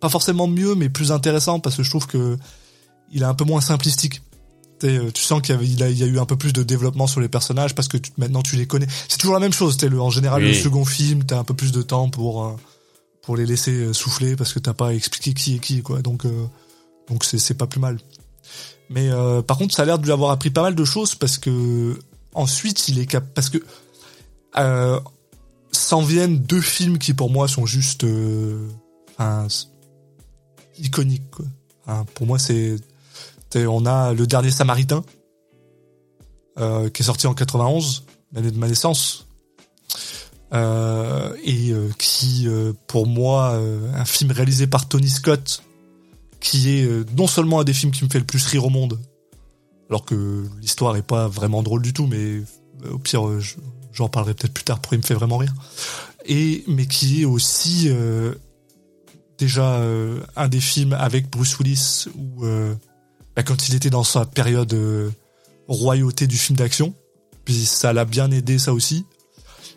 pas 0.00 0.08
forcément 0.08 0.46
mieux, 0.46 0.76
mais 0.76 0.88
plus 0.88 1.10
intéressant 1.10 1.58
parce 1.58 1.74
que 1.76 1.82
je 1.82 1.90
trouve 1.90 2.06
que 2.06 2.38
il 3.10 3.22
est 3.22 3.26
un 3.26 3.34
peu 3.34 3.44
moins 3.44 3.60
simplistique 3.60 4.22
Euh, 4.84 5.10
tu 5.12 5.22
sens 5.22 5.42
qu'il 5.42 5.60
y, 5.60 5.64
il 5.64 5.98
y, 5.98 6.02
a 6.02 6.06
eu 6.06 6.18
un 6.18 6.24
peu 6.24 6.36
plus 6.36 6.52
de 6.52 6.62
développement 6.62 7.06
sur 7.06 7.20
les 7.20 7.28
personnages 7.28 7.74
parce 7.74 7.88
que 7.88 7.98
maintenant 8.16 8.42
tu 8.42 8.56
les 8.56 8.66
connais. 8.66 8.86
C'est 9.08 9.18
toujours 9.18 9.34
la 9.34 9.40
même 9.40 9.52
chose. 9.52 9.80
Le, 9.82 10.00
en 10.00 10.10
général, 10.10 10.42
le 10.42 10.54
second 10.54 10.84
film, 10.84 11.24
t'as 11.24 11.38
un 11.38 11.44
peu 11.44 11.54
plus 11.54 11.72
de 11.72 11.82
temps 11.82 12.08
pour 12.08 12.44
euh, 12.44 12.56
pour 13.22 13.36
les 13.36 13.46
laisser 13.46 13.72
euh, 13.72 13.92
souffler 13.92 14.36
parce 14.36 14.52
que 14.52 14.58
t'as 14.58 14.74
pas 14.74 14.94
expliqué 14.94 15.34
qui 15.34 15.56
est 15.56 15.58
qui, 15.58 15.82
quoi. 15.82 16.02
Donc 16.02 16.26
donc 17.08 17.24
c'est 17.24 17.38
c'est 17.38 17.54
pas 17.54 17.66
plus 17.66 17.80
mal. 17.80 17.98
Mais 18.90 19.10
par 19.46 19.58
contre, 19.58 19.74
ça 19.74 19.82
a 19.82 19.84
l'air 19.84 19.98
de 19.98 20.04
lui 20.04 20.12
avoir 20.12 20.30
appris 20.30 20.50
pas 20.50 20.62
mal 20.62 20.74
de 20.74 20.84
choses 20.84 21.14
parce 21.14 21.36
que 21.36 21.98
ensuite 22.34 22.88
il 22.88 22.98
est 22.98 23.06
cap 23.06 23.24
parce 23.34 23.50
que 23.50 23.58
s'en 25.72 26.02
viennent 26.02 26.38
deux 26.38 26.60
films 26.60 26.98
qui 26.98 27.12
pour 27.12 27.30
moi 27.30 27.48
sont 27.48 27.66
juste 27.66 28.06
iconiques. 30.78 31.30
Quoi. 31.30 32.04
pour 32.14 32.26
moi, 32.26 32.38
c'est 32.38 32.76
on 33.56 33.86
a 33.86 34.12
le 34.12 34.26
dernier 34.26 34.50
Samaritain 34.50 35.02
euh, 36.60 36.90
qui 36.90 37.02
est 37.02 37.04
sorti 37.04 37.28
en 37.28 37.34
91, 37.34 38.04
l'année 38.32 38.50
de 38.50 38.58
ma 38.58 38.66
naissance, 38.66 39.28
euh, 40.52 41.32
et 41.44 41.70
euh, 41.70 41.88
qui, 41.98 42.48
pour 42.88 43.06
moi, 43.06 43.60
un 43.94 44.04
film 44.04 44.32
réalisé 44.32 44.66
par 44.66 44.88
Tony 44.88 45.08
Scott, 45.08 45.62
qui 46.40 46.70
est 46.70 47.16
non 47.16 47.28
seulement 47.28 47.60
un 47.60 47.64
des 47.64 47.72
films 47.72 47.92
qui 47.92 48.02
me 48.02 48.08
fait 48.08 48.18
le 48.18 48.24
plus 48.24 48.44
rire 48.46 48.64
au 48.64 48.70
monde, 48.70 48.98
alors 49.88 50.04
que 50.04 50.46
l'histoire 50.60 50.96
est 50.96 51.02
pas 51.02 51.28
vraiment 51.28 51.62
drôle 51.62 51.82
du 51.82 51.92
tout, 51.92 52.08
mais 52.08 52.42
au 52.90 52.98
pire, 52.98 53.22
j'en 53.92 54.08
parlerai 54.08 54.34
peut-être 54.34 54.52
plus 54.52 54.64
tard 54.64 54.80
pour 54.80 54.94
il 54.94 54.98
me 54.98 55.04
fait 55.04 55.14
vraiment 55.14 55.36
rire, 55.36 55.54
et 56.26 56.64
mais 56.66 56.86
qui 56.86 57.22
est 57.22 57.24
aussi 57.24 57.88
déjà 59.38 59.80
un 60.34 60.48
des 60.48 60.60
films 60.60 60.92
avec 60.92 61.30
Bruce 61.30 61.56
Willis 61.60 62.06
où 62.16 62.44
bah, 63.38 63.44
quand 63.44 63.68
il 63.68 63.76
était 63.76 63.88
dans 63.88 64.02
sa 64.02 64.24
période 64.24 64.72
euh, 64.74 65.10
royauté 65.68 66.26
du 66.26 66.36
film 66.36 66.58
d'action. 66.58 66.92
Puis 67.44 67.66
ça 67.66 67.92
l'a 67.92 68.04
bien 68.04 68.32
aidé 68.32 68.58
ça 68.58 68.72
aussi. 68.72 69.06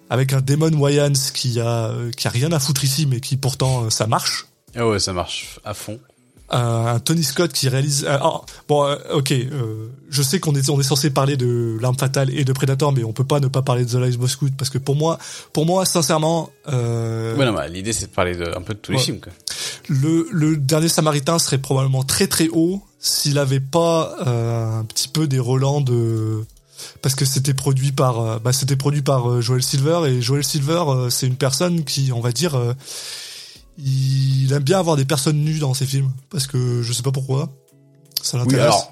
Avec 0.10 0.34
un 0.34 0.42
Damon 0.42 0.74
Wayans 0.74 1.14
qui 1.36 1.60
a 1.60 1.90
euh, 1.90 2.10
qui 2.10 2.28
a 2.28 2.32
rien 2.32 2.52
à 2.54 2.60
foutre 2.60 2.84
ici, 2.84 3.06
mais 3.06 3.20
qui 3.20 3.38
pourtant 3.38 3.84
euh, 3.84 3.90
ça 3.92 4.08
marche. 4.08 4.48
Ah 4.76 4.88
ouais, 4.88 4.98
ça 4.98 5.14
marche 5.14 5.60
à 5.64 5.76
fond. 5.76 6.00
un 6.50 7.00
Tony 7.02 7.24
Scott 7.24 7.54
qui 7.54 7.70
réalise. 7.70 8.08
Oh, 8.24 8.42
bon, 8.68 8.98
ok, 9.12 9.32
je 10.10 10.22
sais 10.24 10.40
qu'on 10.40 10.56
est 10.56 10.68
on 10.72 10.80
est 10.80 10.84
censé 10.84 11.12
parler 11.12 11.38
de 11.38 11.78
l'arme 11.80 11.98
fatale 12.00 12.36
et 12.36 12.44
de 12.44 12.54
Predator, 12.54 12.92
mais 12.92 13.04
on 13.04 13.14
peut 13.14 13.28
pas 13.28 13.40
ne 13.40 13.48
pas 13.48 13.62
parler 13.62 13.86
de 13.86 13.92
The 13.92 14.02
Last 14.02 14.18
Boy 14.18 14.28
Scout 14.28 14.54
parce 14.58 14.72
que 14.72 14.80
pour 14.80 14.96
moi, 14.96 15.20
pour 15.54 15.68
moi, 15.68 15.86
sincèrement. 15.86 16.50
Euh... 16.68 17.38
Ouais, 17.38 17.46
non, 17.46 17.56
l'idée 17.70 17.94
c'est 17.94 18.08
de 18.08 18.12
parler 18.12 18.36
de, 18.36 18.58
un 18.58 18.62
peu 18.64 18.74
de 18.74 18.80
tous 18.80 18.92
les 18.94 18.98
films. 18.98 19.20
Quoi. 19.20 19.32
Le 19.88 20.28
le 20.32 20.58
dernier 20.58 20.90
Samaritain 20.90 21.38
serait 21.38 21.60
probablement 21.60 22.02
très 22.02 22.26
très 22.26 22.48
haut 22.48 22.82
s'il 23.02 23.40
avait 23.40 23.60
pas 23.60 24.16
euh, 24.28 24.80
un 24.80 24.86
petit 24.86 25.08
peu 25.08 25.28
des 25.28 25.40
relents 25.40 25.82
de 25.82 26.46
parce 27.02 27.16
que 27.16 27.26
c'était 27.26 27.56
produit 27.56 27.92
par 27.92 28.20
euh, 28.20 28.40
bah, 28.40 28.54
c'était 28.54 28.76
produit 28.76 29.02
par 29.02 29.30
euh, 29.30 29.42
Joel 29.42 29.64
Silver 29.64 30.02
et 30.08 30.22
Joel 30.22 30.44
Silver 30.44 30.84
c'est 31.10 31.26
une 31.26 31.36
personne 31.36 31.84
qui 31.84 32.12
on 32.14 32.22
va 32.22 32.32
dire 32.32 32.56
il 33.80 34.54
aime 34.54 34.64
bien 34.64 34.78
avoir 34.78 34.98
des 34.98 35.06
personnes 35.06 35.38
nues 35.38 35.58
dans 35.58 35.74
ses 35.74 35.88
films 35.88 36.12
parce 36.30 36.46
que 36.46 36.84
je 36.84 36.94
sais 36.94 37.02
pas 37.02 37.12
pourquoi 37.12 37.50
ça 38.22 38.38
l'intéresse. 38.38 38.60
Oui, 38.60 38.62
alors 38.62 38.92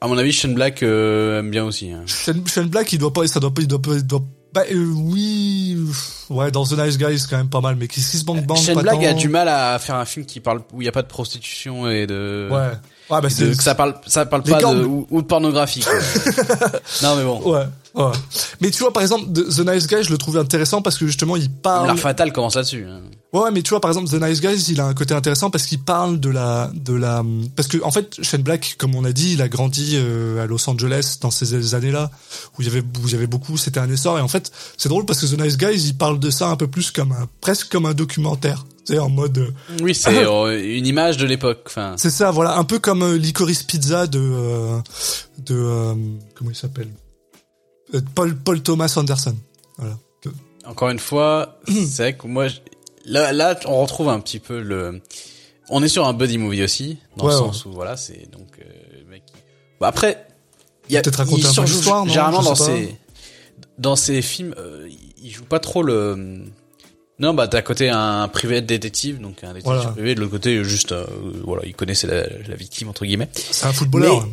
à 0.00 0.08
mon 0.08 0.18
avis 0.18 0.32
Shane 0.32 0.54
Black 0.54 0.82
aime 0.82 1.50
bien 1.50 1.64
aussi. 1.64 1.92
Hein. 1.92 2.02
Shane, 2.06 2.68
Black 2.68 2.92
il 2.92 2.98
doit 2.98 3.12
pas 3.12 3.24
ça 3.28 3.38
doit 3.38 3.54
pas 3.54 3.62
il 3.62 3.68
doit 3.68 3.80
pas, 3.80 3.94
il 3.94 4.04
doit 4.04 4.24
bah 4.52 4.62
oui, 4.70 5.76
ouais, 6.30 6.52
dans 6.52 6.64
The 6.64 6.78
Nice 6.78 6.96
Guys, 6.96 7.18
c'est 7.18 7.28
quand 7.28 7.38
même 7.38 7.48
pas 7.48 7.60
mal, 7.60 7.74
mais 7.74 7.88
qui 7.88 8.00
se 8.00 8.24
bang 8.24 8.46
bang. 8.46 8.56
Shane 8.56 8.80
Black 8.80 9.02
a 9.02 9.12
du 9.12 9.28
mal 9.28 9.48
à 9.48 9.76
faire 9.80 9.96
un 9.96 10.04
film 10.04 10.24
qui 10.26 10.38
parle 10.38 10.60
où 10.72 10.80
il 10.80 10.84
y 10.84 10.88
a 10.88 10.92
pas 10.92 11.02
de 11.02 11.08
prostitution 11.08 11.90
et 11.90 12.06
de. 12.06 12.48
Ouais. 12.52 12.78
Ouais, 13.10 13.20
bah 13.20 13.28
c'est 13.28 13.54
ça 13.54 13.74
parle, 13.74 13.94
ça 14.06 14.24
parle 14.24 14.42
pas 14.42 14.58
de 14.58 14.84
ou, 14.84 15.06
de 15.10 15.26
pornographie. 15.26 15.84
non 17.02 17.16
mais 17.16 17.24
bon. 17.24 17.40
Ouais. 17.52 17.64
Ouais. 17.94 18.12
Mais 18.60 18.70
tu 18.70 18.80
vois, 18.80 18.92
par 18.92 19.02
exemple, 19.02 19.26
The 19.32 19.60
Nice 19.60 19.86
Guy, 19.86 20.02
je 20.02 20.10
le 20.10 20.18
trouvais 20.18 20.40
intéressant 20.40 20.82
parce 20.82 20.98
que 20.98 21.06
justement, 21.06 21.36
il 21.36 21.50
parle. 21.50 21.86
L'art 21.86 21.98
fatal 21.98 22.32
commence 22.32 22.56
là-dessus. 22.56 22.84
Hein. 22.88 23.00
Ouais, 23.32 23.50
mais 23.52 23.62
tu 23.62 23.70
vois, 23.70 23.80
par 23.80 23.90
exemple, 23.90 24.08
The 24.08 24.20
Nice 24.20 24.40
Guys, 24.40 24.66
il 24.70 24.80
a 24.80 24.86
un 24.86 24.94
côté 24.94 25.12
intéressant 25.14 25.50
parce 25.50 25.66
qu'il 25.66 25.80
parle 25.80 26.20
de 26.20 26.30
la, 26.30 26.70
de 26.74 26.92
la, 26.92 27.24
parce 27.56 27.68
que 27.68 27.82
en 27.82 27.90
fait, 27.90 28.22
Shane 28.22 28.42
Black, 28.42 28.76
comme 28.78 28.94
on 28.94 29.04
a 29.04 29.12
dit, 29.12 29.32
il 29.32 29.42
a 29.42 29.48
grandi 29.48 29.92
euh, 29.94 30.42
à 30.42 30.46
Los 30.46 30.68
Angeles 30.68 31.18
dans 31.20 31.30
ces 31.30 31.74
années-là 31.74 32.10
où 32.58 32.62
il 32.62 32.68
y 32.68 32.70
avait, 32.70 32.80
où 32.80 33.06
il 33.06 33.12
y 33.12 33.16
avait 33.16 33.26
beaucoup, 33.26 33.56
c'était 33.56 33.80
un 33.80 33.90
essor. 33.90 34.18
Et 34.18 34.22
en 34.22 34.28
fait, 34.28 34.52
c'est 34.76 34.88
drôle 34.88 35.04
parce 35.04 35.20
que 35.20 35.26
The 35.26 35.40
Nice 35.40 35.56
Guys, 35.56 35.86
il 35.86 35.96
parle 35.96 36.18
de 36.18 36.30
ça 36.30 36.48
un 36.48 36.56
peu 36.56 36.68
plus 36.68 36.90
comme 36.90 37.12
un, 37.12 37.28
presque 37.40 37.70
comme 37.70 37.86
un 37.86 37.94
documentaire. 37.94 38.64
C'est 38.84 38.98
en 38.98 39.08
mode. 39.08 39.38
Euh, 39.38 39.50
oui, 39.82 39.94
c'est 39.94 40.12
une 40.76 40.86
image 40.86 41.16
de 41.16 41.26
l'époque. 41.26 41.62
Enfin. 41.66 41.94
C'est 41.96 42.10
ça, 42.10 42.30
voilà, 42.30 42.56
un 42.56 42.64
peu 42.64 42.78
comme 42.78 43.02
euh, 43.02 43.16
Licorice 43.16 43.62
Pizza 43.62 44.06
de, 44.06 44.20
euh, 44.20 44.78
de, 45.38 45.94
comment 46.34 46.50
il 46.50 46.56
s'appelle? 46.56 46.88
euh, 46.88 47.03
Paul, 48.14 48.36
Paul 48.36 48.62
Thomas 48.62 48.92
Anderson. 48.96 49.36
Voilà. 49.78 49.96
Encore 50.66 50.90
une 50.90 50.98
fois, 50.98 51.58
c'est 51.68 52.02
vrai 52.02 52.16
que 52.16 52.26
moi, 52.26 52.46
là, 53.04 53.32
là, 53.32 53.58
on 53.66 53.80
retrouve 53.82 54.08
un 54.08 54.20
petit 54.20 54.38
peu 54.38 54.60
le. 54.60 55.00
On 55.70 55.82
est 55.82 55.88
sur 55.88 56.06
un 56.06 56.12
buddy 56.12 56.38
movie 56.38 56.62
aussi, 56.62 56.98
dans 57.16 57.26
le 57.26 57.32
sens 57.32 57.64
où 57.64 57.72
voilà, 57.72 57.96
c'est 57.96 58.30
donc 58.30 58.48
euh, 58.60 59.10
mec. 59.10 59.22
Bah 59.80 59.88
après, 59.88 60.26
il 60.88 60.94
y 60.94 60.98
a 60.98 61.02
peut-être 61.02 61.16
raconter 61.16 61.46
un 61.46 61.54
peu 61.54 61.62
l'histoire, 61.62 62.06
Généralement 62.06 62.42
dans 62.42 62.54
ces 62.54 62.96
dans 63.78 63.96
ces 63.96 64.22
films, 64.22 64.54
euh, 64.58 64.88
il 65.22 65.30
joue 65.30 65.44
pas 65.44 65.60
trop 65.60 65.82
le. 65.82 66.44
Non, 67.18 67.32
bah 67.32 67.48
t'as 67.48 67.58
à 67.58 67.62
côté 67.62 67.88
un 67.88 68.28
privé 68.28 68.60
détective, 68.60 69.20
donc 69.20 69.44
un 69.44 69.54
détective 69.54 69.92
privé, 69.92 70.14
de 70.14 70.20
l'autre 70.20 70.32
côté 70.32 70.64
juste, 70.64 70.92
euh, 70.92 71.06
voilà, 71.44 71.62
il 71.64 71.74
connaissait 71.74 72.08
la, 72.08 72.26
la, 72.26 72.56
victime 72.56 72.88
entre 72.88 73.04
guillemets. 73.06 73.28
C'est 73.32 73.66
un 73.66 73.72
footballeur. 73.72 74.26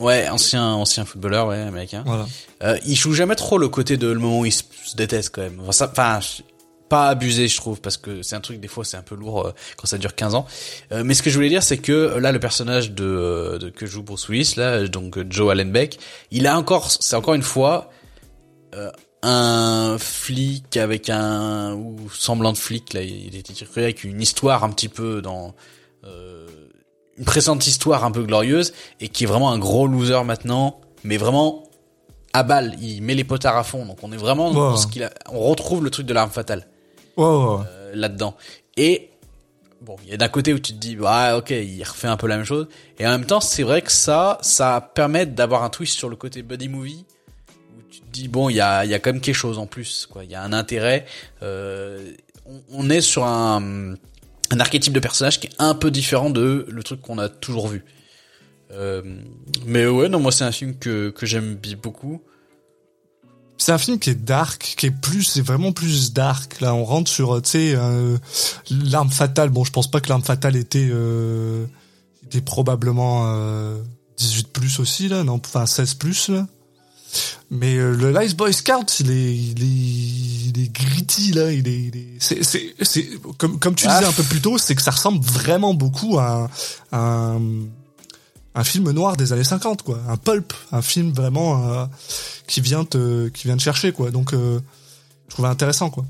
Ouais, 0.00 0.28
ancien 0.28 0.64
ancien 0.74 1.04
footballeur, 1.04 1.48
ouais, 1.48 1.60
américain. 1.60 2.02
Voilà. 2.06 2.26
Euh, 2.62 2.78
il 2.86 2.94
joue 2.94 3.14
jamais 3.14 3.34
trop 3.34 3.58
le 3.58 3.68
côté 3.68 3.96
de 3.96 4.06
le 4.06 4.18
moment 4.18 4.40
où 4.40 4.46
il 4.46 4.52
se, 4.52 4.62
déteste 4.96 5.34
quand 5.34 5.42
même. 5.42 5.58
Enfin, 5.60 5.72
ça, 5.72 5.90
enfin, 5.90 6.20
pas 6.88 7.08
abusé, 7.08 7.48
je 7.48 7.56
trouve, 7.56 7.80
parce 7.80 7.96
que 7.96 8.22
c'est 8.22 8.36
un 8.36 8.40
truc 8.40 8.60
des 8.60 8.68
fois 8.68 8.84
c'est 8.84 8.96
un 8.96 9.02
peu 9.02 9.14
lourd 9.14 9.46
euh, 9.46 9.52
quand 9.76 9.86
ça 9.86 9.98
dure 9.98 10.14
15 10.14 10.34
ans. 10.34 10.46
Euh, 10.92 11.02
mais 11.04 11.14
ce 11.14 11.22
que 11.22 11.30
je 11.30 11.34
voulais 11.36 11.48
dire, 11.48 11.62
c'est 11.62 11.78
que 11.78 11.92
euh, 11.92 12.20
là, 12.20 12.32
le 12.32 12.40
personnage 12.40 12.92
de, 12.92 13.04
euh, 13.04 13.58
de 13.58 13.70
que 13.70 13.86
joue 13.86 14.02
Bruce 14.02 14.28
Willis, 14.28 14.54
là, 14.56 14.86
donc 14.88 15.18
Joe 15.30 15.52
Allenbeck, 15.52 15.98
il 16.30 16.46
a 16.46 16.58
encore, 16.58 16.90
c'est 16.90 17.16
encore 17.16 17.34
une 17.34 17.42
fois 17.42 17.90
un 19.22 19.96
flic 19.98 20.76
avec 20.76 21.08
un 21.08 21.72
ou 21.74 21.96
semblant 22.10 22.52
de 22.52 22.58
flic 22.58 22.92
là, 22.92 23.02
il 23.02 23.34
est 23.34 23.50
écrit 23.50 23.82
avec 23.82 24.04
une 24.04 24.20
histoire 24.20 24.62
un 24.62 24.70
petit 24.70 24.90
peu 24.90 25.22
dans 25.22 25.54
une 27.18 27.24
pressante 27.24 27.66
histoire 27.66 28.04
un 28.04 28.10
peu 28.10 28.22
glorieuse 28.22 28.72
et 29.00 29.08
qui 29.08 29.24
est 29.24 29.26
vraiment 29.26 29.50
un 29.50 29.58
gros 29.58 29.86
loser 29.86 30.24
maintenant, 30.24 30.80
mais 31.04 31.16
vraiment 31.16 31.64
à 32.32 32.42
balle, 32.42 32.76
il 32.80 33.02
met 33.02 33.14
les 33.14 33.24
potards 33.24 33.56
à 33.56 33.64
fond. 33.64 33.84
Donc 33.86 33.98
on 34.02 34.12
est 34.12 34.16
vraiment 34.16 34.52
dans 34.52 34.76
ce 34.76 34.86
qu'il 34.86 35.02
a, 35.02 35.10
on 35.32 35.40
retrouve 35.40 35.82
le 35.82 35.90
truc 35.90 36.06
de 36.06 36.14
l'arme 36.14 36.30
fatale 36.30 36.66
euh, 37.66 37.90
là-dedans. 37.94 38.36
Et 38.76 39.10
bon, 39.80 39.96
il 40.04 40.10
y 40.10 40.14
a 40.14 40.16
d'un 40.16 40.28
côté 40.28 40.52
où 40.52 40.58
tu 40.58 40.72
te 40.72 40.78
dis 40.78 40.94
bah 40.94 41.36
ok, 41.36 41.50
il 41.50 41.82
refait 41.82 42.08
un 42.08 42.16
peu 42.16 42.28
la 42.28 42.36
même 42.36 42.44
chose, 42.44 42.68
et 42.98 43.06
en 43.06 43.10
même 43.10 43.26
temps 43.26 43.40
c'est 43.40 43.64
vrai 43.64 43.82
que 43.82 43.90
ça, 43.90 44.38
ça 44.42 44.92
permet 44.94 45.26
d'avoir 45.26 45.64
un 45.64 45.70
twist 45.70 45.96
sur 45.96 46.08
le 46.08 46.16
côté 46.16 46.42
buddy 46.42 46.68
movie 46.68 47.04
où 47.76 47.82
tu 47.90 48.00
te 48.00 48.10
dis 48.12 48.28
bon, 48.28 48.48
il 48.48 48.56
y 48.56 48.60
a, 48.60 48.84
y 48.84 48.94
a 48.94 48.98
quand 48.98 49.12
même 49.12 49.20
quelque 49.20 49.34
chose 49.34 49.58
en 49.58 49.66
plus, 49.66 50.06
quoi. 50.06 50.22
Il 50.24 50.30
y 50.30 50.34
a 50.34 50.42
un 50.42 50.52
intérêt. 50.52 51.06
Euh, 51.42 52.12
on, 52.46 52.60
on 52.70 52.90
est 52.90 53.00
sur 53.00 53.24
un 53.24 53.94
un 54.50 54.60
archétype 54.60 54.92
de 54.92 55.00
personnage 55.00 55.40
qui 55.40 55.48
est 55.48 55.54
un 55.58 55.74
peu 55.74 55.90
différent 55.90 56.30
de 56.30 56.66
le 56.68 56.82
truc 56.82 57.00
qu'on 57.00 57.18
a 57.18 57.28
toujours 57.28 57.68
vu. 57.68 57.84
Euh, 58.70 59.02
mais 59.66 59.86
ouais, 59.86 60.08
non, 60.08 60.20
moi 60.20 60.32
c'est 60.32 60.44
un 60.44 60.52
film 60.52 60.78
que, 60.78 61.10
que 61.10 61.26
j'aime 61.26 61.58
beaucoup. 61.82 62.22
C'est 63.60 63.72
un 63.72 63.78
film 63.78 63.98
qui 63.98 64.10
est 64.10 64.14
dark, 64.14 64.74
qui 64.76 64.86
est 64.86 64.90
plus, 64.92 65.24
c'est 65.24 65.40
vraiment 65.40 65.72
plus 65.72 66.12
dark. 66.12 66.60
Là, 66.60 66.74
on 66.74 66.84
rentre 66.84 67.10
sur, 67.10 67.42
tu 67.42 67.50
sais, 67.50 67.72
euh, 67.74 68.16
l'arme 68.70 69.10
fatale. 69.10 69.50
Bon, 69.50 69.64
je 69.64 69.72
pense 69.72 69.90
pas 69.90 70.00
que 70.00 70.08
l'arme 70.08 70.22
fatale 70.22 70.54
était, 70.54 70.88
euh, 70.90 71.66
était 72.24 72.40
probablement 72.40 73.24
euh, 73.26 73.82
18 74.16 74.52
plus 74.52 74.78
aussi 74.78 75.08
là, 75.08 75.24
non, 75.24 75.40
enfin 75.44 75.66
16 75.66 75.94
plus 75.94 76.28
là. 76.28 76.46
Mais 77.50 77.76
euh, 77.76 77.92
le 77.94 78.12
Lice 78.12 78.34
Boy 78.34 78.52
Scout, 78.52 79.00
il 79.00 79.10
est, 79.10 79.34
il 79.34 79.62
est, 79.62 80.48
il 80.48 80.64
est 80.64 80.72
gritty 80.72 81.32
là, 81.32 81.50
il 81.50 81.66
est, 81.66 81.80
il 81.80 81.96
est 81.96 82.08
c'est, 82.18 82.42
c'est, 82.44 82.74
c'est, 82.82 83.08
comme, 83.38 83.58
comme 83.58 83.74
tu 83.74 83.86
disais 83.86 84.04
ah. 84.04 84.08
un 84.08 84.12
peu 84.12 84.22
plus 84.22 84.40
tôt, 84.40 84.58
c'est 84.58 84.74
que 84.74 84.82
ça 84.82 84.90
ressemble 84.90 85.24
vraiment 85.24 85.72
beaucoup 85.72 86.18
à 86.18 86.50
un, 86.92 87.40
un, 88.54 88.64
film 88.64 88.90
noir 88.90 89.16
des 89.16 89.32
années 89.32 89.44
50 89.44 89.82
quoi, 89.82 90.00
un 90.08 90.16
pulp, 90.16 90.52
un 90.72 90.82
film 90.82 91.12
vraiment 91.12 91.72
euh, 91.72 91.86
qui 92.46 92.60
vient 92.60 92.84
te, 92.84 93.28
qui 93.28 93.46
vient 93.46 93.56
te 93.56 93.62
chercher 93.62 93.92
quoi. 93.92 94.10
Donc, 94.10 94.34
euh, 94.34 94.60
je 95.28 95.34
trouvais 95.34 95.48
intéressant 95.48 95.90
quoi. 95.90 96.04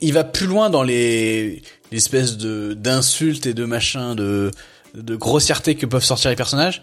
Il 0.00 0.12
va 0.12 0.22
plus 0.22 0.46
loin 0.46 0.70
dans 0.70 0.82
les, 0.82 1.62
espèces 1.90 2.36
de 2.36 2.74
d'insultes 2.74 3.46
et 3.46 3.54
de 3.54 3.64
machins 3.64 4.14
de 4.14 4.50
de 4.94 5.16
grossièreté 5.16 5.74
que 5.76 5.86
peuvent 5.86 6.04
sortir 6.04 6.30
les 6.30 6.36
personnages 6.36 6.82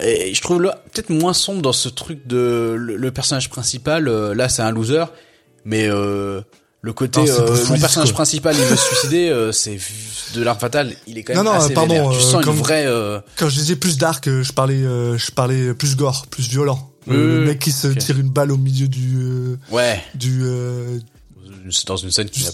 et 0.00 0.32
je 0.34 0.40
trouve 0.40 0.62
peut-être 0.92 1.10
moins 1.10 1.32
sombre 1.32 1.62
dans 1.62 1.72
ce 1.72 1.88
truc 1.88 2.26
de 2.26 2.74
le, 2.78 3.10
personnage 3.10 3.50
principal. 3.50 4.08
Euh, 4.08 4.34
là, 4.34 4.48
c'est 4.48 4.62
un 4.62 4.70
loser, 4.70 5.04
mais 5.64 5.86
euh, 5.88 6.40
le 6.80 6.92
côté 6.92 7.20
Non, 7.20 7.26
euh, 7.28 7.64
mon 7.68 7.78
personnage 7.78 8.08
quoi. 8.10 8.14
principal 8.16 8.56
il 8.56 8.64
veut 8.64 8.76
se 8.76 8.86
suicider 8.94 9.50
c'est 9.52 9.78
de 10.34 10.42
l'arme 10.42 10.58
fatale 10.58 10.94
il 11.06 11.18
est 11.18 11.22
quand 11.22 11.34
même 11.34 11.44
Non, 11.44 11.52
non, 11.52 11.58
assez 11.58 11.74
pardon, 11.74 11.94
vénère. 11.94 12.10
tu 12.18 12.20
sens 12.22 12.44
comme- 12.44 12.56
une 12.56 12.62
vraie 12.62 12.86
Quand 13.36 13.48
je 13.48 13.54
disais 13.56 13.76
plus 13.76 13.98
dark, 13.98 14.28
je 14.28 14.52
parlais, 14.52 14.82
je 14.82 15.30
parlais 15.30 15.74
plus 15.74 15.96
gore, 15.96 16.26
plus 16.28 16.48
violent. 16.48 16.90
Le 17.06 17.44
mec 17.44 17.58
qui 17.58 17.72
se 17.72 17.88
tire 17.88 18.18
une 18.18 18.30
balle 18.30 18.52
au 18.52 18.56
milieu 18.56 18.88
du 18.88 19.56
ouais 19.70 20.02
du 20.14 20.42
dans 21.86 21.96
une 21.96 22.10
scène 22.10 22.28
qui 22.28 22.44
n'a 22.44 22.50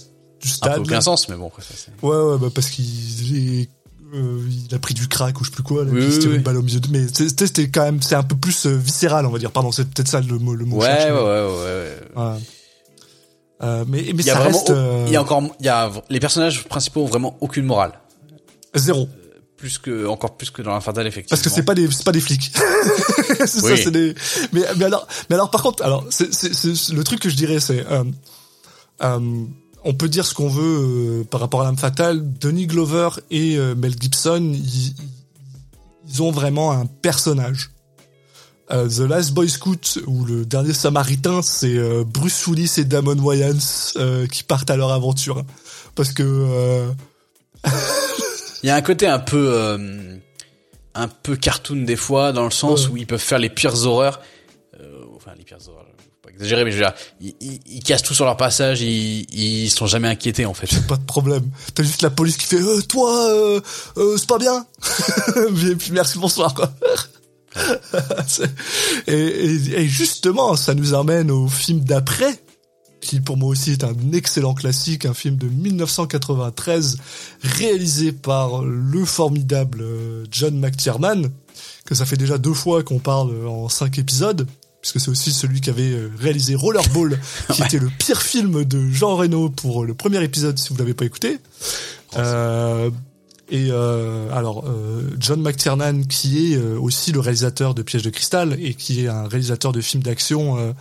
un 0.63 0.75
peu 0.75 0.81
aucun 0.81 1.01
sens 1.01 1.29
mais 1.29 1.37
bon 1.37 1.49
après 1.49 1.63
ça 1.63 1.91
Ouais, 2.03 2.17
ouais, 2.17 2.39
bah 2.39 2.49
parce 2.55 2.71
qu'il 2.71 3.61
est, 3.61 3.69
euh, 4.15 4.41
il 4.69 4.75
a 4.75 4.79
pris 4.79 4.95
du 4.95 5.07
crack 5.09 5.41
ou 5.41 5.45
je 5.45 5.51
sais 5.51 5.55
plus 5.55 5.63
quoi, 5.63 5.85
là, 5.85 5.91
Oui, 5.93 6.05
il 6.07 6.13
se 6.13 6.19
tire 6.21 6.31
oui. 6.31 6.37
une 6.37 6.43
balle 6.43 6.57
au 6.57 6.63
milieu 6.63 6.81
de. 6.81 6.89
Mais 6.91 7.07
c'était 7.09 7.69
quand 7.69 7.83
même, 7.85 8.01
c'est 8.03 8.15
un 8.15 8.23
peu 8.23 8.37
plus 8.37 8.67
euh, 8.67 8.77
viscéral, 8.77 9.27
on 9.27 9.31
va 9.31 9.39
dire. 9.39 9.51
Pardon, 9.53 9.71
c'est 9.73 9.85
peut-être 9.89 10.09
ça 10.09 10.21
le 10.21 10.39
mot, 10.39 10.55
le 10.55 10.65
mot. 10.65 10.77
ouais, 10.79 10.87
cherche, 10.87 11.05
ouais, 11.05 11.11
mais- 11.13 11.21
ouais, 11.21 11.25
ouais, 11.25 11.65
ouais. 11.65 12.01
voilà. 12.15 12.39
Euh, 13.61 13.85
mais 13.89 14.13
mais 14.15 14.23
ça 14.23 14.35
vraiment, 14.37 14.57
reste 14.57 14.73
il 15.09 15.13
y 15.13 15.17
a 15.17 15.21
encore, 15.21 15.43
il 15.59 15.67
y 15.67 15.69
a, 15.69 15.91
les 16.11 16.21
personnages 16.21 16.65
principaux 16.65 17.03
ont 17.03 17.07
vraiment 17.07 17.37
aucune 17.41 17.65
morale. 17.65 17.93
zéro. 18.75 19.09
Plus 19.57 19.79
que, 19.79 20.07
encore 20.07 20.37
plus 20.37 20.51
que 20.51 20.63
dans 20.63 20.71
l'Infernal, 20.73 21.05
effectivement. 21.09 21.31
Parce 21.31 21.43
que 21.43 21.51
c'est 21.51 21.65
pas 21.65 21.75
des 21.75 21.91
c'est 21.91 22.05
pas 22.05 22.13
des 22.13 22.21
flics. 22.21 22.53
c'est 23.45 23.61
Oui. 23.65 23.77
ça, 23.77 23.83
c'est 23.83 23.91
des. 23.91 24.15
Mais 24.53 24.63
mais 24.77 24.85
alors 24.85 25.09
mais 25.29 25.35
alors 25.35 25.51
par 25.51 25.63
contre 25.65 25.83
alors 25.83 26.05
c'est 26.11 26.29
le 26.93 27.03
truc 27.03 27.19
que 27.19 27.29
je 27.29 27.35
dirais 27.35 27.59
c'est 27.59 27.85
euh, 27.91 28.05
on 29.85 29.95
peut 29.95 30.09
dire 30.09 30.27
ce 30.27 30.35
qu'on 30.35 30.49
veut 30.49 31.21
euh, 31.21 31.25
par 31.25 31.41
rapport 31.41 31.63
à 31.63 31.65
l'âme 31.65 31.77
fatale. 31.77 32.21
Denis 32.39 32.67
Glover 32.67 33.11
et 33.31 33.57
euh, 33.57 33.75
Mel 33.75 33.95
Gibson 33.99 34.53
ils, 34.55 34.95
ils 36.09 36.23
ont 36.23 36.31
vraiment 36.31 36.73
un 36.73 36.87
personnage. 36.87 37.71
Euh, 38.71 38.89
The 38.89 39.09
Last 39.09 39.33
Boy 39.33 39.49
Scout 39.49 39.99
ou 40.07 40.25
le 40.25 40.45
dernier 40.45 40.75
Samaritain, 40.75 41.41
c'est 41.43 41.79
Bruce 42.05 42.47
Willis 42.47 42.75
et 42.79 42.85
Damon 42.85 43.19
Wayans 43.19 44.27
qui 44.31 44.43
partent 44.43 44.71
à 44.71 44.77
leur 44.77 44.93
aventure. 44.93 45.45
Parce 45.95 46.13
que 46.13 46.87
Il 48.63 48.67
y 48.67 48.71
a 48.71 48.75
un 48.75 48.83
côté 48.83 49.07
un 49.07 49.21
peu, 49.21 49.79
un 50.95 51.09
peu 51.09 51.37
cartoon 51.37 51.85
des 51.85 51.97
fois, 51.97 52.33
dans 52.33 52.45
le 52.45 52.51
sens 52.51 52.89
où 52.89 52.97
ils 52.97 53.07
peuvent 53.07 53.21
faire 53.21 53.39
les 53.39 53.49
pires 53.49 53.87
horreurs. 53.87 54.21
Enfin, 55.17 55.33
les 55.37 55.45
pires 55.45 55.59
horreurs. 55.69 55.87
Exagérer, 56.39 56.65
mais 56.65 56.71
je 56.73 56.77
veux 56.79 56.85
dire, 56.85 56.95
ils, 57.21 57.35
ils, 57.41 57.61
ils 57.67 57.83
cassent 57.83 58.03
tout 58.03 58.15
sur 58.15 58.25
leur 58.25 58.37
passage, 58.37 58.81
ils, 58.81 59.27
ils 59.33 59.71
sont 59.71 59.87
jamais 59.87 60.09
inquiétés, 60.09 60.47
en 60.47 60.55
fait. 60.55 60.69
pas 60.87 60.97
de 60.97 61.05
problème. 61.05 61.51
T'as 61.75 61.83
juste 61.83 62.03
la 62.03 62.11
police 62.11 62.37
qui 62.37 62.47
fait 62.47 62.61
euh, 62.61 62.81
toi 62.83 63.31
euh, 63.31 63.61
euh, 63.97 64.17
c'est 64.17 64.29
pas 64.29 64.39
bien. 64.39 64.67
et 65.71 65.75
puis 65.75 65.93
merci 65.93 66.19
bonsoir 66.19 66.55
quoi. 66.55 66.73
Et, 69.09 69.13
et, 69.13 69.81
et 69.81 69.89
justement, 69.89 70.55
ça 70.55 70.75
nous 70.75 70.95
amène 70.95 71.31
au 71.31 71.49
film 71.49 71.81
d'après, 71.81 72.39
qui 73.01 73.21
pour 73.21 73.37
moi 73.37 73.49
aussi 73.49 73.73
est 73.73 73.85
un 73.85 73.95
excellent 74.13 74.55
classique, 74.55 75.07
un 75.07 75.15
film 75.15 75.37
de 75.37 75.49
1993 75.49 76.99
réalisé 77.43 78.13
par 78.13 78.63
le 78.63 79.05
formidable 79.05 79.81
euh, 79.81 80.25
John 80.31 80.59
McTiernan, 80.59 81.23
que 81.85 81.95
ça 81.95 82.07
fait 82.07 82.17
déjà 82.17 82.39
deux 82.39 82.55
fois 82.55 82.83
qu'on 82.83 82.99
parle 82.99 83.47
en 83.47 83.69
cinq 83.69 83.99
épisodes. 83.99 84.47
Puisque 84.91 85.05
c'est 85.05 85.11
aussi 85.11 85.33
celui 85.33 85.61
qui 85.61 85.69
avait 85.69 85.93
euh, 85.93 86.11
réalisé 86.19 86.55
Rollerball, 86.55 87.19
qui 87.53 87.63
était 87.63 87.79
le 87.79 87.91
pire 87.99 88.23
film 88.23 88.65
de 88.65 88.89
Jean 88.91 89.17
Reno 89.17 89.51
pour 89.51 89.85
le 89.85 89.93
premier 89.93 90.23
épisode, 90.25 90.59
si 90.59 90.71
vous 90.71 90.79
l'avez 90.79 90.95
pas 90.95 91.05
écouté. 91.05 91.39
Euh, 92.17 92.91
et 93.51 93.69
euh, 93.71 94.31
alors 94.33 94.65
euh, 94.67 95.03
John 95.19 95.41
McTiernan 95.41 96.03
qui 96.07 96.53
est 96.53 96.57
euh, 96.57 96.79
aussi 96.79 97.13
le 97.13 97.21
réalisateur 97.21 97.75
de 97.75 97.83
Piège 97.83 98.03
de 98.03 98.11
cristal 98.11 98.57
et 98.61 98.75
qui 98.75 99.05
est 99.05 99.09
un 99.09 99.27
réalisateur 99.27 99.73
de 99.73 99.81
films 99.81 100.03
d'action 100.03 100.59
euh, 100.59 100.73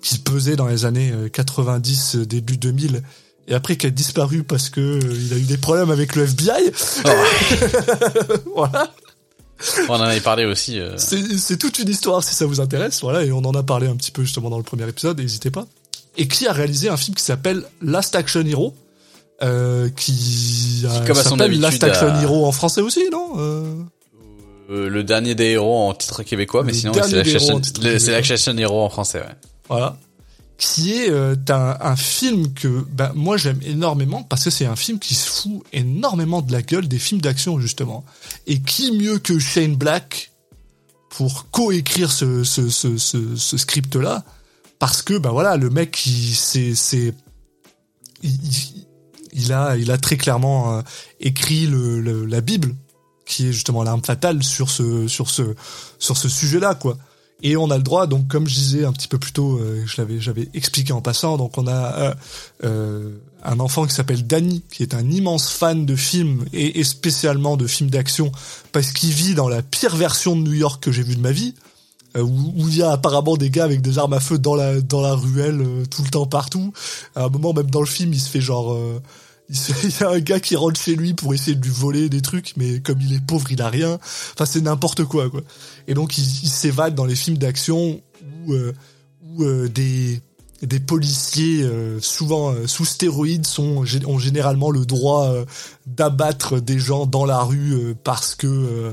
qui 0.00 0.18
pesait 0.18 0.54
dans 0.54 0.66
les 0.66 0.84
années 0.84 1.10
euh, 1.12 1.28
90 1.28 2.16
euh, 2.16 2.26
début 2.26 2.56
2000 2.56 3.02
et 3.48 3.54
après 3.54 3.76
qui 3.76 3.86
a 3.86 3.90
disparu 3.90 4.44
parce 4.44 4.70
que 4.70 4.80
euh, 4.80 5.00
il 5.26 5.32
a 5.32 5.36
eu 5.36 5.42
des 5.42 5.56
problèmes 5.58 5.90
avec 5.90 6.14
le 6.14 6.24
FBI. 6.24 6.72
voilà, 8.54 8.92
On 9.88 9.94
en 9.94 10.00
avait 10.00 10.20
parlé 10.20 10.44
aussi. 10.44 10.78
euh, 10.80 10.96
c'est 10.98 11.56
toute 11.58 11.78
une 11.78 11.88
histoire 11.88 12.22
si 12.24 12.34
ça 12.34 12.44
vous 12.46 12.60
intéresse. 12.60 13.00
Voilà 13.02 13.22
et 13.24 13.32
on 13.32 13.38
en 13.44 13.54
a 13.54 13.62
parlé 13.62 13.86
un 13.86 13.96
petit 13.96 14.10
peu 14.10 14.22
justement 14.22 14.50
dans 14.50 14.58
le 14.58 14.64
premier 14.64 14.88
épisode, 14.88 15.18
n'hésitez 15.18 15.50
pas. 15.50 15.66
Et 16.16 16.28
qui 16.28 16.46
a 16.46 16.52
réalisé 16.52 16.88
un 16.88 16.96
film 16.96 17.14
qui 17.16 17.22
s'appelle 17.24 17.64
Last 17.82 18.14
Action 18.16 18.44
Hero. 18.46 18.74
Euh, 19.42 19.88
qui 19.96 20.84
a- 20.88 21.00
comme 21.06 21.18
à 21.18 21.22
son 21.24 21.30
s'appelle 21.30 21.58
Last 21.60 21.82
Action 21.82 22.20
Hero 22.22 22.46
en 22.46 22.52
français 22.52 22.80
aussi, 22.80 23.02
non 23.10 23.32
euh, 23.38 23.74
euh, 24.70 24.88
le 24.88 25.02
dernier 25.02 25.34
des 25.34 25.46
héros 25.50 25.88
en 25.88 25.92
titre 25.94 26.22
québécois, 26.22 26.62
mais 26.62 26.70
Le 26.72 26.78
sinon, 26.78 26.92
c'est 26.94 27.22
chaîne 28.36 28.58
héros 28.60 28.82
en 28.82 28.88
français, 28.90 29.18
ouais. 29.18 29.34
Voilà. 29.68 29.96
Qui 30.56 30.92
est 30.92 31.10
euh, 31.10 31.34
un, 31.48 31.76
un 31.80 31.96
film 31.96 32.54
que 32.54 32.84
ben, 32.92 33.10
moi 33.16 33.36
j'aime 33.36 33.58
énormément 33.64 34.22
parce 34.22 34.44
que 34.44 34.50
c'est 34.50 34.66
un 34.66 34.76
film 34.76 35.00
qui 35.00 35.14
se 35.16 35.28
fout 35.28 35.62
énormément 35.72 36.42
de 36.42 36.52
la 36.52 36.62
gueule 36.62 36.86
des 36.86 37.00
films 37.00 37.20
d'action 37.20 37.58
justement. 37.58 38.04
Et 38.46 38.60
qui 38.60 38.92
mieux 38.92 39.18
que 39.18 39.38
Shane 39.40 39.74
Black 39.74 40.30
pour 41.10 41.50
coécrire 41.50 42.10
ce, 42.12 42.44
ce, 42.44 42.68
ce, 42.68 42.96
ce, 42.98 43.34
ce 43.36 43.56
script-là? 43.58 44.24
Parce 44.78 45.02
que 45.02 45.18
ben 45.18 45.30
voilà 45.30 45.56
le 45.56 45.70
mec 45.70 46.06
il 46.06 46.36
il, 48.22 48.32
il- 49.32 49.52
a 49.52 49.76
il 49.76 49.90
a 49.90 49.98
très 49.98 50.16
clairement 50.16 50.78
euh, 50.78 50.82
écrit 51.20 51.66
le, 51.66 52.00
le- 52.00 52.26
la 52.26 52.40
Bible 52.40 52.74
qui 53.26 53.48
est 53.48 53.52
justement 53.52 53.82
l'arme 53.82 54.04
fatale 54.04 54.42
sur 54.44 54.70
ce 54.70 55.08
sur 55.08 55.30
ce 55.30 55.54
sur 55.98 56.16
ce 56.16 56.28
sujet-là 56.28 56.74
quoi. 56.74 56.96
Et 57.44 57.58
on 57.58 57.70
a 57.70 57.76
le 57.76 57.82
droit, 57.82 58.06
donc 58.06 58.26
comme 58.26 58.48
je 58.48 58.54
disais 58.54 58.84
un 58.86 58.92
petit 58.92 59.06
peu 59.06 59.18
plus 59.18 59.32
tôt, 59.32 59.58
euh, 59.58 59.84
je 59.84 60.00
l'avais, 60.00 60.18
j'avais 60.18 60.48
expliqué 60.54 60.94
en 60.94 61.02
passant, 61.02 61.36
donc 61.36 61.58
on 61.58 61.66
a 61.66 61.94
euh, 61.94 62.14
euh, 62.64 63.10
un 63.44 63.60
enfant 63.60 63.86
qui 63.86 63.94
s'appelle 63.94 64.26
Danny, 64.26 64.62
qui 64.70 64.82
est 64.82 64.94
un 64.94 65.10
immense 65.10 65.50
fan 65.50 65.84
de 65.84 65.94
films 65.94 66.46
et, 66.54 66.82
spécialement 66.84 67.58
de 67.58 67.66
films 67.66 67.90
d'action, 67.90 68.32
parce 68.72 68.92
qu'il 68.92 69.10
vit 69.10 69.34
dans 69.34 69.48
la 69.48 69.60
pire 69.60 69.94
version 69.94 70.34
de 70.36 70.40
New 70.40 70.54
York 70.54 70.82
que 70.82 70.90
j'ai 70.90 71.02
vue 71.02 71.16
de 71.16 71.20
ma 71.20 71.32
vie, 71.32 71.54
euh, 72.16 72.22
où 72.22 72.68
il 72.68 72.78
y 72.78 72.82
a 72.82 72.92
apparemment 72.92 73.36
des 73.36 73.50
gars 73.50 73.64
avec 73.64 73.82
des 73.82 73.98
armes 73.98 74.14
à 74.14 74.20
feu 74.20 74.38
dans 74.38 74.54
la 74.54 74.80
dans 74.80 75.02
la 75.02 75.14
ruelle 75.14 75.60
euh, 75.60 75.84
tout 75.84 76.02
le 76.02 76.08
temps 76.08 76.26
partout. 76.26 76.72
À 77.14 77.24
un 77.24 77.28
moment 77.28 77.52
même 77.52 77.70
dans 77.70 77.80
le 77.80 77.86
film, 77.86 78.12
il 78.12 78.20
se 78.20 78.30
fait 78.30 78.40
genre 78.40 78.78
il 79.84 79.90
y 79.90 80.02
a 80.02 80.10
un 80.10 80.20
gars 80.20 80.40
qui 80.40 80.56
rentre 80.56 80.80
chez 80.80 80.96
lui 80.96 81.14
pour 81.14 81.32
essayer 81.34 81.54
de 81.56 81.64
lui 81.64 81.72
voler 81.72 82.08
des 82.08 82.22
trucs, 82.22 82.54
mais 82.56 82.80
comme 82.80 83.00
il 83.00 83.14
est 83.14 83.24
pauvre, 83.24 83.46
il 83.50 83.62
a 83.62 83.68
rien. 83.68 83.94
Enfin, 83.94 84.46
c'est 84.46 84.60
n'importe 84.60 85.04
quoi, 85.04 85.30
quoi. 85.30 85.42
Et 85.86 85.94
donc, 85.94 86.18
il, 86.18 86.24
s'évade 86.24 86.94
dans 86.94 87.04
les 87.04 87.14
films 87.14 87.38
d'action 87.38 88.00
où, 88.46 88.52
euh, 88.52 88.72
où 89.22 89.44
euh, 89.44 89.68
des, 89.68 90.20
des 90.62 90.80
policiers, 90.80 91.62
euh, 91.62 92.00
souvent 92.00 92.54
sous 92.66 92.84
stéroïdes, 92.84 93.46
sont, 93.46 93.84
ont 94.06 94.18
généralement 94.18 94.70
le 94.70 94.84
droit 94.86 95.32
d'abattre 95.86 96.60
des 96.60 96.78
gens 96.78 97.06
dans 97.06 97.24
la 97.24 97.42
rue 97.42 97.94
parce 98.02 98.34
que 98.34 98.92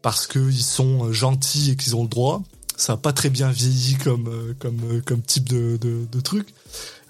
parce 0.00 0.28
que 0.28 0.38
ils 0.38 0.62
sont 0.62 1.12
gentils 1.12 1.72
et 1.72 1.76
qu'ils 1.76 1.96
ont 1.96 2.02
le 2.02 2.08
droit. 2.08 2.42
Ça 2.76 2.92
a 2.92 2.96
pas 2.96 3.12
très 3.12 3.28
bien 3.28 3.50
vieilli 3.50 3.96
comme 3.96 4.54
comme 4.60 5.02
comme 5.04 5.20
type 5.20 5.48
de, 5.48 5.76
de, 5.76 6.06
de 6.10 6.20
truc. 6.20 6.54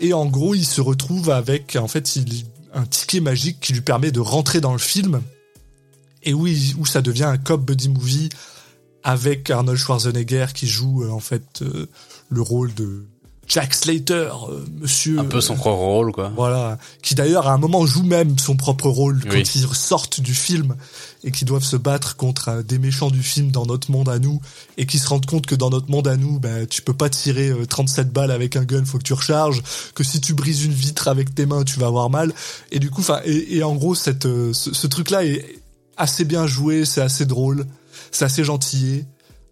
Et 0.00 0.12
en 0.12 0.26
gros, 0.26 0.54
il 0.54 0.64
se 0.64 0.80
retrouve 0.80 1.30
avec 1.30 1.76
en 1.76 1.88
fait 1.88 2.18
un 2.72 2.86
ticket 2.86 3.20
magique 3.20 3.60
qui 3.60 3.72
lui 3.72 3.80
permet 3.80 4.10
de 4.10 4.20
rentrer 4.20 4.60
dans 4.60 4.72
le 4.72 4.78
film. 4.78 5.22
Et 6.22 6.34
où, 6.34 6.46
où 6.46 6.86
ça 6.86 7.00
devient 7.00 7.24
un 7.24 7.38
cop 7.38 7.64
buddy 7.64 7.88
movie 7.88 8.28
avec 9.04 9.50
Arnold 9.50 9.78
Schwarzenegger 9.78 10.46
qui 10.54 10.66
joue 10.66 11.04
euh, 11.04 11.10
en 11.10 11.20
fait 11.20 11.62
euh, 11.62 11.88
le 12.28 12.42
rôle 12.42 12.74
de 12.74 13.06
Jack 13.48 13.72
Slater, 13.74 14.30
euh, 14.50 14.64
monsieur. 14.80 15.18
Un 15.18 15.24
peu 15.24 15.40
son 15.40 15.54
euh, 15.54 15.56
propre 15.56 15.78
rôle, 15.78 16.12
quoi. 16.12 16.30
voilà, 16.36 16.78
qui 17.02 17.14
d'ailleurs 17.14 17.48
à 17.48 17.52
un 17.54 17.58
moment 17.58 17.86
joue 17.86 18.02
même 18.02 18.38
son 18.38 18.56
propre 18.56 18.88
rôle 18.88 19.20
Oui. 19.24 19.30
quand 19.30 19.54
ils 19.54 19.66
sortent 19.74 20.20
du 20.20 20.34
film 20.34 20.76
et 21.24 21.30
qui 21.32 21.44
doivent 21.44 21.64
se 21.64 21.76
battre 21.76 22.16
contre 22.16 22.48
euh, 22.50 22.62
des 22.62 22.78
méchants 22.78 23.10
du 23.10 23.22
film 23.22 23.50
dans 23.50 23.64
notre 23.66 23.90
monde 23.90 24.08
à 24.08 24.18
nous 24.18 24.40
et 24.76 24.84
qui 24.86 24.98
se 24.98 25.08
rendent 25.08 25.26
compte 25.26 25.46
que 25.46 25.54
dans 25.54 25.70
notre 25.70 25.90
monde 25.90 26.06
à 26.08 26.16
nous, 26.16 26.38
bah, 26.38 26.66
tu 26.68 26.82
peux 26.82 26.92
pas 26.92 27.08
tirer 27.08 27.48
euh, 27.48 27.64
37 27.66 28.12
balles 28.12 28.30
avec 28.30 28.54
un 28.56 28.64
gun, 28.64 28.84
faut 28.84 28.98
que 28.98 29.02
tu 29.02 29.14
recharges, 29.14 29.62
que 29.94 30.04
si 30.04 30.20
tu 30.20 30.34
brises 30.34 30.64
une 30.64 30.72
vitre 30.74 31.08
avec 31.08 31.34
tes 31.34 31.46
mains, 31.46 31.64
tu 31.64 31.80
vas 31.80 31.86
avoir 31.86 32.10
mal. 32.10 32.32
Et 32.70 32.78
du 32.78 32.90
coup, 32.90 33.00
enfin, 33.00 33.20
et, 33.24 33.56
et 33.56 33.62
en 33.62 33.74
gros, 33.74 33.94
cette, 33.94 34.26
euh, 34.26 34.52
ce, 34.52 34.74
ce 34.74 34.86
truc-là 34.86 35.24
est 35.24 35.44
assez 35.96 36.24
bien 36.24 36.46
joué, 36.46 36.84
c'est 36.84 37.00
assez 37.00 37.24
drôle, 37.26 37.64
c'est 38.12 38.24
assez 38.26 38.44
gentillé. 38.44 39.04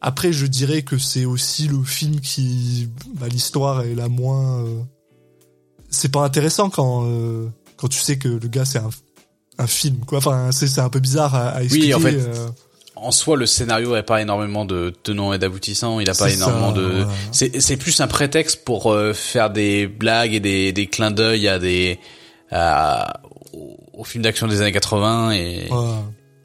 Après, 0.08 0.32
je 0.32 0.46
dirais 0.46 0.82
que 0.82 0.98
c'est 0.98 1.24
aussi 1.24 1.66
le 1.66 1.82
film 1.82 2.20
qui, 2.20 2.88
bah, 3.18 3.26
l'histoire 3.28 3.82
est 3.82 3.94
la 3.96 4.08
moins. 4.08 4.60
euh, 4.64 4.80
c'est 5.90 6.10
pas 6.12 6.24
intéressant 6.24 6.70
quand 6.70 7.04
euh, 7.06 7.48
quand 7.76 7.88
tu 7.88 7.98
sais 7.98 8.16
que 8.16 8.28
le 8.28 8.48
gars 8.48 8.64
c'est 8.64 8.78
un, 8.78 8.90
un 9.58 9.66
film 9.66 9.98
quoi. 10.06 10.18
Enfin, 10.18 10.50
c'est 10.52 10.68
c'est 10.68 10.80
un 10.80 10.88
peu 10.90 11.00
bizarre 11.00 11.34
à, 11.34 11.48
à 11.48 11.62
expliquer. 11.62 11.94
en 11.94 12.00
fait, 12.00 12.14
euh, 12.14 12.48
En 12.94 13.10
soi, 13.10 13.36
le 13.36 13.46
scénario 13.46 13.94
n'a 13.94 14.02
pas 14.02 14.22
énormément 14.22 14.64
de 14.64 14.92
tenants 15.02 15.32
et 15.32 15.38
d'aboutissants. 15.38 15.98
Il 16.00 16.08
a 16.08 16.14
pas 16.14 16.30
énormément 16.30 16.70
ça, 16.74 16.80
de. 16.80 16.86
voilà. 17.04 17.08
C'est 17.60 17.76
plus 17.76 18.00
un 18.00 18.06
prétexte 18.06 18.64
pour 18.64 18.92
euh, 18.92 19.12
faire 19.12 19.50
des 19.50 19.86
blagues 19.88 20.34
et 20.34 20.40
des 20.40 20.72
des 20.72 20.86
clins 20.86 21.10
d'œil 21.10 21.48
à 21.48 21.58
des 21.58 21.98
à, 22.52 23.20
aux, 23.52 23.76
aux 23.92 24.04
films 24.04 24.22
d'action 24.24 24.46
des 24.46 24.60
années 24.60 24.70
80 24.72 25.32
et 25.32 25.68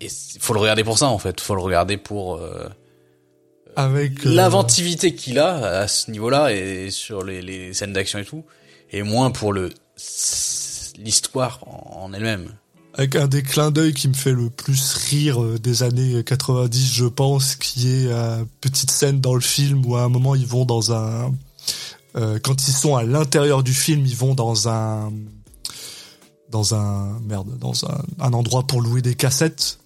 c- 0.07 0.37
faut 0.39 0.53
le 0.53 0.59
regarder 0.59 0.83
pour 0.83 0.97
ça 0.97 1.07
en 1.07 1.19
fait. 1.19 1.39
Faut 1.39 1.53
le 1.55 1.61
regarder 1.61 1.97
pour 1.97 2.37
euh, 2.37 2.67
avec 3.75 4.25
euh, 4.25 4.33
l'inventivité 4.33 5.15
qu'il 5.15 5.39
a 5.39 5.81
à 5.81 5.87
ce 5.87 6.11
niveau-là 6.11 6.53
et 6.53 6.89
sur 6.91 7.23
les, 7.23 7.41
les 7.41 7.73
scènes 7.73 7.93
d'action 7.93 8.19
et 8.19 8.25
tout, 8.25 8.43
et 8.91 9.03
moins 9.03 9.31
pour 9.31 9.53
le 9.53 9.69
l'histoire 10.97 11.59
en 11.67 12.13
elle-même. 12.13 12.49
Avec 12.93 13.15
un 13.15 13.27
des 13.27 13.41
clins 13.41 13.71
d'œil 13.71 13.93
qui 13.93 14.09
me 14.09 14.13
fait 14.13 14.33
le 14.33 14.49
plus 14.49 14.93
rire 14.93 15.41
euh, 15.41 15.57
des 15.57 15.83
années 15.83 16.23
90, 16.23 16.93
je 16.93 17.05
pense, 17.05 17.55
qui 17.55 17.87
est 17.87 18.11
une 18.11 18.45
petite 18.59 18.91
scène 18.91 19.21
dans 19.21 19.33
le 19.33 19.41
film 19.41 19.85
où 19.85 19.95
à 19.95 20.03
un 20.03 20.09
moment 20.09 20.35
ils 20.35 20.45
vont 20.45 20.65
dans 20.65 20.93
un... 20.93 21.31
Euh, 22.17 22.39
quand 22.43 22.67
ils 22.67 22.73
sont 22.73 22.97
à 22.97 23.03
l'intérieur 23.03 23.63
du 23.63 23.73
film, 23.73 24.05
ils 24.05 24.15
vont 24.15 24.35
dans 24.35 24.67
un... 24.67 25.11
Dans 26.49 26.75
un... 26.75 27.17
Merde, 27.21 27.57
dans 27.59 27.85
un, 27.85 28.03
un 28.19 28.33
endroit 28.33 28.63
pour 28.63 28.81
louer 28.81 29.01
des 29.01 29.15
cassettes. 29.15 29.79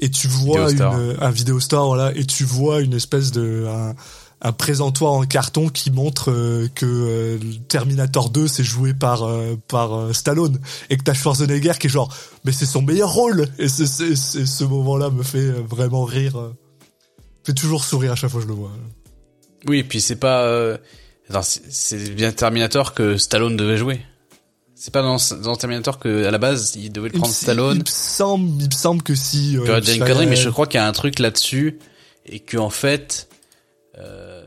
Et 0.00 0.10
tu 0.10 0.28
vois 0.28 0.70
une, 0.72 1.16
un 1.20 1.30
vidéo 1.30 1.60
store, 1.60 1.86
voilà, 1.86 2.12
et 2.16 2.24
tu 2.24 2.44
vois 2.44 2.80
une 2.80 2.94
espèce 2.94 3.32
de... 3.32 3.66
Un, 3.68 3.94
un 4.42 4.52
présentoir 4.52 5.12
en 5.12 5.24
carton 5.24 5.68
qui 5.68 5.90
montre 5.90 6.30
euh, 6.30 6.68
que 6.74 6.86
euh, 6.86 7.38
Terminator 7.68 8.30
2 8.30 8.48
c'est 8.48 8.64
joué 8.64 8.94
par 8.94 9.24
euh, 9.24 9.56
par 9.68 10.14
Stallone. 10.14 10.58
Et 10.88 10.96
que 10.96 11.02
t'as 11.02 11.14
Schwarzenegger 11.14 11.72
qui 11.78 11.88
est 11.88 11.90
genre 11.90 12.14
mais 12.44 12.52
c'est 12.52 12.66
son 12.66 12.82
meilleur 12.82 13.12
rôle! 13.12 13.46
Et 13.58 13.68
c'est 13.68 13.86
ce 13.86 14.64
moment-là 14.64 15.10
me 15.10 15.22
fait 15.22 15.50
vraiment 15.50 16.04
rire 16.04 16.52
fait 17.44 17.54
toujours 17.54 17.84
sourire 17.84 18.12
à 18.12 18.14
chaque 18.16 18.30
fois 18.30 18.40
que 18.40 18.46
je 18.46 18.52
le 18.52 18.58
vois. 18.58 18.72
Oui 19.66 19.80
et 19.80 19.84
puis 19.84 20.00
c'est 20.00 20.16
pas 20.16 20.78
c'est 21.50 22.14
bien 22.14 22.32
Terminator 22.32 22.94
que 22.94 23.18
Stallone 23.18 23.56
devait 23.56 23.76
jouer 23.76 24.00
c'est 24.80 24.94
pas 24.94 25.02
dans, 25.02 25.18
dans 25.42 25.56
Terminator 25.56 25.98
que 25.98 26.24
à 26.24 26.30
la 26.30 26.38
base 26.38 26.74
il 26.74 26.90
devait 26.90 27.10
prendre 27.10 27.34
Stallone. 27.34 27.76
Il 27.76 27.80
me 27.80 27.86
semble 27.86 28.62
il 28.62 28.66
me 28.66 28.72
semble 28.72 29.02
que 29.02 29.14
si 29.14 29.58
euh, 29.58 29.80
mais 30.26 30.36
je 30.36 30.48
crois 30.48 30.66
qu'il 30.66 30.80
y 30.80 30.82
a 30.82 30.86
un 30.86 30.92
truc 30.92 31.18
là-dessus 31.18 31.78
et 32.24 32.40
que 32.40 32.56
en 32.56 32.70
fait 32.70 33.28
euh, 33.98 34.42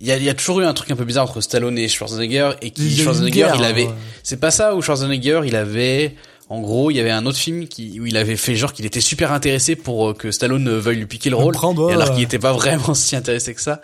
il 0.00 0.08
y 0.08 0.10
a, 0.10 0.16
y 0.16 0.28
a, 0.28 0.34
toujours 0.34 0.58
eu 0.58 0.64
un 0.64 0.74
truc 0.74 0.90
un 0.90 0.96
peu 0.96 1.04
bizarre 1.04 1.22
entre 1.22 1.40
Stallone 1.40 1.78
et 1.78 1.86
Schwarzenegger 1.88 2.50
et 2.62 2.72
qui 2.72 2.96
Schwarzenegger 2.96 3.52
il 3.56 3.64
avait 3.64 3.88
c'est 4.24 4.40
pas 4.40 4.50
ça 4.50 4.74
où 4.74 4.82
Schwarzenegger 4.82 5.42
il 5.46 5.54
avait 5.54 6.16
en 6.48 6.60
gros 6.60 6.90
il 6.90 6.96
y 6.96 7.00
avait 7.00 7.12
un 7.12 7.26
autre 7.26 7.38
film 7.38 7.68
qui 7.68 8.00
où 8.00 8.06
il 8.06 8.16
avait 8.16 8.36
fait 8.36 8.56
genre 8.56 8.72
qu'il 8.72 8.86
était 8.86 9.00
super 9.00 9.30
intéressé 9.30 9.76
pour 9.76 10.08
euh, 10.08 10.14
que 10.14 10.32
Stallone 10.32 10.68
veuille 10.68 10.96
lui 10.96 11.06
piquer 11.06 11.30
le 11.30 11.36
rôle 11.36 11.54
et 11.54 11.92
alors 11.92 12.12
qu'il 12.12 12.24
était 12.24 12.40
pas 12.40 12.52
vraiment 12.54 12.94
si 12.94 13.14
intéressé 13.14 13.54
que 13.54 13.60
ça. 13.60 13.80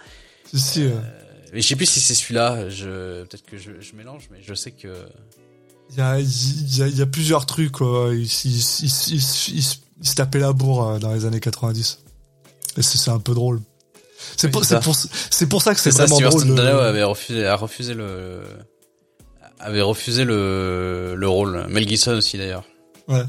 Si, 0.53 0.83
euh, 0.83 0.91
mais 1.55 1.63
je 1.63 1.69
sais 1.69 1.77
plus 1.77 1.87
si 1.87 2.01
c'est 2.01 2.15
celui-là 2.15 2.69
je 2.69 3.23
peut-être 3.23 3.47
que 3.47 3.57
je, 3.57 3.81
je, 3.81 3.95
mélange 3.95 4.29
mais 4.31 4.43
je 4.43 4.53
sais 4.53 4.73
que 4.73 4.95
il 5.91 5.97
y 5.97 6.01
a 6.01 6.19
il 6.21 6.77
y 6.77 6.83
a, 6.83 6.89
y 6.89 7.03
a 7.03 7.07
plusieurs 7.07 7.47
trucs 7.47 7.73
quoi 7.73 8.11
il, 8.13 8.25
il, 8.25 8.57
il, 9.15 9.65
il 10.01 10.07
se 10.09 10.15
tapait 10.15 10.41
la 10.41 10.53
bourre 10.53 10.99
dans 10.99 11.15
les 11.15 11.25
années 11.25 11.41
90 11.41 12.05
et 12.77 12.83
c'est 12.83 13.11
un 13.11 13.19
peu 13.19 13.35
drôle. 13.35 13.61
C'est 14.37 14.51
pour, 14.51 14.65
ça 14.65 14.81
que 14.81 15.81
c'est 15.81 15.91
vraiment 15.91 16.19
ça, 16.19 16.29
drôle. 16.29 16.59
avait 16.61 17.03
refusé, 17.03 17.47
a 17.47 17.57
refusé 17.57 17.95
le, 17.95 18.43
avait 19.61 19.83
refusé 19.83 20.25
le, 20.25 21.15
le 21.15 21.29
rôle. 21.29 21.67
Mel 21.69 21.87
Gibson 21.89 22.13
aussi 22.13 22.39
d'ailleurs. 22.39 22.65
Ouais. 23.07 23.23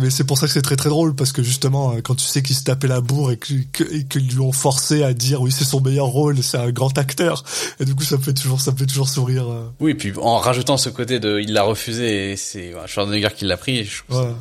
Mais 0.00 0.10
c'est 0.10 0.24
pour 0.24 0.38
ça 0.38 0.46
que 0.46 0.52
c'est 0.52 0.62
très 0.62 0.74
très 0.74 0.88
drôle 0.88 1.14
parce 1.14 1.30
que 1.30 1.42
justement 1.42 1.92
euh, 1.92 2.00
quand 2.00 2.16
tu 2.16 2.24
sais 2.24 2.42
qu'il 2.42 2.56
se 2.56 2.64
tapait 2.64 2.88
la 2.88 3.00
bourre 3.00 3.30
et 3.30 3.38
qu'ils 3.38 3.68
que, 3.70 4.18
lui 4.18 4.40
ont 4.40 4.50
forcé 4.50 5.04
à 5.04 5.14
dire 5.14 5.40
oui 5.40 5.52
c'est 5.52 5.64
son 5.64 5.80
meilleur 5.80 6.06
rôle 6.06 6.42
c'est 6.42 6.58
un 6.58 6.72
grand 6.72 6.98
acteur 6.98 7.44
et 7.78 7.84
du 7.84 7.94
coup 7.94 8.02
ça 8.02 8.16
me 8.16 8.22
fait 8.22 8.34
toujours 8.34 8.60
ça 8.60 8.72
me 8.72 8.76
fait 8.76 8.86
toujours 8.86 9.08
sourire. 9.08 9.48
Euh. 9.48 9.70
Oui 9.78 9.92
et 9.92 9.94
puis 9.94 10.12
en 10.20 10.38
rajoutant 10.38 10.78
ce 10.78 10.88
côté 10.88 11.20
de 11.20 11.38
il 11.40 11.52
l'a 11.52 11.62
refusé 11.62 12.32
et 12.32 12.36
c'est 12.36 12.72
Schwarzenegger 12.86 13.28
qui 13.36 13.44
l'a 13.44 13.56
pris. 13.56 13.84
Je 13.84 14.02
ouais 14.16 14.32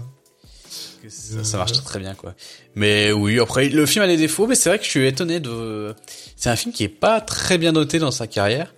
ça, 1.10 1.58
marche 1.58 1.84
très, 1.84 2.00
bien 2.00 2.14
quoi. 2.14 2.34
Mais 2.76 3.12
oui, 3.12 3.40
après 3.40 3.70
le 3.70 3.86
film 3.86 4.04
a 4.04 4.08
des 4.08 4.18
défauts, 4.18 4.48
mais 4.48 4.56
c'est 4.56 4.70
vrai 4.70 4.80
que 4.80 4.86
je 4.86 4.90
suis 4.90 5.06
étonné 5.06 5.40
de. 5.40 5.94
C'est 6.36 6.50
un 6.50 6.56
film 6.56 6.74
qui 6.74 6.84
est 6.84 6.90
pas 6.90 7.22
très 7.22 7.58
bien 7.58 7.72
noté 7.72 8.00
dans 8.00 8.12
sa 8.12 8.28
carrière. 8.28 8.74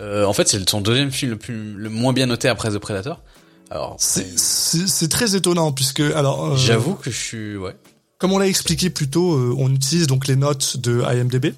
Euh, 0.00 0.24
en 0.24 0.32
fait, 0.32 0.48
c'est 0.48 0.68
son 0.68 0.80
deuxième 0.80 1.10
film 1.10 1.32
le 1.32 1.38
plus 1.38 1.74
le 1.74 1.88
moins 1.88 2.12
bien 2.12 2.26
noté 2.26 2.48
après 2.48 2.70
The 2.70 2.78
Predator. 2.78 3.22
Alors 3.70 3.96
c'est 3.98 5.08
très 5.08 5.36
étonnant 5.36 5.72
puisque 5.72 6.00
alors. 6.00 6.52
Euh, 6.52 6.56
J'avoue 6.56 6.94
que 6.94 7.10
je 7.10 7.18
suis 7.18 7.56
ouais. 7.56 7.76
Comme 8.18 8.32
on 8.32 8.38
l'a 8.38 8.46
expliqué 8.46 8.90
plus 8.90 9.08
tôt, 9.08 9.34
euh, 9.34 9.54
on 9.58 9.72
utilise 9.74 10.06
donc 10.06 10.26
les 10.28 10.36
notes 10.36 10.76
de 10.76 11.02
IMDb. 11.02 11.54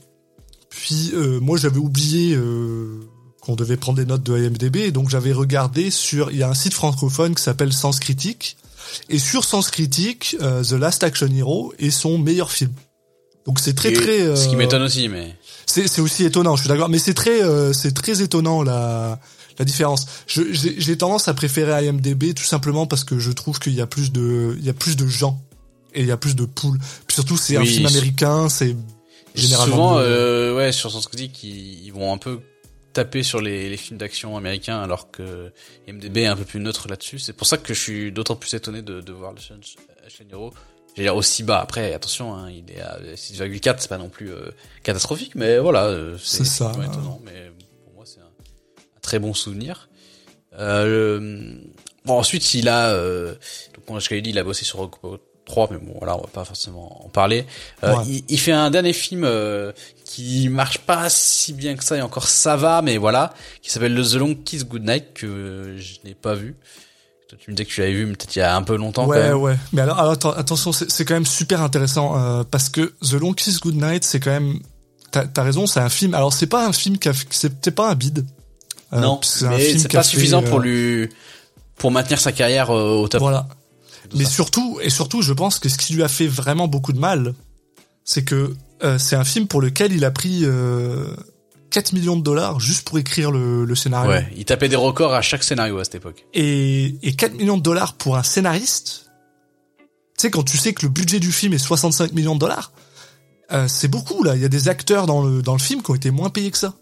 Puis 0.70 1.12
euh, 1.14 1.40
moi 1.40 1.58
j'avais 1.58 1.78
oublié 1.78 2.38
qu'on 3.40 3.54
devait 3.54 3.76
prendre 3.76 3.98
des 3.98 4.06
notes 4.06 4.22
de 4.22 4.36
IMDb, 4.36 4.90
donc 4.90 5.08
j'avais 5.08 5.32
regardé 5.32 5.90
sur 5.90 6.30
il 6.30 6.38
y 6.38 6.42
a 6.42 6.48
un 6.48 6.54
site 6.54 6.74
francophone 6.74 7.34
qui 7.34 7.42
s'appelle 7.42 7.72
Sens 7.72 8.00
Critique 8.00 8.56
et 9.08 9.18
sur 9.18 9.44
Sens 9.44 9.70
Critique, 9.70 10.36
euh, 10.40 10.62
The 10.62 10.72
Last 10.72 11.04
Action 11.04 11.28
Hero 11.28 11.72
est 11.78 11.90
son 11.90 12.18
meilleur 12.18 12.50
film. 12.50 12.72
Donc 13.46 13.60
c'est 13.60 13.74
très 13.74 13.92
très. 13.92 14.20
Euh, 14.22 14.36
ce 14.36 14.48
qui 14.48 14.56
m'étonne 14.56 14.82
aussi, 14.82 15.08
mais. 15.08 15.34
C'est 15.66 15.88
c'est 15.88 16.00
aussi 16.00 16.24
étonnant, 16.24 16.56
je 16.56 16.62
suis 16.62 16.68
d'accord, 16.68 16.88
mais 16.88 16.98
c'est 16.98 17.14
très 17.14 17.42
euh, 17.42 17.72
c'est 17.72 17.92
très 17.92 18.22
étonnant 18.22 18.62
la 18.62 19.18
la 19.58 19.64
différence. 19.64 20.06
J'ai 20.26 20.98
tendance 20.98 21.28
à 21.28 21.34
préférer 21.34 21.86
IMDb 21.86 22.34
tout 22.34 22.44
simplement 22.44 22.86
parce 22.86 23.04
que 23.04 23.18
je 23.18 23.30
trouve 23.32 23.58
qu'il 23.58 23.74
y 23.74 23.80
a 23.80 23.86
plus 23.86 24.12
de 24.12 24.56
il 24.58 24.64
y 24.64 24.70
a 24.70 24.74
plus 24.74 24.96
de 24.96 25.06
gens 25.06 25.40
et 25.94 26.00
il 26.00 26.06
y 26.06 26.12
a 26.12 26.16
plus 26.16 26.36
de 26.36 26.44
poules. 26.44 26.78
Puis 27.06 27.14
surtout 27.14 27.36
c'est 27.36 27.56
un 27.56 27.64
film 27.64 27.86
américain, 27.86 28.48
c'est 28.48 28.76
généralement. 29.34 29.74
Souvent, 29.74 29.98
euh, 29.98 30.54
ouais, 30.56 30.72
sur 30.72 30.90
Sens 30.90 31.06
Critique, 31.06 31.42
ils, 31.42 31.84
ils 31.84 31.92
vont 31.92 32.12
un 32.12 32.18
peu 32.18 32.40
taper 32.92 33.22
sur 33.22 33.42
les, 33.42 33.68
les 33.68 33.76
films 33.76 33.98
d'action 33.98 34.36
américains 34.38 34.80
alors 34.80 35.10
que 35.10 35.52
MDB 35.86 36.22
est 36.22 36.26
un 36.26 36.36
peu 36.36 36.44
plus 36.44 36.60
neutre 36.60 36.88
là-dessus. 36.88 37.18
C'est 37.18 37.34
pour 37.34 37.46
ça 37.46 37.58
que 37.58 37.74
je 37.74 37.80
suis 37.80 38.12
d'autant 38.12 38.36
plus 38.36 38.54
étonné 38.54 38.80
de, 38.80 39.00
de 39.00 39.12
voir 39.12 39.32
le 39.32 39.38
Action 40.06 40.24
Hero. 40.30 40.52
J'ai 40.96 41.02
dire 41.02 41.14
aussi 41.14 41.42
bas. 41.42 41.60
Après, 41.60 41.92
attention, 41.92 42.34
hein, 42.34 42.50
il 42.50 42.70
est 42.72 42.80
à 42.80 42.98
6,4, 43.14 43.76
c'est 43.80 43.88
pas 43.88 43.98
non 43.98 44.08
plus 44.08 44.32
euh, 44.32 44.50
catastrophique, 44.82 45.34
mais 45.34 45.58
voilà, 45.58 45.84
euh, 45.84 46.16
c'est 46.18 46.46
ça. 46.46 46.72
étonnant. 46.72 47.20
Mais 47.22 47.50
très 49.06 49.20
bon 49.20 49.34
souvenir. 49.34 49.88
Euh, 50.58 51.54
bon, 52.04 52.18
ensuite, 52.18 52.54
il 52.54 52.68
a, 52.68 52.88
euh, 52.88 53.34
donc, 53.86 54.00
je 54.00 54.14
dit, 54.16 54.30
il 54.30 54.38
a 54.38 54.42
bossé 54.42 54.64
sur 54.64 54.90
3, 55.44 55.68
mais 55.70 55.78
bon, 55.78 55.94
voilà, 55.98 56.16
on 56.16 56.22
va 56.22 56.26
pas 56.26 56.44
forcément 56.44 57.06
en 57.06 57.08
parler. 57.08 57.46
Euh, 57.84 57.94
il, 58.04 58.24
il, 58.28 58.40
fait 58.40 58.52
un 58.52 58.68
dernier 58.70 58.92
film 58.92 59.22
euh, 59.24 59.70
qui 60.04 60.48
marche 60.48 60.78
pas 60.78 61.08
si 61.08 61.52
bien 61.52 61.76
que 61.76 61.84
ça, 61.84 61.96
et 61.96 62.02
encore 62.02 62.26
ça 62.26 62.56
va, 62.56 62.82
mais 62.82 62.96
voilà, 62.96 63.32
qui 63.62 63.70
s'appelle 63.70 63.94
The 63.94 64.14
Long 64.14 64.34
Kiss 64.34 64.66
Goodnight, 64.66 65.14
que 65.14 65.76
je 65.78 65.94
n'ai 66.04 66.14
pas 66.14 66.34
vu. 66.34 66.56
Toi, 67.28 67.38
tu 67.40 67.50
me 67.50 67.56
disais 67.56 67.64
que 67.64 67.70
tu 67.70 67.80
l'avais 67.80 67.92
vu, 67.92 68.06
mais 68.06 68.14
peut-être 68.14 68.34
il 68.34 68.40
y 68.40 68.42
a 68.42 68.56
un 68.56 68.62
peu 68.62 68.76
longtemps. 68.76 69.06
Ouais, 69.06 69.18
quand 69.18 69.24
même. 69.24 69.36
ouais. 69.36 69.56
Mais 69.72 69.82
alors, 69.82 70.00
alors 70.00 70.38
attention, 70.38 70.72
c'est 70.72 71.04
quand 71.04 71.14
même 71.14 71.26
super 71.26 71.62
intéressant 71.62 72.18
euh, 72.18 72.42
parce 72.44 72.68
que 72.68 72.94
The 73.08 73.14
Long 73.14 73.32
Kiss 73.32 73.60
Goodnight, 73.60 74.02
c'est 74.02 74.20
quand 74.20 74.32
même. 74.32 74.58
T'as 75.12 75.26
as 75.36 75.42
raison, 75.42 75.66
c'est 75.66 75.80
un 75.80 75.88
film. 75.88 76.14
Alors, 76.14 76.32
c'est 76.32 76.48
pas 76.48 76.66
un 76.66 76.72
film 76.72 76.98
qui 76.98 77.08
a, 77.08 77.12
c'était 77.30 77.70
pas 77.70 77.90
un 77.90 77.94
bid. 77.94 78.26
Non, 78.92 79.20
mais 79.42 79.78
c'est 79.78 79.90
pas 79.90 80.02
suffisant 80.02 80.42
pour 80.42 80.60
lui, 80.60 81.08
pour 81.76 81.90
maintenir 81.90 82.20
sa 82.20 82.32
carrière 82.32 82.70
au 82.70 83.08
top. 83.08 83.20
Voilà. 83.20 83.48
Mais 84.14 84.24
surtout, 84.24 84.78
et 84.82 84.90
surtout, 84.90 85.22
je 85.22 85.32
pense 85.32 85.58
que 85.58 85.68
ce 85.68 85.78
qui 85.78 85.94
lui 85.94 86.02
a 86.02 86.08
fait 86.08 86.28
vraiment 86.28 86.68
beaucoup 86.68 86.92
de 86.92 86.98
mal, 86.98 87.34
c'est 88.04 88.24
que 88.24 88.54
euh, 88.82 88.98
c'est 88.98 89.16
un 89.16 89.24
film 89.24 89.46
pour 89.46 89.60
lequel 89.60 89.92
il 89.92 90.04
a 90.04 90.10
pris 90.10 90.40
euh, 90.44 91.06
4 91.70 91.92
millions 91.92 92.16
de 92.16 92.22
dollars 92.22 92.60
juste 92.60 92.86
pour 92.86 92.98
écrire 92.98 93.30
le, 93.30 93.64
le, 93.64 93.74
scénario. 93.74 94.10
Ouais, 94.10 94.28
il 94.36 94.44
tapait 94.44 94.68
des 94.68 94.76
records 94.76 95.14
à 95.14 95.22
chaque 95.22 95.42
scénario 95.42 95.78
à 95.78 95.84
cette 95.84 95.96
époque. 95.96 96.24
Et, 96.34 96.94
et 97.02 97.14
4 97.14 97.34
millions 97.34 97.56
de 97.56 97.62
dollars 97.62 97.94
pour 97.94 98.16
un 98.16 98.22
scénariste, 98.22 99.10
tu 100.16 100.22
sais, 100.22 100.30
quand 100.30 100.44
tu 100.44 100.56
sais 100.56 100.72
que 100.72 100.86
le 100.86 100.90
budget 100.90 101.20
du 101.20 101.32
film 101.32 101.52
est 101.52 101.58
65 101.58 102.12
millions 102.12 102.34
de 102.34 102.40
dollars, 102.40 102.72
euh, 103.52 103.66
c'est 103.68 103.88
beaucoup 103.88 104.22
là. 104.22 104.34
Il 104.34 104.42
y 104.42 104.44
a 104.44 104.48
des 104.48 104.68
acteurs 104.68 105.06
dans 105.06 105.22
le, 105.22 105.42
dans 105.42 105.52
le 105.52 105.58
film 105.58 105.82
qui 105.82 105.90
ont 105.90 105.94
été 105.94 106.10
moins 106.10 106.30
payés 106.30 106.50
que 106.50 106.58
ça. 106.58 106.74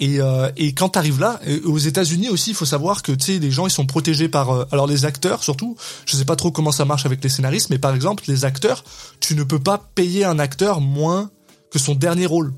Et, 0.00 0.20
euh, 0.20 0.50
et 0.56 0.72
quand 0.74 0.90
t'arrives 0.90 1.18
là, 1.18 1.40
aux 1.64 1.78
États-Unis 1.78 2.28
aussi, 2.28 2.50
il 2.50 2.54
faut 2.54 2.64
savoir 2.64 3.02
que 3.02 3.10
tu 3.10 3.32
sais, 3.32 3.38
les 3.40 3.50
gens 3.50 3.66
ils 3.66 3.72
sont 3.72 3.84
protégés 3.84 4.28
par, 4.28 4.50
euh, 4.50 4.64
alors 4.70 4.86
les 4.86 5.04
acteurs 5.04 5.42
surtout. 5.42 5.76
Je 6.06 6.16
sais 6.16 6.24
pas 6.24 6.36
trop 6.36 6.52
comment 6.52 6.70
ça 6.70 6.84
marche 6.84 7.04
avec 7.04 7.22
les 7.22 7.28
scénaristes, 7.28 7.68
mais 7.70 7.78
par 7.78 7.94
exemple 7.94 8.22
les 8.28 8.44
acteurs, 8.44 8.84
tu 9.18 9.34
ne 9.34 9.42
peux 9.42 9.58
pas 9.58 9.78
payer 9.96 10.24
un 10.24 10.38
acteur 10.38 10.80
moins 10.80 11.30
que 11.72 11.80
son 11.80 11.96
dernier 11.96 12.26
rôle. 12.26 12.54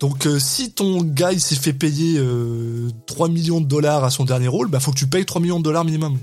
Donc 0.00 0.26
euh, 0.26 0.38
si 0.38 0.70
ton 0.70 1.02
gars 1.02 1.32
il 1.32 1.40
s'est 1.40 1.56
fait 1.56 1.72
payer 1.72 2.20
3 3.06 3.28
millions 3.30 3.62
de 3.62 3.66
dollars 3.66 4.04
à 4.04 4.10
son 4.10 4.26
dernier 4.26 4.48
rôle, 4.48 4.68
bah 4.68 4.80
faut 4.80 4.92
que 4.92 4.98
tu 4.98 5.06
payes 5.06 5.24
3 5.24 5.40
millions 5.40 5.60
de 5.60 5.64
dollars 5.64 5.86
minimum. 5.86 6.18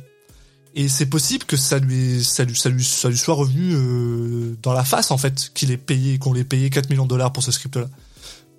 Et 0.75 0.87
c'est 0.87 1.07
possible 1.07 1.45
que 1.45 1.57
ça 1.57 1.79
lui, 1.79 2.23
ça 2.23 2.43
lui, 2.43 2.55
ça 2.55 2.69
lui, 2.69 2.83
ça 2.83 3.09
lui 3.09 3.17
soit 3.17 3.33
revenu 3.33 4.55
dans 4.61 4.71
la 4.71 4.85
face 4.85 5.09
en 5.09 5.17
fait, 5.17 5.49
qu'il 5.55 5.71
ait 5.71 5.77
payé, 5.77 6.19
qu'on 6.19 6.31
l'ait 6.31 6.43
payé 6.43 6.69
4 6.69 6.91
millions 6.91 7.05
de 7.05 7.09
dollars 7.09 7.33
pour 7.33 7.41
ce 7.41 7.51
script-là 7.51 7.87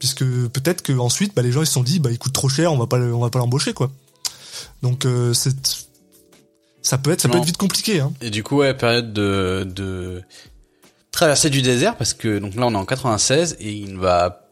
puisque 0.03 0.25
peut-être 0.25 0.83
que 0.83 0.93
ensuite 0.95 1.33
bah, 1.33 1.43
les 1.43 1.53
gens 1.53 1.63
ils 1.63 1.67
se 1.67 1.75
sont 1.75 1.85
dit 1.85 2.01
bah 2.01 2.11
il 2.11 2.19
coûte 2.19 2.33
trop 2.33 2.49
cher 2.49 2.73
on 2.73 2.77
va 2.77 2.89
pas 2.89 2.99
on 2.99 3.21
va 3.21 3.31
pas 3.31 3.39
l'embaucher 3.39 3.73
quoi. 3.73 3.89
Donc 4.83 5.07
euh, 5.07 5.33
c'est 5.33 5.55
ça 6.83 6.99
peut 6.99 7.13
être 7.13 7.21
ça 7.21 7.29
peut 7.29 7.39
être 7.39 7.45
vite 7.45 7.57
compliqué 7.57 8.01
hein. 8.01 8.13
et 8.21 8.31
du 8.31 8.43
coup 8.43 8.57
ouais 8.57 8.75
période 8.75 9.13
de 9.13 9.65
de 9.65 10.25
traversée 11.13 11.51
du 11.51 11.63
désert 11.63 11.97
parce 11.97 12.15
que 12.15 12.41
donc 12.41 12.57
là 12.57 12.67
on 12.67 12.73
est 12.73 12.77
en 12.77 12.85
96 12.85 13.59
et 13.61 13.71
il 13.71 13.95
ne 13.95 13.99
va 14.01 14.51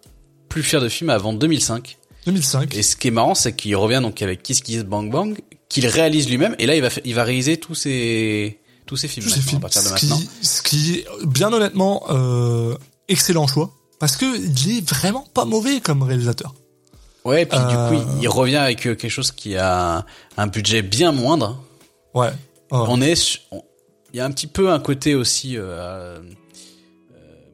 plus 0.49 0.63
faire 0.63 0.81
de 0.81 0.89
film 0.89 1.11
avant 1.11 1.33
2005 1.33 1.99
2005 2.27 2.73
et 2.77 2.85
ce 2.85 2.95
qui 2.95 3.09
est 3.09 3.11
marrant 3.11 3.35
c'est 3.35 3.53
qu'il 3.53 3.75
revient 3.75 3.99
donc 4.01 4.23
avec 4.23 4.45
Kiss 4.45 4.61
Kiss 4.61 4.85
Bang 4.85 5.11
Bang 5.11 5.37
qu'il 5.69 5.89
réalise 5.89 6.29
lui-même 6.29 6.55
et 6.61 6.67
là 6.67 6.77
il 6.77 6.83
va 6.83 6.91
il 7.05 7.17
va 7.17 7.25
réaliser 7.25 7.57
tous 7.57 7.75
ses 7.75 8.61
tous 8.87 8.97
ses 8.97 9.09
films, 9.09 9.27
à 9.57 9.61
partir 9.61 9.83
de 9.83 9.89
ce 9.89 9.93
maintenant. 9.95 10.17
qui, 10.17 10.29
ce 10.43 10.63
qui 10.63 11.05
bien 11.25 11.53
honnêtement 11.53 12.05
euh, 12.11 12.77
excellent 13.09 13.49
choix 13.49 13.75
parce 14.01 14.17
que 14.17 14.25
il 14.25 14.79
est 14.79 14.91
vraiment 14.91 15.25
pas 15.35 15.45
mauvais 15.45 15.81
comme 15.81 16.03
réalisateur. 16.03 16.55
Ouais, 17.25 17.45
puis 17.45 17.59
du 17.59 17.75
coup, 17.75 18.19
il 18.21 18.29
revient 18.29 18.57
avec 18.57 18.81
quelque 18.81 19.11
chose 19.11 19.31
qui 19.31 19.57
a 19.57 20.07
un, 20.39 20.47
budget 20.47 20.81
bien 20.81 21.13
moindre. 21.13 21.63
Ouais. 22.15 22.31
On 22.71 23.03
est, 23.03 23.41
il 23.53 24.17
y 24.17 24.21
a 24.21 24.25
un 24.25 24.31
petit 24.31 24.47
peu 24.47 24.71
un 24.71 24.81
côté 24.81 25.15
aussi. 25.15 25.59
Euh, 25.59 25.61
euh, 25.63 26.19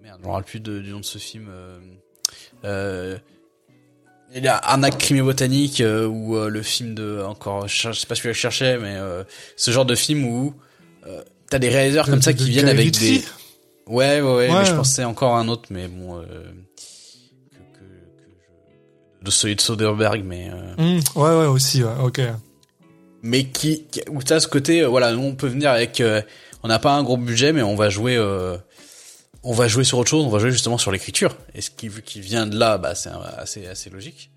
merde, 0.04 0.20
je 0.22 0.26
me 0.26 0.32
rappelle 0.32 0.44
plus 0.44 0.60
de, 0.60 0.78
du 0.78 0.90
nom 0.92 1.00
de 1.00 1.04
ce 1.04 1.18
film. 1.18 1.48
Euh, 2.64 3.18
il 4.34 4.44
y 4.44 4.48
a 4.48 4.56
Arnaque 4.56 4.98
crime 4.98 5.24
botanique 5.24 5.82
ou 5.82 6.36
le 6.36 6.62
film 6.62 6.94
de 6.94 7.24
encore, 7.26 7.66
je 7.66 7.92
sais 7.92 8.06
pas 8.06 8.14
celui 8.14 8.28
que 8.28 8.34
je 8.34 8.38
cherchais, 8.38 8.78
mais 8.78 8.96
ce 9.56 9.70
genre 9.72 9.86
de 9.86 9.96
film 9.96 10.24
où 10.26 10.54
t'as 11.50 11.58
des 11.58 11.70
réalisateurs 11.70 12.06
comme 12.06 12.22
ça 12.22 12.32
qui 12.32 12.50
viennent 12.50 12.68
avec 12.68 12.92
des. 12.92 13.24
Ouais, 13.86 14.20
ouais, 14.20 14.36
ouais, 14.36 14.48
mais 14.48 14.64
je 14.64 14.74
pensais 14.74 15.04
encore 15.04 15.36
à 15.36 15.40
un 15.40 15.48
autre, 15.48 15.68
mais 15.70 15.88
bon. 15.88 16.20
que, 16.20 16.26
que, 16.26 17.78
que. 17.78 19.24
De 19.24 19.30
celui 19.30 19.56
de 19.56 19.60
Soderbergh, 19.60 20.24
mais. 20.24 20.50
Mmh, 20.78 21.00
ouais, 21.14 21.38
ouais, 21.38 21.46
aussi, 21.46 21.84
ouais, 21.84 21.94
ok. 22.02 22.20
Mais 23.22 23.44
qui, 23.44 23.84
qui 23.84 24.02
où 24.10 24.22
t'as 24.22 24.40
ce 24.40 24.48
côté, 24.48 24.84
voilà, 24.84 25.12
nous 25.12 25.22
on 25.22 25.34
peut 25.34 25.48
venir 25.48 25.70
avec 25.70 26.00
on 26.66 26.68
n'a 26.68 26.80
pas 26.80 26.94
un 26.94 27.04
gros 27.04 27.16
budget, 27.16 27.52
mais 27.52 27.62
on 27.62 27.76
va 27.76 27.90
jouer, 27.90 28.16
euh, 28.16 28.56
on 29.44 29.52
va 29.52 29.68
jouer 29.68 29.84
sur 29.84 29.98
autre 29.98 30.10
chose. 30.10 30.24
On 30.24 30.30
va 30.30 30.40
jouer 30.40 30.50
justement 30.50 30.78
sur 30.78 30.90
l'écriture. 30.90 31.36
Et 31.54 31.60
ce 31.60 31.70
qui, 31.70 31.88
vu 31.88 32.02
qu'il 32.02 32.22
vient 32.22 32.44
de 32.44 32.58
là, 32.58 32.76
bah, 32.76 32.96
c'est 32.96 33.10
assez, 33.38 33.68
assez 33.68 33.88
logique. 33.88 34.30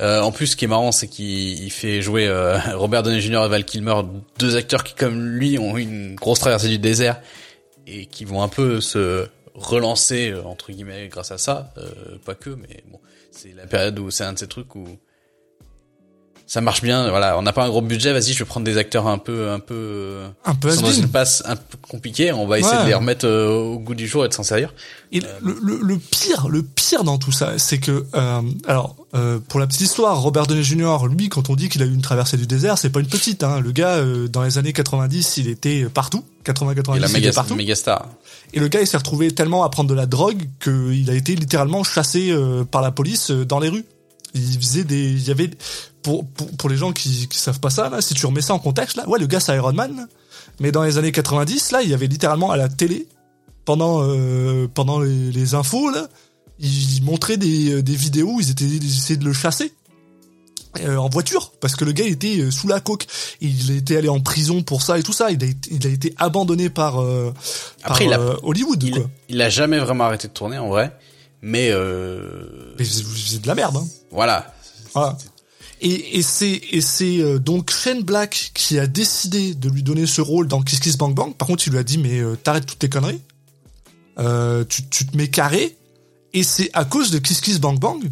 Euh, 0.00 0.20
en 0.20 0.30
plus, 0.30 0.46
ce 0.46 0.56
qui 0.56 0.66
est 0.66 0.68
marrant, 0.68 0.92
c'est 0.92 1.08
qu'il 1.08 1.68
fait 1.72 2.00
jouer 2.00 2.28
euh, 2.28 2.58
Robert 2.74 3.02
Downey 3.02 3.20
Jr. 3.20 3.44
et 3.46 3.48
Val 3.48 3.64
Kilmer, 3.64 3.94
deux 4.38 4.54
acteurs 4.54 4.84
qui, 4.84 4.94
comme 4.94 5.20
lui, 5.20 5.58
ont 5.58 5.76
eu 5.76 5.82
une 5.82 6.14
grosse 6.14 6.38
traversée 6.38 6.68
du 6.68 6.78
désert 6.78 7.20
et 7.86 8.06
qui 8.06 8.24
vont 8.24 8.42
un 8.42 8.48
peu 8.48 8.80
se 8.80 9.26
relancer 9.54 10.34
entre 10.34 10.72
guillemets 10.72 11.08
grâce 11.08 11.30
à 11.30 11.38
ça. 11.38 11.72
pas 12.24 12.34
que, 12.34 12.50
mais 12.50 12.82
bon, 12.90 13.00
c'est 13.30 13.54
la 13.54 13.66
période 13.66 13.98
où 13.98 14.10
c'est 14.10 14.24
un 14.24 14.32
de 14.32 14.38
ces 14.38 14.48
trucs 14.48 14.74
où 14.74 14.98
ça 16.46 16.60
marche 16.60 16.82
bien. 16.82 17.08
Voilà, 17.08 17.38
on 17.38 17.42
n'a 17.42 17.52
pas 17.52 17.64
un 17.64 17.68
gros 17.68 17.80
budget. 17.80 18.12
Vas-y, 18.12 18.32
je 18.32 18.38
vais 18.40 18.44
prendre 18.44 18.66
des 18.66 18.76
acteurs 18.76 19.06
un 19.06 19.18
peu, 19.18 19.50
un 19.50 19.60
peu, 19.60 20.20
un 20.44 20.54
peu 20.54 20.74
dans 20.76 20.92
une 20.92 21.08
passe 21.08 21.42
un 21.46 21.56
peu 21.56 21.78
compliquée. 21.88 22.32
On 22.32 22.46
va 22.46 22.58
essayer 22.58 22.82
de 22.82 22.88
les 22.88 22.94
remettre 22.94 23.26
euh, 23.26 23.48
au 23.48 23.78
goût 23.78 23.94
du 23.94 24.06
jour 24.06 24.24
et 24.24 24.28
de 24.28 24.34
s'en 24.34 24.42
servir. 24.42 24.72
Et 25.14 25.20
le, 25.20 25.56
le, 25.62 25.78
le, 25.80 25.96
pire, 25.96 26.48
le 26.48 26.62
pire 26.64 27.04
dans 27.04 27.18
tout 27.18 27.30
ça, 27.30 27.56
c'est 27.58 27.78
que, 27.78 28.04
euh, 28.14 28.40
alors, 28.66 28.96
euh, 29.14 29.38
pour 29.48 29.60
la 29.60 29.66
petite 29.66 29.82
histoire, 29.82 30.20
Robert 30.20 30.46
Downey 30.46 30.64
Jr. 30.64 31.06
Lui, 31.08 31.28
quand 31.28 31.50
on 31.50 31.54
dit 31.54 31.68
qu'il 31.68 31.82
a 31.82 31.86
eu 31.86 31.94
une 31.94 32.02
traversée 32.02 32.36
du 32.36 32.48
désert, 32.48 32.78
c'est 32.78 32.90
pas 32.90 32.98
une 33.00 33.06
petite. 33.06 33.44
Hein. 33.44 33.60
Le 33.60 33.70
gars, 33.70 33.94
euh, 33.94 34.26
dans 34.26 34.42
les 34.42 34.58
années 34.58 34.72
90, 34.72 35.36
il 35.36 35.48
était 35.48 35.84
partout. 35.84 36.24
80-90, 36.44 36.96
il, 36.96 37.16
était 37.18 37.32
partout. 37.32 37.54
Méga 37.54 37.76
star. 37.76 38.08
Et 38.52 38.60
le 38.60 38.68
gars, 38.68 38.80
il 38.80 38.88
s'est 38.88 38.96
retrouvé 38.96 39.30
tellement 39.30 39.62
à 39.62 39.70
prendre 39.70 39.88
de 39.88 39.94
la 39.94 40.06
drogue 40.06 40.42
qu'il 40.60 41.08
a 41.08 41.14
été 41.14 41.36
littéralement 41.36 41.84
chassé 41.84 42.36
par 42.70 42.82
la 42.82 42.90
police 42.90 43.30
dans 43.30 43.60
les 43.60 43.68
rues. 43.68 43.84
Il 44.34 44.58
faisait 44.58 44.84
des, 44.84 45.12
il 45.12 45.26
y 45.26 45.30
avait, 45.30 45.50
pour, 46.04 46.24
pour, 46.24 46.46
pour, 46.56 46.68
les 46.70 46.76
gens 46.76 46.92
qui, 46.92 47.26
qui 47.26 47.38
savent 47.38 47.58
pas 47.58 47.70
ça, 47.70 47.88
là, 47.88 48.00
si 48.00 48.14
tu 48.14 48.24
remets 48.26 48.42
ça 48.42 48.54
en 48.54 48.60
contexte, 48.60 48.96
là, 48.96 49.08
ouais, 49.08 49.18
le 49.18 49.26
gars 49.26 49.40
c'est 49.40 49.56
Iron 49.56 49.72
Man, 49.72 50.06
mais 50.60 50.70
dans 50.70 50.84
les 50.84 50.98
années 50.98 51.10
90, 51.10 51.72
là, 51.72 51.82
il 51.82 51.90
y 51.90 51.94
avait 51.94 52.06
littéralement 52.06 52.52
à 52.52 52.56
la 52.56 52.68
télé, 52.68 53.08
pendant, 53.64 54.02
euh, 54.02 54.68
pendant 54.72 55.00
les, 55.00 55.32
les, 55.32 55.54
infos, 55.54 55.90
là, 55.90 56.06
ils 56.60 57.02
montraient 57.02 57.38
des, 57.38 57.82
des 57.82 57.96
vidéos 57.96 58.34
où 58.34 58.40
ils, 58.40 58.50
étaient, 58.50 58.64
ils 58.64 58.98
essayaient 58.98 59.18
de 59.18 59.24
le 59.24 59.32
chasser. 59.32 59.72
Euh, 60.80 60.96
en 60.96 61.08
voiture 61.08 61.52
parce 61.60 61.76
que 61.76 61.84
le 61.84 61.92
gars 61.92 62.04
était 62.04 62.40
euh, 62.40 62.50
sous 62.50 62.66
la 62.66 62.80
coque 62.80 63.06
il 63.40 63.70
était 63.70 63.96
allé 63.96 64.08
en 64.08 64.18
prison 64.18 64.64
pour 64.64 64.82
ça 64.82 64.98
et 64.98 65.04
tout 65.04 65.12
ça 65.12 65.30
il 65.30 65.44
a 65.44 65.46
été, 65.46 65.70
il 65.70 65.86
a 65.86 65.90
été 65.90 66.14
abandonné 66.18 66.68
par, 66.68 67.00
euh, 67.00 67.32
Après, 67.84 68.06
par, 68.06 68.18
il 68.18 68.20
a, 68.20 68.44
Hollywood 68.44 68.82
il, 68.82 68.94
quoi. 68.96 69.10
il 69.28 69.40
a 69.40 69.48
jamais 69.50 69.78
vraiment 69.78 70.02
arrêté 70.02 70.26
de 70.26 70.32
tourner 70.32 70.58
en 70.58 70.68
vrai 70.68 70.92
mais 71.42 71.68
euh... 71.70 72.74
mais 72.76 72.84
c'est 72.84 73.40
de 73.40 73.46
la 73.46 73.54
merde 73.54 73.76
hein. 73.76 73.86
voilà 74.10 74.52
voilà 74.94 75.16
et, 75.80 76.18
et 76.18 76.22
c'est 76.22 77.20
euh, 77.20 77.38
donc 77.38 77.70
Shane 77.70 78.02
Black 78.02 78.52
qui 78.54 78.78
a 78.78 78.86
décidé 78.86 79.54
de 79.54 79.68
lui 79.68 79.82
donner 79.82 80.06
ce 80.06 80.20
rôle 80.20 80.48
dans 80.48 80.62
Kiss 80.62 80.80
Kiss 80.80 80.96
Bang 80.96 81.14
Bang. 81.14 81.34
Par 81.34 81.48
contre, 81.48 81.66
il 81.66 81.72
lui 81.72 81.78
a 81.78 81.82
dit 81.82 81.98
mais 81.98 82.20
euh, 82.20 82.36
t'arrêtes 82.36 82.66
toutes 82.66 82.78
tes 82.78 82.88
conneries, 82.88 83.20
euh, 84.18 84.64
tu, 84.68 84.88
tu 84.88 85.06
te 85.06 85.16
mets 85.16 85.28
carré. 85.28 85.76
Et 86.32 86.42
c'est 86.42 86.70
à 86.72 86.84
cause 86.84 87.10
de 87.10 87.18
Kiss 87.18 87.40
Kiss 87.40 87.60
Bang 87.60 87.78
Bang 87.78 88.02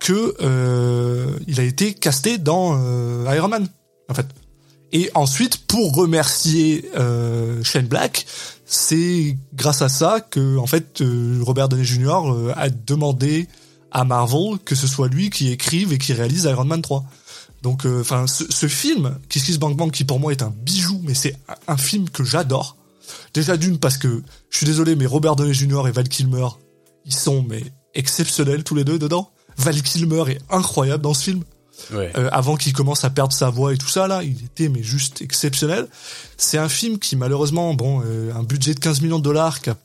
que 0.00 0.34
euh, 0.40 1.38
il 1.46 1.60
a 1.60 1.62
été 1.62 1.94
casté 1.94 2.38
dans 2.38 2.72
euh, 2.74 3.32
Iron 3.36 3.48
Man 3.48 3.68
en 4.08 4.14
fait. 4.14 4.26
Et 4.92 5.08
ensuite, 5.14 5.58
pour 5.68 5.94
remercier 5.94 6.90
euh, 6.96 7.62
Shane 7.62 7.86
Black, 7.86 8.26
c'est 8.66 9.36
grâce 9.54 9.82
à 9.82 9.88
ça 9.88 10.20
que 10.20 10.56
en 10.56 10.66
fait 10.66 11.04
Robert 11.42 11.68
Downey 11.68 11.84
Jr. 11.84 12.52
a 12.56 12.70
demandé 12.70 13.46
à 13.90 14.04
Marvel 14.04 14.58
que 14.64 14.74
ce 14.74 14.86
soit 14.86 15.08
lui 15.08 15.30
qui 15.30 15.50
écrive 15.50 15.92
et 15.92 15.98
qui 15.98 16.12
réalise 16.12 16.44
Iron 16.44 16.64
Man 16.64 16.82
3. 16.82 17.04
Donc, 17.62 17.84
euh, 17.84 18.00
enfin, 18.00 18.26
ce, 18.26 18.44
ce, 18.50 18.68
film, 18.68 19.18
Kiss 19.28 19.44
Kiss 19.44 19.58
Bang 19.58 19.76
Bang, 19.76 19.90
qui 19.90 20.04
pour 20.04 20.18
moi 20.18 20.32
est 20.32 20.42
un 20.42 20.52
bijou, 20.54 21.00
mais 21.04 21.14
c'est 21.14 21.36
un, 21.68 21.76
film 21.76 22.08
que 22.08 22.24
j'adore. 22.24 22.76
Déjà 23.34 23.56
d'une 23.56 23.78
parce 23.78 23.98
que 23.98 24.22
je 24.48 24.56
suis 24.56 24.66
désolé, 24.66 24.96
mais 24.96 25.06
Robert 25.06 25.36
Downey 25.36 25.52
Jr. 25.52 25.86
et 25.88 25.90
Val 25.90 26.08
Kilmer, 26.08 26.48
ils 27.04 27.14
sont 27.14 27.44
mais 27.46 27.62
exceptionnels 27.94 28.64
tous 28.64 28.74
les 28.74 28.84
deux 28.84 28.98
dedans. 28.98 29.30
Val 29.58 29.82
Kilmer 29.82 30.24
est 30.28 30.40
incroyable 30.50 31.02
dans 31.02 31.14
ce 31.14 31.24
film. 31.24 31.44
Ouais. 31.92 32.12
Euh, 32.16 32.28
avant 32.32 32.56
qu'il 32.56 32.72
commence 32.72 33.04
à 33.04 33.10
perdre 33.10 33.32
sa 33.32 33.50
voix 33.50 33.72
et 33.72 33.78
tout 33.78 33.88
ça 33.88 34.06
là, 34.06 34.22
il 34.22 34.44
était 34.44 34.68
mais 34.68 34.82
juste 34.82 35.22
exceptionnel. 35.22 35.88
C'est 36.36 36.58
un 36.58 36.68
film 36.68 36.98
qui 36.98 37.16
malheureusement, 37.16 37.74
bon, 37.74 38.02
euh, 38.04 38.32
un 38.34 38.42
budget 38.42 38.74
de 38.74 38.80
15 38.80 39.00
millions 39.00 39.18
de 39.18 39.24
dollars 39.24 39.60
qui 39.60 39.70
a, 39.70 39.76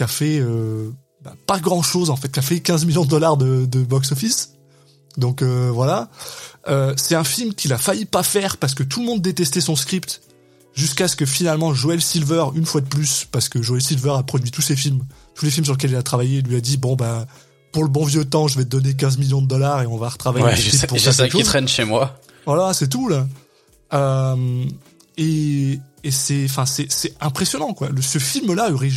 a 0.00 0.06
fait 0.06 0.38
euh, 0.40 0.90
bah, 1.24 1.34
pas 1.46 1.58
grand 1.58 1.82
chose 1.82 2.10
en 2.10 2.16
fait, 2.16 2.30
qui 2.30 2.38
a 2.38 2.42
fait 2.42 2.60
15 2.60 2.84
millions 2.84 3.04
de 3.04 3.10
dollars 3.10 3.36
de, 3.36 3.66
de 3.66 3.82
box-office. 3.82 4.50
Donc 5.16 5.42
euh, 5.42 5.70
voilà. 5.72 6.10
Euh, 6.68 6.94
c'est 6.96 7.14
un 7.14 7.24
film 7.24 7.54
qu'il 7.54 7.72
a 7.72 7.78
failli 7.78 8.04
pas 8.04 8.22
faire 8.22 8.56
parce 8.56 8.74
que 8.74 8.82
tout 8.82 9.00
le 9.00 9.06
monde 9.06 9.22
détestait 9.22 9.60
son 9.60 9.76
script, 9.76 10.22
jusqu'à 10.74 11.08
ce 11.08 11.16
que 11.16 11.26
finalement 11.26 11.72
Joel 11.72 12.00
Silver, 12.00 12.46
une 12.54 12.66
fois 12.66 12.80
de 12.80 12.86
plus, 12.86 13.26
parce 13.30 13.48
que 13.48 13.62
Joel 13.62 13.82
Silver 13.82 14.14
a 14.16 14.22
produit 14.22 14.50
tous 14.50 14.62
ses 14.62 14.76
films, 14.76 15.04
tous 15.34 15.44
les 15.44 15.50
films 15.50 15.64
sur 15.64 15.74
lesquels 15.74 15.90
il 15.90 15.96
a 15.96 16.02
travaillé, 16.02 16.42
lui 16.42 16.56
a 16.56 16.60
dit 16.60 16.76
bon 16.76 16.96
bah 16.96 17.26
pour 17.72 17.82
le 17.82 17.90
bon 17.90 18.04
vieux 18.04 18.24
temps, 18.24 18.48
je 18.48 18.58
vais 18.58 18.64
te 18.64 18.70
donner 18.70 18.94
15 18.94 19.18
millions 19.18 19.42
de 19.42 19.48
dollars 19.48 19.82
et 19.82 19.86
on 19.86 19.96
va 19.96 20.08
retravailler. 20.08 20.46
Ouais, 20.46 20.56
j'ai 20.56 20.86
pour 20.86 20.98
ça 20.98 21.28
qui 21.28 21.42
traîne 21.42 21.68
chez 21.68 21.84
moi. 21.84 22.18
Voilà, 22.46 22.72
c'est 22.72 22.88
tout 22.88 23.08
là. 23.08 23.26
Euh, 23.92 24.64
et 25.16 25.78
et 26.02 26.10
c'est 26.10 26.44
enfin 26.44 26.66
c'est 26.66 26.90
c'est 26.90 27.14
impressionnant 27.20 27.72
quoi. 27.72 27.88
Le, 27.88 28.02
ce 28.02 28.18
film 28.18 28.54
là 28.54 28.70
aurait, 28.72 28.90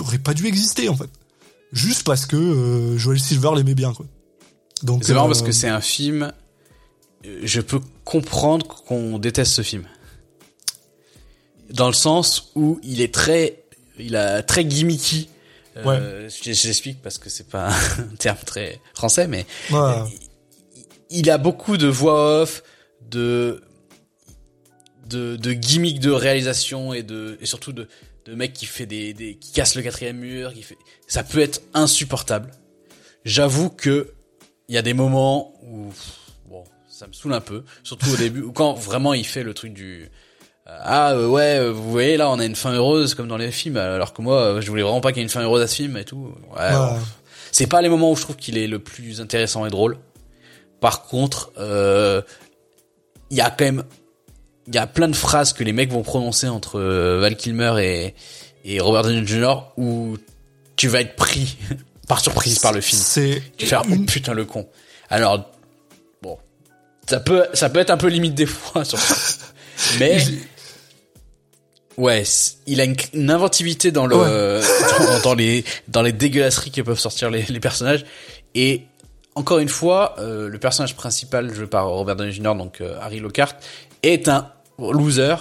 aurait 0.00 0.18
pas 0.18 0.34
dû 0.34 0.46
exister 0.46 0.88
en 0.88 0.96
fait 0.96 1.10
juste 1.74 2.04
parce 2.04 2.24
que 2.24 2.36
euh, 2.36 2.96
Joel 2.96 3.20
Silver 3.20 3.50
l'aimait 3.56 3.74
bien 3.74 3.92
quoi. 3.92 4.06
Donc 4.82 5.04
c'est 5.04 5.12
marrant 5.12 5.26
parce 5.26 5.42
que 5.42 5.48
euh, 5.48 5.52
c'est 5.52 5.68
un 5.68 5.80
film 5.80 6.32
euh, 7.26 7.40
je 7.42 7.60
peux 7.60 7.80
comprendre 8.04 8.66
qu'on 8.66 9.18
déteste 9.18 9.52
ce 9.52 9.62
film. 9.62 9.84
Dans 11.70 11.88
le 11.88 11.94
sens 11.94 12.52
où 12.54 12.78
il 12.82 13.00
est 13.00 13.12
très 13.12 13.64
il 13.98 14.16
a 14.16 14.42
très 14.42 14.64
gimmicky. 14.64 15.28
Ouais. 15.84 15.96
Euh, 15.98 16.28
J'explique 16.42 17.02
parce 17.02 17.18
que 17.18 17.28
c'est 17.28 17.48
pas 17.48 17.68
un 17.98 18.16
terme 18.16 18.38
très 18.46 18.80
français 18.94 19.26
mais 19.26 19.44
ouais. 19.72 19.94
il 21.10 21.28
a 21.30 21.38
beaucoup 21.38 21.76
de 21.76 21.88
voix 21.88 22.42
off, 22.42 22.62
de 23.10 23.60
de, 25.08 25.36
de 25.36 25.52
gimmicks 25.52 25.98
de 25.98 26.10
réalisation 26.10 26.94
et 26.94 27.02
de 27.02 27.36
et 27.40 27.46
surtout 27.46 27.72
de 27.72 27.88
de 28.26 28.34
mec 28.34 28.52
qui 28.52 28.66
fait 28.66 28.86
des, 28.86 29.14
des 29.14 29.36
qui 29.36 29.52
casse 29.52 29.74
le 29.74 29.82
quatrième 29.82 30.18
mur, 30.18 30.52
qui 30.52 30.62
fait 30.62 30.78
ça 31.06 31.22
peut 31.22 31.40
être 31.40 31.62
insupportable. 31.74 32.50
J'avoue 33.24 33.70
que 33.70 34.12
il 34.68 34.74
y 34.74 34.78
a 34.78 34.82
des 34.82 34.94
moments 34.94 35.54
où 35.62 35.92
bon, 36.48 36.64
ça 36.88 37.06
me 37.06 37.12
saoule 37.12 37.34
un 37.34 37.40
peu, 37.40 37.64
surtout 37.82 38.10
au 38.10 38.16
début 38.16 38.42
ou 38.42 38.52
quand 38.54 38.74
vraiment 38.74 39.14
il 39.14 39.26
fait 39.26 39.42
le 39.42 39.54
truc 39.54 39.72
du 39.72 40.10
ah 40.66 41.12
euh, 41.12 41.26
ouais, 41.26 41.58
euh, 41.58 41.72
vous 41.72 41.90
voyez 41.90 42.16
là, 42.16 42.30
on 42.30 42.38
a 42.38 42.44
une 42.44 42.56
fin 42.56 42.72
heureuse 42.72 43.14
comme 43.14 43.28
dans 43.28 43.36
les 43.36 43.50
films 43.50 43.76
alors 43.76 44.14
que 44.14 44.22
moi 44.22 44.40
euh, 44.40 44.60
je 44.62 44.70
voulais 44.70 44.82
vraiment 44.82 45.02
pas 45.02 45.12
qu'il 45.12 45.18
y 45.18 45.20
ait 45.20 45.24
une 45.24 45.30
fin 45.30 45.42
heureuse 45.42 45.62
à 45.62 45.66
ce 45.66 45.76
film 45.76 45.96
et 45.96 46.04
tout. 46.04 46.34
Ouais. 46.56 46.74
Ouais. 46.74 46.98
C'est 47.52 47.68
pas 47.68 47.82
les 47.82 47.88
moments 47.88 48.10
où 48.10 48.16
je 48.16 48.22
trouve 48.22 48.36
qu'il 48.36 48.58
est 48.58 48.66
le 48.66 48.80
plus 48.80 49.20
intéressant 49.20 49.64
et 49.64 49.70
drôle. 49.70 49.98
Par 50.80 51.04
contre, 51.04 51.52
euh, 51.56 52.20
il 53.30 53.36
y 53.36 53.40
a 53.40 53.48
quand 53.50 53.64
même 53.64 53.84
il 54.66 54.74
y 54.74 54.78
a 54.78 54.86
plein 54.86 55.08
de 55.08 55.16
phrases 55.16 55.52
que 55.52 55.64
les 55.64 55.72
mecs 55.72 55.92
vont 55.92 56.02
prononcer 56.02 56.48
entre 56.48 56.78
euh, 56.78 57.18
Val 57.20 57.36
Kilmer 57.36 57.74
et, 57.80 58.14
et 58.64 58.80
Robert 58.80 59.02
Downey 59.02 59.26
Jr. 59.26 59.56
où 59.76 60.16
tu 60.76 60.88
vas 60.88 61.00
être 61.00 61.16
pris 61.16 61.56
par 62.08 62.20
surprise 62.20 62.58
par 62.58 62.72
le 62.72 62.80
film. 62.80 63.00
C'est 63.02 63.42
tu 63.56 63.66
fais 63.66 63.76
oh 63.76 63.96
putain 64.06 64.32
le 64.32 64.44
con. 64.44 64.68
Alors 65.10 65.50
bon, 66.22 66.38
ça 67.08 67.20
peut 67.20 67.46
ça 67.52 67.68
peut 67.68 67.80
être 67.80 67.90
un 67.90 67.96
peu 67.96 68.08
limite 68.08 68.34
des 68.34 68.46
fois 68.46 68.84
sur 68.84 68.98
ça. 68.98 69.44
Mais 69.98 70.18
ouais, 71.96 72.22
il 72.66 72.80
a 72.80 72.84
une, 72.84 72.96
une 73.12 73.30
inventivité 73.30 73.92
dans 73.92 74.06
le 74.06 74.16
Ouais. 74.16 74.60
dans, 74.98 75.20
dans 75.20 75.34
les 75.34 75.64
dans 75.88 76.02
les 76.02 76.12
dégueulasseries 76.12 76.70
que 76.70 76.80
peuvent 76.80 76.98
sortir 76.98 77.30
les, 77.30 77.42
les 77.42 77.60
personnages 77.60 78.04
et 78.54 78.86
encore 79.36 79.58
une 79.58 79.68
fois, 79.68 80.14
euh, 80.18 80.48
le 80.48 80.58
personnage 80.58 80.94
principal 80.94 81.52
joué 81.52 81.66
par 81.66 81.88
Robert 81.88 82.16
Downey 82.16 82.32
Jr. 82.32 82.54
donc 82.54 82.80
euh, 82.80 82.96
Harry 83.00 83.18
Lockhart 83.18 83.54
est 84.06 84.28
un 84.28 84.50
loser 84.78 85.36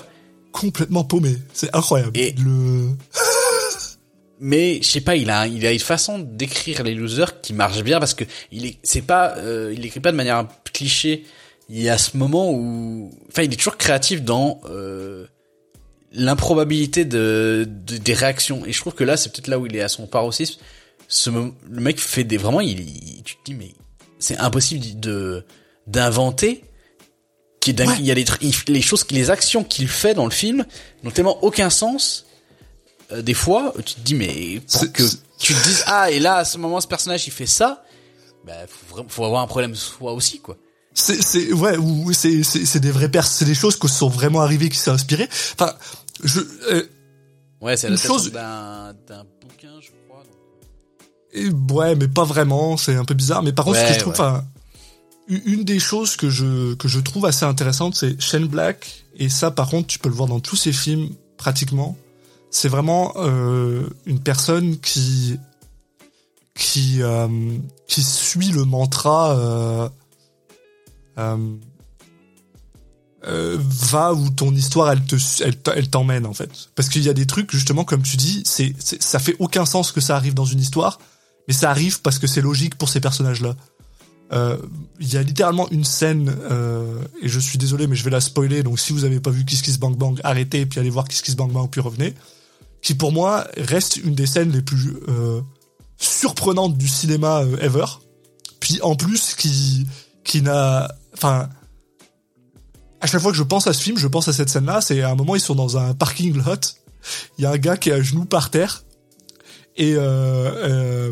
complètement 0.51 1.03
paumé. 1.03 1.37
C'est 1.53 1.75
incroyable. 1.75 2.17
Et- 2.17 2.33
le 2.43 2.89
mais 4.39 4.79
je 4.81 4.87
sais 4.87 5.01
pas, 5.01 5.15
il 5.15 5.29
a 5.29 5.47
il 5.47 5.65
a 5.65 5.71
une 5.71 5.79
façon 5.79 6.19
d'écrire 6.19 6.83
les 6.83 6.93
losers 6.93 7.41
qui 7.41 7.53
marche 7.53 7.83
bien 7.83 7.99
parce 7.99 8.13
que 8.13 8.23
il 8.51 8.65
est 8.65 8.77
c'est 8.83 9.01
pas 9.01 9.37
euh, 9.37 9.73
il 9.75 9.85
écrit 9.85 9.99
pas 9.99 10.11
de 10.11 10.17
manière 10.17 10.47
cliché. 10.71 11.25
Il 11.69 11.81
y 11.81 11.89
a 11.89 11.97
ce 11.97 12.17
moment 12.17 12.51
où 12.51 13.09
enfin 13.29 13.43
il 13.43 13.53
est 13.53 13.55
toujours 13.55 13.77
créatif 13.77 14.21
dans 14.21 14.59
euh, 14.65 15.25
l'improbabilité 16.11 17.05
de, 17.05 17.65
des 17.67 18.13
réactions 18.13 18.65
et 18.65 18.73
je 18.73 18.79
trouve 18.79 18.93
que 18.93 19.03
là 19.03 19.17
c'est 19.17 19.31
peut-être 19.31 19.47
là 19.47 19.57
où 19.57 19.65
il 19.65 19.75
est 19.75 19.81
à 19.81 19.87
son 19.89 20.07
paroxysme. 20.07 20.59
Ce 21.07 21.29
le 21.29 21.81
mec 21.81 21.99
fait 21.99 22.23
des 22.23 22.37
vraiment 22.37 22.61
il, 22.61 23.23
tu 23.23 23.35
te 23.35 23.41
dis 23.45 23.55
mais 23.55 23.73
c'est 24.19 24.37
impossible 24.37 24.99
de 24.99 25.45
d'inventer 25.87 26.63
qui 27.63 27.71
il 27.71 28.05
y 28.05 28.11
a 28.11 28.13
les, 28.13 28.25
les 28.67 28.81
choses 28.81 29.05
les 29.11 29.29
actions 29.29 29.63
qu'il 29.63 29.87
fait 29.87 30.13
dans 30.13 30.25
le 30.25 30.31
film 30.31 30.65
n'ont 31.03 31.11
tellement 31.11 31.41
aucun 31.43 31.69
sens 31.69 32.25
euh, 33.13 33.21
des 33.21 33.33
fois, 33.33 33.73
tu 33.85 33.95
te 33.95 33.99
dis 34.01 34.15
mais 34.15 34.61
pour 34.71 34.91
que 34.91 35.03
tu 35.39 35.53
te 35.53 35.63
dises 35.63 35.83
ah 35.87 36.09
et 36.09 36.19
là 36.19 36.37
à 36.37 36.45
ce 36.45 36.57
moment 36.57 36.79
ce 36.79 36.87
personnage 36.87 37.27
il 37.27 37.31
fait 37.31 37.45
ça, 37.45 37.83
bah 38.45 38.53
faut, 38.67 39.05
faut 39.07 39.25
avoir 39.25 39.41
un 39.41 39.47
problème 39.47 39.75
soi 39.75 40.13
aussi 40.13 40.39
quoi. 40.39 40.57
C'est 40.93 41.21
c'est 41.21 41.51
ouais 41.53 41.77
ou 41.77 42.13
c'est 42.13 42.43
c'est 42.43 42.65
c'est 42.65 42.79
des 42.79 42.91
vrais 42.91 43.09
pers 43.09 43.25
c'est 43.25 43.45
des 43.45 43.55
choses 43.55 43.77
qui 43.77 43.87
sont 43.87 44.09
vraiment 44.09 44.41
arrivées 44.41 44.69
qui 44.69 44.77
sont 44.77 44.91
inspirées. 44.91 45.27
Enfin 45.53 45.73
je 46.23 46.39
euh, 46.71 46.83
ouais 47.61 47.77
c'est 47.77 47.89
la 47.89 47.97
chose 47.97 48.31
d'un 48.31 48.93
d'un 49.07 49.25
bouquin 49.41 49.79
je 49.81 49.89
crois. 50.07 50.23
Et, 51.33 51.49
ouais 51.73 51.95
mais 51.95 52.07
pas 52.07 52.23
vraiment 52.23 52.77
c'est 52.77 52.95
un 52.95 53.05
peu 53.05 53.15
bizarre 53.15 53.43
mais 53.43 53.53
par 53.53 53.65
contre 53.65 53.79
ce 53.79 53.85
que 53.85 53.93
je 53.93 53.99
trouve 53.99 54.13
enfin 54.13 54.45
une 55.27 55.63
des 55.63 55.79
choses 55.79 56.15
que 56.15 56.29
je 56.29 56.73
que 56.75 56.87
je 56.87 56.99
trouve 56.99 57.25
assez 57.25 57.45
intéressante 57.45 57.95
c'est 57.95 58.19
Shane 58.21 58.47
Black. 58.47 59.05
Et 59.15 59.29
ça 59.29 59.51
par 59.51 59.69
contre 59.69 59.87
tu 59.87 59.99
peux 59.99 60.09
le 60.09 60.15
voir 60.15 60.27
dans 60.27 60.39
tous 60.39 60.55
ses 60.55 60.73
films 60.73 61.09
pratiquement. 61.37 61.97
C'est 62.49 62.69
vraiment 62.69 63.13
euh, 63.17 63.87
une 64.05 64.19
personne 64.19 64.79
qui 64.79 65.37
qui 66.55 67.01
euh, 67.01 67.57
qui 67.87 68.03
suit 68.03 68.49
le 68.49 68.63
mantra 68.65 69.37
euh, 69.37 69.89
euh, 73.25 73.57
va 73.59 74.13
où 74.13 74.29
ton 74.29 74.53
histoire 74.53 74.91
elle 74.91 75.03
te 75.03 75.15
elle, 75.43 75.89
t'emmène 75.89 76.25
en 76.25 76.33
fait. 76.33 76.69
Parce 76.75 76.89
qu'il 76.89 77.03
y 77.03 77.09
a 77.09 77.13
des 77.13 77.25
trucs 77.25 77.51
justement 77.51 77.85
comme 77.85 78.03
tu 78.03 78.17
dis 78.17 78.43
c'est 78.45 78.75
ça 78.79 79.19
fait 79.19 79.35
aucun 79.39 79.65
sens 79.65 79.91
que 79.91 80.01
ça 80.01 80.15
arrive 80.15 80.33
dans 80.33 80.45
une 80.45 80.59
histoire 80.59 80.99
mais 81.47 81.53
ça 81.53 81.69
arrive 81.69 82.01
parce 82.01 82.19
que 82.19 82.27
c'est 82.27 82.41
logique 82.41 82.75
pour 82.75 82.89
ces 82.89 82.99
personnages 82.99 83.41
là 83.41 83.55
il 84.31 85.13
y 85.13 85.17
a 85.17 85.21
littéralement 85.21 85.69
une 85.69 85.83
scène 85.83 86.35
et 87.21 87.27
je 87.27 87.39
suis 87.39 87.59
désolé 87.59 87.85
mais 87.85 87.95
je 87.95 88.03
vais 88.03 88.09
la 88.09 88.21
spoiler 88.21 88.63
donc 88.63 88.79
si 88.79 88.91
vous 88.91 89.05
avez 89.05 89.19
pas 89.19 89.29
vu 89.29 89.45
Kiss 89.45 89.61
Kiss 89.61 89.77
Bang 89.77 89.95
Bang 89.95 90.19
arrêtez 90.23 90.65
puis 90.65 90.79
allez 90.79 90.89
voir 90.89 91.07
Kiss 91.07 91.21
Kiss 91.21 91.35
Bang 91.35 91.51
Bang 91.51 91.69
puis 91.69 91.81
revenez 91.81 92.15
qui 92.83 92.93
pour 92.93 93.11
moi 93.11 93.47
reste 93.57 93.97
une 93.97 94.13
des 94.13 94.27
scènes 94.27 94.51
les 94.51 94.61
plus 94.61 94.95
euh, 95.07 95.41
surprenantes 95.97 96.77
du 96.77 96.87
cinéma 96.87 97.41
euh, 97.41 97.57
ever. 97.57 97.85
Puis 98.59 98.79
en 98.81 98.95
plus 98.95 99.33
qui 99.33 99.87
qui 100.23 100.41
n'a 100.41 100.93
enfin 101.13 101.49
à 103.01 103.07
chaque 103.07 103.21
fois 103.21 103.31
que 103.31 103.37
je 103.37 103.43
pense 103.43 103.67
à 103.67 103.73
ce 103.73 103.81
film, 103.81 103.97
je 103.97 104.07
pense 104.07 104.27
à 104.27 104.33
cette 104.33 104.49
scène-là, 104.49 104.79
c'est 104.79 105.01
à 105.01 105.09
un 105.09 105.15
moment 105.15 105.35
ils 105.35 105.41
sont 105.41 105.55
dans 105.55 105.77
un 105.77 105.93
parking 105.93 106.37
lot, 106.37 106.75
il 107.37 107.43
y 107.43 107.45
a 107.45 107.51
un 107.51 107.57
gars 107.57 107.75
qui 107.75 107.89
est 107.89 107.93
à 107.93 108.01
genoux 108.01 108.25
par 108.25 108.49
terre 108.49 108.83
et 109.75 109.95
euh, 109.95 110.01
euh, 110.01 111.11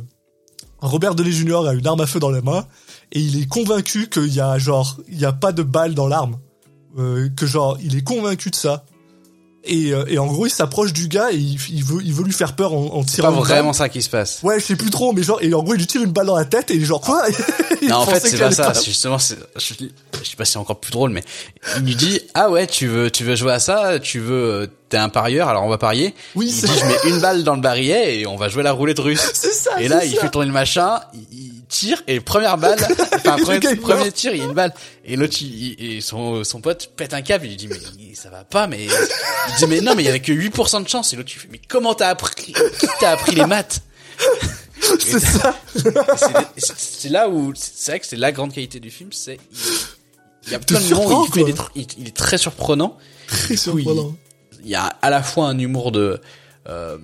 Robert 0.79 1.15
Downey 1.15 1.31
Jr. 1.31 1.67
a 1.67 1.73
une 1.73 1.87
arme 1.87 2.01
à 2.01 2.05
feu 2.05 2.19
dans 2.19 2.29
la 2.29 2.41
main 2.41 2.65
et 3.11 3.19
il 3.19 3.41
est 3.41 3.47
convaincu 3.47 4.09
qu'il 4.09 4.33
y 4.33 4.39
a 4.39 4.57
genre 4.57 4.97
il 5.07 5.19
y 5.19 5.25
a 5.25 5.33
pas 5.33 5.51
de 5.51 5.63
balle 5.63 5.95
dans 5.95 6.07
l'arme, 6.07 6.37
euh, 6.97 7.29
que 7.35 7.45
genre 7.45 7.77
il 7.83 7.95
est 7.95 8.03
convaincu 8.03 8.49
de 8.49 8.55
ça 8.55 8.85
et, 9.63 9.93
euh, 9.93 10.05
et, 10.07 10.17
en 10.17 10.25
gros, 10.25 10.47
il 10.47 10.49
s'approche 10.49 10.91
du 10.91 11.07
gars 11.07 11.31
et 11.31 11.35
il, 11.35 11.59
il, 11.69 11.83
veut, 11.83 12.01
il 12.03 12.13
veut 12.13 12.23
lui 12.23 12.33
faire 12.33 12.55
peur 12.55 12.73
en, 12.73 12.85
en 12.85 13.03
tirant. 13.03 13.05
C'est 13.05 13.21
pas 13.21 13.29
vraiment 13.29 13.73
ça 13.73 13.89
qui 13.89 14.01
se 14.01 14.09
passe. 14.09 14.39
Ouais, 14.41 14.59
je 14.59 14.65
sais 14.65 14.75
plus 14.75 14.89
trop, 14.89 15.13
mais 15.13 15.21
genre, 15.21 15.37
et 15.41 15.53
en 15.53 15.61
gros, 15.61 15.75
il 15.75 15.77
lui 15.77 15.85
tire 15.85 16.01
une 16.01 16.11
balle 16.11 16.25
dans 16.25 16.35
la 16.35 16.45
tête 16.45 16.71
et 16.71 16.75
il 16.75 16.81
est 16.81 16.85
genre 16.85 17.01
quoi? 17.01 17.23
Non, 17.83 17.95
en 17.95 18.05
fait, 18.05 18.19
c'est 18.19 18.37
pas 18.37 18.51
ça. 18.51 18.73
Justement, 18.73 19.17
je, 19.17 19.33
je 19.55 19.73
sais 20.29 20.35
pas 20.37 20.45
si 20.45 20.51
c'est 20.51 20.59
encore 20.59 20.79
plus 20.79 20.91
drôle, 20.91 21.09
mais 21.09 21.23
il 21.77 21.83
lui 21.83 21.95
dit 21.95 22.21
ah 22.35 22.49
ouais, 22.49 22.67
tu 22.67 22.87
veux, 22.87 23.09
tu 23.09 23.23
veux 23.23 23.35
jouer 23.35 23.53
à 23.53 23.59
ça, 23.59 23.99
tu 23.99 24.19
veux, 24.19 24.51
euh, 24.51 24.67
t'es 24.91 24.97
un 24.97 25.09
parieur, 25.09 25.47
alors 25.47 25.63
on 25.63 25.69
va 25.69 25.77
parier. 25.77 26.13
Oui. 26.35 26.47
Il 26.49 26.67
dit 26.67 26.79
je 26.79 26.85
mets 26.85 27.15
une 27.15 27.19
balle 27.19 27.43
dans 27.43 27.55
le 27.55 27.61
barillet 27.61 28.19
et 28.19 28.27
on 28.27 28.35
va 28.35 28.49
jouer 28.49 28.61
la 28.61 28.73
roulette 28.73 28.99
russe. 28.99 29.27
C'est 29.33 29.53
ça. 29.53 29.81
Et 29.81 29.87
là, 29.87 30.05
il 30.05 30.15
fait 30.15 30.29
tourner 30.29 30.47
le 30.47 30.53
machin, 30.53 30.99
il, 31.31 31.51
tire 31.67 32.03
et 32.05 32.19
première 32.19 32.57
balle, 32.57 32.77
enfin 33.15 33.37
premier, 33.37 33.75
premier 33.77 34.11
tir, 34.11 34.33
il 34.33 34.39
y 34.39 34.41
a 34.41 34.43
une 34.43 34.53
balle 34.53 34.73
et 35.05 35.15
l'autre 35.15 35.37
et 35.41 36.01
son 36.01 36.43
son 36.43 36.59
pote 36.59 36.91
pète 36.97 37.13
un 37.13 37.21
câble, 37.21 37.45
il 37.45 37.51
lui 37.51 37.55
dit 37.55 37.69
mais 37.69 38.13
ça 38.13 38.29
va 38.29 38.43
pas, 38.43 38.67
mais 38.67 38.83
il 38.83 39.55
dit 39.57 39.67
mais 39.67 39.79
non 39.79 39.95
mais 39.95 40.03
il 40.03 40.05
y 40.05 40.09
avait 40.09 40.19
que 40.19 40.33
8% 40.33 40.83
de 40.83 40.89
chance 40.89 41.13
et 41.13 41.15
l'autre 41.15 41.29
tu 41.29 41.39
fais 41.39 41.47
mais 41.49 41.61
comment 41.69 41.93
t'as 41.93 42.09
appris, 42.09 42.51
qui 42.51 42.87
t'a 42.99 43.11
appris 43.11 43.35
les 43.35 43.45
maths? 43.45 43.81
C'est 44.99 45.19
ça. 45.21 45.55
C'est 46.57 47.09
là 47.09 47.29
où 47.29 47.53
c'est 47.55 47.91
vrai 47.91 47.99
que 47.99 48.05
c'est 48.05 48.17
la 48.17 48.31
grande 48.31 48.51
qualité 48.51 48.79
du 48.79 48.89
film, 48.89 49.11
c'est 49.13 49.37
il 50.47 50.51
y 50.51 50.55
a 50.55 50.59
plein 50.59 50.79
de 50.79 50.93
moments 50.93 51.25
il, 51.25 51.31
fait 51.31 51.53
il, 51.75 52.07
est 52.07 52.15
très 52.15 52.37
surprenant. 52.37 52.97
Très 53.27 53.55
surprenant. 53.55 54.15
Il, 54.15 54.30
y 54.69 54.75
a 54.75 54.85
à 54.85 55.09
la 55.09 55.23
fois 55.23 55.47
un 55.47 55.57
humour 55.57 55.91
de 55.91 56.19
euh, 56.67 56.97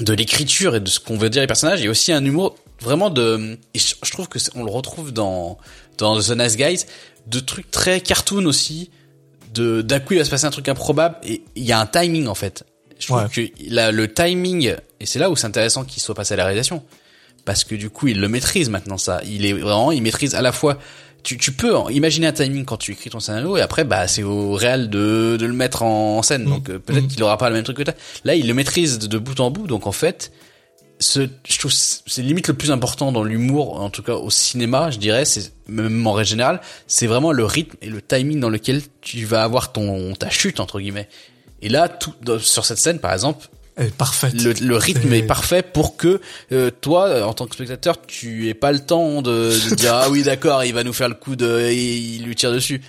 de 0.00 0.12
l'écriture 0.12 0.74
et 0.76 0.80
de 0.80 0.88
ce 0.88 0.98
qu'on 1.00 1.16
veut 1.16 1.30
dire 1.30 1.42
les 1.42 1.46
personnages, 1.46 1.84
et 1.84 1.88
aussi 1.88 2.12
un 2.12 2.24
humour 2.24 2.56
vraiment 2.80 3.10
de 3.10 3.58
et 3.74 3.78
je, 3.78 4.10
trouve 4.10 4.28
que 4.28 4.38
on 4.54 4.64
le 4.64 4.70
retrouve 4.70 5.12
dans 5.12 5.58
dans 5.98 6.20
The 6.20 6.30
Nice 6.30 6.56
Guys 6.56 6.86
de 7.26 7.40
trucs 7.40 7.70
très 7.70 8.00
cartoon 8.00 8.44
aussi 8.46 8.90
de 9.52 9.82
d'un 9.82 10.00
coup 10.00 10.14
il 10.14 10.18
va 10.18 10.24
se 10.24 10.30
passer 10.30 10.46
un 10.46 10.50
truc 10.50 10.68
improbable 10.68 11.16
et 11.24 11.42
il 11.54 11.64
y 11.64 11.72
a 11.72 11.80
un 11.80 11.86
timing 11.86 12.26
en 12.26 12.34
fait. 12.34 12.64
Je 12.98 13.08
trouve 13.08 13.28
que 13.28 13.40
là, 13.68 13.90
le 13.90 14.12
timing 14.12 14.74
et 15.00 15.06
c'est 15.06 15.18
là 15.18 15.30
où 15.30 15.36
c'est 15.36 15.46
intéressant 15.46 15.84
qu'il 15.84 16.02
soit 16.02 16.14
passé 16.14 16.34
à 16.34 16.36
la 16.36 16.44
réalisation. 16.44 16.82
Parce 17.44 17.64
que 17.64 17.74
du 17.74 17.90
coup 17.90 18.08
il 18.08 18.20
le 18.20 18.28
maîtrise 18.28 18.70
maintenant 18.70 18.98
ça. 18.98 19.20
Il 19.24 19.44
est 19.44 19.52
vraiment 19.52 19.92
il 19.92 20.02
maîtrise 20.02 20.34
à 20.34 20.42
la 20.42 20.52
fois 20.52 20.78
tu, 21.24 21.36
tu 21.38 21.52
peux 21.52 21.74
imaginer 21.90 22.28
un 22.28 22.32
timing 22.32 22.64
quand 22.64 22.76
tu 22.76 22.92
écris 22.92 23.10
ton 23.10 23.18
scénario 23.18 23.56
et 23.56 23.60
après 23.60 23.84
bah 23.84 24.06
c'est 24.06 24.22
au 24.22 24.52
réel 24.52 24.88
de, 24.90 25.36
de 25.38 25.46
le 25.46 25.52
mettre 25.52 25.82
en, 25.82 26.22
scène 26.22 26.44
donc 26.44 26.70
euh, 26.70 26.78
peut-être 26.78 27.04
mmh. 27.04 27.08
qu'il 27.08 27.22
aura 27.22 27.38
pas 27.38 27.48
le 27.48 27.56
même 27.56 27.64
truc 27.64 27.78
que 27.78 27.82
toi 27.82 27.94
là 28.24 28.34
il 28.34 28.46
le 28.46 28.54
maîtrise 28.54 28.98
de 28.98 29.18
bout 29.18 29.40
en 29.40 29.50
bout 29.50 29.66
donc 29.66 29.86
en 29.86 29.92
fait 29.92 30.30
ce, 31.00 31.28
je 31.46 31.58
trouve 31.58 31.72
c'est 31.72 32.22
limite 32.22 32.48
le 32.48 32.54
plus 32.54 32.70
important 32.70 33.12
dans 33.12 33.24
l'humour, 33.24 33.80
en 33.80 33.90
tout 33.90 34.02
cas 34.02 34.14
au 34.14 34.30
cinéma, 34.30 34.90
je 34.90 34.98
dirais, 34.98 35.24
c'est 35.24 35.52
même 35.68 36.06
en 36.06 36.12
règle 36.12 36.28
générale, 36.28 36.60
c'est 36.86 37.06
vraiment 37.06 37.32
le 37.32 37.44
rythme 37.44 37.76
et 37.82 37.88
le 37.88 38.00
timing 38.00 38.40
dans 38.40 38.48
lequel 38.48 38.80
tu 39.00 39.24
vas 39.24 39.42
avoir 39.42 39.72
ton 39.72 40.14
ta 40.14 40.30
chute 40.30 40.60
entre 40.60 40.80
guillemets. 40.80 41.08
Et 41.62 41.68
là, 41.68 41.88
tout, 41.88 42.14
sur 42.38 42.64
cette 42.64 42.78
scène, 42.78 42.98
par 42.98 43.12
exemple, 43.12 43.48
elle 43.76 43.88
est 43.88 43.94
parfaite. 43.94 44.34
Le, 44.60 44.76
rythme 44.76 45.12
est... 45.12 45.22
parfait 45.22 45.62
pour 45.62 45.96
que 45.96 46.20
euh, 46.52 46.70
toi, 46.80 47.26
en 47.26 47.34
tant 47.34 47.46
que 47.46 47.54
spectateur, 47.54 48.00
tu 48.06 48.48
aies 48.48 48.54
pas 48.54 48.72
le 48.72 48.80
temps 48.80 49.22
de, 49.22 49.50
de 49.70 49.74
dire 49.74 49.94
ah 49.94 50.10
oui 50.10 50.22
d'accord, 50.22 50.64
il 50.64 50.74
va 50.74 50.84
nous 50.84 50.92
faire 50.92 51.08
le 51.08 51.14
coup 51.14 51.36
de, 51.36 51.60
et 51.60 51.96
il 51.96 52.24
lui 52.24 52.36
tire 52.36 52.52
dessus. 52.52 52.80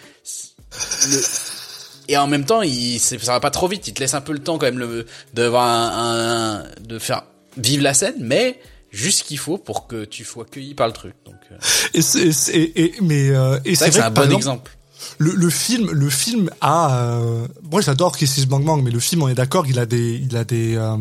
Et 2.08 2.18
en 2.18 2.28
même 2.28 2.46
temps, 2.46 2.62
il, 2.62 3.00
ça 3.00 3.18
va 3.18 3.40
pas 3.40 3.52
trop 3.52 3.68
vite. 3.68 3.88
Il 3.88 3.94
te 3.94 4.00
laisse 4.00 4.14
un 4.14 4.22
peu 4.22 4.34
le 4.34 4.40
temps 4.40 4.58
quand 4.58 4.68
même 4.68 4.80
le, 4.80 5.06
d'avoir 5.34 5.66
un, 5.68 6.60
un, 6.60 6.64
de 6.82 7.00
faire 7.00 7.24
vive 7.58 7.82
la 7.82 7.94
scène, 7.94 8.16
mais 8.20 8.60
juste 8.92 9.20
ce 9.20 9.24
qu'il 9.24 9.38
faut 9.38 9.58
pour 9.58 9.88
que 9.88 10.06
tu 10.06 10.24
sois 10.24 10.44
accueilli 10.44 10.74
par 10.74 10.88
le 10.88 10.94
truc. 10.94 11.14
Donc, 11.26 11.36
euh. 11.52 11.56
et 11.94 12.02
c'est, 12.02 12.56
et, 12.56 12.94
mais 13.02 13.30
euh, 13.30 13.60
et 13.66 13.76
c'est, 13.76 14.00
un 14.00 14.10
bon 14.10 14.32
exemple. 14.32 14.72
Le, 15.18 15.32
le, 15.32 15.50
film, 15.50 15.92
le 15.92 16.10
film 16.10 16.50
a. 16.62 16.98
Euh, 16.98 17.48
moi, 17.72 17.82
j'adore 17.82 18.18
Kiss 18.18 18.46
Bang 18.48 18.64
Bang, 18.64 18.84
mais 18.84 18.92
le 18.92 19.00
film, 19.00 19.24
on 19.24 19.28
est 19.28 19.36
d'accord, 19.36 19.68
il 19.68 19.80
a 19.80 19.86
des, 19.86 20.16
il 20.16 20.36
a 20.38 20.44
des, 20.44 20.76
euh, 20.76 20.98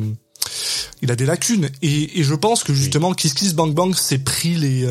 il 1.03 1.11
a 1.11 1.17
des 1.17 1.27
lacunes. 1.27 1.69
Et, 1.83 2.21
et 2.21 2.25
je 2.25 2.35
pense 2.35 2.65
que 2.65 2.75
justement, 2.75 3.11
oui. 3.11 3.17
Kiss 3.17 3.35
Kiss 3.35 3.55
Bang 3.55 3.73
Bang 3.73 3.95
s'est 3.95 4.19
pris 4.19 4.55
les, 4.55 4.87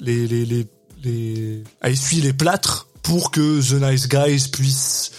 les, 0.00 0.26
les, 0.26 0.44
les, 0.46 0.66
les, 1.04 1.64
a 1.80 1.90
essuyé 1.90 2.22
les 2.22 2.32
plâtres 2.32 2.88
pour 3.02 3.30
que 3.30 3.60
The 3.60 3.80
Nice 3.80 4.08
Guys 4.08 4.48
puisse 4.52 5.12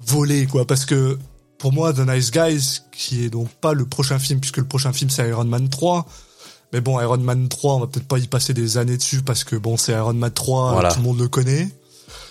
voler, 0.00 0.46
quoi, 0.46 0.66
parce 0.66 0.84
que 0.84 1.18
pour 1.58 1.72
moi, 1.72 1.92
The 1.92 2.00
Nice 2.00 2.30
Guys, 2.30 2.80
qui 2.92 3.24
est 3.24 3.30
donc 3.30 3.48
pas 3.60 3.74
le 3.74 3.84
prochain 3.84 4.18
film, 4.18 4.40
puisque 4.40 4.58
le 4.58 4.64
prochain 4.64 4.92
film 4.92 5.10
c'est 5.10 5.28
Iron 5.28 5.44
Man 5.44 5.68
3. 5.68 6.06
Mais 6.72 6.80
bon, 6.80 7.00
Iron 7.00 7.18
Man 7.18 7.48
3, 7.48 7.74
on 7.74 7.80
va 7.80 7.86
peut-être 7.86 8.06
pas 8.06 8.18
y 8.18 8.26
passer 8.26 8.54
des 8.54 8.76
années 8.76 8.96
dessus 8.96 9.22
parce 9.22 9.42
que 9.44 9.56
bon, 9.56 9.76
c'est 9.76 9.92
Iron 9.92 10.14
Man 10.14 10.30
3, 10.30 10.72
voilà. 10.72 10.90
tout 10.90 10.98
le 10.98 11.04
monde 11.04 11.18
le 11.20 11.28
connaît. 11.28 11.68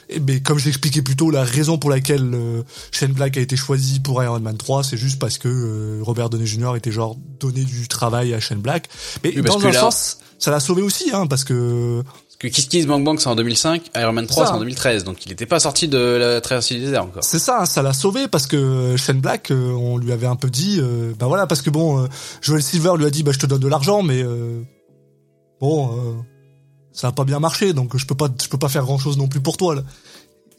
Et 0.09 0.19
mais 0.19 0.39
comme 0.39 0.57
je 0.57 0.65
l'expliquais 0.65 1.01
plus 1.01 1.15
tôt, 1.15 1.31
la 1.31 1.43
raison 1.43 1.77
pour 1.77 1.89
laquelle 1.89 2.31
euh, 2.33 2.63
Shane 2.91 3.13
Black 3.13 3.37
a 3.37 3.41
été 3.41 3.55
choisi 3.55 3.99
pour 3.99 4.23
Iron 4.23 4.39
Man 4.39 4.57
3, 4.57 4.83
c'est 4.83 4.97
juste 4.97 5.19
parce 5.19 5.37
que 5.37 5.49
euh, 5.49 5.99
Robert 6.01 6.29
Downey 6.29 6.45
Jr. 6.45 6.75
était 6.75 6.91
genre 6.91 7.17
donné 7.39 7.63
du 7.63 7.87
travail 7.87 8.33
à 8.33 8.39
Shane 8.39 8.59
Black. 8.59 8.87
Mais 9.23 9.33
oui, 9.35 9.41
dans 9.41 9.65
un 9.65 9.71
là... 9.71 9.79
sens, 9.79 10.19
ça 10.39 10.51
l'a 10.51 10.59
sauvé 10.59 10.81
aussi, 10.81 11.11
hein, 11.13 11.27
parce 11.27 11.43
que 11.43 12.03
que 12.39 12.47
Kiss 12.47 12.65
Kiss 12.65 12.85
Bang 12.85 13.03
Bang 13.03 13.19
c'est 13.19 13.27
en 13.27 13.35
2005, 13.35 13.91
Iron 13.95 14.13
Man 14.13 14.27
3 14.27 14.45
c'est 14.45 14.51
en 14.51 14.59
2013, 14.59 15.03
donc 15.03 15.25
il 15.25 15.29
n'était 15.29 15.45
pas 15.45 15.59
sorti 15.59 15.87
de 15.87 15.97
la 15.97 16.41
traversée 16.41 16.75
du 16.75 16.81
désert 16.81 17.03
encore. 17.03 17.23
C'est 17.23 17.39
ça, 17.39 17.65
ça 17.65 17.81
l'a 17.81 17.93
sauvé 17.93 18.27
parce 18.27 18.45
que 18.45 18.95
Shane 18.95 19.19
Black, 19.19 19.49
euh, 19.49 19.71
on 19.71 19.97
lui 19.97 20.11
avait 20.11 20.27
un 20.27 20.35
peu 20.35 20.49
dit, 20.49 20.77
euh, 20.79 21.13
bah 21.17 21.25
voilà, 21.25 21.47
parce 21.47 21.61
que 21.61 21.69
bon, 21.69 22.03
euh, 22.03 22.07
Joel 22.41 22.61
Silver 22.61 22.93
lui 22.97 23.05
a 23.05 23.09
dit, 23.09 23.23
bah 23.23 23.31
je 23.31 23.39
te 23.39 23.47
donne 23.47 23.59
de 23.59 23.67
l'argent, 23.67 24.03
mais 24.03 24.21
euh, 24.21 24.61
bon, 25.59 25.89
euh, 25.91 26.13
ça 26.97 27.09
a 27.09 27.11
pas 27.11 27.25
bien 27.25 27.39
marché, 27.39 27.73
donc 27.73 27.95
je 27.95 28.07
peux 28.07 28.15
pas, 28.15 28.27
je 28.41 28.47
peux 28.49 28.57
pas 28.57 28.69
faire 28.69 28.83
grand 28.83 28.97
chose 28.97 29.17
non 29.17 29.27
plus 29.27 29.39
pour 29.39 29.55
toi. 29.55 29.75
Là. 29.75 29.83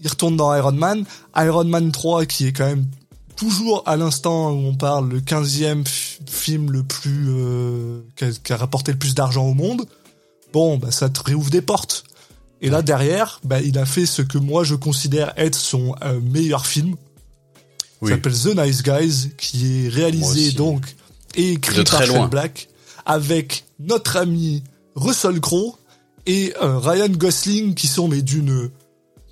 Il 0.01 0.09
retourne 0.09 0.37
dans 0.37 0.55
Iron 0.55 0.71
Man, 0.71 1.05
Iron 1.37 1.65
Man 1.65 1.91
3 1.91 2.27
qui 2.27 2.47
est 2.47 2.53
quand 2.53 2.67
même 2.67 2.87
toujours 3.35 3.83
à 3.87 3.97
l'instant 3.97 4.53
où 4.53 4.67
on 4.69 4.75
parle 4.75 5.09
le 5.09 5.21
15e 5.21 5.85
film 6.31 6.71
le 6.71 6.85
plus 6.85 7.27
euh, 7.31 8.03
qui, 8.17 8.53
a, 8.53 8.57
rapporté 8.57 8.93
le 8.93 8.99
plus 8.99 9.17
d'argent 9.17 9.47
au 9.47 9.55
monde. 9.55 9.85
Bon, 10.53 10.79
bah 10.79 10.93
ça 10.93 11.09
te 11.09 11.21
réouvre 11.25 11.51
des 11.51 11.61
portes. 11.61 12.05
Et 12.63 12.71
là 12.71 12.83
derrière, 12.83 13.41
bah 13.43 13.61
il 13.61 13.77
a 13.77 13.85
fait 13.85 14.07
ce 14.07 14.23
que 14.23 14.39
moi 14.39 14.63
je 14.63 14.77
considère 14.77 15.33
être 15.37 15.57
son 15.57 15.97
euh, 16.05 16.21
meilleur 16.21 16.67
film. 16.67 16.95
Oui. 18.01 18.13
s'appelle 18.13 18.39
The 18.39 18.57
Nice 18.57 18.85
Guys, 18.85 19.31
qui 19.37 19.87
est 19.87 19.89
réalisé 19.89 20.53
donc 20.53 20.95
et 21.35 21.55
écrit 21.55 21.83
par 21.83 22.05
Shane 22.05 22.29
Black 22.29 22.69
avec 23.05 23.65
notre 23.81 24.17
ami 24.17 24.63
Russell 24.95 25.41
Crowe 25.41 25.77
et 26.29 26.55
euh, 26.63 26.79
Ryan 26.79 27.09
Gosling 27.09 27.75
qui 27.75 27.89
sont 27.89 28.07
mais 28.07 28.23
d'une 28.23 28.71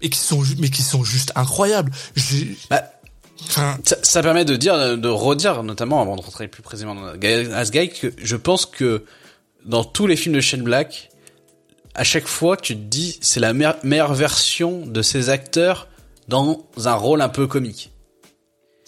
et 0.02 0.10
qui 0.10 0.18
sont 0.18 0.42
mais 0.58 0.70
qui 0.70 0.82
sont 0.82 1.04
juste 1.04 1.30
incroyables. 1.36 1.92
Bah, 2.70 2.82
ça, 3.48 3.78
ça, 3.84 4.22
permet 4.22 4.44
de 4.44 4.56
dire, 4.56 4.98
de 4.98 5.08
redire, 5.08 5.62
notamment 5.62 6.00
avant 6.00 6.16
de 6.16 6.22
rentrer 6.22 6.48
plus 6.48 6.62
précisément 6.62 6.94
dans 6.94 7.06
Asgay, 7.54 7.88
que 7.88 8.12
je 8.16 8.36
pense 8.36 8.66
que 8.66 9.04
dans 9.64 9.84
tous 9.84 10.06
les 10.06 10.16
films 10.16 10.34
de 10.34 10.40
Shane 10.40 10.62
Black, 10.62 11.10
à 11.94 12.02
chaque 12.02 12.26
fois, 12.26 12.56
tu 12.56 12.74
te 12.74 12.80
dis, 12.80 13.18
c'est 13.20 13.40
la 13.40 13.52
meilleure 13.52 14.14
version 14.14 14.86
de 14.86 15.02
ces 15.02 15.28
acteurs 15.28 15.88
dans 16.28 16.66
un 16.84 16.94
rôle 16.94 17.20
un 17.20 17.28
peu 17.28 17.46
comique. 17.46 17.92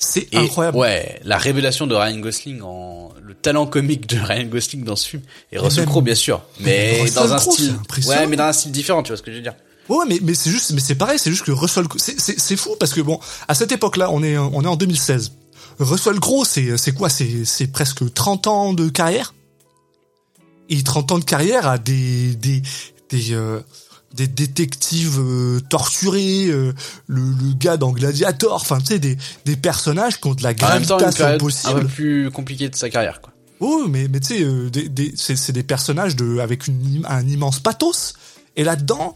C'est 0.01 0.33
incroyable. 0.33 0.79
Ouais, 0.79 1.21
la 1.25 1.39
révélation 1.39 1.89
de 1.89 1.95
Ryan 1.97 2.19
Gosling 2.19 2.63
en 2.63 3.13
le 3.21 3.35
talent 3.35 3.67
comique 3.67 4.07
de 4.07 4.17
Ryan 4.17 4.45
Gosling 4.45 4.85
dans 4.85 4.95
ce 4.95 5.09
film 5.09 5.23
et 5.51 5.59
Russell 5.59 5.87
Crowe 5.87 6.03
bien 6.03 6.15
sûr, 6.15 6.41
mais 6.61 7.11
dans 7.17 7.33
un 7.35 7.39
style 7.39 7.75
ouais, 8.07 8.29
mais 8.29 8.37
dans 8.37 8.45
un 8.45 8.53
style 8.53 8.71
différent, 8.71 9.03
tu 9.03 9.09
vois 9.09 9.17
ce 9.17 9.23
que 9.23 9.33
je 9.33 9.37
veux 9.39 9.43
dire. 9.43 9.57
Ouais, 9.89 10.05
mais 10.09 10.21
mais 10.23 10.35
c'est 10.35 10.51
juste 10.51 10.71
mais 10.71 10.81
c'est 10.81 10.95
pareil, 10.95 11.19
c'est 11.19 11.31
juste 11.31 11.45
que 11.45 11.51
Russell 11.51 11.87
c'est 11.97 12.21
c'est 12.21 12.57
fou 12.57 12.77
parce 12.79 12.95
que 12.95 13.01
bon, 13.01 13.19
à 13.49 13.57
cette 13.57 13.73
époque-là, 13.73 14.09
on 14.13 14.23
est 14.23 14.39
on 14.39 14.63
est 14.63 14.69
en 14.69 14.77
2016. 14.77 15.33
Russell 15.81 16.21
Crowe, 16.21 16.45
c'est 16.45 16.77
c'est 16.77 16.93
quoi? 16.93 17.09
C'est 17.09 17.45
c'est 17.45 17.67
presque 17.67 18.15
30 18.15 18.47
ans 18.47 18.75
de 18.75 18.89
carrière? 18.89 19.35
Et 20.69 20.81
30 20.85 21.13
ans 21.13 21.19
de 21.19 21.25
carrière 21.25 21.67
à 21.67 21.77
des 21.77 22.37
des 22.37 22.63
des 23.11 23.33
euh, 23.33 23.61
des 24.19 24.27
détectives 24.27 25.21
euh, 25.21 25.61
torturés, 25.61 26.47
euh, 26.49 26.75
le, 27.07 27.21
le, 27.21 27.55
gars 27.55 27.77
dans 27.77 27.93
Gladiator, 27.93 28.55
enfin 28.55 28.79
tu 28.79 28.87
sais 28.87 28.99
des 28.99 29.17
des 29.45 29.57
personnages 29.57 30.21
qui 30.21 30.27
ont 30.27 30.35
de 30.35 30.43
la 30.43 30.55
gravitation 30.55 31.39
possible. 31.39 31.79
Un 31.79 31.83
peu 31.83 31.87
plus 31.87 32.31
compliqué 32.33 32.69
de 32.69 32.75
sa 32.75 32.91
carrière 32.91 33.21
quoi. 33.21 33.33
Oh 33.61 33.87
mais 33.89 34.09
mais 34.09 34.19
tu 34.19 34.39
sais 34.39 34.43
euh, 34.43 34.71
des, 34.71 34.89
des 34.89 35.13
c'est 35.15 35.53
des 35.53 35.63
personnages 35.63 36.17
de 36.17 36.41
avec 36.41 36.67
une, 36.67 37.07
un 37.09 37.27
immense 37.29 37.61
pathos. 37.61 38.15
Et 38.57 38.65
là-dedans 38.65 39.15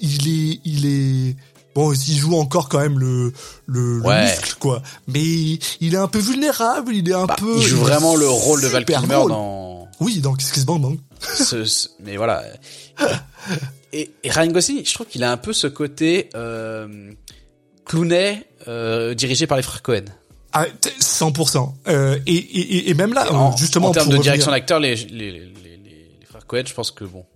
il 0.00 0.28
est 0.28 0.60
il 0.64 0.86
est 0.86 1.36
bon 1.74 1.92
il 1.92 2.16
joue 2.16 2.36
encore 2.36 2.68
quand 2.68 2.78
même 2.78 3.00
le 3.00 3.32
le, 3.66 4.00
muscle 4.00 4.54
quoi. 4.60 4.82
Mais 5.08 5.58
il 5.80 5.94
est 5.94 5.98
un 5.98 6.08
peu 6.08 6.20
vulnérable 6.20 6.94
il 6.94 7.08
est 7.10 7.14
un 7.14 7.26
bah, 7.26 7.34
peu 7.36 7.56
il 7.56 7.66
joue 7.66 7.78
vraiment 7.78 8.14
le 8.14 8.28
rôle 8.28 8.62
de 8.62 8.68
Val 8.68 8.84
Kilmer 8.84 9.24
dans 9.28 9.88
oui 9.98 10.20
dans 10.20 10.34
Kiss 10.34 10.52
Kiss 10.52 10.64
Bang 10.64 10.80
Bang. 10.80 10.98
mais 12.04 12.16
voilà 12.16 12.44
et, 13.92 14.10
Ryan 14.24 14.48
Gosling 14.48 14.84
je 14.84 14.94
trouve 14.94 15.06
qu'il 15.06 15.24
a 15.24 15.32
un 15.32 15.36
peu 15.36 15.52
ce 15.52 15.66
côté 15.66 16.28
euh, 16.34 17.12
clownet 17.84 18.46
euh, 18.66 19.14
dirigé 19.14 19.46
par 19.46 19.56
les 19.56 19.62
frères 19.62 19.82
Cohen 19.82 20.04
ah, 20.54 20.64
100%. 21.00 21.74
Euh, 21.88 22.18
et, 22.26 22.34
et, 22.34 22.88
et, 22.88 22.94
même 22.94 23.12
là, 23.12 23.52
justement, 23.58 23.88
en 23.88 23.92
termes 23.92 24.08
de 24.08 24.16
direction 24.16 24.50
d'acteur, 24.50 24.80
les, 24.80 24.94
les, 24.94 25.30
les, 25.30 25.40
les, 25.40 26.26
frères 26.26 26.46
Cohen, 26.46 26.62
je 26.66 26.72
pense 26.72 26.90
que 26.90 27.04
bon, 27.04 27.26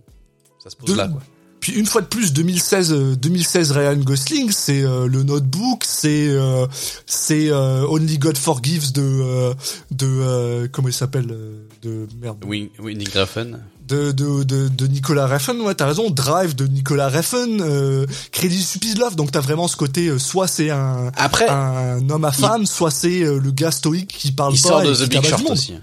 ça 0.57 0.71
se 0.71 0.75
pose 0.75 0.97
là. 0.97 1.07
Quoi. 1.07 1.21
Puis 1.63 1.71
une 1.79 1.85
fois 1.85 2.01
de 2.01 2.07
plus, 2.07 2.33
2016, 2.33 3.15
2016 3.17 3.71
euh, 3.71 3.75
Ryan 3.75 3.95
Gosling, 3.95 4.51
c'est 4.51 4.83
euh, 4.83 5.07
le 5.07 5.23
Notebook, 5.23 5.85
c'est 5.85 6.27
euh, 6.27 6.67
c'est 7.05 7.53
Only 7.53 8.17
God 8.17 8.37
Forgives 8.37 8.91
de 8.91 9.53
de 9.91 10.67
comment 10.73 10.89
il 10.89 10.93
s'appelle 10.93 11.27
de 11.81 12.05
merde. 12.19 12.43
Oui, 12.45 12.69
Nick 12.83 13.13
Refn. 13.13 13.59
De, 13.87 14.11
de, 14.11 14.43
de, 14.43 14.69
de 14.69 14.87
Nicolas 14.87 15.27
Refn, 15.27 15.59
ouais, 15.61 15.75
t'as 15.75 15.85
raison. 15.85 16.09
Drive 16.09 16.55
de 16.55 16.65
Nicolas 16.67 17.09
Refn, 17.09 17.59
euh, 17.61 18.05
Credit 18.31 18.61
Stupid 18.61 18.97
Love, 18.97 19.15
donc 19.15 19.31
t'as 19.31 19.41
vraiment 19.41 19.67
ce 19.67 19.75
côté, 19.75 20.17
soit 20.19 20.47
c'est 20.47 20.69
un, 20.69 21.11
Après, 21.17 21.49
un 21.49 22.09
homme 22.09 22.25
à 22.25 22.31
femme, 22.31 22.65
soit 22.65 22.91
c'est 22.91 23.19
le 23.19 23.51
gars 23.51 23.71
stoïque 23.71 24.07
qui 24.07 24.31
parle 24.31 24.53
il 24.55 24.61
pas. 24.61 24.67
Il 24.67 24.71
sort 24.71 24.81
de 24.83 24.95
The 24.95 25.09
Big 25.09 25.25
Short 25.25 25.49
aussi. 25.49 25.73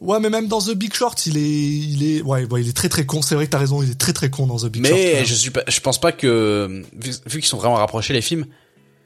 Ouais, 0.00 0.20
mais 0.20 0.30
même 0.30 0.46
dans 0.46 0.60
The 0.60 0.74
Big 0.74 0.94
Short, 0.94 1.26
il 1.26 1.38
est, 1.38 1.40
il 1.40 2.04
est, 2.04 2.22
ouais, 2.22 2.44
ouais 2.44 2.60
il 2.60 2.68
est 2.68 2.76
très 2.76 2.88
très 2.88 3.06
con. 3.06 3.22
C'est 3.22 3.34
vrai 3.34 3.46
que 3.46 3.50
t'as 3.50 3.58
raison, 3.58 3.82
il 3.82 3.90
est 3.90 3.98
très 3.98 4.12
très 4.12 4.28
con 4.30 4.46
dans 4.46 4.58
The 4.58 4.66
Big 4.66 4.82
mais 4.82 4.88
Short. 4.90 5.00
Mais 5.00 5.24
je 5.24 5.34
suis 5.34 5.50
pas, 5.50 5.62
je 5.66 5.80
pense 5.80 5.98
pas 6.00 6.12
que, 6.12 6.84
vu, 7.00 7.40
qu'ils 7.40 7.46
sont 7.46 7.56
vraiment 7.56 7.76
rapprochés 7.76 8.12
les 8.12 8.20
films. 8.20 8.46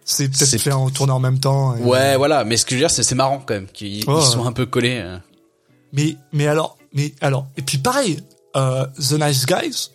C'est 0.05 0.29
peut-être 0.29 0.59
fait 0.59 0.73
en 0.73 0.91
tournant 0.91 1.17
en 1.17 1.21
même 1.21 1.39
temps. 1.39 1.77
Ouais, 1.77 2.17
voilà. 2.17 2.45
Mais 2.45 2.57
ce 2.57 2.65
que 2.65 2.71
je 2.73 2.77
veux 2.77 2.83
dire, 2.83 2.91
c'est, 2.91 3.05
c'est 3.05 3.15
marrant 3.15 3.43
quand 3.47 3.55
même 3.55 3.69
qu'ils 3.73 4.03
sont 4.05 4.45
un 4.45 4.53
peu 4.53 4.67
collés. 4.67 4.99
Hein. 4.99 5.23
Mais, 5.93 6.17
mais 6.33 6.49
alors, 6.49 6.77
mais 6.93 7.15
alors, 7.21 7.49
et 7.57 7.63
puis 7.63 7.79
pareil, 7.79 8.21
euh, 8.57 8.87
The 8.97 9.13
Nice 9.13 9.47
Guys, 9.47 9.91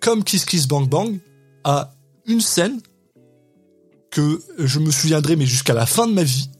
comme 0.00 0.24
Kiss 0.24 0.44
Kiss 0.44 0.66
Bang 0.66 0.88
Bang, 0.88 1.20
a 1.64 1.92
une 2.26 2.40
scène 2.40 2.80
que 4.10 4.42
je 4.58 4.78
me 4.78 4.90
souviendrai, 4.90 5.36
mais 5.36 5.46
jusqu'à 5.46 5.74
la 5.74 5.86
fin 5.86 6.06
de 6.06 6.12
ma 6.12 6.24
vie, 6.24 6.50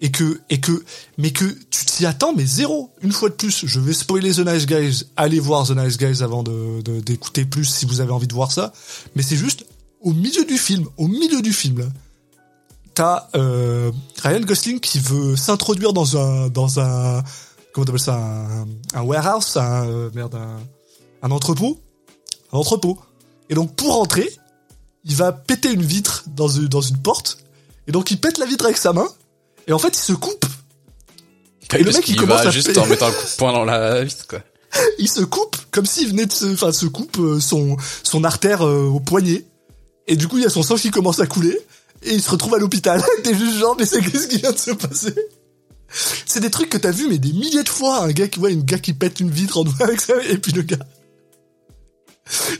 et 0.00 0.10
que 0.10 0.40
et 0.48 0.60
que 0.60 0.82
mais 1.18 1.30
que 1.30 1.44
tu 1.44 1.84
t'y 1.84 2.06
attends 2.06 2.32
mais 2.34 2.46
zéro. 2.46 2.90
Une 3.02 3.12
fois 3.12 3.28
de 3.28 3.34
plus 3.34 3.66
je 3.66 3.80
vais 3.80 3.92
spoiler 3.92 4.32
The 4.32 4.46
Nice 4.46 4.66
Guys. 4.66 5.04
Allez 5.16 5.40
voir 5.40 5.66
The 5.66 5.72
Nice 5.72 5.98
Guys 5.98 6.22
avant 6.22 6.42
de 6.42 6.80
d'écouter 7.00 7.44
plus 7.44 7.66
si 7.66 7.84
vous 7.84 8.00
avez 8.00 8.12
envie 8.12 8.26
de 8.26 8.34
voir 8.34 8.50
ça. 8.50 8.72
Mais 9.14 9.22
c'est 9.22 9.36
juste 9.36 9.66
au 10.00 10.12
milieu 10.12 10.46
du 10.46 10.56
film 10.56 10.86
au 10.96 11.06
milieu 11.06 11.42
du 11.42 11.52
film 11.52 11.80
là 11.80 11.86
t'as 12.94 13.28
euh, 13.34 13.92
Ryan 14.22 14.40
Gosling 14.40 14.80
qui 14.80 14.98
veut 14.98 15.36
s'introduire 15.36 15.92
dans 15.92 16.16
un 16.16 16.48
dans 16.48 16.80
un 16.80 17.22
comment 17.72 17.84
t'appelles 17.84 18.00
ça 18.00 18.16
un, 18.16 18.66
un 18.94 19.02
warehouse 19.02 19.56
un 19.56 19.86
euh, 19.88 20.10
merde 20.14 20.34
un, 20.34 20.58
un 21.22 21.30
entrepôt 21.30 21.80
un 22.52 22.58
entrepôt 22.58 22.98
et 23.48 23.54
donc 23.54 23.74
pour 23.74 23.94
rentrer 23.94 24.30
il 25.04 25.16
va 25.16 25.32
péter 25.32 25.72
une 25.72 25.82
vitre 25.82 26.24
dans 26.28 26.48
une, 26.48 26.68
dans 26.68 26.80
une 26.80 26.98
porte 26.98 27.38
et 27.86 27.92
donc 27.92 28.10
il 28.10 28.20
pète 28.20 28.38
la 28.38 28.46
vitre 28.46 28.64
avec 28.66 28.76
sa 28.76 28.92
main 28.92 29.08
et 29.70 29.72
en 29.72 29.78
fait, 29.78 29.96
il 29.96 30.00
se 30.00 30.12
coupe. 30.12 30.46
Et 31.72 31.84
le 31.84 31.92
mec, 31.92 32.08
il, 32.08 32.16
commence 32.16 32.40
à 32.40 32.50
juste 32.50 32.76
en 32.76 32.86
mettant 32.86 33.06
un 33.06 33.12
coup 33.12 33.24
de 33.24 33.36
poing 33.36 33.52
dans 33.52 33.64
la 33.64 34.02
vis, 34.02 34.24
quoi. 34.28 34.40
il 34.98 35.08
se 35.08 35.20
coupe 35.20 35.56
comme 35.70 35.86
s'il 35.86 36.08
venait 36.08 36.26
de 36.26 36.32
se, 36.32 36.46
enfin, 36.46 36.72
se 36.72 36.86
coupe 36.86 37.18
euh, 37.18 37.38
son 37.38 37.76
son 38.02 38.24
artère 38.24 38.66
euh, 38.66 38.86
au 38.86 38.98
poignet. 38.98 39.44
Et 40.08 40.16
du 40.16 40.26
coup, 40.26 40.38
il 40.38 40.42
y 40.42 40.46
a 40.46 40.50
son 40.50 40.64
sang 40.64 40.74
qui 40.74 40.90
commence 40.90 41.20
à 41.20 41.26
couler. 41.26 41.56
Et 42.02 42.14
il 42.14 42.22
se 42.22 42.30
retrouve 42.30 42.54
à 42.54 42.58
l'hôpital. 42.58 43.00
T'es 43.22 43.34
juste 43.34 43.58
genre, 43.58 43.76
mais 43.78 43.86
c'est 43.86 44.00
qu'est-ce 44.00 44.26
qui 44.26 44.38
vient 44.38 44.50
de 44.50 44.58
se 44.58 44.72
passer? 44.72 45.14
C'est 46.26 46.40
des 46.40 46.50
trucs 46.50 46.68
que 46.70 46.78
t'as 46.78 46.92
vu 46.92 47.08
mais 47.08 47.18
des 47.18 47.32
milliers 47.32 47.62
de 47.62 47.68
fois. 47.68 48.04
Un 48.04 48.10
gars 48.10 48.28
qui 48.28 48.38
voit 48.38 48.50
une 48.50 48.62
gars 48.62 48.78
qui 48.78 48.92
pète 48.92 49.20
une 49.20 49.30
vitre 49.30 49.58
en 49.58 49.64
doigt 49.64 49.74
avec 49.80 50.00
ça, 50.00 50.14
et 50.28 50.38
puis 50.38 50.52
le 50.52 50.62
gars, 50.62 50.78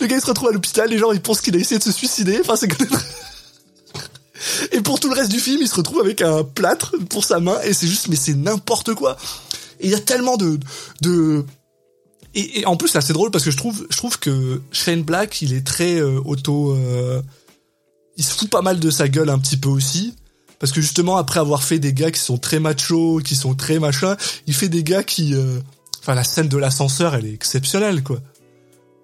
le 0.01 0.07
gars 0.07 0.16
il 0.16 0.20
se 0.20 0.26
retrouve 0.26 0.49
à 0.49 0.53
l'hôpital. 0.53 0.89
Les 0.91 0.99
gens 0.99 1.12
ils 1.12 1.20
pensent 1.20 1.41
qu'il 1.41 1.55
a 1.57 1.59
essayé 1.59 1.78
de 1.78 1.85
se 1.85 1.93
suicider. 1.93 2.39
Enfin, 2.41 2.57
c'est 2.57 2.68
que 2.68 2.85
et 4.72 4.81
pour 4.81 5.01
tout 5.01 5.09
le 5.09 5.14
reste 5.14 5.31
du 5.31 5.41
film, 5.41 5.59
il 5.61 5.68
se 5.68 5.76
retrouve 5.76 6.01
avec 6.01 6.22
un 6.22 6.45
plâtre 6.45 6.95
pour 7.09 7.24
sa 7.24 7.41
main 7.41 7.61
et 7.62 7.72
c'est 7.72 7.87
juste, 7.87 8.09
mais 8.09 8.16
c'est 8.16 8.35
n'importe 8.35 8.95
quoi. 8.95 9.16
Et 9.81 9.87
il 9.87 9.91
y 9.91 9.95
a 9.95 10.01
tellement 10.01 10.37
de, 10.37 10.59
de, 11.01 11.45
et, 12.35 12.64
en 12.66 12.76
plus 12.76 12.89
c'est 12.89 13.12
drôle 13.12 13.31
parce 13.31 13.45
que 13.45 13.51
je 13.51 13.57
trouve, 13.57 13.87
je 13.91 13.97
trouve 13.97 14.18
que 14.18 14.62
Shane 14.70 15.03
Black, 15.03 15.43
il 15.43 15.53
est 15.53 15.66
très 15.66 15.97
euh, 15.97 16.20
auto, 16.24 16.72
euh, 16.76 17.22
il 18.16 18.24
se 18.24 18.35
fout 18.35 18.49
pas 18.49 18.62
mal 18.62 18.78
de 18.78 18.91
sa 18.91 19.09
gueule 19.09 19.31
un 19.31 19.39
petit 19.39 19.57
peu 19.57 19.68
aussi. 19.68 20.14
Parce 20.61 20.71
que 20.71 20.81
justement, 20.81 21.17
après 21.17 21.41
avoir 21.41 21.65
fait 21.65 21.81
des 21.81 21.93
gars 21.93 22.13
qui 22.13 22.21
sont 22.21 22.39
très 22.39 22.61
machos, 22.61 23.21
qui 23.25 23.35
sont 23.35 23.55
très 23.55 23.81
machin, 23.81 24.17
il 24.47 24.55
fait 24.55 24.69
des 24.69 24.85
gars 24.85 25.03
qui... 25.03 25.35
Euh, 25.35 25.59
enfin, 26.01 26.15
la 26.15 26.23
scène 26.23 26.49
de 26.49 26.57
l'ascenseur, 26.57 27.15
elle 27.17 27.27
est 27.27 27.35
exceptionnelle, 27.35 28.05
quoi. 28.05 28.21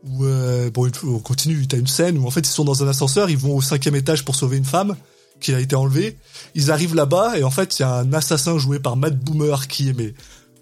Où, 0.05 0.25
bon, 0.73 0.89
on 1.03 1.19
continue, 1.19 1.67
t'as 1.67 1.79
une 1.79 1.89
scène 1.89 2.17
où 2.19 2.29
en 2.29 2.31
fait 2.31 2.47
ils 2.47 2.53
sont 2.53 2.63
dans 2.63 2.85
un 2.85 2.87
ascenseur, 2.87 3.29
ils 3.29 3.37
vont 3.37 3.57
au 3.57 3.61
cinquième 3.61 3.97
étage 3.97 4.25
pour 4.25 4.37
sauver 4.37 4.57
une 4.57 4.65
femme, 4.65 4.95
qui 5.41 5.55
a 5.55 5.61
été 5.61 5.77
enlevé. 5.77 6.17
Ils 6.55 6.71
arrivent 6.71 6.95
là-bas 6.95 7.39
et 7.39 7.45
en 7.45 7.51
fait 7.51 7.79
il 7.79 7.83
y 7.83 7.85
a 7.85 7.93
un 7.93 8.13
assassin 8.13 8.59
joué 8.59 8.79
par 8.79 8.97
Matt 8.97 9.19
Boomer 9.19 9.69
qui 9.69 9.89
est 9.91 9.93
mais 9.93 10.15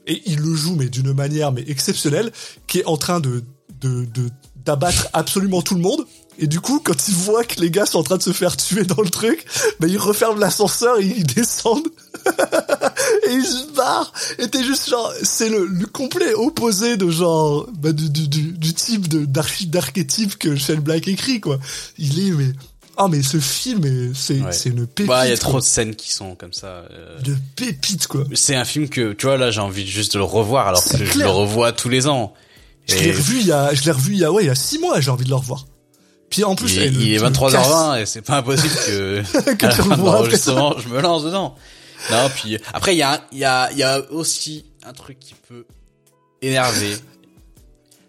et 0.07 0.23
il 0.27 0.41
le 0.41 0.55
joue 0.55 0.77
mais 0.77 0.89
d'une 0.89 1.13
manière 1.13 1.53
mais 1.53 1.65
exceptionnelle 1.67 2.31
qui 2.67 2.81
est 2.81 2.87
en 2.87 2.97
train 2.97 3.21
de 3.21 3.45
de 3.81 4.07
d'abattre 4.65 5.09
absolument 5.13 5.61
tout 5.61 5.75
le 5.75 5.81
monde 5.83 6.07
et 6.39 6.47
du 6.47 6.61
coup 6.61 6.81
quand 6.81 7.09
il 7.09 7.15
voit 7.15 7.45
que 7.45 7.61
les 7.61 7.71
gars 7.71 7.87
sont 7.87 7.99
en 7.99 8.03
train 8.03 8.17
de 8.17 8.23
se 8.23 8.33
faire 8.33 8.57
tuer 8.57 8.85
dans 8.85 9.03
le 9.03 9.11
truc 9.11 9.45
ben 9.81 9.89
il 9.89 9.99
referme 9.99 10.39
l'ascenseur 10.39 10.99
et 10.99 11.05
ils 11.05 11.25
descendent 11.25 11.89
et 13.29 13.33
ils 13.33 13.47
se 13.47 13.73
barrent 13.75 14.13
et 14.39 14.49
t'es 14.49 14.65
juste 14.65 14.89
genre 14.89 15.13
c'est 15.23 15.49
le, 15.49 15.67
le 15.67 15.87
complet 15.87 16.35
opposé 16.35 16.97
de 16.97 17.11
genre 17.11 17.67
bah, 17.79 17.93
du, 17.93 18.11
du, 18.11 18.29
du, 18.29 18.53
du 18.53 18.75
type 18.75 19.09
de 19.09 19.25
d'archétype 19.25 20.39
que 20.39 20.57
Shane 20.57 20.81
Black 20.81 21.09
écrit 21.09 21.41
quoi 21.41 21.59
il 21.99 22.19
est 22.27 22.31
mais 22.31 22.53
ah 22.97 23.09
mais 23.09 23.23
ce 23.23 23.39
film, 23.39 24.15
c'est 24.15 24.41
c'est 24.53 24.69
une 24.69 24.87
pépite. 24.87 25.11
Ouais, 25.11 25.27
il 25.27 25.31
y 25.31 25.33
a 25.33 25.37
trop 25.37 25.59
de 25.59 25.65
scènes 25.65 25.97
qui 25.97 26.13
sont 26.13 26.37
comme 26.37 26.53
ça. 26.53 26.85
Euh... 26.91 27.21
De 27.23 27.37
pépite 27.57 28.07
quoi. 28.07 28.25
C'est 28.35 28.55
un 28.55 28.65
film 28.65 28.89
que 28.89 29.13
tu 29.13 29.27
vois 29.27 29.37
là, 29.37 29.51
j'ai 29.51 29.61
envie 29.61 29.87
juste 29.87 30.15
de 30.15 30.19
le 30.19 30.25
revoir 30.25 30.69
alors 30.69 30.85
que 30.85 31.05
je 31.05 31.19
le 31.19 31.29
revois 31.29 31.73
tous 31.73 31.89
les 31.89 32.07
ans. 32.07 32.35
Je 32.87 32.97
l'ai 32.97 33.13
revu 33.13 33.41
il 33.41 33.47
y 33.47 33.53
a, 33.53 33.75
je 33.75 33.83
l'ai 33.85 33.91
revu 33.91 34.13
il 34.13 34.21
y 34.21 34.25
a 34.25 34.31
ouais 34.31 34.45
il 34.45 34.47
y 34.47 34.51
a 34.51 34.55
six 34.55 34.79
mois, 34.79 35.01
j'ai 35.01 35.11
envie 35.11 35.25
de 35.25 35.31
le 35.31 35.37
revoir. 35.37 35.67
Puis 36.31 36.45
en 36.45 36.55
plus, 36.55 36.75
il, 36.75 36.83
est 36.83 37.19
le 37.19 37.29
23h20 37.29 38.01
et 38.01 38.07
c'est 38.07 38.23
pas 38.23 38.39
impossible 38.39 38.75
que, 38.87 39.23
Que 39.55 39.67
à 39.67 39.69
la 39.69 39.75
fin 39.75 39.97
de 39.97 40.03
l'enregistrement, 40.03 40.75
je 40.79 40.89
me 40.89 41.01
lance 41.01 41.25
dedans. 41.25 41.55
Non, 42.11 42.29
puis 42.35 42.59
après 42.73 42.95
il 42.95 42.99
y 42.99 43.03
a 43.03 43.25
il 43.33 43.39
y 43.39 43.45
a 43.45 43.71
il 43.73 43.79
y 43.79 43.83
a 43.83 44.03
aussi 44.11 44.67
un 44.85 44.93
truc 44.93 45.19
qui 45.19 45.35
peut 45.49 45.65
énerver 46.43 46.97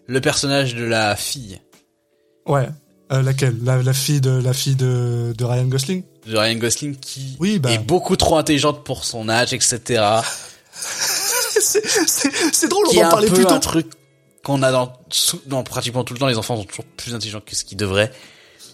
le 0.08 0.22
personnage 0.22 0.76
de 0.76 0.84
la 0.84 1.16
fille 1.16 1.62
Ouais. 2.46 2.68
Euh, 3.12 3.22
laquelle? 3.22 3.56
La, 3.64 3.82
la 3.82 3.94
fille 3.94 4.20
de 4.20 4.32
la 4.32 4.54
fille 4.54 4.76
de, 4.76 5.34
de 5.38 5.46
Ryan 5.46 5.66
Gosling? 5.66 6.04
de 6.26 6.38
Ryan 6.38 6.56
Gosling 6.56 6.96
qui 6.96 7.38
Oui, 7.40 7.60
bah. 7.60 7.72
est 7.72 7.78
beaucoup 7.78 8.16
trop 8.16 8.38
intelligente 8.38 8.84
pour 8.84 9.06
son 9.06 9.30
âge, 9.30 9.54
etc. 9.54 10.04
c'est 11.60 12.68
drôle, 12.68 12.88
qui 12.88 12.98
on 12.98 13.06
en 13.06 13.10
parlait 13.10 13.30
plus 13.30 13.46
tôt. 13.46 13.54
un 13.54 13.60
truc 13.60 13.88
qu'on 14.46 14.62
a 14.62 14.72
dans, 14.72 15.64
pratiquement 15.64 16.04
tout 16.04 16.14
le 16.14 16.20
temps. 16.20 16.28
Les 16.28 16.38
enfants 16.38 16.56
sont 16.56 16.66
toujours 16.66 16.86
plus 16.86 17.16
intelligents 17.16 17.42
que 17.44 17.56
ce 17.56 17.66
qu'ils 17.66 17.78
devraient. 17.78 18.12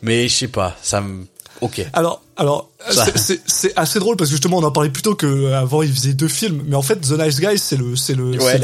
Mais 0.01 0.27
je 0.27 0.35
sais 0.35 0.47
pas, 0.49 0.75
ça 0.83 0.99
me... 0.99 1.25
Ok. 1.61 1.85
Alors, 1.93 2.23
alors, 2.37 2.71
c'est- 3.15 3.77
assez 3.77 3.99
drôle 3.99 4.15
parce 4.17 4.29
que 4.29 4.35
justement 4.35 4.57
on 4.57 4.63
en 4.63 4.71
parlait 4.71 4.89
plus 4.89 5.03
tôt 5.03 5.13
que 5.15 5.27
euh, 5.27 5.59
avant 5.59 5.83
il 5.83 5.93
faisait 5.93 6.13
deux 6.13 6.27
films, 6.27 6.63
mais 6.65 6.75
en 6.75 6.81
fait 6.81 6.95
The 6.95 7.11
Nice 7.11 7.39
Guys 7.39 7.59
c'est 7.59 7.75
le 7.77 7.95
c'est 7.95 8.15
le 8.15 8.31
Ouais. 8.31 8.59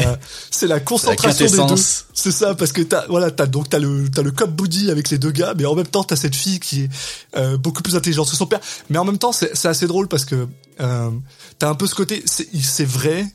c'est 0.50 0.66
la 0.68 0.76
la 0.76 0.80
concentration 0.80 1.46
des 1.46 1.76
deux. 1.76 1.82
C'est 2.14 2.32
ça 2.32 2.56
parce 2.56 2.72
que 2.72 2.82
t'as 2.82 3.06
voilà 3.08 3.30
t'as 3.30 3.46
donc 3.46 3.70
t'as 3.70 3.78
le 3.78 4.10
t'as 4.10 4.24
le 4.24 4.32
cop 4.32 4.50
buddy 4.50 4.90
avec 4.90 5.12
les 5.12 5.20
deux 5.20 5.30
gars, 5.32 5.54
mais 5.56 5.66
en 5.66 5.76
même 5.76 5.86
temps 5.86 6.04
t'as 6.04 6.16
cette 6.16 6.36
fille 6.36 6.60
qui 6.60 6.84
est 6.84 6.90
euh, 7.36 7.58
beaucoup 7.58 7.84
plus 7.84 7.96
intelligente 7.96 8.32
que 8.32 8.36
son 8.36 8.48
père. 8.48 8.62
Mais 8.90 8.98
en 8.98 9.06
même 9.06 9.20
temps 9.20 9.32
c'est 9.32 9.66
assez 9.66 9.86
drôle 9.86 10.08
parce 10.08 10.26
que 10.26 10.48
euh, 10.80 11.12
t'as 11.60 11.70
un 11.70 11.76
peu 11.76 11.86
ce 11.86 11.94
côté 11.94 12.24
c'est 12.26 12.86
vrai 12.88 13.28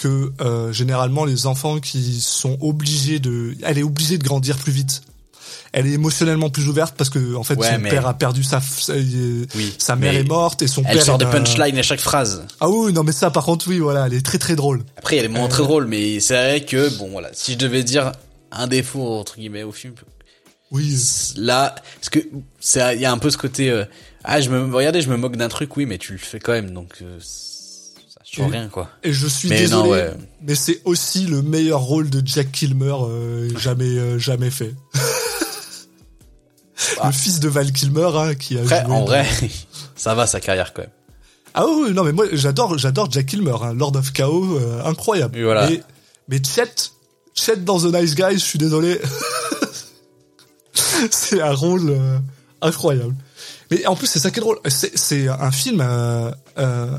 que 0.00 0.32
euh, 0.40 0.72
généralement 0.72 1.24
les 1.24 1.46
enfants 1.46 1.80
qui 1.80 2.20
sont 2.20 2.56
obligés 2.60 3.18
de 3.18 3.54
elle 3.62 3.78
est 3.78 3.82
obligée 3.82 4.18
de 4.18 4.24
grandir 4.24 4.56
plus 4.56 4.72
vite. 4.72 5.02
Elle 5.72 5.86
est 5.86 5.92
émotionnellement 5.92 6.48
plus 6.50 6.66
ouverte 6.68 6.94
parce 6.96 7.10
que 7.10 7.34
en 7.34 7.42
fait 7.42 7.54
Ouais, 7.56 7.72
son 7.74 7.78
mais- 7.80 7.90
père 7.90 8.06
a 8.06 8.14
perdu 8.14 8.42
sa 8.42 8.60
sa, 8.60 8.94
Oui, 8.94 9.74
sa 9.78 9.96
mère 9.96 10.14
est 10.14 10.22
morte 10.24 10.62
et 10.62 10.66
son 10.66 10.82
Elle 10.86 10.94
père 10.96 11.04
sort 11.04 11.14
est 11.16 11.18
des 11.18 11.24
un- 11.26 11.30
punchlines 11.30 11.76
à 11.78 11.82
chaque 11.82 12.00
phrase. 12.00 12.44
Ah 12.60 12.68
oui, 12.70 12.92
non 12.92 13.02
mais 13.02 13.12
ça 13.12 13.30
par 13.30 13.44
contre 13.44 13.68
oui, 13.68 13.78
voilà, 13.78 14.06
elle 14.06 14.14
est 14.14 14.24
très 14.24 14.38
très 14.38 14.56
drôle. 14.56 14.82
Après, 14.96 15.18
a 15.18 15.22
des 15.22 15.28
moments 15.28 15.44
Euh. 15.44 15.48
très 15.48 15.62
drôles, 15.62 15.86
mais 15.86 16.20
c'est 16.20 16.34
vrai 16.34 16.64
que, 16.64 16.88
bon, 16.98 17.10
voilà, 17.10 17.28
si 17.34 17.52
je 17.52 17.58
devais 17.58 17.82
dire 17.82 18.12
un 18.50 18.66
défaut, 18.66 19.18
entre 19.18 19.36
guillemets, 19.36 19.62
au 19.62 19.72
film, 19.72 19.92
Oui. 20.70 20.96
là, 21.36 21.74
parce 21.96 22.08
que, 22.08 22.20
c'est, 22.60 22.94
il 22.96 23.00
y 23.02 23.04
a 23.04 23.12
un 23.12 23.18
peu 23.18 23.28
ce 23.30 23.36
côté, 23.36 23.70
euh, 23.70 23.84
ah, 24.24 24.40
je 24.40 24.48
me, 24.50 24.74
regardez, 24.74 25.02
je 25.02 25.10
me 25.10 25.16
moque 25.16 25.36
d'un 25.36 25.48
truc, 25.48 25.76
oui, 25.76 25.84
mais 25.86 25.98
tu 25.98 26.12
le 26.12 26.18
fais 26.18 26.38
quand 26.40 26.52
même, 26.52 26.70
donc, 26.70 26.94
euh, 27.02 27.18
change 28.30 28.48
Et- 28.52 28.58
rien, 28.58 28.68
quoi. 28.68 28.88
Et 29.02 29.12
je 29.12 29.26
suis 29.26 29.48
Mais 29.48 29.58
désolé, 29.58 29.82
non, 29.88 29.90
ouais. 29.94 30.12
mais 30.42 30.54
c'est 30.54 30.80
aussi 30.84 31.26
le 31.26 31.42
meilleur 31.42 31.80
rôle 31.80 32.10
de 32.10 32.22
Jack 32.24 32.52
Kilmer 32.52 32.94
euh, 33.02 33.56
jamais 33.58 33.84
euh, 33.96 34.18
jamais 34.18 34.50
fait. 34.50 34.74
Le 37.04 37.12
fils 37.12 37.40
de 37.40 37.48
Val 37.48 37.72
Kilmer 37.72 38.10
hein, 38.14 38.34
qui 38.34 38.56
a 38.58 38.62
Après, 38.62 38.82
joué 38.84 38.92
en 38.92 39.00
dans- 39.00 39.04
vrai, 39.06 39.26
ça 39.96 40.14
va, 40.14 40.26
sa 40.26 40.40
carrière, 40.40 40.72
quand 40.72 40.82
même. 40.82 40.90
Ah 41.54 41.64
oui, 41.66 41.92
non 41.92 42.04
mais 42.04 42.12
moi 42.12 42.26
j'adore 42.32 42.78
j'adore 42.78 43.10
Jack 43.10 43.26
Kilmer, 43.26 43.54
hein, 43.62 43.72
Lord 43.74 43.96
of 43.96 44.12
Chaos, 44.12 44.58
euh, 44.58 44.84
incroyable. 44.84 45.36
Et 45.38 45.42
voilà. 45.44 45.68
Mais, 45.68 45.82
mais 46.28 46.40
Chet, 46.44 46.72
Chet 47.34 47.56
dans 47.56 47.78
The 47.80 47.92
Nice 47.94 48.14
Guys, 48.14 48.34
je 48.34 48.44
suis 48.44 48.58
désolé. 48.58 49.00
c'est 51.10 51.40
un 51.40 51.54
rôle 51.54 51.96
incroyable. 52.60 53.14
Mais 53.70 53.84
en 53.86 53.96
plus 53.96 54.06
c'est 54.06 54.18
ça 54.18 54.30
qui 54.30 54.38
est 54.38 54.42
drôle, 54.42 54.58
c'est 54.68 54.96
c'est 54.96 55.28
un 55.28 55.50
film 55.50 55.80
euh, 55.80 56.30
euh, 56.58 56.96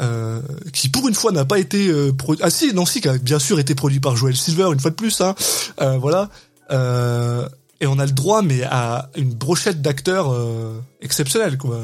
euh, 0.00 0.40
qui 0.72 0.88
pour 0.88 1.08
une 1.08 1.14
fois 1.14 1.32
n'a 1.32 1.44
pas 1.44 1.58
été 1.58 1.88
euh, 1.88 2.12
produit. 2.12 2.42
Ah 2.44 2.50
si, 2.50 2.72
non 2.74 2.86
si, 2.86 3.00
qui 3.00 3.08
a 3.08 3.18
bien 3.18 3.38
sûr 3.38 3.58
été 3.58 3.74
produit 3.74 4.00
par 4.00 4.16
Joel 4.16 4.36
Silver 4.36 4.68
une 4.72 4.80
fois 4.80 4.90
de 4.90 4.96
plus, 4.96 5.20
hein. 5.20 5.34
Euh, 5.80 5.98
voilà. 5.98 6.30
Euh, 6.70 7.48
et 7.80 7.86
on 7.86 7.98
a 7.98 8.06
le 8.06 8.12
droit, 8.12 8.42
mais 8.42 8.62
à 8.62 9.10
une 9.16 9.32
brochette 9.34 9.82
d'acteurs 9.82 10.32
euh, 10.32 10.80
exceptionnels, 11.00 11.58
quoi. 11.58 11.80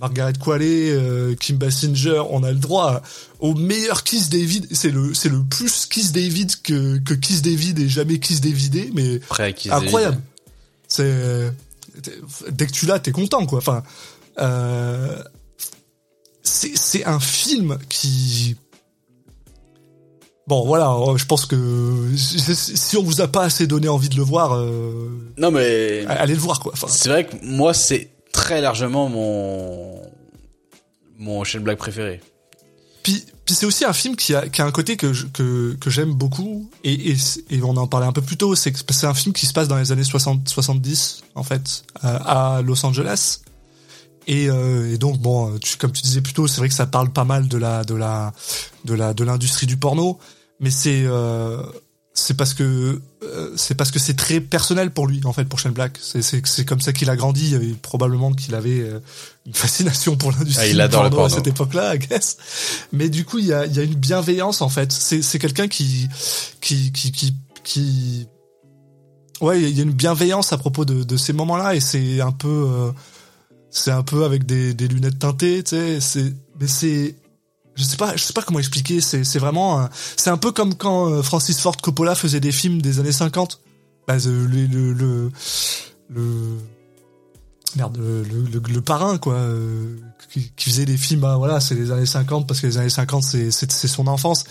Margaret 0.00 0.34
Qualley, 0.34 0.90
euh, 0.90 1.34
Kim 1.34 1.56
Basinger, 1.56 2.22
on 2.28 2.42
a 2.42 2.50
le 2.50 2.58
droit 2.58 3.00
au 3.38 3.54
meilleur 3.54 4.02
Kiss 4.02 4.28
David. 4.28 4.66
C'est 4.72 4.90
le, 4.90 5.14
c'est 5.14 5.30
le 5.30 5.42
plus 5.42 5.86
Kiss 5.86 6.12
David 6.12 6.60
que, 6.62 6.98
que 6.98 7.14
Kiss 7.14 7.42
David 7.42 7.78
et 7.78 7.88
jamais 7.88 8.18
Kiss 8.18 8.40
Davidé, 8.40 8.90
mais 8.92 9.20
Après, 9.30 9.54
incroyable. 9.70 10.20
C'est 10.88 11.52
dès 12.50 12.66
que 12.66 12.72
tu 12.72 12.86
l'as, 12.86 12.98
t'es 12.98 13.12
content 13.12 13.46
quoi. 13.46 13.58
Enfin, 13.58 13.82
euh, 14.40 15.16
c'est 16.44 16.76
c'est 16.76 17.04
un 17.04 17.18
film 17.18 17.78
qui 17.88 18.56
bon 20.46 20.64
voilà. 20.66 20.94
Je 21.16 21.24
pense 21.24 21.46
que 21.46 22.10
si 22.16 22.96
on 22.96 23.02
vous 23.02 23.20
a 23.20 23.28
pas 23.28 23.44
assez 23.44 23.66
donné 23.66 23.88
envie 23.88 24.08
de 24.08 24.16
le 24.16 24.22
voir, 24.22 24.52
euh, 24.54 25.08
Non, 25.38 25.50
mais, 25.50 26.04
allez 26.06 26.34
le 26.34 26.40
voir 26.40 26.60
quoi. 26.60 26.72
Enfin, 26.74 26.86
c'est 26.88 27.08
vrai 27.08 27.26
que 27.26 27.34
moi, 27.44 27.74
c'est 27.74 28.10
très 28.32 28.60
largement 28.60 29.08
mon, 29.08 30.02
mon 31.18 31.44
Shane 31.44 31.62
Black 31.62 31.78
préféré. 31.78 32.20
Puis, 33.02 33.22
puis 33.44 33.54
c'est 33.54 33.66
aussi 33.66 33.84
un 33.84 33.92
film 33.92 34.16
qui 34.16 34.34
a, 34.34 34.48
qui 34.48 34.62
a 34.62 34.64
un 34.64 34.70
côté 34.72 34.96
que, 34.96 35.12
je- 35.12 35.26
que, 35.26 35.76
que 35.78 35.90
j'aime 35.90 36.14
beaucoup, 36.14 36.70
et, 36.84 37.10
et, 37.12 37.16
et 37.50 37.62
on 37.62 37.76
en 37.76 37.86
parlait 37.86 38.06
un 38.06 38.12
peu 38.12 38.22
plus 38.22 38.38
tôt, 38.38 38.54
c'est 38.54 38.72
que 38.72 38.78
c'est 38.92 39.06
un 39.06 39.12
film 39.12 39.34
qui 39.34 39.44
se 39.44 39.52
passe 39.52 39.68
dans 39.68 39.76
les 39.76 39.92
années 39.92 40.04
60, 40.04 40.48
70, 40.48 41.22
en 41.34 41.42
fait, 41.42 41.84
euh, 42.02 42.18
à 42.24 42.62
Los 42.64 42.84
Angeles. 42.86 43.40
Et, 44.26 44.48
euh, 44.48 44.92
et 44.92 44.98
donc, 44.98 45.18
bon, 45.18 45.58
tu, 45.58 45.76
comme 45.76 45.92
tu 45.92 46.02
disais 46.02 46.20
plus 46.22 46.32
tôt, 46.32 46.46
c'est 46.46 46.58
vrai 46.58 46.68
que 46.68 46.74
ça 46.74 46.86
parle 46.86 47.10
pas 47.10 47.24
mal 47.24 47.48
de 47.48 47.58
la, 47.58 47.84
de 47.84 47.94
la, 47.94 48.32
de 48.84 48.94
la, 48.94 49.12
de 49.14 49.24
l'industrie 49.24 49.66
du 49.66 49.76
porno, 49.76 50.18
mais 50.60 50.70
c'est, 50.70 51.02
euh, 51.04 51.62
c'est 52.14 52.34
parce 52.36 52.54
que 52.54 53.02
euh, 53.24 53.52
c'est 53.56 53.74
parce 53.74 53.90
que 53.90 53.98
c'est 53.98 54.14
très 54.14 54.40
personnel 54.40 54.92
pour 54.92 55.08
lui 55.08 55.20
en 55.24 55.32
fait 55.32 55.44
pour 55.46 55.58
Shane 55.58 55.72
Black. 55.72 55.98
C'est 56.00 56.22
c'est 56.22 56.46
c'est 56.46 56.64
comme 56.64 56.80
ça 56.80 56.92
qu'il 56.92 57.10
a 57.10 57.16
grandi. 57.16 57.56
Et 57.56 57.74
probablement 57.82 58.32
qu'il 58.32 58.54
avait 58.54 58.78
euh, 58.80 59.00
une 59.46 59.52
fascination 59.52 60.16
pour 60.16 60.30
l'industrie 60.30 60.66
Ah, 60.70 60.72
du 60.72 60.78
le 60.78 60.88
porno 60.88 61.06
à 61.06 61.10
porno. 61.10 61.28
cette 61.34 61.48
époque-là 61.48 61.96
I 61.96 61.98
guess. 61.98 62.36
Mais 62.92 63.08
du 63.08 63.24
coup 63.24 63.38
il 63.38 63.46
y 63.46 63.52
a 63.52 63.66
il 63.66 63.74
y 63.74 63.80
a 63.80 63.82
une 63.82 63.94
bienveillance 63.96 64.62
en 64.62 64.68
fait. 64.68 64.92
C'est 64.92 65.22
c'est 65.22 65.40
quelqu'un 65.40 65.66
qui 65.66 66.08
qui 66.60 66.92
qui 66.92 67.10
qui 67.10 67.34
qui 67.64 68.28
ouais 69.40 69.60
il 69.60 69.76
y 69.76 69.80
a 69.80 69.82
une 69.82 69.90
bienveillance 69.90 70.52
à 70.52 70.56
propos 70.58 70.84
de 70.84 71.02
de 71.02 71.16
ces 71.16 71.32
moments-là. 71.32 71.74
Et 71.74 71.80
c'est 71.80 72.20
un 72.20 72.30
peu 72.32 72.48
euh, 72.48 72.92
c'est 73.74 73.90
un 73.90 74.02
peu 74.02 74.24
avec 74.24 74.46
des 74.46 74.72
des 74.72 74.88
lunettes 74.88 75.18
teintées 75.18 75.62
tu 75.62 75.70
sais 75.70 76.00
c'est 76.00 76.32
mais 76.60 76.66
c'est 76.66 77.16
je 77.76 77.82
sais 77.82 77.96
pas, 77.96 78.14
je 78.14 78.22
sais 78.22 78.32
pas 78.32 78.42
comment 78.42 78.60
expliquer. 78.60 79.00
C'est, 79.00 79.24
c'est 79.24 79.40
vraiment, 79.40 79.88
c'est 80.16 80.30
un 80.30 80.36
peu 80.36 80.52
comme 80.52 80.74
quand 80.76 81.10
euh, 81.10 81.22
Francis 81.22 81.60
Ford 81.60 81.76
Coppola 81.76 82.14
faisait 82.14 82.38
des 82.38 82.52
films 82.52 82.80
des 82.80 83.00
années 83.00 83.10
50. 83.10 83.60
Bah, 84.06 84.16
le, 84.24 84.46
le, 84.46 85.30
le, 86.10 86.58
merde, 87.76 87.98
le, 87.98 88.80
parrain 88.80 89.18
quoi, 89.18 89.34
euh, 89.34 89.96
qui, 90.30 90.70
faisait 90.70 90.84
des 90.84 90.96
films. 90.96 91.20
Bah, 91.20 91.36
voilà, 91.36 91.60
c'est 91.60 91.74
les 91.74 91.90
années 91.90 92.06
50 92.06 92.46
parce 92.46 92.60
que 92.60 92.66
les 92.66 92.78
années 92.78 92.90
50 92.90 93.22
c'est, 93.22 93.50
c'est, 93.50 93.70
c'est 93.72 93.88
son 93.88 94.06
enfance. 94.06 94.44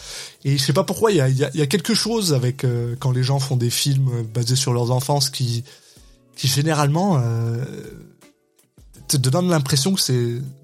Et 0.44 0.58
je 0.58 0.64
sais 0.64 0.74
pas 0.74 0.84
pourquoi 0.84 1.12
il 1.12 1.18
y 1.18 1.22
a, 1.22 1.30
y 1.30 1.50
y 1.54 1.62
a 1.62 1.68
quelque 1.68 1.94
chose 1.94 2.34
avec 2.34 2.64
euh, 2.64 2.96
quand 3.00 3.12
les 3.12 3.24
gens 3.24 3.40
font 3.40 3.58
des 3.58 3.70
films 3.70 4.10
euh, 4.14 4.24
basés 4.24 4.56
sur 4.56 4.74
leurs 4.74 4.92
enfances 4.92 5.30
qui, 5.30 5.64
qui 6.36 6.48
généralement 6.48 7.18
euh, 7.18 7.64
te 9.08 9.18
donne 9.18 9.50
l'impression 9.50 9.94
que 9.94 10.02
c'est 10.02 10.14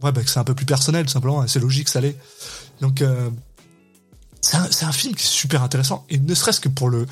ouais 0.04 0.12
bah, 0.12 0.22
un 0.36 0.44
peu 0.44 0.56
plus 0.56 0.66
personnel 0.66 1.06
tout 1.06 1.12
simplement 1.12 1.46
c'est 1.48 1.60
logique 1.60 1.90
ça 1.90 2.02
l'est 2.02 2.16
donc 2.82 3.02
euh, 3.02 3.30
c'est 4.42 4.86
un, 4.86 4.92
film 4.92 5.16
qui 5.16 5.24
est 5.24 5.28
super 5.28 5.64
intéressant 5.64 6.06
et 6.10 6.18
ne 6.18 6.34
serait-ce 6.34 6.62
que 6.62 6.70
pour 6.70 6.90
le 6.90 7.06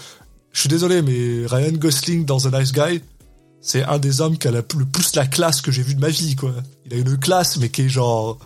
je 0.52 0.62
suis 0.62 0.70
désolé 0.70 1.02
mais 1.02 1.46
Ryan 1.46 1.74
Gosling 1.74 2.26
dans 2.26 2.40
The 2.40 2.54
Nice 2.54 2.72
Guy 2.72 3.02
c'est 3.62 3.84
un 3.84 4.00
des 4.00 4.22
hommes 4.22 4.38
qui 4.38 4.48
a 4.48 4.52
le 4.52 4.62
plus 4.62 5.16
la 5.16 5.28
classe 5.28 5.62
que 5.62 5.72
j'ai 5.72 5.84
vu 5.84 5.96
de 5.96 6.00
ma 6.00 6.10
vie 6.10 6.36
quoi 6.36 6.54
il 6.86 6.94
a 6.94 6.98
une 6.98 7.18
classe 7.18 7.58
mais 7.58 7.70
qui 7.70 7.84
est 7.84 7.90
genre 7.90 8.38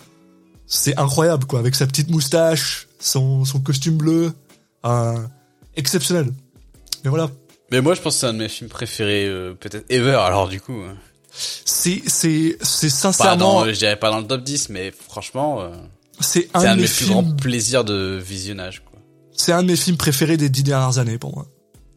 c'est 0.66 0.98
incroyable 0.98 1.46
quoi 1.46 1.60
avec 1.60 1.76
sa 1.76 1.86
petite 1.86 2.10
moustache 2.10 2.88
son, 3.00 3.46
son 3.46 3.60
costume 3.60 3.98
bleu 3.98 4.34
un 4.84 5.30
exceptionnel 5.76 6.34
mais 7.04 7.10
voilà 7.10 7.30
Mais 7.72 7.82
moi, 7.82 7.94
je 7.94 8.02
pense 8.02 8.16
que 8.16 8.20
c'est 8.20 8.28
un 8.28 8.34
de 8.34 8.40
mes 8.40 8.50
films 8.50 8.70
préférés, 8.70 9.28
euh, 9.28 9.54
peut-être 9.54 9.86
ever, 9.90 10.16
alors 10.16 10.48
du 10.48 10.60
coup. 10.60 10.74
hein. 10.74 10.96
C'est 11.32 12.02
c'est 12.08 12.58
c'est 12.62 12.88
Pas 12.90 12.94
sincèrement 12.96 13.62
dans, 13.62 13.66
je 13.66 13.72
dirais 13.78 13.96
pas 13.98 14.10
dans 14.12 14.20
le 14.20 14.28
top 14.28 14.44
10, 14.44 14.70
mais 14.70 14.92
franchement, 15.10 15.62
euh, 15.62 15.70
c'est 16.20 16.50
un, 16.54 16.62
un, 16.62 16.64
de 16.64 16.70
de 16.70 16.76
mes 16.76 16.82
mes 16.82 16.88
plus 16.88 16.94
films 17.06 17.10
grands 17.12 17.24
plaisirs 17.36 17.84
de 17.84 18.20
visionnage, 18.24 18.82
quoi. 18.90 19.00
C'est 19.34 19.52
un 19.54 19.64
de 19.64 19.68
mes 19.68 19.76
films 19.76 19.98
préférés 19.98 20.38
des 20.38 20.50
dix 20.50 20.64
dernières 20.64 20.98
années 21.00 21.18
pour 21.18 21.34
moi. 21.34 21.48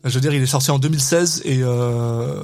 Je 0.05 0.11
veux 0.15 0.21
dire, 0.21 0.33
il 0.35 0.43
est 0.43 0.47
sorti 0.47 0.71
en 0.71 0.79
2016 0.79 1.43
et 1.45 1.61
euh, 1.63 2.41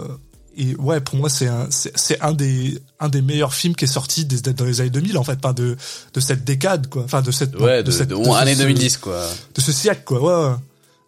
et 0.57 0.75
ouais, 0.77 1.01
pour 1.01 1.17
moi 1.17 1.29
c'est 1.31 1.47
un 1.47 1.67
c'est 1.71 1.97
c'est 1.97 2.21
un 2.21 2.33
des 2.33 2.79
un 2.99 3.09
des 3.09 3.23
meilleurs 3.23 3.55
films 3.55 3.77
qui 3.77 3.85
est 3.85 3.89
sorti 3.89 4.25
des, 4.25 4.41
dans 4.53 4.65
les 4.65 4.81
années 4.81 4.91
2000 4.91 5.17
en 5.19 5.25
fait, 5.25 5.41
pas 5.41 5.53
de 5.53 5.77
de 6.13 6.21
cette 6.21 6.43
décade 6.45 6.89
quoi, 6.89 7.03
enfin 7.05 7.23
de 7.23 7.31
cette 7.31 7.55
Ouais, 7.57 7.79
non, 7.79 7.83
de, 7.85 7.91
cette 7.91 8.09
de, 8.09 8.17
de 8.17 8.31
année 8.31 8.55
ce- 8.55 8.59
2010, 8.61 8.97
quoi. 8.97 9.23
de 9.55 9.61
ce 9.61 9.73
siècle 9.73 10.03
quoi, 10.05 10.21
ouais. 10.21 10.49
ouais. 10.51 10.57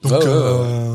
Donc 0.03 0.13
Ouais, 0.13 0.19
ouais, 0.29 0.33
euh, 0.35 0.95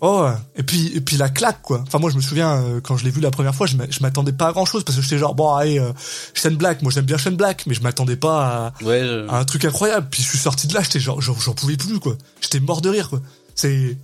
oh 0.00 0.22
ouais. 0.24 0.32
et 0.56 0.62
puis 0.62 0.92
et 0.96 1.00
puis 1.00 1.16
la 1.16 1.28
claque 1.28 1.62
quoi. 1.62 1.82
Enfin 1.86 1.98
moi 1.98 2.10
je 2.10 2.16
me 2.16 2.20
souviens 2.20 2.56
euh, 2.62 2.80
quand 2.80 2.96
je 2.96 3.04
l'ai 3.04 3.10
vu 3.10 3.20
la 3.20 3.30
première 3.30 3.54
fois, 3.54 3.66
je 3.66 3.76
m'a- 3.76 3.90
je 3.90 4.00
m'attendais 4.00 4.32
pas 4.32 4.48
à 4.48 4.52
grand 4.52 4.64
chose 4.64 4.84
parce 4.84 4.96
que 4.96 5.02
j'étais 5.02 5.18
genre 5.18 5.34
bon 5.34 5.54
allez 5.54 5.78
euh, 5.78 5.92
Shane 6.34 6.56
Black, 6.56 6.82
moi 6.82 6.90
j'aime 6.92 7.04
bien 7.04 7.18
Shane 7.18 7.36
Black, 7.36 7.64
mais 7.66 7.74
je 7.74 7.82
m'attendais 7.82 8.16
pas 8.16 8.72
à 8.80 8.84
Ouais, 8.84 9.00
je- 9.00 9.28
un 9.28 9.44
truc 9.44 9.64
incroyable. 9.64 10.08
Puis 10.10 10.22
je 10.22 10.28
suis 10.28 10.38
sorti 10.38 10.66
de 10.66 10.74
là, 10.74 10.82
j'étais 10.82 11.00
genre, 11.00 11.20
j'en 11.20 11.52
pouvais 11.54 11.76
plus, 11.76 11.98
quoi. 12.00 12.16
J'étais 12.40 12.60
mort 12.60 12.80
de 12.80 12.88
rire, 12.90 13.08
quoi. 13.10 13.20
C'est, 13.54 13.96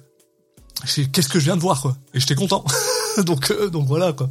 qu'est-ce 1.13 1.29
que 1.29 1.39
je 1.39 1.45
viens 1.45 1.57
de 1.57 1.61
voir, 1.63 1.81
quoi. 1.81 1.97
Et 2.15 2.21
j'étais 2.21 2.35
content. 2.35 2.65
donc, 3.25 3.51
euh, 3.51 3.69
donc 3.71 3.87
voilà 3.87 4.13
quoi. 4.13 4.29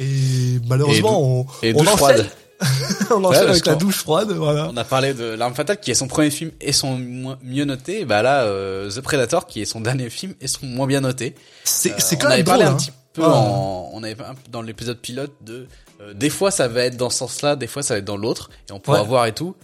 Et 0.00 0.58
malheureusement, 0.66 1.20
on, 1.40 1.46
Et 1.62 1.72
on 1.74 1.78
douche 1.78 1.88
enchaîne, 1.88 1.96
froide. 1.96 2.30
on 3.10 3.24
enchaîne 3.24 3.48
avec 3.48 3.66
la 3.66 3.74
douche 3.76 3.98
froide, 3.98 4.32
voilà. 4.32 4.68
On 4.72 4.76
a 4.76 4.84
parlé 4.84 5.14
de 5.14 5.24
L'arme 5.24 5.54
fatale 5.54 5.78
qui 5.80 5.90
est 5.90 5.94
son 5.94 6.08
premier 6.08 6.30
film 6.30 6.50
et 6.60 6.72
son 6.72 6.98
mieux 7.42 7.64
noté. 7.64 8.00
Et 8.00 8.04
bah 8.04 8.22
là, 8.22 8.42
euh, 8.44 8.90
The 8.90 9.00
Predator 9.00 9.46
qui 9.46 9.62
est 9.62 9.64
son 9.64 9.80
dernier 9.80 10.10
film 10.10 10.34
et 10.40 10.48
son 10.48 10.66
moins 10.66 10.86
bien 10.86 11.00
noté. 11.00 11.34
C'est 11.64 11.92
Euh, 11.92 11.94
c'est 11.98 12.16
quand 12.16 12.26
avait 12.26 12.38
même 12.38 12.46
parlé 12.46 12.64
un 12.64 12.72
hein. 12.72 12.76
petit 12.76 12.90
peu 13.12 13.24
en, 13.24 13.90
on 13.92 14.02
avait 14.02 14.16
dans 14.50 14.62
l'épisode 14.62 14.98
pilote 14.98 15.32
de 15.42 15.66
euh, 16.00 16.14
des 16.14 16.30
fois 16.30 16.50
ça 16.50 16.68
va 16.68 16.82
être 16.84 16.96
dans 16.96 17.10
ce 17.10 17.18
sens-là, 17.18 17.56
des 17.56 17.66
fois 17.66 17.82
ça 17.82 17.94
va 17.94 17.98
être 17.98 18.04
dans 18.04 18.16
l'autre 18.16 18.50
et 18.68 18.72
on 18.72 18.80
pourra 18.80 19.02
Ouais. 19.02 19.08
voir 19.08 19.26
et 19.26 19.32
tout. 19.32 19.54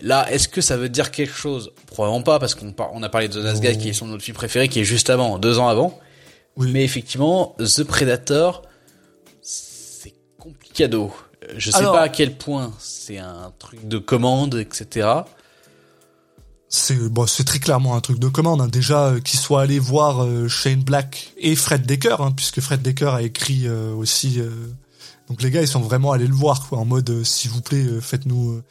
Là, 0.00 0.30
est-ce 0.30 0.48
que 0.48 0.60
ça 0.60 0.76
veut 0.76 0.88
dire 0.88 1.10
quelque 1.10 1.34
chose? 1.34 1.72
Probablement 1.86 2.22
pas 2.22 2.38
parce 2.38 2.54
qu'on 2.54 2.72
par- 2.72 2.90
on 2.94 3.02
a 3.02 3.08
parlé 3.08 3.28
de 3.28 3.34
The 3.34 3.44
Last 3.44 3.78
qui 3.78 3.88
est 3.88 3.92
son 3.92 4.10
autre 4.12 4.22
film 4.22 4.36
préféré 4.36 4.68
qui 4.68 4.80
est 4.80 4.84
juste 4.84 5.10
avant, 5.10 5.38
deux 5.38 5.58
ans 5.58 5.68
avant. 5.68 5.98
Oui. 6.56 6.70
Mais 6.72 6.84
effectivement, 6.84 7.56
The 7.58 7.82
Predator, 7.84 8.62
c'est 9.42 10.14
complicado. 10.38 11.12
Je 11.56 11.70
sais 11.70 11.76
Alors- 11.78 11.94
pas 11.94 12.02
à 12.02 12.08
quel 12.08 12.36
point 12.36 12.72
c'est 12.78 13.18
un 13.18 13.52
truc 13.58 13.86
de 13.88 13.98
commande, 13.98 14.54
etc. 14.56 15.08
C'est 16.70 17.08
bon, 17.08 17.26
c'est 17.26 17.44
très 17.44 17.58
clairement 17.60 17.96
un 17.96 18.00
truc 18.00 18.18
de 18.18 18.28
commande. 18.28 18.60
hein. 18.60 18.68
Déjà, 18.68 19.06
euh, 19.06 19.20
qu'ils 19.20 19.38
soient 19.40 19.62
allés 19.62 19.78
voir 19.78 20.22
euh, 20.24 20.48
Shane 20.48 20.82
Black 20.82 21.32
et 21.38 21.56
Fred 21.56 21.86
Decker, 21.86 22.20
hein, 22.20 22.30
puisque 22.36 22.60
Fred 22.60 22.82
Decker 22.82 23.14
a 23.14 23.22
écrit 23.22 23.66
euh, 23.66 23.94
aussi. 23.94 24.38
euh, 24.40 24.50
donc 25.30 25.40
les 25.42 25.50
gars, 25.50 25.62
ils 25.62 25.68
sont 25.68 25.80
vraiment 25.80 26.12
allés 26.12 26.26
le 26.26 26.34
voir, 26.34 26.68
quoi, 26.68 26.78
en 26.78 26.84
mode 26.84 27.08
euh, 27.08 27.24
s'il 27.24 27.50
vous 27.50 27.62
plaît, 27.62 27.84
euh, 27.84 28.00
faites-nous. 28.02 28.52
euh. 28.52 28.64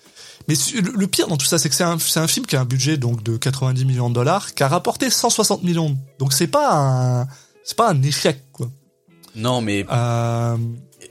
Mais 0.48 0.54
le, 0.96 1.08
pire 1.08 1.28
dans 1.28 1.38
tout 1.38 1.46
ça, 1.48 1.58
c'est 1.58 1.70
que 1.70 1.76
c'est 1.76 1.84
un, 1.84 1.98
c'est 2.00 2.20
un 2.20 2.28
film 2.28 2.46
qui 2.46 2.56
a 2.56 2.62
un 2.62 2.66
budget 2.66 2.98
donc 2.98 3.24
de 3.24 3.36
90 3.36 3.84
millions 3.86 4.10
de 4.10 4.16
dollars, 4.16 4.54
qui 4.54 4.62
a 4.64 4.68
rapporté 4.68 5.10
160 5.10 5.64
millions. 5.64 5.98
Donc 6.20 6.34
c'est 6.34 6.48
pas 6.48 6.70
un, 7.22 7.28
c'est 7.64 7.76
pas 7.78 7.90
un 7.90 8.02
échec, 8.04 8.44
quoi. 8.52 8.70
Non, 9.36 9.62
mais 9.62 9.86
Euh, 9.92 10.56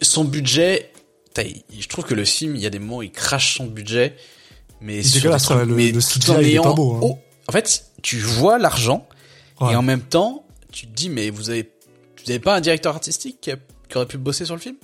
son 0.03 0.25
budget, 0.25 0.93
je 1.43 1.89
trouve 1.89 2.05
que 2.05 2.15
le 2.15 2.25
film, 2.25 2.57
il 2.57 2.63
y 2.63 2.67
a 2.67 2.71
des 2.71 2.79
moments 2.79 2.99
où 2.99 3.03
il 3.03 3.11
crache 3.13 3.57
son 3.59 3.67
budget, 3.67 4.17
mais 4.81 4.99
Il 4.99 5.05
sur 5.05 5.37
trucs- 5.39 5.59
le- 5.67 5.75
mais 5.75 5.93
le 5.93 6.01
tout 6.03 6.31
en 6.31 6.39
ayant- 6.41 6.75
beau, 6.75 6.95
hein. 6.97 7.01
oh, 7.03 7.19
en 7.49 7.53
fait, 7.53 7.87
tu 8.03 8.19
vois 8.19 8.59
l'argent 8.59 9.09
ouais. 9.61 9.73
et 9.73 9.77
en 9.77 9.83
même 9.83 10.03
temps, 10.03 10.45
tu 10.73 10.87
te 10.87 10.93
dis 10.95 11.09
mais 11.11 11.31
vous 11.31 11.51
avez, 11.51 11.71
vous 12.25 12.31
avez 12.31 12.41
pas 12.41 12.55
un 12.57 12.61
directeur 12.61 12.95
artistique 12.95 13.39
qui, 13.41 13.51
a- 13.51 13.57
qui 13.89 13.97
aurait 13.97 14.07
pu 14.07 14.19
bosser 14.19 14.45
sur 14.45 14.55
le 14.55 14.61
film? 14.61 14.77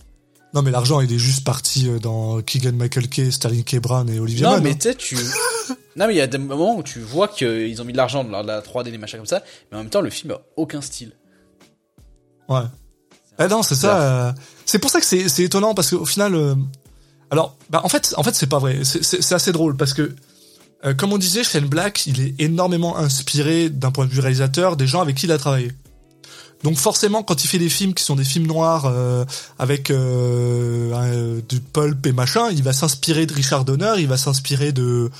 Non, 0.55 0.61
mais 0.61 0.71
l'argent, 0.71 1.01
il 1.01 1.11
est 1.11 1.19
juste 1.19 1.45
parti 1.45 1.89
euh, 1.89 1.99
dans 1.99 2.43
Keegan 2.43 2.73
Michael 2.73 3.09
Kay, 3.09 3.31
Sterling 3.31 3.65
K. 3.65 3.77
Brown 3.79 4.09
et 4.11 4.19
Olivia 4.21 4.51
Non, 4.51 4.61
mais 4.61 4.73
hein. 4.87 4.93
tu 4.99 5.17
non, 5.97 6.07
mais 6.07 6.13
il 6.15 6.19
y 6.19 6.21
a 6.21 6.27
des 6.27 6.37
moments 6.37 6.77
où 6.77 6.83
tu 6.83 7.01
vois 7.01 7.29
qu'ils 7.29 7.81
ont 7.81 7.85
mis 7.87 7.93
de 7.93 7.97
l'argent 7.97 8.23
dans 8.23 8.43
la 8.43 8.61
3D, 8.61 8.91
des 8.91 8.99
machins 8.99 9.19
comme 9.19 9.27
ça, 9.27 9.43
mais 9.71 9.79
en 9.79 9.81
même 9.81 9.89
temps, 9.91 10.03
le 10.03 10.11
film 10.11 10.33
a 10.33 10.41
aucun 10.57 10.83
style. 10.83 11.13
Ouais. 12.49 12.61
Ah 13.39 13.49
non, 13.49 13.63
c'est 13.63 13.75
ça. 13.75 14.01
euh, 14.01 14.33
c'est 14.67 14.79
pour 14.79 14.91
ça 14.91 15.01
que 15.01 15.07
c'est 15.07 15.43
étonnant 15.43 15.75
parce 15.75 15.91
qu'au 15.91 16.05
final, 16.07 16.35
euh, 16.35 16.55
alors, 17.31 17.57
bah 17.71 17.81
en 17.85 17.89
fait, 17.89 18.15
en 18.17 18.23
fait, 18.23 18.35
c'est 18.35 18.47
pas 18.47 18.59
vrai. 18.59 18.81
C'est- 18.85 19.33
assez 19.33 19.53
drôle 19.53 19.77
parce 19.77 19.95
que, 19.95 20.15
euh, 20.85 20.95
comme 20.95 21.13
on 21.13 21.19
disait, 21.19 21.43
Shane 21.45 21.67
Black, 21.67 22.07
il 22.07 22.21
est 22.21 22.35
énormément 22.39 22.97
inspiré 22.99 23.71
d'un 23.71 23.91
point 23.91 24.05
de 24.07 24.11
vue 24.11 24.21
réalisateur 24.21 24.77
des 24.77 24.87
gens 24.87 25.01
avec 25.01 25.17
qui 25.17 25.27
il 25.27 25.33
a 25.33 25.39
travaillé. 25.39 25.73
Donc 26.63 26.77
forcément, 26.77 27.23
quand 27.25 27.43
il 27.43 27.49
fait 27.49 27.59
des 27.59 27.69
films 27.71 27.93
qui 27.95 28.05
sont 28.05 28.15
des 28.15 28.23
films 28.25 28.47
noirs 28.47 28.85
euh, 28.87 29.25
avec 29.59 29.91
euh, 29.91 30.93
un- 30.95 31.41
du 31.49 31.61
pulp 31.61 32.07
et 32.07 32.13
machin, 32.13 32.51
il 32.53 32.63
va 32.63 32.73
s'inspirer 32.73 33.27
de 33.27 33.33
Richard 33.35 33.65
Donner, 33.65 33.95
il 33.99 34.07
va 34.07 34.17
s'inspirer 34.17 34.71
de, 34.73 35.11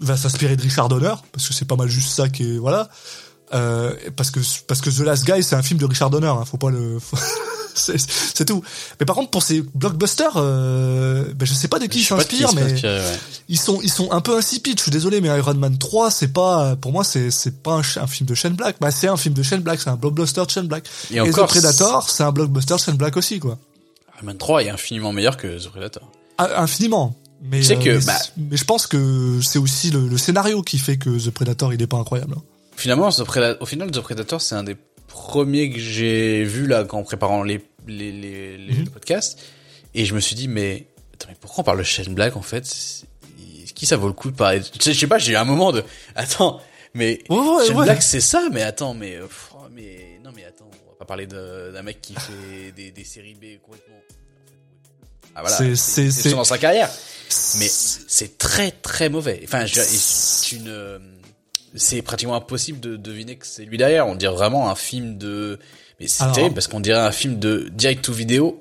il 0.00 0.06
va 0.06 0.16
s'inspirer 0.16 0.56
de 0.56 0.62
Richard 0.62 0.88
Donner 0.88 1.14
parce 1.32 1.46
que 1.46 1.54
c'est 1.54 1.64
pas 1.66 1.76
mal 1.76 1.88
juste 1.88 2.10
ça 2.10 2.28
qui 2.28 2.54
est 2.54 2.58
voilà. 2.58 2.88
Euh, 3.54 3.92
parce 4.16 4.30
que 4.30 4.40
parce 4.66 4.80
que 4.80 4.90
The 4.90 5.00
Last 5.00 5.24
Guy 5.24 5.42
c'est 5.42 5.54
un 5.56 5.62
film 5.62 5.78
de 5.78 5.84
Richard 5.84 6.10
Donner, 6.10 6.26
hein, 6.26 6.44
faut 6.44 6.56
pas 6.56 6.70
le, 6.70 6.98
faut- 6.98 7.16
c'est 7.74 8.44
tout. 8.44 8.62
Mais 8.98 9.06
par 9.06 9.14
contre 9.16 9.30
pour 9.30 9.42
ces 9.42 9.62
blockbusters, 9.74 10.32
euh, 10.36 11.32
ben 11.34 11.46
je 11.46 11.54
sais 11.54 11.68
pas 11.68 11.78
de 11.78 11.86
qui 11.86 12.00
ils 12.00 12.02
Je 12.02 12.08
s'inspirent, 12.08 12.52
mais 12.54 12.62
ouais. 12.82 13.02
ils 13.48 13.58
sont 13.58 13.80
ils 13.82 13.90
sont 13.90 14.10
un 14.12 14.20
peu 14.20 14.36
insipides. 14.36 14.78
Je 14.78 14.82
suis 14.82 14.90
désolé, 14.90 15.20
mais 15.20 15.28
Iron 15.28 15.54
Man 15.54 15.78
3 15.78 16.10
c'est 16.10 16.28
pas 16.32 16.76
pour 16.76 16.92
moi 16.92 17.04
c'est 17.04 17.30
c'est 17.30 17.62
pas 17.62 17.74
un, 17.96 18.06
film 18.06 18.26
de 18.28 18.34
Shane 18.34 18.54
Black. 18.54 18.76
Bah 18.80 18.90
c'est 18.90 19.08
un 19.08 19.16
film 19.16 19.34
de 19.34 19.42
Shane 19.42 19.60
Black, 19.60 19.80
c'est 19.80 19.90
un 19.90 19.96
blockbuster 19.96 20.44
de 20.44 20.50
Shane 20.50 20.66
Black. 20.66 20.84
Et 21.10 21.16
Et, 21.16 21.20
encore, 21.20 21.46
The 21.48 21.50
Predator 21.50 22.10
c'est 22.10 22.22
un 22.24 22.32
blockbuster 22.32 22.74
de 22.74 22.80
Shane 22.80 22.96
Black 22.96 23.16
aussi 23.16 23.38
quoi. 23.38 23.58
Iron 24.16 24.26
Man 24.26 24.38
3 24.38 24.64
est 24.64 24.70
infiniment 24.70 25.12
meilleur 25.12 25.36
que 25.36 25.62
The 25.62 25.68
Predator. 25.68 26.02
Ah, 26.38 26.62
Infiniment. 26.62 27.14
Mais, 27.42 27.58
Tu 27.58 27.64
sais 27.66 27.76
que, 27.76 27.90
mais, 27.98 28.04
bah- 28.04 28.18
mais 28.36 28.56
je 28.56 28.64
pense 28.64 28.86
que 28.86 29.38
c'est 29.42 29.58
aussi 29.58 29.90
le, 29.90 30.08
le 30.08 30.16
scénario 30.18 30.62
qui 30.62 30.78
fait 30.78 30.96
que 30.96 31.10
The 31.10 31.30
Predator 31.30 31.74
il 31.74 31.82
est 31.82 31.86
pas 31.86 31.98
incroyable. 31.98 32.34
hein. 32.38 32.42
Finalement, 32.76 33.10
The 33.10 33.22
Preda- 33.22 33.56
au 33.60 33.66
final, 33.66 33.90
The 33.90 34.00
Predator, 34.00 34.40
c'est 34.40 34.54
un 34.54 34.64
des 34.64 34.76
premiers 35.08 35.70
que 35.70 35.78
j'ai 35.78 36.42
vu 36.44 36.66
là 36.66 36.84
en 36.90 37.02
préparant 37.02 37.42
les, 37.42 37.64
les, 37.86 38.10
les, 38.12 38.56
les 38.58 38.74
Mhm. 38.74 38.88
podcasts. 38.90 39.38
Et 39.94 40.04
je 40.04 40.14
me 40.14 40.20
suis 40.20 40.34
dit, 40.34 40.48
mais, 40.48 40.86
attends, 41.14 41.28
mais 41.30 41.36
pourquoi 41.40 41.62
on 41.62 41.64
parle 41.64 41.78
de 41.78 41.84
Shane 41.84 42.14
Black 42.14 42.36
en 42.36 42.42
fait? 42.42 42.64
Qui 43.74 43.86
ça 43.86 43.96
vaut 43.96 44.06
le 44.08 44.12
coup 44.12 44.30
de 44.30 44.36
parler? 44.36 44.60
Je 44.80 44.92
sais 44.92 45.06
pas, 45.06 45.18
j'ai 45.18 45.32
eu 45.32 45.36
un 45.36 45.44
moment 45.44 45.72
de, 45.72 45.82
attends, 46.14 46.60
mais 46.94 47.20
Ouais, 47.28 47.38
ouais, 47.38 47.66
Shane 47.66 47.76
ouais. 47.76 47.84
Black 47.84 48.02
c'est 48.02 48.20
ça, 48.20 48.48
mais 48.52 48.62
attends, 48.62 48.94
mais, 48.94 49.18
pff, 49.18 49.52
mais 49.72 50.18
non, 50.24 50.30
mais 50.34 50.44
attends, 50.44 50.68
on 50.86 50.90
va 50.90 50.96
pas 50.98 51.04
parler 51.04 51.26
de- 51.26 51.70
d'un 51.72 51.82
mec 51.82 52.00
qui 52.00 52.14
fait 52.14 52.72
des, 52.76 52.90
des 52.90 53.04
séries 53.04 53.34
B 53.34 53.60
complètement. 53.62 54.00
Ah 55.36 55.40
voilà, 55.42 55.56
C'est- 55.56 55.74
c'est 55.76 56.10
c'est- 56.12 56.30
dans 56.30 56.44
sa 56.44 56.58
carrière. 56.58 56.88
Mais 57.58 57.66
c'est 57.68 58.38
très 58.38 58.70
très 58.70 59.08
mauvais. 59.08 59.40
Enfin, 59.44 59.66
je, 59.66 59.80
c'est 59.80 60.52
une, 60.56 61.00
c'est 61.74 62.02
pratiquement 62.02 62.34
impossible 62.36 62.80
de 62.80 62.96
deviner 62.96 63.36
que 63.36 63.46
c'est 63.46 63.64
lui 63.64 63.78
derrière. 63.78 64.06
On 64.06 64.14
dirait 64.14 64.34
vraiment 64.34 64.70
un 64.70 64.74
film 64.74 65.18
de, 65.18 65.58
mais 66.00 66.06
c'est 66.08 66.22
Alors- 66.24 66.34
terrible 66.36 66.54
parce 66.54 66.68
qu'on 66.68 66.80
dirait 66.80 67.00
un 67.00 67.12
film 67.12 67.38
de 67.38 67.68
direct 67.72 68.04
to 68.04 68.12
vidéo. 68.12 68.60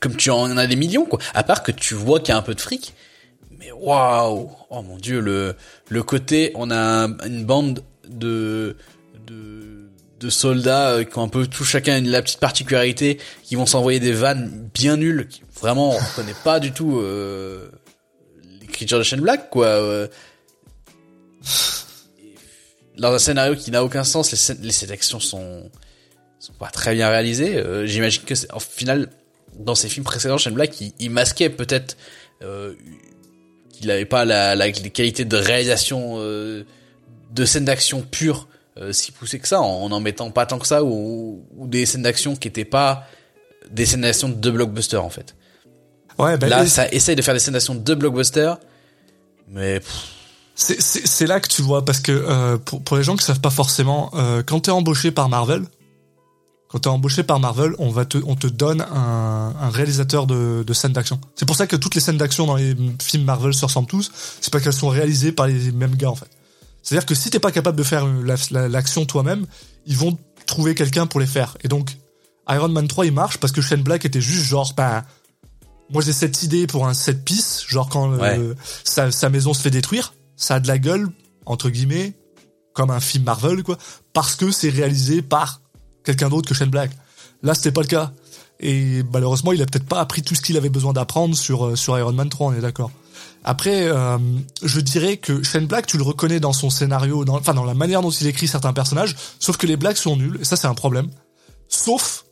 Comme 0.00 0.16
tu 0.16 0.30
en 0.30 0.56
as 0.56 0.66
des 0.66 0.76
millions, 0.76 1.04
quoi. 1.06 1.18
À 1.34 1.42
part 1.42 1.62
que 1.62 1.72
tu 1.72 1.94
vois 1.94 2.20
qu'il 2.20 2.28
y 2.28 2.32
a 2.32 2.36
un 2.38 2.42
peu 2.42 2.54
de 2.54 2.60
fric. 2.60 2.94
Mais 3.58 3.72
waouh! 3.72 4.48
Oh 4.70 4.82
mon 4.82 4.96
dieu, 4.96 5.18
le, 5.20 5.56
le 5.88 6.02
côté, 6.04 6.52
on 6.54 6.70
a 6.70 6.78
un- 7.06 7.18
une 7.26 7.44
bande 7.44 7.82
de, 8.08 8.76
de, 9.26 9.90
de 10.20 10.30
soldats 10.30 10.90
euh, 10.92 11.04
qui 11.04 11.18
ont 11.18 11.22
un 11.24 11.28
peu 11.28 11.48
tout 11.48 11.64
chacun 11.64 11.98
une, 11.98 12.08
la 12.08 12.22
petite 12.22 12.38
particularité, 12.38 13.18
qui 13.42 13.56
vont 13.56 13.66
s'envoyer 13.66 13.98
des 13.98 14.12
vannes 14.12 14.70
bien 14.72 14.96
nulles, 14.96 15.26
qui, 15.28 15.42
vraiment, 15.60 15.90
on 15.90 15.98
reconnaît 15.98 16.36
pas 16.44 16.60
du 16.60 16.70
tout, 16.70 16.98
euh, 17.00 17.68
l'écriture 18.60 18.98
de 18.98 19.02
Shane 19.02 19.20
Black, 19.20 19.50
quoi. 19.50 19.66
euh. 19.66 20.06
Dans 22.98 23.12
un 23.12 23.18
scénario 23.18 23.54
qui 23.54 23.70
n'a 23.70 23.84
aucun 23.84 24.02
sens, 24.04 24.30
les 24.32 24.36
scènes, 24.36 24.58
les 24.62 24.72
scènes 24.72 24.88
d'action 24.88 25.20
sont, 25.20 25.70
sont 26.40 26.52
pas 26.54 26.68
très 26.68 26.94
bien 26.94 27.08
réalisées. 27.08 27.56
Euh, 27.56 27.86
J'imagine 27.86 28.22
que, 28.24 28.34
c'est- 28.34 28.52
en 28.52 28.58
final, 28.58 29.08
dans 29.58 29.74
ses 29.76 29.88
films 29.88 30.04
précédents, 30.04 30.36
Shane 30.38 30.54
Black, 30.54 30.80
il, 30.80 30.92
il 30.98 31.10
masquait 31.10 31.48
peut-être, 31.50 31.96
euh, 32.42 32.74
qu'il 33.72 33.88
avait 33.92 34.04
pas 34.04 34.24
la, 34.24 34.56
la, 34.56 34.66
les 34.68 34.90
qualités 34.90 35.24
de 35.24 35.36
réalisation 35.36 36.14
euh, 36.18 36.64
de 37.32 37.44
scènes 37.44 37.64
d'action 37.66 38.02
pures 38.02 38.48
euh, 38.78 38.92
si 38.92 39.12
poussées 39.12 39.38
que 39.38 39.46
ça, 39.46 39.60
en 39.60 39.90
en 39.92 40.00
mettant 40.00 40.30
pas 40.32 40.46
tant 40.46 40.58
que 40.58 40.66
ça, 40.66 40.82
ou, 40.82 41.46
ou 41.56 41.68
des 41.68 41.86
scènes 41.86 42.02
d'action 42.02 42.34
qui 42.34 42.48
étaient 42.48 42.64
pas 42.64 43.06
des 43.70 43.86
scènes 43.86 44.00
d'action 44.00 44.28
de 44.28 44.50
blockbuster 44.50 44.96
en 44.96 45.10
fait. 45.10 45.36
Ouais, 46.18 46.36
ben, 46.36 46.48
Là, 46.48 46.66
ça 46.66 46.88
essaye 46.92 47.14
de 47.14 47.22
faire 47.22 47.34
des 47.34 47.40
scènes 47.40 47.54
d'action 47.54 47.76
de 47.76 47.94
blockbuster, 47.94 48.54
mais 49.48 49.78
pff, 49.78 50.06
c'est- 50.60 51.26
là 51.26 51.40
que 51.40 51.48
tu 51.48 51.62
vois 51.62 51.84
parce 51.84 52.00
que 52.00 52.12
euh, 52.12 52.58
pour, 52.58 52.82
pour 52.82 52.96
les 52.96 53.02
gens 53.04 53.16
qui 53.16 53.24
savent 53.24 53.40
pas 53.40 53.50
forcément, 53.50 54.10
euh, 54.14 54.42
quand 54.44 54.60
t'es 54.60 54.70
embauché 54.70 55.10
par 55.12 55.28
Marvel, 55.28 55.64
quand 56.68 56.80
t'es 56.80 56.88
embauché 56.88 57.22
par 57.22 57.40
Marvel, 57.40 57.74
on 57.78 57.90
va 57.90 58.04
te 58.04 58.18
on 58.26 58.34
te 58.34 58.46
donne 58.46 58.82
un, 58.82 59.54
un 59.60 59.70
réalisateur 59.70 60.26
de, 60.26 60.64
de 60.66 60.72
scènes 60.74 60.92
d'action. 60.92 61.20
C'est 61.34 61.46
pour 61.46 61.56
ça 61.56 61.66
que 61.66 61.76
toutes 61.76 61.94
les 61.94 62.00
scènes 62.00 62.18
d'action 62.18 62.46
dans 62.46 62.56
les 62.56 62.76
films 63.00 63.24
Marvel 63.24 63.54
se 63.54 63.64
ressemblent 63.64 63.88
tous. 63.88 64.10
C'est 64.40 64.52
pas 64.52 64.60
qu'elles 64.60 64.72
sont 64.72 64.88
réalisées 64.88 65.32
par 65.32 65.46
les 65.46 65.70
mêmes 65.72 65.94
gars 65.96 66.10
en 66.10 66.14
fait. 66.16 66.28
C'est-à-dire 66.82 67.06
que 67.06 67.14
si 67.14 67.30
t'es 67.30 67.38
pas 67.40 67.52
capable 67.52 67.76
de 67.78 67.82
faire 67.82 68.06
la- 68.06 68.34
la- 68.50 68.68
l'action 68.68 69.06
toi-même, 69.06 69.46
ils 69.86 69.96
vont 69.96 70.18
trouver 70.46 70.74
quelqu'un 70.74 71.06
pour 71.06 71.20
les 71.20 71.26
faire. 71.26 71.56
Et 71.62 71.68
donc 71.68 71.96
Iron 72.50 72.68
Man 72.68 72.88
3 72.88 73.06
il 73.06 73.12
marche 73.12 73.38
parce 73.38 73.52
que 73.52 73.60
Shane 73.60 73.82
Black 73.82 74.04
était 74.04 74.20
juste 74.20 74.44
genre 74.44 74.72
ben 74.76 75.04
moi 75.90 76.02
j'ai 76.02 76.12
cette 76.12 76.42
idée 76.42 76.66
pour 76.66 76.86
un 76.86 76.94
set 76.94 77.24
piece, 77.24 77.64
genre 77.68 77.88
quand 77.88 78.12
euh, 78.38 78.54
sa, 78.84 79.10
sa 79.10 79.30
maison 79.30 79.54
se 79.54 79.62
fait 79.62 79.70
détruire, 79.70 80.12
ça 80.38 80.54
a 80.54 80.60
de 80.60 80.68
la 80.68 80.78
gueule 80.78 81.10
entre 81.44 81.68
guillemets 81.68 82.14
comme 82.72 82.90
un 82.90 83.00
film 83.00 83.24
Marvel 83.24 83.62
quoi 83.62 83.76
parce 84.14 84.36
que 84.36 84.50
c'est 84.50 84.70
réalisé 84.70 85.20
par 85.20 85.60
quelqu'un 86.04 86.30
d'autre 86.30 86.48
que 86.48 86.54
Shane 86.54 86.70
Black. 86.70 86.90
Là 87.42 87.54
c'était 87.54 87.72
pas 87.72 87.82
le 87.82 87.88
cas 87.88 88.12
et 88.60 89.02
malheureusement 89.12 89.52
il 89.52 89.60
a 89.60 89.66
peut-être 89.66 89.86
pas 89.86 90.00
appris 90.00 90.22
tout 90.22 90.34
ce 90.34 90.40
qu'il 90.40 90.56
avait 90.56 90.70
besoin 90.70 90.94
d'apprendre 90.94 91.36
sur 91.36 91.66
euh, 91.66 91.98
Iron 91.98 92.12
Man 92.12 92.30
3, 92.30 92.46
on 92.46 92.52
est 92.54 92.60
d'accord. 92.60 92.90
Après, 93.44 93.88
euh, 93.88 94.18
je 94.62 94.80
dirais 94.80 95.16
que 95.16 95.42
Shane 95.42 95.66
Black, 95.66 95.86
tu 95.86 95.96
le 95.96 96.02
reconnais 96.02 96.40
dans 96.40 96.52
son 96.52 96.70
scénario, 96.70 97.24
dans, 97.24 97.36
enfin 97.36 97.54
dans 97.54 97.64
la 97.64 97.74
manière 97.74 98.02
dont 98.02 98.10
il 98.10 98.26
écrit 98.26 98.48
certains 98.48 98.72
personnages, 98.72 99.16
sauf 99.38 99.56
que 99.56 99.66
les 99.66 99.76
blagues 99.76 99.96
sont 99.96 100.16
nulles, 100.16 100.38
et 100.40 100.44
ça 100.44 100.56
c'est 100.56 100.66
un 100.66 100.74
problème. 100.74 101.08
Sauf 101.68 102.24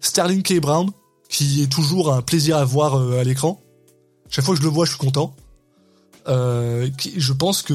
Sterling 0.00 0.42
K. 0.42 0.60
Brown, 0.60 0.90
qui 1.28 1.62
est 1.62 1.66
toujours 1.70 2.12
un 2.12 2.22
plaisir 2.22 2.56
à 2.56 2.64
voir 2.64 2.98
euh, 2.98 3.20
à 3.20 3.24
l'écran. 3.24 3.60
Chaque 4.28 4.44
fois 4.44 4.54
que 4.54 4.60
je 4.60 4.66
le 4.66 4.72
vois, 4.72 4.84
je 4.84 4.90
suis 4.90 4.98
content. 4.98 5.34
Euh, 6.26 6.88
qui, 6.96 7.12
je 7.20 7.32
pense 7.34 7.60
que 7.60 7.74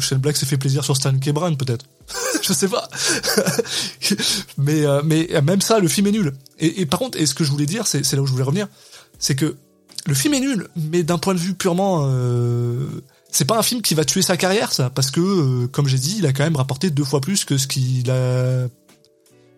Shane 0.00 0.18
Black 0.18 0.36
s'est 0.36 0.46
fait 0.46 0.56
plaisir 0.56 0.84
sur 0.84 0.96
Sterling 0.96 1.20
K. 1.20 1.30
Brown, 1.30 1.56
peut-être. 1.56 1.84
je 2.42 2.52
sais 2.52 2.68
pas. 2.68 2.88
mais 4.58 4.86
euh, 4.86 5.02
mais 5.04 5.28
même 5.42 5.60
ça, 5.60 5.78
le 5.78 5.88
film 5.88 6.06
est 6.06 6.12
nul. 6.12 6.32
Et, 6.58 6.80
et 6.80 6.86
par 6.86 6.98
contre, 6.98 7.18
et 7.18 7.26
ce 7.26 7.34
que 7.34 7.44
je 7.44 7.50
voulais 7.50 7.66
dire, 7.66 7.86
c'est 7.86 8.04
c'est 8.04 8.16
là 8.16 8.22
où 8.22 8.26
je 8.26 8.32
voulais 8.32 8.44
revenir, 8.44 8.68
c'est 9.18 9.34
que 9.34 9.56
le 10.06 10.14
film 10.14 10.34
est 10.34 10.40
nul, 10.40 10.68
mais 10.76 11.02
d'un 11.02 11.18
point 11.18 11.34
de 11.34 11.38
vue 11.38 11.54
purement 11.54 12.06
euh, 12.06 13.02
c'est 13.32 13.44
pas 13.44 13.58
un 13.58 13.62
film 13.62 13.82
qui 13.82 13.94
va 13.94 14.04
tuer 14.04 14.22
sa 14.22 14.36
carrière, 14.36 14.72
ça, 14.72 14.90
parce 14.90 15.10
que, 15.10 15.20
euh, 15.20 15.66
comme 15.68 15.86
j'ai 15.86 15.98
dit, 15.98 16.16
il 16.18 16.26
a 16.26 16.32
quand 16.32 16.44
même 16.44 16.56
rapporté 16.56 16.90
deux 16.90 17.04
fois 17.04 17.20
plus 17.20 17.44
que 17.44 17.58
ce 17.58 17.66
qu'il 17.66 18.10
a. 18.10 18.66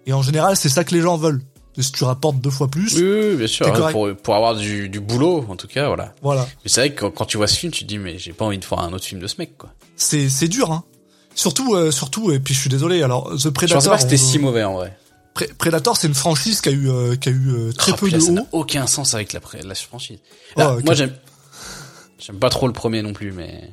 Et 0.06 0.12
en 0.12 0.22
général, 0.22 0.56
c'est 0.56 0.68
ça 0.68 0.84
que 0.84 0.94
les 0.94 1.00
gens 1.00 1.16
veulent. 1.16 1.42
Si 1.78 1.92
tu 1.92 2.04
rapportes 2.04 2.38
deux 2.38 2.50
fois 2.50 2.68
plus. 2.68 2.94
Oui, 2.96 3.02
oui, 3.02 3.36
bien 3.36 3.46
sûr. 3.46 3.66
Hein, 3.66 3.92
pour, 3.92 4.14
pour 4.16 4.34
avoir 4.34 4.54
du, 4.54 4.88
du 4.88 5.00
boulot, 5.00 5.46
en 5.48 5.56
tout 5.56 5.68
cas, 5.68 5.86
voilà. 5.86 6.14
Voilà. 6.20 6.46
Mais 6.64 6.68
c'est 6.68 6.80
vrai 6.80 6.92
que 6.92 7.06
quand, 7.06 7.24
tu 7.24 7.38
vois 7.38 7.46
ce 7.46 7.58
film, 7.58 7.72
tu 7.72 7.84
te 7.84 7.88
dis, 7.88 7.98
mais 7.98 8.18
j'ai 8.18 8.32
pas 8.32 8.44
envie 8.44 8.58
de 8.58 8.64
voir 8.66 8.80
un 8.80 8.92
autre 8.92 9.04
film 9.04 9.20
de 9.20 9.26
ce 9.26 9.36
mec, 9.38 9.56
quoi. 9.56 9.72
C'est, 9.96 10.28
c'est 10.28 10.48
dur, 10.48 10.70
hein. 10.70 10.84
Surtout, 11.34 11.74
euh, 11.74 11.90
surtout, 11.90 12.30
et 12.30 12.40
puis 12.40 12.52
je 12.52 12.60
suis 12.60 12.68
désolé, 12.68 13.02
alors, 13.02 13.30
The 13.36 13.48
Predator. 13.48 13.68
Je 13.68 13.74
pensais 13.74 13.88
pas 13.88 13.96
que 13.96 14.02
c'était 14.02 14.16
si 14.18 14.38
mauvais, 14.38 14.64
en 14.64 14.74
vrai. 14.74 14.98
Predator, 15.56 15.96
c'est 15.96 16.08
une 16.08 16.14
franchise 16.14 16.60
qui 16.60 16.68
a 16.68 16.72
eu, 16.72 16.90
euh, 16.90 17.16
qui 17.16 17.30
a 17.30 17.32
eu 17.32 17.72
très 17.76 17.92
oh, 17.92 17.96
peu 17.96 18.10
de 18.10 18.20
ça 18.20 18.32
n'a 18.32 18.44
aucun 18.52 18.86
sens 18.86 19.14
avec 19.14 19.32
la, 19.32 19.40
la 19.64 19.74
franchise. 19.74 20.18
Oh, 20.56 20.76
moi, 20.84 20.94
j'aime, 20.94 21.14
j'aime 22.18 22.38
pas 22.38 22.50
trop 22.50 22.66
le 22.66 22.74
premier 22.74 23.00
non 23.00 23.14
plus, 23.14 23.32
mais 23.32 23.70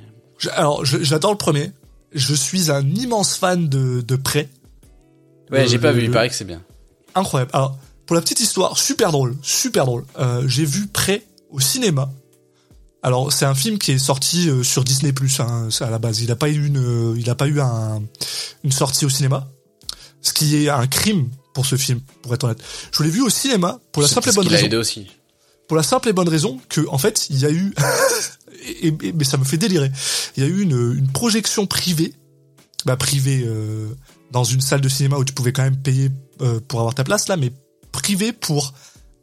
alors, 0.53 0.85
j'adore 0.85 1.31
le 1.31 1.37
premier. 1.37 1.71
Je 2.13 2.33
suis 2.33 2.71
un 2.71 2.87
immense 2.87 3.35
fan 3.35 3.67
de, 3.67 4.01
de 4.01 4.15
Prey. 4.15 4.49
Ouais, 5.51 5.67
j'ai 5.67 5.79
pas 5.79 5.91
vu, 5.91 6.03
il 6.05 6.11
paraît 6.11 6.29
que 6.29 6.35
c'est 6.35 6.45
bien. 6.45 6.61
Incroyable. 7.13 7.51
Alors, 7.53 7.77
pour 8.09 8.15
la 8.15 8.23
petite 8.23 8.39
histoire, 8.39 8.75
super 8.75 9.11
drôle, 9.11 9.35
super 9.43 9.85
drôle. 9.85 10.03
Euh, 10.17 10.41
j'ai 10.47 10.65
vu 10.65 10.87
Prey 10.87 11.23
au 11.51 11.59
cinéma. 11.59 12.09
Alors, 13.03 13.31
c'est 13.31 13.45
un 13.45 13.53
film 13.53 13.77
qui 13.77 13.91
est 13.91 13.99
sorti 13.99 14.49
euh, 14.49 14.63
sur 14.63 14.83
Disney 14.83 15.13
Plus 15.13 15.39
hein, 15.39 15.69
à 15.79 15.91
la 15.91 15.99
base. 15.99 16.19
Il 16.21 16.31
a 16.31 16.35
pas 16.35 16.49
eu 16.49 16.65
une, 16.65 17.13
il 17.19 17.29
a 17.29 17.35
pas 17.35 17.45
eu 17.45 17.61
un, 17.61 18.01
une 18.63 18.71
sortie 18.71 19.05
au 19.05 19.09
cinéma, 19.09 19.47
ce 20.23 20.33
qui 20.33 20.55
est 20.55 20.69
un 20.69 20.87
crime 20.87 21.29
pour 21.53 21.67
ce 21.67 21.75
film, 21.75 22.01
pour 22.23 22.33
être 22.33 22.45
honnête. 22.45 22.63
Je 22.91 23.03
l'ai 23.03 23.11
vu 23.11 23.21
au 23.21 23.29
cinéma 23.29 23.79
pour 23.91 24.01
la 24.01 24.07
simple 24.07 24.29
et 24.29 24.33
bonne 24.33 24.47
raison. 24.47 24.77
aussi. 24.79 25.05
Pour 25.67 25.77
la 25.77 25.83
simple 25.83 26.09
et 26.09 26.13
bonne 26.13 26.29
raison 26.29 26.59
que, 26.67 26.81
en 26.89 26.97
fait, 26.97 27.27
il 27.29 27.37
y 27.37 27.45
a 27.45 27.51
eu 27.51 27.75
et, 28.81 28.91
mais 29.13 29.23
ça 29.23 29.37
me 29.37 29.43
fait 29.43 29.57
délirer. 29.57 29.91
Il 30.35 30.41
y 30.43 30.47
a 30.47 30.49
eu 30.49 30.63
une, 30.63 30.95
une 30.97 31.11
projection 31.11 31.67
privée, 31.67 32.15
bah 32.85 32.97
privée 32.97 33.43
euh, 33.45 33.85
dans 34.31 34.45
une 34.45 34.61
salle 34.61 34.81
de 34.81 34.89
cinéma 34.89 35.17
où 35.17 35.23
tu 35.23 35.33
pouvais 35.33 35.53
quand 35.53 35.61
même 35.61 35.77
payer 35.77 36.09
euh, 36.41 36.59
pour 36.67 36.79
avoir 36.79 36.95
ta 36.95 37.03
place 37.03 37.27
là, 37.27 37.37
mais 37.37 37.51
privée 38.09 38.33
pour 38.33 38.73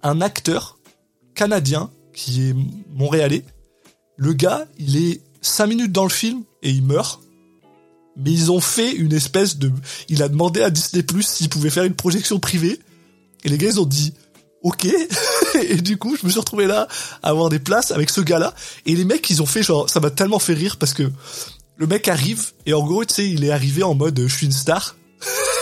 un 0.04 0.20
acteur 0.20 0.78
canadien 1.34 1.90
qui 2.14 2.50
est 2.50 2.54
montréalais. 2.94 3.44
Le 4.16 4.32
gars, 4.32 4.64
il 4.78 4.96
est 4.96 5.22
cinq 5.40 5.66
minutes 5.66 5.90
dans 5.90 6.04
le 6.04 6.10
film 6.10 6.44
et 6.62 6.70
il 6.70 6.84
meurt. 6.84 7.20
Mais 8.16 8.30
ils 8.30 8.52
ont 8.52 8.60
fait 8.60 8.92
une 8.92 9.12
espèce 9.12 9.56
de... 9.56 9.72
Il 10.08 10.22
a 10.22 10.28
demandé 10.28 10.62
à 10.62 10.70
Disney 10.70 11.02
Plus 11.02 11.24
s'il 11.26 11.48
pouvait 11.48 11.70
faire 11.70 11.82
une 11.82 11.96
projection 11.96 12.38
privée. 12.38 12.78
Et 13.42 13.48
les 13.48 13.58
gars, 13.58 13.70
ils 13.70 13.80
ont 13.80 13.86
dit 13.86 14.14
ok. 14.62 14.86
et 15.68 15.78
du 15.78 15.96
coup, 15.96 16.16
je 16.16 16.24
me 16.24 16.30
suis 16.30 16.38
retrouvé 16.38 16.68
là 16.68 16.86
à 17.24 17.30
avoir 17.30 17.48
des 17.48 17.58
places 17.58 17.90
avec 17.90 18.08
ce 18.08 18.20
gars-là. 18.20 18.54
Et 18.84 18.94
les 18.94 19.04
mecs, 19.04 19.28
ils 19.30 19.42
ont 19.42 19.46
fait 19.46 19.64
genre, 19.64 19.90
ça 19.90 19.98
m'a 19.98 20.12
tellement 20.12 20.38
fait 20.38 20.54
rire 20.54 20.76
parce 20.76 20.94
que 20.94 21.10
le 21.76 21.86
mec 21.88 22.06
arrive 22.06 22.52
et 22.66 22.72
en 22.72 22.86
gros, 22.86 23.04
tu 23.04 23.14
sais, 23.14 23.28
il 23.28 23.42
est 23.42 23.50
arrivé 23.50 23.82
en 23.82 23.96
mode, 23.96 24.20
je 24.20 24.32
suis 24.32 24.46
une 24.46 24.52
star. 24.52 24.94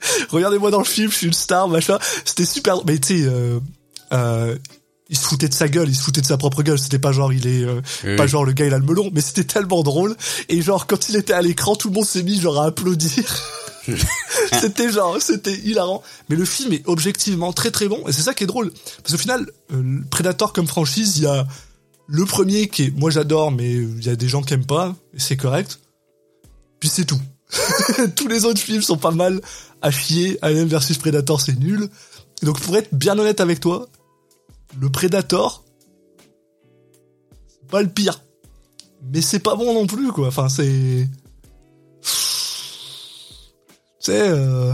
Regardez-moi 0.30 0.70
dans 0.70 0.78
le 0.78 0.84
film, 0.84 1.10
je 1.10 1.16
suis 1.16 1.26
une 1.26 1.32
star, 1.32 1.68
machin. 1.68 1.98
C'était 2.24 2.44
super. 2.44 2.84
Mais 2.84 2.98
tu 2.98 3.18
sais, 3.18 3.24
euh, 3.26 3.60
euh, 4.12 4.56
il 5.10 5.18
se 5.18 5.26
foutait 5.26 5.48
de 5.48 5.54
sa 5.54 5.68
gueule, 5.68 5.88
il 5.88 5.94
se 5.94 6.02
foutait 6.02 6.20
de 6.20 6.26
sa 6.26 6.38
propre 6.38 6.62
gueule. 6.62 6.78
C'était 6.78 7.00
pas 7.00 7.12
genre 7.12 7.32
il 7.32 7.46
est, 7.46 7.64
euh, 7.64 8.16
pas 8.16 8.28
genre 8.28 8.44
le 8.44 8.52
gars 8.52 8.66
il 8.66 8.72
a 8.72 8.78
le 8.78 8.84
melon, 8.84 9.10
mais 9.12 9.20
c'était 9.20 9.44
tellement 9.44 9.82
drôle. 9.82 10.16
Et 10.48 10.62
genre 10.62 10.86
quand 10.86 11.08
il 11.08 11.16
était 11.16 11.32
à 11.32 11.42
l'écran, 11.42 11.74
tout 11.74 11.88
le 11.88 11.94
monde 11.94 12.06
s'est 12.06 12.22
mis 12.22 12.40
genre 12.40 12.62
à 12.62 12.66
applaudir. 12.66 13.24
c'était 14.60 14.90
genre, 14.92 15.20
c'était 15.20 15.54
hilarant. 15.54 16.02
Mais 16.28 16.36
le 16.36 16.44
film 16.44 16.72
est 16.72 16.82
objectivement 16.86 17.52
très 17.52 17.72
très 17.72 17.88
bon 17.88 18.06
et 18.06 18.12
c'est 18.12 18.22
ça 18.22 18.34
qui 18.34 18.44
est 18.44 18.46
drôle. 18.46 18.70
Parce 19.02 19.12
qu'au 19.12 19.18
final, 19.18 19.50
euh, 19.72 20.00
Predator 20.10 20.52
comme 20.52 20.68
franchise, 20.68 21.18
il 21.18 21.24
y 21.24 21.26
a 21.26 21.44
le 22.06 22.24
premier 22.24 22.68
qui 22.68 22.84
est, 22.84 22.96
moi 22.96 23.10
j'adore, 23.10 23.50
mais 23.50 23.72
il 23.72 24.04
y 24.04 24.10
a 24.10 24.16
des 24.16 24.28
gens 24.28 24.42
qui 24.42 24.54
aiment 24.54 24.66
pas 24.66 24.94
et 25.12 25.18
c'est 25.18 25.36
correct. 25.36 25.80
Puis 26.78 26.88
c'est 26.88 27.04
tout. 27.04 27.20
Tous 28.16 28.28
les 28.28 28.44
autres 28.44 28.60
films 28.60 28.82
sont 28.82 28.96
pas 28.96 29.10
mal 29.10 29.40
à 29.82 29.90
chier. 29.90 30.38
Alien 30.42 30.68
versus 30.68 30.98
Predator, 30.98 31.40
c'est 31.40 31.58
nul. 31.58 31.88
donc 32.42 32.60
pour 32.60 32.76
être 32.76 32.94
bien 32.94 33.18
honnête 33.18 33.40
avec 33.40 33.60
toi, 33.60 33.88
le 34.80 34.90
Predator, 34.90 35.64
c'est 37.48 37.68
pas 37.68 37.82
le 37.82 37.88
pire. 37.88 38.22
Mais 39.12 39.22
c'est 39.22 39.38
pas 39.40 39.56
bon 39.56 39.72
non 39.72 39.86
plus, 39.86 40.12
quoi. 40.12 40.28
Enfin, 40.28 40.48
c'est... 40.48 41.08
C'est 43.98 44.28
euh... 44.28 44.72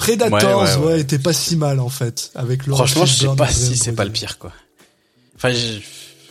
Predators, 0.00 0.84
ouais, 0.84 1.00
était 1.00 1.18
pas 1.18 1.34
si 1.34 1.56
mal 1.56 1.78
en 1.78 1.90
fait 1.90 2.30
avec 2.34 2.66
le. 2.66 2.74
Franchement, 2.74 3.04
je 3.04 3.14
sais 3.14 3.36
pas 3.36 3.48
si 3.48 3.76
c'est 3.76 3.92
pas 3.92 4.06
le 4.06 4.10
pire 4.10 4.38
quoi. 4.38 4.50
Enfin, 5.36 5.52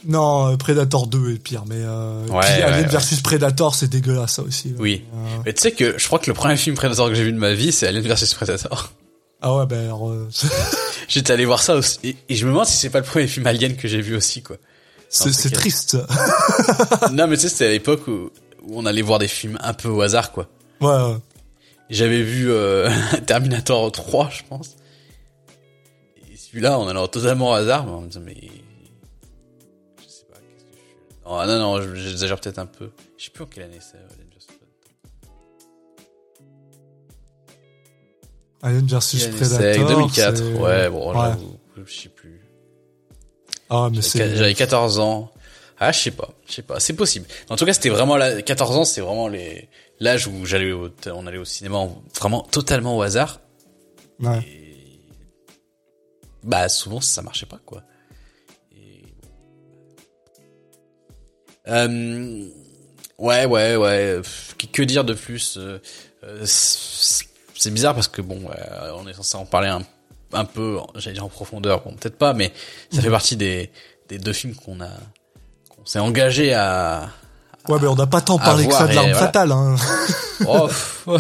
non, 0.06 0.52
euh, 0.52 0.58
Predator 0.58 1.08
2 1.08 1.34
est 1.34 1.40
pire, 1.40 1.64
mais 1.68 1.78
euh, 1.78 2.26
ouais, 2.28 2.62
Alien 2.62 2.88
versus 2.88 3.22
Predator, 3.22 3.76
c'est 3.76 3.88
dégueulasse 3.88 4.34
ça 4.34 4.42
aussi. 4.42 4.74
Oui, 4.78 5.04
euh, 5.14 5.18
mais 5.46 5.54
tu 5.54 5.62
sais 5.62 5.72
que 5.72 5.98
je 5.98 6.06
crois 6.08 6.20
que 6.20 6.30
le 6.30 6.34
premier 6.34 6.58
film 6.58 6.76
Predator 6.76 7.10
que 7.10 7.16
j'ai 7.16 7.24
vu 7.24 7.32
de 7.32 7.38
ma 7.38 7.54
vie, 7.54 7.72
c'est 7.72 7.88
Alien 7.88 8.04
versus 8.04 8.34
Predator. 8.34 8.92
Ah 9.42 9.56
ouais, 9.56 9.66
ben 9.66 9.86
alors. 9.86 10.10
Euh... 10.10 10.30
J'étais 11.08 11.34
allé 11.34 11.46
voir 11.46 11.62
ça 11.62 11.76
aussi, 11.76 12.00
et, 12.04 12.36
je 12.36 12.46
me 12.46 12.52
demande 12.52 12.66
si 12.66 12.78
c'est 12.78 12.90
pas 12.90 13.00
le 13.00 13.06
premier 13.06 13.28
film 13.28 13.48
Alien 13.48 13.76
que 13.76 13.88
j'ai 13.88 14.02
vu 14.02 14.16
aussi 14.16 14.44
quoi. 14.44 14.58
C'est 15.10 15.52
triste. 15.52 15.98
non, 17.12 17.28
mais 17.28 17.36
tu 17.36 17.44
sais, 17.44 17.50
c'était 17.50 17.66
à 17.66 17.72
l'époque 17.72 18.08
où 18.08 18.30
où 18.64 18.80
on 18.80 18.86
allait 18.86 19.02
voir 19.02 19.20
des 19.20 19.28
films 19.28 19.58
un 19.62 19.74
peu 19.74 19.90
au 19.90 20.02
hasard, 20.02 20.32
quoi. 20.32 20.48
Ouais. 20.82 21.16
J'avais 21.90 22.22
vu 22.22 22.52
euh, 22.52 22.90
Terminator 23.26 23.92
3, 23.92 24.30
je 24.30 24.44
pense. 24.48 24.76
Et 26.32 26.38
celui-là, 26.38 26.80
on 26.80 26.88
allait 26.88 27.08
totalement 27.08 27.52
au 27.52 27.54
hasard, 27.54 27.86
mais 27.86 27.92
on 27.92 28.02
me 28.02 28.08
disait, 28.08 28.20
mais... 28.24 28.38
suis... 31.38 31.48
Non, 31.48 31.60
non, 31.60 31.96
j'exagère 31.96 32.40
peut-être 32.40 32.60
un 32.60 32.66
peu. 32.66 32.92
Je 33.18 33.26
sais 33.26 33.32
plus 33.32 33.44
en 33.44 33.48
quelle 33.48 33.64
année 33.64 33.80
c'est, 33.80 33.98
Alien 38.62 38.86
vs 38.86 39.30
Predator. 39.38 39.88
2004. 39.88 40.60
Ouais, 40.60 40.90
bon, 40.90 41.14
ouais. 41.14 41.32
je 41.86 41.94
sais 41.94 42.10
plus. 42.10 42.42
Ah, 43.70 43.90
mais 43.94 44.02
c'est... 44.02 44.36
J'avais 44.36 44.54
14 44.54 45.00
ans. 45.00 45.32
Ah, 45.82 45.94
je 45.94 46.00
sais 46.00 46.12
pas, 46.12 46.30
je 46.46 46.56
sais 46.56 46.62
pas, 46.62 46.80
c'est 46.82 46.94
possible. 46.94 47.26
En 47.50 47.56
tout 47.56 47.66
cas, 47.66 47.72
c'était 47.72 47.88
vraiment 47.88 48.18
la 48.18 48.42
14 48.42 48.76
ans, 48.76 48.84
c'est 48.84 49.00
vraiment 49.00 49.30
les 49.30 49.70
l'âge 50.02 50.28
où 50.28 50.46
j'allais 50.46 50.74
on 50.74 51.28
allait 51.28 51.38
au 51.38 51.46
cinéma 51.46 51.88
vraiment 52.20 52.42
totalement 52.42 52.98
au 52.98 53.02
hasard. 53.02 53.40
Ouais. 54.20 54.42
Bah 56.44 56.68
souvent 56.68 57.00
ça 57.00 57.22
marchait 57.22 57.46
pas 57.46 57.60
quoi. 57.66 57.84
Euh... 61.70 62.46
Ouais, 63.18 63.46
ouais, 63.46 63.76
ouais. 63.76 64.22
Que 64.72 64.84
dire 64.84 65.04
de 65.04 65.14
plus 65.14 65.58
euh, 65.58 65.80
euh, 66.24 66.44
C'est 66.46 67.72
bizarre 67.72 67.94
parce 67.94 68.08
que 68.08 68.22
bon, 68.22 68.40
on 68.96 69.08
est 69.08 69.14
censé 69.14 69.36
en 69.36 69.46
parler 69.46 69.68
un, 69.68 69.82
un 70.34 70.46
peu, 70.46 70.78
j'allais 70.96 71.16
dire 71.16 71.26
en 71.26 71.30
profondeur, 71.30 71.82
bon 71.82 71.92
peut-être 71.92 72.18
pas, 72.18 72.34
mais 72.34 72.54
ça 72.92 73.02
fait 73.02 73.10
partie 73.10 73.36
des, 73.36 73.72
des 74.08 74.20
deux 74.20 74.34
films 74.34 74.56
qu'on 74.56 74.80
a 74.80 74.90
s'est 75.86 76.00
engagé 76.00 76.54
à, 76.54 77.10
Ouais, 77.68 77.78
mais 77.82 77.88
on 77.88 77.96
n'a 77.96 78.08
pas 78.08 78.22
tant 78.22 78.40
parlé 78.40 78.68
que 78.68 78.74
ça 78.74 78.88
de 78.88 78.96
l'arme 78.96 79.14
fatale. 79.14 79.52
Hein. 79.52 79.76
Oh, 80.48 80.70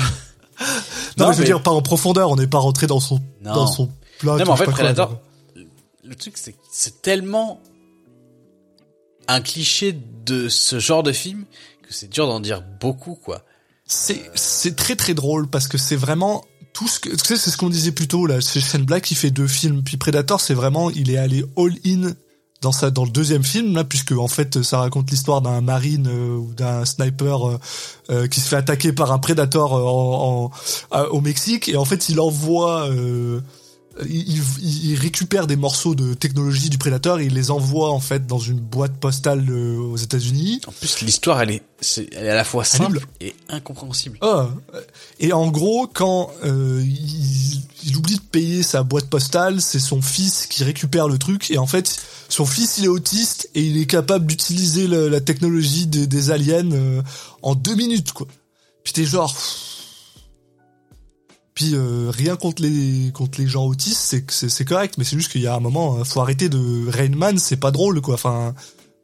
non, 1.17 1.31
je 1.31 1.39
veux 1.39 1.43
dire, 1.43 1.61
pas 1.61 1.71
en 1.71 1.81
profondeur, 1.81 2.31
on 2.31 2.35
n'est 2.35 2.47
pas 2.47 2.57
rentré 2.57 2.87
dans 2.87 2.99
son, 2.99 3.19
dans 3.41 3.67
son 3.67 3.89
plat. 4.19 4.33
Non, 4.33 4.37
mais 4.37 4.49
en 4.49 4.55
fait, 4.55 4.65
Predator, 4.65 5.19
le 6.03 6.15
truc, 6.15 6.37
c'est 6.37 6.55
c'est 6.71 7.01
tellement 7.01 7.59
un 9.29 9.41
cliché 9.41 9.95
de 10.25 10.49
ce 10.49 10.79
genre 10.79 11.03
de 11.03 11.11
film 11.11 11.45
que 11.87 11.93
c'est 11.93 12.09
dur 12.09 12.27
d'en 12.27 12.39
dire 12.39 12.63
beaucoup, 12.81 13.15
quoi. 13.15 13.43
C'est, 13.85 14.29
c'est 14.35 14.75
très 14.75 14.95
très 14.95 15.13
drôle 15.13 15.47
parce 15.47 15.67
que 15.67 15.77
c'est 15.77 15.95
vraiment 15.95 16.43
tout 16.73 16.87
ce 16.87 16.99
que, 16.99 17.09
tu 17.09 17.17
sais, 17.17 17.37
c'est 17.37 17.49
ce 17.49 17.57
qu'on 17.57 17.69
disait 17.69 17.91
plus 17.91 18.07
tôt, 18.07 18.25
là. 18.25 18.41
C'est 18.41 18.59
Shane 18.59 18.83
Black 18.83 19.03
qui 19.03 19.15
fait 19.15 19.31
deux 19.31 19.47
films. 19.47 19.83
Puis 19.83 19.97
Predator, 19.97 20.41
c'est 20.41 20.53
vraiment, 20.53 20.89
il 20.89 21.09
est 21.11 21.17
allé 21.17 21.43
all 21.57 21.73
in 21.85 22.13
dans 22.61 22.71
sa 22.71 22.91
dans 22.91 23.05
le 23.05 23.09
deuxième 23.09 23.43
film 23.43 23.73
là 23.73 23.83
puisque 23.83 24.11
en 24.11 24.27
fait 24.27 24.61
ça 24.63 24.79
raconte 24.79 25.09
l'histoire 25.11 25.41
d'un 25.41 25.61
marine 25.61 26.07
euh, 26.07 26.35
ou 26.35 26.53
d'un 26.53 26.83
sniper 26.83 27.47
euh, 27.47 27.59
euh, 28.09 28.27
qui 28.27 28.41
se 28.41 28.49
fait 28.49 28.57
attaquer 28.57 28.91
par 28.91 29.11
un 29.11 29.19
prédateur 29.19 29.71
en, 29.73 30.51
au 31.11 31.21
Mexique 31.21 31.69
et 31.69 31.77
en 31.77 31.85
fait 31.85 32.09
il 32.09 32.19
envoie 32.19 32.89
il, 34.07 34.41
il, 34.61 34.95
récupère 34.95 35.47
des 35.47 35.55
morceaux 35.55 35.95
de 35.95 36.13
technologie 36.13 36.69
du 36.69 36.77
prédateur 36.77 37.19
et 37.19 37.25
il 37.25 37.33
les 37.33 37.51
envoie 37.51 37.91
en 37.91 37.99
fait 37.99 38.27
dans 38.27 38.39
une 38.39 38.59
boîte 38.59 38.93
postale 38.93 39.49
aux 39.51 39.97
États-Unis. 39.97 40.61
En 40.67 40.71
plus 40.71 41.01
l'histoire 41.01 41.41
elle 41.41 41.51
est 41.51 41.63
elle 41.97 42.25
est 42.25 42.29
à 42.29 42.35
la 42.35 42.43
fois 42.43 42.63
simple 42.63 42.99
et 43.21 43.35
incompréhensible. 43.47 44.17
Ah, 44.21 44.49
et 45.19 45.33
en 45.33 45.47
gros 45.47 45.87
quand 45.87 46.31
il, 46.43 47.61
il 47.85 47.97
oublie 47.97 48.15
de 48.15 48.21
payer 48.21 48.63
sa 48.63 48.83
boîte 48.83 49.07
postale, 49.07 49.61
c'est 49.61 49.79
son 49.79 50.01
fils 50.01 50.47
qui 50.47 50.63
récupère 50.63 51.07
le 51.07 51.17
truc 51.17 51.51
et 51.51 51.57
en 51.57 51.67
fait 51.67 51.99
son 52.27 52.45
fils 52.45 52.77
il 52.77 52.85
est 52.85 52.89
autiste 52.89 53.49
et 53.55 53.61
il 53.61 53.77
est 53.77 53.85
capable 53.85 54.25
d'utiliser 54.25 54.87
la, 54.87 55.21
technologie 55.21 55.87
des, 55.87 56.07
des 56.07 56.31
aliens 56.31 56.71
euh, 56.71 57.01
en 57.41 57.55
deux 57.55 57.75
minutes 57.75 58.13
quoi. 58.13 58.27
Puis 58.83 58.93
t'es 58.93 59.05
genre. 59.05 59.35
Puis 61.59 61.71
euh, 61.73 62.09
rien 62.09 62.37
contre 62.37 62.61
les 62.61 63.11
contre 63.13 63.41
les 63.41 63.47
gens 63.47 63.65
autistes, 63.65 63.99
c'est 64.29 64.49
c'est 64.49 64.63
correct, 64.63 64.95
mais 64.97 65.03
c'est 65.03 65.17
juste 65.17 65.29
qu'il 65.29 65.41
y 65.41 65.47
a 65.47 65.53
un 65.55 65.59
moment, 65.59 65.97
euh, 65.99 66.05
faut 66.05 66.21
arrêter 66.21 66.47
de 66.47 66.89
Rain 66.89 67.09
Man, 67.09 67.37
c'est 67.37 67.57
pas 67.57 67.71
drôle 67.71 67.99
quoi. 67.99 68.13
Enfin, 68.13 68.55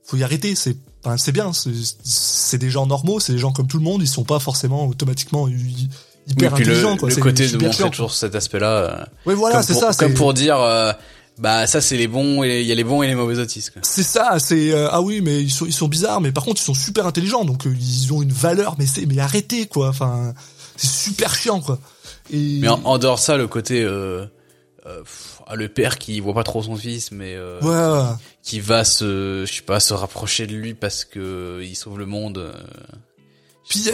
faut 0.05 0.15
y 0.15 0.23
arrêter. 0.23 0.55
C'est 0.55 0.77
enfin, 1.03 1.17
c'est 1.17 1.33
bien. 1.33 1.51
C'est 1.51 1.73
c'est 2.05 2.57
des 2.57 2.69
gens 2.69 2.85
normaux, 2.87 3.19
c'est 3.19 3.33
des 3.33 3.39
gens 3.39 3.51
comme 3.51 3.67
tout 3.67 3.77
le 3.77 3.83
monde. 3.83 4.01
Ils 4.01 4.07
sont 4.07 4.23
pas 4.23 4.39
forcément 4.39 4.87
automatiquement 4.87 5.49
hy- 5.49 5.89
hyper 6.27 6.53
Oui, 6.53 6.61
intelligents 6.61 6.93
le, 6.93 6.97
quoi. 6.97 7.09
le 7.09 7.15
C'est 7.15 7.19
côté 7.19 7.45
de 7.45 7.57
montrer 7.57 7.89
toujours 7.89 8.13
cet 8.13 8.35
aspect-là. 8.35 8.71
euh, 8.71 9.05
Oui 9.25 9.33
voilà, 9.33 9.61
c'est 9.61 9.73
pour- 9.73 9.81
ça. 9.81 9.93
Comme 9.93 10.13
pour 10.13 10.33
dire, 10.33 10.57
euh, 10.57 10.93
bah 11.37 11.67
ça 11.67 11.81
c'est 11.81 11.97
les 11.97 12.07
bons 12.07 12.41
et 12.45 12.61
il 12.61 12.67
y 12.67 12.71
a 12.71 12.75
les 12.75 12.85
bons 12.85 13.03
et 13.03 13.07
les 13.07 13.15
mauvais 13.15 13.37
autistes. 13.37 13.73
C'est 13.81 14.01
ça, 14.03 14.37
c'est 14.39 14.71
euh, 14.71 14.87
ah 14.91 15.01
oui, 15.01 15.19
mais 15.19 15.41
ils 15.43 15.51
sont 15.51 15.65
ils 15.65 15.73
sont 15.73 15.89
bizarres, 15.89 16.21
mais 16.21 16.31
par 16.31 16.45
contre 16.45 16.61
ils 16.61 16.65
sont 16.65 16.73
super 16.73 17.05
intelligents, 17.05 17.43
donc 17.43 17.67
euh, 17.67 17.75
ils 17.77 18.13
ont 18.13 18.21
une 18.21 18.31
valeur, 18.31 18.75
mais 18.79 18.85
c'est 18.85 19.05
mais 19.07 19.19
arrêtez 19.19 19.65
quoi, 19.65 19.89
enfin 19.89 20.33
c'est 20.77 20.87
super 20.89 21.35
chiant 21.35 21.59
quoi. 21.59 21.79
Et 22.31 22.59
Mais 22.59 22.67
en, 22.67 22.81
en 22.83 22.97
dehors 22.97 23.15
de 23.15 23.21
ça, 23.21 23.37
le 23.37 23.47
côté 23.47 23.83
euh, 23.83 24.25
euh, 24.85 24.99
pff, 24.99 25.41
ah, 25.47 25.55
le 25.55 25.67
père 25.67 25.97
qui 25.97 26.19
voit 26.19 26.33
pas 26.33 26.43
trop 26.43 26.61
son 26.61 26.75
fils, 26.75 27.11
mais 27.11 27.35
euh, 27.35 27.59
ouais, 27.61 28.15
qui 28.43 28.59
va 28.59 28.83
se, 28.83 29.43
je 29.47 29.53
sais 29.53 29.61
pas, 29.63 29.79
se 29.79 29.93
rapprocher 29.93 30.45
de 30.45 30.53
lui 30.53 30.73
parce 30.75 31.05
que 31.05 31.19
euh, 31.19 31.63
il 31.63 31.75
sauve 31.75 31.97
le 31.97 32.05
monde. 32.05 32.53
Puis 33.69 33.79
il 33.79 33.85
y 33.85 33.89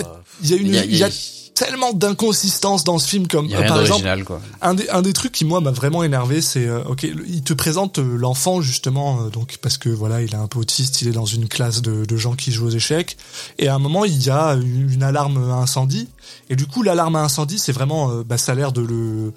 a- 0.53 0.55
y 0.55 0.59
une 0.59 0.67
Il 0.67 0.95
y 0.95 1.03
a- 1.03 1.07
y 1.07 1.11
tellement 1.53 1.93
d'inconsistances 1.93 2.83
dans 2.85 2.97
ce 2.97 3.07
film 3.07 3.27
comme 3.27 3.45
y 3.45 3.53
a 3.53 3.57
euh, 3.57 3.61
rien 3.61 3.69
par 3.69 3.81
exemple 3.81 4.23
quoi. 4.23 4.41
un 4.61 4.73
des 4.73 4.89
un 4.89 5.01
des 5.03 5.13
trucs 5.13 5.31
qui 5.33 5.45
moi 5.45 5.61
m'a 5.61 5.69
vraiment 5.69 6.01
énervé 6.01 6.41
c'est 6.41 6.65
euh, 6.65 6.81
ok 6.85 7.03
il 7.03 7.43
te 7.43 7.53
présente 7.53 7.99
euh, 7.99 8.15
l'enfant 8.15 8.61
justement 8.61 9.21
euh, 9.23 9.29
donc 9.29 9.57
parce 9.61 9.77
que 9.77 9.89
voilà 9.89 10.23
il 10.23 10.31
est 10.31 10.37
un 10.37 10.47
peu 10.47 10.57
autiste 10.57 11.01
il 11.03 11.09
est 11.09 11.11
dans 11.11 11.25
une 11.25 11.47
classe 11.47 11.81
de, 11.83 12.05
de 12.05 12.17
gens 12.17 12.33
qui 12.33 12.51
jouent 12.51 12.67
aux 12.67 12.71
échecs 12.71 13.15
et 13.59 13.67
à 13.67 13.75
un 13.75 13.79
moment 13.79 14.05
il 14.05 14.23
y 14.25 14.29
a 14.31 14.53
une, 14.53 14.91
une 14.91 15.03
alarme 15.03 15.51
à 15.51 15.55
incendie 15.57 16.07
et 16.49 16.55
du 16.55 16.65
coup 16.65 16.81
l'alarme 16.81 17.17
à 17.17 17.21
incendie 17.21 17.59
c'est 17.59 17.73
vraiment 17.73 18.09
euh, 18.09 18.23
bah, 18.23 18.39
ça 18.39 18.53
a 18.53 18.55
l'air 18.55 18.71
de 18.71 18.81
le 18.81 19.31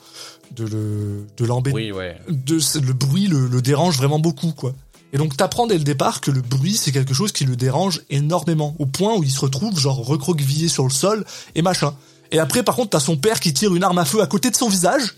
de 0.56 0.64
le 0.64 1.26
de 1.36 1.44
l'embêter 1.44 1.74
Oui 1.74 1.92
ouais. 1.92 2.16
de 2.30 2.58
le 2.80 2.92
bruit 2.94 3.26
le, 3.26 3.48
le 3.48 3.60
dérange 3.60 3.96
vraiment 3.98 4.20
beaucoup 4.20 4.52
quoi. 4.52 4.72
Et 5.14 5.16
donc 5.16 5.36
t'apprends 5.36 5.68
dès 5.68 5.78
le 5.78 5.84
départ 5.84 6.20
que 6.20 6.32
le 6.32 6.42
bruit 6.42 6.76
c'est 6.76 6.90
quelque 6.90 7.14
chose 7.14 7.30
qui 7.30 7.44
le 7.44 7.54
dérange 7.54 8.02
énormément 8.10 8.74
au 8.80 8.86
point 8.86 9.14
où 9.16 9.22
il 9.22 9.30
se 9.30 9.38
retrouve 9.40 9.78
genre 9.78 10.04
recroquevillé 10.04 10.66
sur 10.68 10.82
le 10.82 10.90
sol 10.90 11.24
et 11.54 11.62
machin. 11.62 11.94
Et 12.32 12.40
après 12.40 12.64
par 12.64 12.74
contre 12.74 12.90
t'as 12.90 13.00
son 13.00 13.16
père 13.16 13.38
qui 13.38 13.54
tire 13.54 13.74
une 13.76 13.84
arme 13.84 13.98
à 13.98 14.04
feu 14.04 14.20
à 14.22 14.26
côté 14.26 14.50
de 14.50 14.56
son 14.56 14.68
visage, 14.68 15.14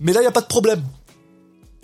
mais 0.00 0.14
là 0.14 0.22
y 0.22 0.26
a 0.26 0.32
pas 0.32 0.40
de 0.40 0.46
problème. 0.46 0.82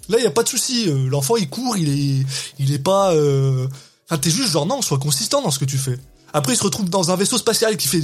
Là 0.09 0.19
y 0.19 0.27
a 0.27 0.31
pas 0.31 0.43
de 0.43 0.49
souci. 0.49 0.89
euh, 0.89 1.07
L'enfant 1.11 1.37
il 1.37 1.49
court, 1.51 1.77
il 1.77 1.89
est 1.91 2.27
il 2.59 2.73
est 2.73 2.79
pas. 2.79 3.13
euh, 3.13 3.69
Enfin 4.09 4.17
t'es 4.19 4.31
juste 4.31 4.51
genre 4.51 4.65
non 4.65 4.81
sois 4.81 4.99
consistant 4.99 5.43
dans 5.43 5.51
ce 5.51 5.59
que 5.59 5.67
tu 5.67 5.77
fais. 5.77 5.99
Après 6.33 6.55
il 6.55 6.57
se 6.57 6.65
retrouve 6.65 6.89
dans 6.89 7.11
un 7.11 7.17
vaisseau 7.17 7.37
spatial 7.37 7.77
qui 7.77 7.89
fait 7.89 8.01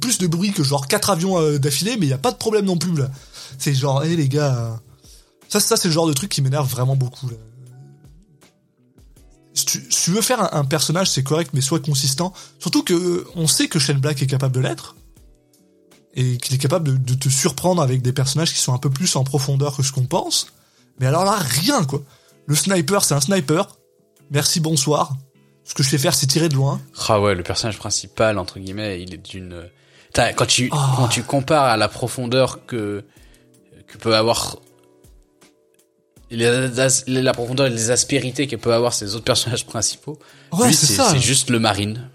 plus 0.00 0.18
de 0.18 0.28
bruit 0.28 0.52
que 0.52 0.62
genre 0.62 0.86
quatre 0.86 1.10
avions 1.10 1.36
euh, 1.40 1.58
d'affilée, 1.58 1.96
mais 1.98 2.06
y 2.06 2.12
a 2.12 2.18
pas 2.18 2.30
de 2.30 2.36
problème 2.36 2.66
non 2.66 2.78
plus 2.78 2.94
là. 2.96 3.10
C'est 3.58 3.74
genre 3.74 4.04
hé 4.04 4.14
les 4.14 4.28
gars. 4.28 4.56
euh, 4.56 4.70
ça, 5.48 5.58
ça 5.58 5.76
c'est 5.76 5.88
le 5.88 5.94
genre 5.94 6.06
de 6.06 6.12
truc 6.12 6.30
qui 6.30 6.42
m'énerve 6.42 6.70
vraiment 6.70 6.94
beaucoup. 6.94 7.28
Là. 7.28 7.34
Si, 9.54 9.66
tu, 9.66 9.84
si 9.90 10.04
tu 10.04 10.10
veux 10.12 10.22
faire 10.22 10.40
un, 10.54 10.60
un 10.60 10.64
personnage, 10.64 11.10
c'est 11.10 11.22
correct, 11.22 11.50
mais 11.52 11.60
sois 11.60 11.80
consistant. 11.80 12.32
Surtout 12.58 12.82
que 12.82 13.26
on 13.34 13.46
sait 13.46 13.68
que 13.68 13.78
Shane 13.78 13.98
Black 13.98 14.22
est 14.22 14.26
capable 14.26 14.54
de 14.54 14.60
l'être 14.60 14.96
et 16.14 16.36
qu'il 16.38 16.54
est 16.54 16.58
capable 16.58 16.88
de, 16.88 16.96
de 16.96 17.14
te 17.14 17.28
surprendre 17.28 17.82
avec 17.82 18.02
des 18.02 18.12
personnages 18.12 18.52
qui 18.52 18.60
sont 18.60 18.74
un 18.74 18.78
peu 18.78 18.90
plus 18.90 19.14
en 19.16 19.24
profondeur 19.24 19.76
que 19.76 19.82
ce 19.82 19.92
qu'on 19.92 20.04
pense. 20.06 20.46
Mais 21.00 21.06
alors 21.06 21.24
là, 21.24 21.36
rien 21.38 21.84
quoi. 21.84 22.02
Le 22.46 22.54
sniper, 22.54 23.04
c'est 23.04 23.14
un 23.14 23.20
sniper. 23.20 23.76
Merci, 24.30 24.60
bonsoir. 24.60 25.14
Ce 25.64 25.74
que 25.74 25.82
je 25.82 25.88
sais 25.90 25.98
faire, 25.98 26.14
c'est 26.14 26.26
tirer 26.26 26.48
de 26.48 26.54
loin. 26.54 26.80
Ah 27.08 27.20
ouais, 27.20 27.34
le 27.34 27.42
personnage 27.42 27.78
principal 27.78 28.38
entre 28.38 28.58
guillemets, 28.58 29.02
il 29.02 29.14
est 29.14 29.18
d'une. 29.18 29.68
Quand 30.36 30.46
tu 30.46 30.68
Ah. 30.72 30.94
quand 30.96 31.08
tu 31.08 31.22
compares 31.22 31.64
à 31.64 31.76
la 31.76 31.88
profondeur 31.88 32.66
que 32.66 33.04
que 33.86 33.96
peut 33.98 34.14
avoir 34.16 34.56
la 36.36 37.32
profondeur 37.32 37.66
et 37.66 37.70
les 37.70 37.90
aspérités 37.90 38.46
que 38.46 38.56
peut 38.56 38.72
avoir 38.72 38.92
ces 38.94 39.14
autres 39.14 39.24
personnages 39.24 39.66
principaux, 39.66 40.18
Ouais, 40.52 40.72
c'est 40.72 40.86
c'est 40.86 40.94
ça. 40.94 41.10
c'est 41.10 41.18
juste 41.20 41.50
le 41.50 41.58
marine, 41.58 42.08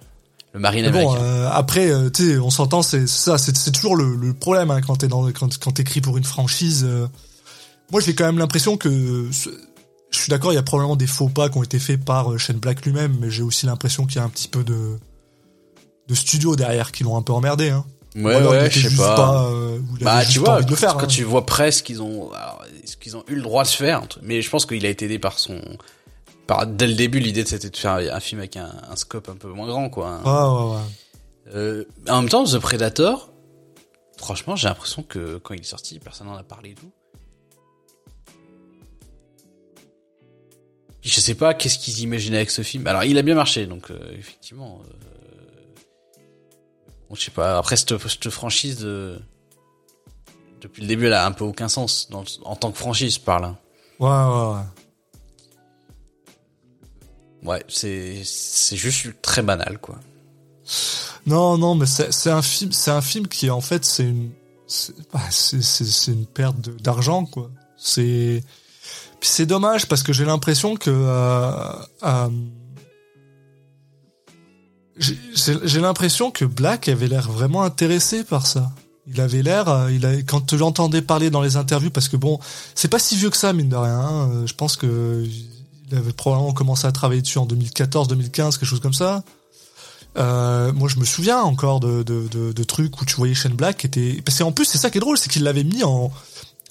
le 0.53 0.59
marine 0.59 0.89
bon, 0.91 1.15
euh, 1.15 1.47
après, 1.51 1.89
euh, 1.91 2.09
tu 2.09 2.31
sais, 2.33 2.37
on 2.39 2.49
s'entend, 2.49 2.81
c'est 2.81 3.07
ça, 3.07 3.37
c'est 3.37 3.71
toujours 3.71 3.95
le, 3.95 4.15
le 4.15 4.33
problème 4.33 4.71
hein, 4.71 4.81
quand 4.81 4.97
t'es 4.97 5.07
dans 5.07 5.25
quand 5.31 5.57
quand 5.59 5.71
t'écris 5.71 6.01
pour 6.01 6.17
une 6.17 6.23
franchise. 6.23 6.83
euh. 6.87 7.07
moi, 7.91 8.01
j'ai 8.01 8.15
quand 8.15 8.25
même 8.25 8.37
l'impression 8.39 8.77
que 8.77 8.89
je 10.09 10.17
suis 10.19 10.29
d'accord, 10.29 10.51
il 10.53 10.55
y 10.55 10.59
a 10.59 10.63
probablement 10.63 10.95
des 10.95 11.05
faux 11.07 11.29
pas 11.29 11.49
qui 11.49 11.57
ont 11.57 11.63
été 11.63 11.79
faits 11.79 12.03
par 12.03 12.39
Shane 12.39 12.57
Black 12.57 12.85
lui-même, 12.85 13.17
mais 13.19 13.29
j'ai 13.29 13.43
aussi 13.43 13.65
l'impression 13.65 14.05
qu'il 14.05 14.17
y 14.17 14.19
a 14.19 14.23
un 14.23 14.29
petit 14.29 14.47
peu 14.47 14.63
de 14.63 14.97
de 16.07 16.15
studio 16.15 16.55
derrière 16.55 16.91
qui 16.93 17.03
l'ont 17.03 17.17
un 17.17 17.21
peu 17.21 17.33
emmerdé. 17.33 17.69
Hein. 17.69 17.83
ouais 18.15 18.35
alors 18.35 18.51
ouais, 18.53 18.71
je 18.71 18.87
sais 18.87 18.95
pas. 18.95 19.49
euh, 19.51 19.79
Bah 19.99 20.23
tu 20.25 20.39
vois, 20.39 20.55
envie 20.55 20.65
de 20.65 20.69
le 20.69 20.75
faire. 20.77 20.93
quand 20.93 21.03
hein. 21.03 21.07
tu 21.07 21.23
vois 21.25 21.45
presque 21.45 21.83
qu'ils 21.85 22.01
ont 22.01 22.31
alors, 22.31 22.63
ce 22.87 22.97
qu'ils 22.97 23.17
ont 23.17 23.23
eu 23.27 23.35
le 23.35 23.41
droit 23.41 23.63
de 23.63 23.69
faire, 23.69 24.01
mais 24.21 24.41
je 24.41 24.49
pense 24.49 24.65
qu'il 24.65 24.85
a 24.85 24.89
été 24.89 25.05
aidé 25.05 25.19
par 25.19 25.37
son 25.39 25.61
par 26.47 26.65
dès 26.65 26.87
le 26.87 26.93
début 26.93 27.19
l'idée 27.19 27.45
c'était 27.45 27.69
de 27.69 27.77
faire 27.77 27.95
un 27.95 28.19
film 28.19 28.39
avec 28.39 28.55
un, 28.55 28.71
un 28.89 28.95
scope 28.95 29.29
un 29.29 29.35
peu 29.35 29.49
moins 29.49 29.67
grand 29.67 29.89
quoi. 29.89 30.21
Ouais, 30.23 30.73
ouais, 30.73 30.75
ouais. 30.75 30.83
Euh, 31.55 31.85
en 32.09 32.21
même 32.21 32.29
temps, 32.29 32.43
The 32.43 32.59
Predator, 32.59 33.31
franchement, 34.17 34.55
j'ai 34.55 34.67
l'impression 34.67 35.03
que 35.03 35.37
quand 35.37 35.53
il 35.53 35.61
est 35.61 35.63
sorti, 35.63 35.99
personne 35.99 36.27
n'en 36.27 36.35
a 36.35 36.43
parlé 36.43 36.71
et 36.71 36.75
tout. 36.75 36.91
Je 41.01 41.21
sais 41.21 41.35
pas 41.35 41.53
qu'est-ce 41.53 41.79
qu'ils 41.79 42.01
imaginaient 42.01 42.37
avec 42.37 42.51
ce 42.51 42.63
film. 42.63 42.85
Alors, 42.87 43.05
il 43.05 43.17
a 43.17 43.21
bien 43.21 43.35
marché, 43.35 43.65
donc 43.65 43.91
euh, 43.91 44.11
effectivement. 44.17 44.81
Euh... 44.83 44.93
Bon, 47.07 47.15
je 47.15 47.23
sais 47.23 47.31
pas. 47.31 47.57
Après, 47.57 47.77
cette, 47.77 47.97
cette 47.97 48.29
franchise, 48.29 48.79
euh, 48.83 49.17
depuis 50.61 50.81
le 50.81 50.87
début, 50.87 51.05
elle 51.07 51.13
a 51.13 51.25
un 51.25 51.31
peu 51.31 51.43
aucun 51.45 51.67
sens 51.69 52.09
dans, 52.09 52.23
en 52.43 52.55
tant 52.55 52.71
que 52.71 52.77
franchise, 52.77 53.15
je 53.15 53.19
parle. 53.19 53.45
hein. 53.45 53.57
Ouais, 53.99 54.09
ouais, 54.09 54.53
ouais. 54.53 54.63
Ouais, 57.43 57.63
c'est 57.67 58.21
c'est 58.23 58.75
juste 58.77 59.21
très 59.21 59.41
banal, 59.41 59.77
quoi. 59.79 59.99
Non, 61.25 61.57
non, 61.57 61.75
mais 61.75 61.85
c'est 61.85 62.11
c'est 62.11 62.31
un 62.31 62.41
film, 62.41 62.71
c'est 62.71 62.91
un 62.91 63.01
film 63.01 63.27
qui 63.27 63.49
en 63.49 63.61
fait 63.61 63.85
c'est 63.85 64.03
une, 64.03 64.31
c'est 64.67 64.93
bah, 65.13 65.21
une 66.07 66.25
perte 66.25 66.57
d'argent 66.81 67.25
quoi. 67.25 67.49
C'est, 67.77 68.43
c'est 69.21 69.45
dommage 69.45 69.87
parce 69.87 70.03
que 70.03 70.13
j'ai 70.13 70.25
l'impression 70.25 70.75
que 70.75 70.89
euh, 70.89 71.71
euh, 72.03 72.29
j'ai 74.97 75.79
l'impression 75.79 76.31
que 76.31 76.43
Black 76.43 76.87
avait 76.89 77.07
l'air 77.07 77.29
vraiment 77.31 77.61
intéressé 77.63 78.23
par 78.23 78.47
ça. 78.47 78.71
Il 79.09 79.21
avait 79.21 79.41
l'air, 79.41 79.69
euh, 79.69 79.89
quand 80.27 80.41
tu 80.41 80.57
l'entendais 80.57 81.01
parler 81.01 81.29
dans 81.29 81.41
les 81.41 81.55
interviews, 81.55 81.91
parce 81.91 82.09
que 82.09 82.17
bon, 82.17 82.39
c'est 82.75 82.89
pas 82.89 82.99
si 82.99 83.15
vieux 83.15 83.29
que 83.29 83.37
ça 83.37 83.53
mine 83.53 83.69
de 83.69 83.75
rien. 83.75 83.99
hein. 83.99 84.29
Euh, 84.31 84.47
Je 84.47 84.53
pense 84.53 84.75
que 84.75 85.25
il 85.89 85.97
avait 85.97 86.11
probablement 86.11 86.51
commencé 86.51 86.85
à 86.85 86.91
travailler 86.91 87.21
dessus 87.21 87.37
en 87.37 87.45
2014, 87.45 88.09
2015, 88.09 88.57
quelque 88.57 88.67
chose 88.67 88.81
comme 88.81 88.93
ça. 88.93 89.23
Euh, 90.17 90.73
moi, 90.73 90.89
je 90.89 90.99
me 90.99 91.05
souviens 91.05 91.39
encore 91.41 91.79
de, 91.79 92.63
trucs 92.63 93.01
où 93.01 93.05
tu 93.05 93.15
voyais 93.15 93.33
Shane 93.33 93.53
Black 93.53 93.77
qui 93.77 93.87
était. 93.87 94.21
Parce 94.25 94.41
plus, 94.53 94.65
c'est 94.65 94.77
ça 94.77 94.89
qui 94.89 94.97
est 94.97 95.01
drôle, 95.01 95.17
c'est 95.17 95.29
qu'il 95.29 95.43
l'avait 95.43 95.63
mis 95.63 95.83
en 95.83 96.11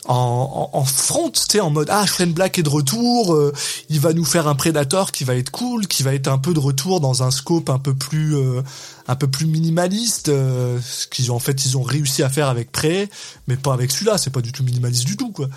en, 0.08 0.70
en, 0.72 0.78
en 0.78 0.84
front, 0.84 1.30
tu 1.30 1.40
sais, 1.50 1.60
en 1.60 1.70
mode 1.70 1.88
ah 1.90 2.06
Shane 2.06 2.32
Black 2.32 2.58
est 2.58 2.62
de 2.62 2.68
retour, 2.68 3.34
euh, 3.34 3.52
il 3.88 4.00
va 4.00 4.12
nous 4.12 4.24
faire 4.24 4.48
un 4.48 4.54
Predator 4.54 5.12
qui 5.12 5.24
va 5.24 5.34
être 5.34 5.50
cool, 5.50 5.86
qui 5.86 6.02
va 6.02 6.14
être 6.14 6.28
un 6.28 6.38
peu 6.38 6.54
de 6.54 6.58
retour 6.58 7.00
dans 7.00 7.22
un 7.22 7.30
scope 7.30 7.70
un 7.70 7.78
peu 7.78 7.94
plus 7.94 8.36
euh, 8.36 8.62
un 9.08 9.16
peu 9.16 9.28
plus 9.28 9.46
minimaliste, 9.46 10.28
euh, 10.28 10.78
ce 10.82 11.06
qu'ils 11.06 11.32
ont 11.32 11.36
en 11.36 11.40
fait 11.40 11.64
ils 11.64 11.76
ont 11.76 11.82
réussi 11.82 12.22
à 12.22 12.28
faire 12.28 12.48
avec 12.48 12.72
Prey, 12.72 13.08
mais 13.46 13.56
pas 13.56 13.72
avec 13.72 13.90
celui-là, 13.90 14.18
c'est 14.18 14.30
pas 14.30 14.42
du 14.42 14.52
tout 14.52 14.62
minimaliste 14.62 15.04
du 15.04 15.16
tout 15.16 15.32
quoi. 15.32 15.48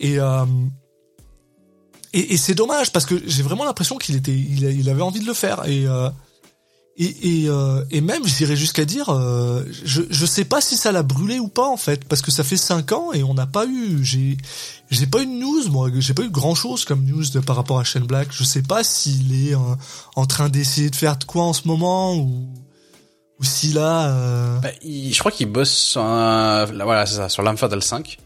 Et 0.00 0.18
euh, 0.18 0.44
et, 2.12 2.34
et 2.34 2.36
c'est 2.36 2.54
dommage 2.54 2.92
parce 2.92 3.06
que 3.06 3.20
j'ai 3.26 3.42
vraiment 3.42 3.64
l'impression 3.64 3.96
qu'il 3.96 4.16
était 4.16 4.32
il, 4.32 4.62
il 4.62 4.88
avait 4.88 5.02
envie 5.02 5.20
de 5.20 5.26
le 5.26 5.34
faire 5.34 5.66
et 5.66 5.86
euh, 5.86 6.08
et, 6.96 7.42
et, 7.42 7.48
euh, 7.48 7.84
et 7.90 8.00
même, 8.00 8.24
j'irais 8.24 8.54
jusqu'à 8.56 8.84
dire, 8.84 9.08
euh, 9.08 9.64
je, 9.84 10.02
je 10.08 10.26
sais 10.26 10.44
pas 10.44 10.60
si 10.60 10.76
ça 10.76 10.92
l'a 10.92 11.02
brûlé 11.02 11.40
ou 11.40 11.48
pas 11.48 11.66
en 11.68 11.76
fait, 11.76 12.04
parce 12.04 12.22
que 12.22 12.30
ça 12.30 12.44
fait 12.44 12.56
cinq 12.56 12.92
ans 12.92 13.12
et 13.12 13.22
on 13.24 13.34
n'a 13.34 13.46
pas 13.48 13.66
eu, 13.66 14.04
j'ai, 14.04 14.36
j'ai 14.90 15.06
pas 15.06 15.22
eu 15.22 15.26
de 15.26 15.32
news, 15.32 15.68
moi, 15.70 15.88
j'ai 15.98 16.14
pas 16.14 16.22
eu 16.22 16.30
grand 16.30 16.54
chose 16.54 16.84
comme 16.84 17.04
news 17.04 17.24
de, 17.32 17.40
par 17.40 17.56
rapport 17.56 17.80
à 17.80 17.84
Shane 17.84 18.04
Black. 18.06 18.28
Je 18.30 18.44
sais 18.44 18.62
pas 18.62 18.84
s'il 18.84 19.48
est 19.48 19.54
euh, 19.54 19.58
en 20.14 20.26
train 20.26 20.48
d'essayer 20.48 20.88
de 20.88 20.94
faire 20.96 21.16
de 21.16 21.24
quoi 21.24 21.42
en 21.44 21.52
ce 21.52 21.66
moment 21.66 22.16
ou, 22.16 22.48
ou 23.40 23.44
s'il 23.44 23.78
a. 23.78 24.10
euh, 24.10 24.58
Bah, 24.60 24.68
il- 24.82 25.12
je 25.12 25.18
crois 25.18 25.32
qu'il 25.32 25.48
bosse 25.50 25.72
sur 25.72 26.02
un, 26.02 26.66
là, 26.72 26.84
voilà, 26.84 27.06
c'est 27.06 27.16
ça, 27.16 27.28
sur 27.28 27.42
l'Arme 27.42 27.56
Fatale 27.56 27.82
5. 27.82 28.18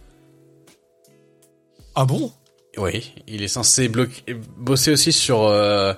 Ah 1.94 2.04
bon? 2.04 2.30
Oui, 2.78 3.12
il 3.26 3.42
est 3.42 3.48
censé 3.48 3.88
bloquer, 3.88 4.34
bosser 4.56 4.92
aussi 4.92 5.12
sur 5.12 5.42
euh, 5.42 5.92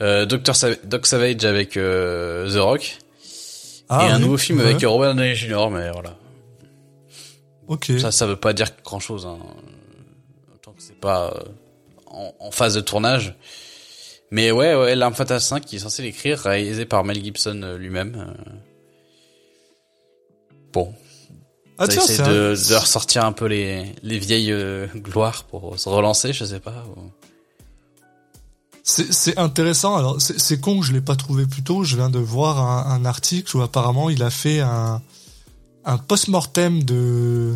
euh. 0.00 0.26
Sa- 0.54 0.74
Doc 0.76 1.06
Savage 1.06 1.44
avec 1.44 1.76
euh, 1.76 2.50
The 2.52 2.58
Rock 2.60 2.98
Ah 3.88 4.06
et 4.06 4.10
un 4.12 4.18
nouveau 4.18 4.38
film 4.38 4.58
ouais. 4.58 4.64
avec 4.70 4.82
Robert 4.84 5.14
Downey 5.14 5.34
Jr. 5.34 5.68
Mais 5.70 5.90
voilà, 5.90 6.16
Ok. 7.68 7.92
ça, 8.00 8.10
ça 8.10 8.26
veut 8.26 8.36
pas 8.36 8.52
dire 8.52 8.68
grand 8.84 9.00
chose. 9.00 9.26
Hein. 9.26 9.38
Tant 10.62 10.72
que 10.72 10.82
c'est 10.82 10.98
pas 10.98 11.32
euh, 11.34 11.40
en, 12.06 12.34
en 12.38 12.50
phase 12.50 12.74
de 12.74 12.80
tournage. 12.80 13.34
Mais 14.30 14.50
ouais, 14.50 14.74
ouais, 14.74 14.94
L'Arme 14.94 15.14
Fatale 15.14 15.40
5 15.42 15.62
qui 15.64 15.76
est 15.76 15.80
censé 15.80 16.02
l'écrire, 16.02 16.38
réalisé 16.38 16.86
par 16.86 17.04
Mel 17.04 17.22
Gibson 17.22 17.60
euh, 17.62 17.76
lui-même. 17.76 18.14
euh. 18.16 18.50
Bon. 20.72 20.94
Ah, 21.78 21.88
tiens, 21.88 22.02
c'est 22.06 22.22
de, 22.30 22.54
de 22.68 22.74
ressortir 22.76 23.24
un 23.24 23.32
peu 23.32 23.46
les, 23.46 23.94
les 24.02 24.18
vieilles 24.18 24.52
euh, 24.52 24.86
gloires 24.94 25.44
pour 25.44 25.78
se 25.78 25.88
relancer, 25.88 26.32
je 26.32 26.44
sais 26.44 26.60
pas. 26.60 26.84
ou- 26.96 27.10
C'est 28.84 29.38
intéressant. 29.38 29.96
Alors, 29.96 30.20
c'est 30.20 30.60
con 30.60 30.80
que 30.80 30.86
je 30.86 30.92
l'ai 30.92 31.00
pas 31.00 31.16
trouvé 31.16 31.46
plus 31.46 31.62
tôt. 31.62 31.84
Je 31.84 31.96
viens 31.96 32.10
de 32.10 32.18
voir 32.18 32.60
un, 32.60 32.90
un 32.94 33.04
article 33.04 33.56
où 33.56 33.62
apparemment 33.62 34.10
il 34.10 34.22
a 34.22 34.30
fait 34.30 34.60
un, 34.60 35.00
un 35.84 35.98
post-mortem 35.98 36.82
de 36.82 37.54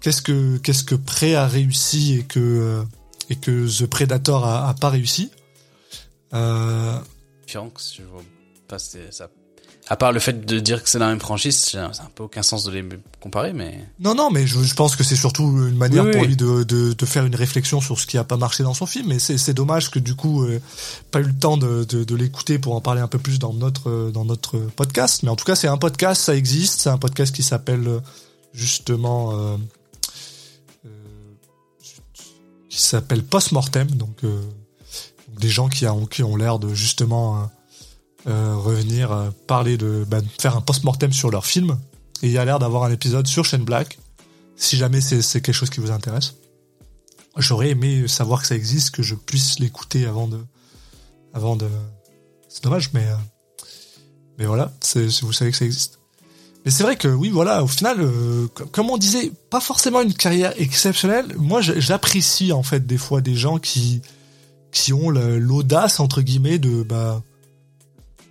qu'est-ce 0.00 0.20
que 0.22 0.58
qu'est-ce 0.58 0.84
que 0.84 0.94
Prey 0.94 1.34
a 1.34 1.46
réussi 1.46 2.18
et 2.20 2.24
que 2.24 2.38
euh, 2.40 2.82
et 3.30 3.36
que 3.36 3.66
The 3.82 3.86
Predator 3.86 4.44
a, 4.44 4.68
a 4.68 4.74
pas 4.74 4.90
réussi. 4.90 5.30
Euh, 6.34 6.98
je 7.46 8.02
vois 8.02 8.22
pas 8.68 8.78
ça. 8.78 8.98
À 9.90 9.96
part 9.96 10.12
le 10.12 10.20
fait 10.20 10.44
de 10.44 10.60
dire 10.60 10.82
que 10.82 10.90
c'est 10.90 10.98
la 10.98 11.06
même 11.08 11.18
franchise, 11.18 11.56
ça 11.56 11.92
ça 11.94 12.02
a 12.02 12.06
un 12.06 12.10
peu 12.14 12.24
aucun 12.24 12.42
sens 12.42 12.62
de 12.64 12.70
les 12.70 12.84
comparer, 13.20 13.54
mais 13.54 13.88
non, 14.00 14.14
non, 14.14 14.30
mais 14.30 14.46
je, 14.46 14.60
je 14.62 14.74
pense 14.74 14.96
que 14.96 15.02
c'est 15.02 15.16
surtout 15.16 15.44
une 15.44 15.76
manière 15.78 16.04
Oui, 16.04 16.10
pour 16.12 16.20
oui. 16.20 16.28
lui 16.28 16.36
de, 16.36 16.62
de, 16.62 16.92
de 16.92 17.06
faire 17.06 17.24
une 17.24 17.34
réflexion 17.34 17.80
sur 17.80 17.98
ce 17.98 18.06
qui 18.06 18.18
a 18.18 18.24
pas 18.24 18.36
marché 18.36 18.62
dans 18.62 18.74
son 18.74 18.84
film. 18.84 19.06
Mais 19.08 19.18
c'est 19.18 19.38
c'est 19.38 19.54
dommage 19.54 19.90
que 19.90 19.98
du 19.98 20.14
coup, 20.14 20.44
euh, 20.44 20.60
pas 21.10 21.20
eu 21.20 21.24
le 21.24 21.34
temps 21.34 21.56
de, 21.56 21.84
de, 21.84 22.04
de 22.04 22.14
l'écouter 22.14 22.58
pour 22.58 22.74
en 22.74 22.82
parler 22.82 23.00
un 23.00 23.08
peu 23.08 23.18
plus 23.18 23.38
dans 23.38 23.54
notre 23.54 23.88
euh, 23.88 24.10
dans 24.10 24.26
notre 24.26 24.58
podcast. 24.58 25.22
Mais 25.22 25.30
en 25.30 25.36
tout 25.36 25.46
cas, 25.46 25.54
c'est 25.54 25.68
un 25.68 25.78
podcast, 25.78 26.20
ça 26.20 26.36
existe. 26.36 26.80
C'est 26.82 26.90
un 26.90 26.98
podcast 26.98 27.34
qui 27.34 27.42
s'appelle 27.42 27.88
euh, 27.88 28.00
justement 28.52 29.32
euh, 29.32 29.56
euh, 30.84 30.90
qui 32.68 32.80
s'appelle 32.82 33.22
Postmortem. 33.22 33.90
Donc, 33.92 34.22
euh, 34.24 34.40
donc 35.28 35.38
des 35.40 35.48
gens 35.48 35.68
qui 35.70 35.86
ont 35.86 36.04
qui 36.04 36.22
ont 36.22 36.36
l'air 36.36 36.58
de 36.58 36.74
justement 36.74 37.50
euh, 38.28 38.54
revenir 38.56 39.10
euh, 39.12 39.30
parler 39.46 39.76
de 39.76 40.04
bah, 40.06 40.20
faire 40.38 40.56
un 40.56 40.60
post-mortem 40.60 41.12
sur 41.12 41.30
leur 41.30 41.46
film. 41.46 41.78
Et 42.22 42.26
il 42.26 42.32
y 42.32 42.38
a 42.38 42.44
l'air 42.44 42.58
d'avoir 42.58 42.84
un 42.84 42.90
épisode 42.92 43.26
sur 43.26 43.44
Shane 43.44 43.64
Black. 43.64 43.98
Si 44.56 44.76
jamais 44.76 45.00
c'est 45.00 45.40
quelque 45.40 45.52
chose 45.52 45.70
qui 45.70 45.80
vous 45.80 45.92
intéresse. 45.92 46.34
J'aurais 47.36 47.70
aimé 47.70 48.08
savoir 48.08 48.42
que 48.42 48.48
ça 48.48 48.56
existe, 48.56 48.90
que 48.90 49.02
je 49.04 49.14
puisse 49.14 49.60
l'écouter 49.60 50.04
avant 50.04 50.26
de, 50.26 50.38
avant 51.32 51.54
de. 51.54 51.68
C'est 52.48 52.64
dommage, 52.64 52.90
mais 52.92 53.06
euh, 53.06 53.14
mais 54.38 54.46
voilà, 54.46 54.72
vous 54.94 55.32
savez 55.32 55.50
que 55.52 55.56
ça 55.56 55.64
existe. 55.64 56.00
Mais 56.64 56.72
c'est 56.72 56.82
vrai 56.82 56.96
que 56.96 57.06
oui, 57.06 57.28
voilà, 57.28 57.62
au 57.62 57.68
final, 57.68 58.04
co- 58.52 58.66
comme 58.66 58.90
on 58.90 58.98
disait, 58.98 59.30
pas 59.48 59.60
forcément 59.60 60.00
une 60.00 60.12
carrière 60.12 60.52
exceptionnelle. 60.56 61.34
Moi, 61.36 61.60
j'apprécie 61.60 62.50
en 62.52 62.64
fait 62.64 62.84
des 62.84 62.98
fois 62.98 63.20
des 63.20 63.36
gens 63.36 63.58
qui 63.58 64.02
qui 64.72 64.92
ont 64.92 65.10
l'audace 65.10 66.00
entre 66.00 66.20
guillemets 66.20 66.58
de 66.58 66.82
bah, 66.82 67.22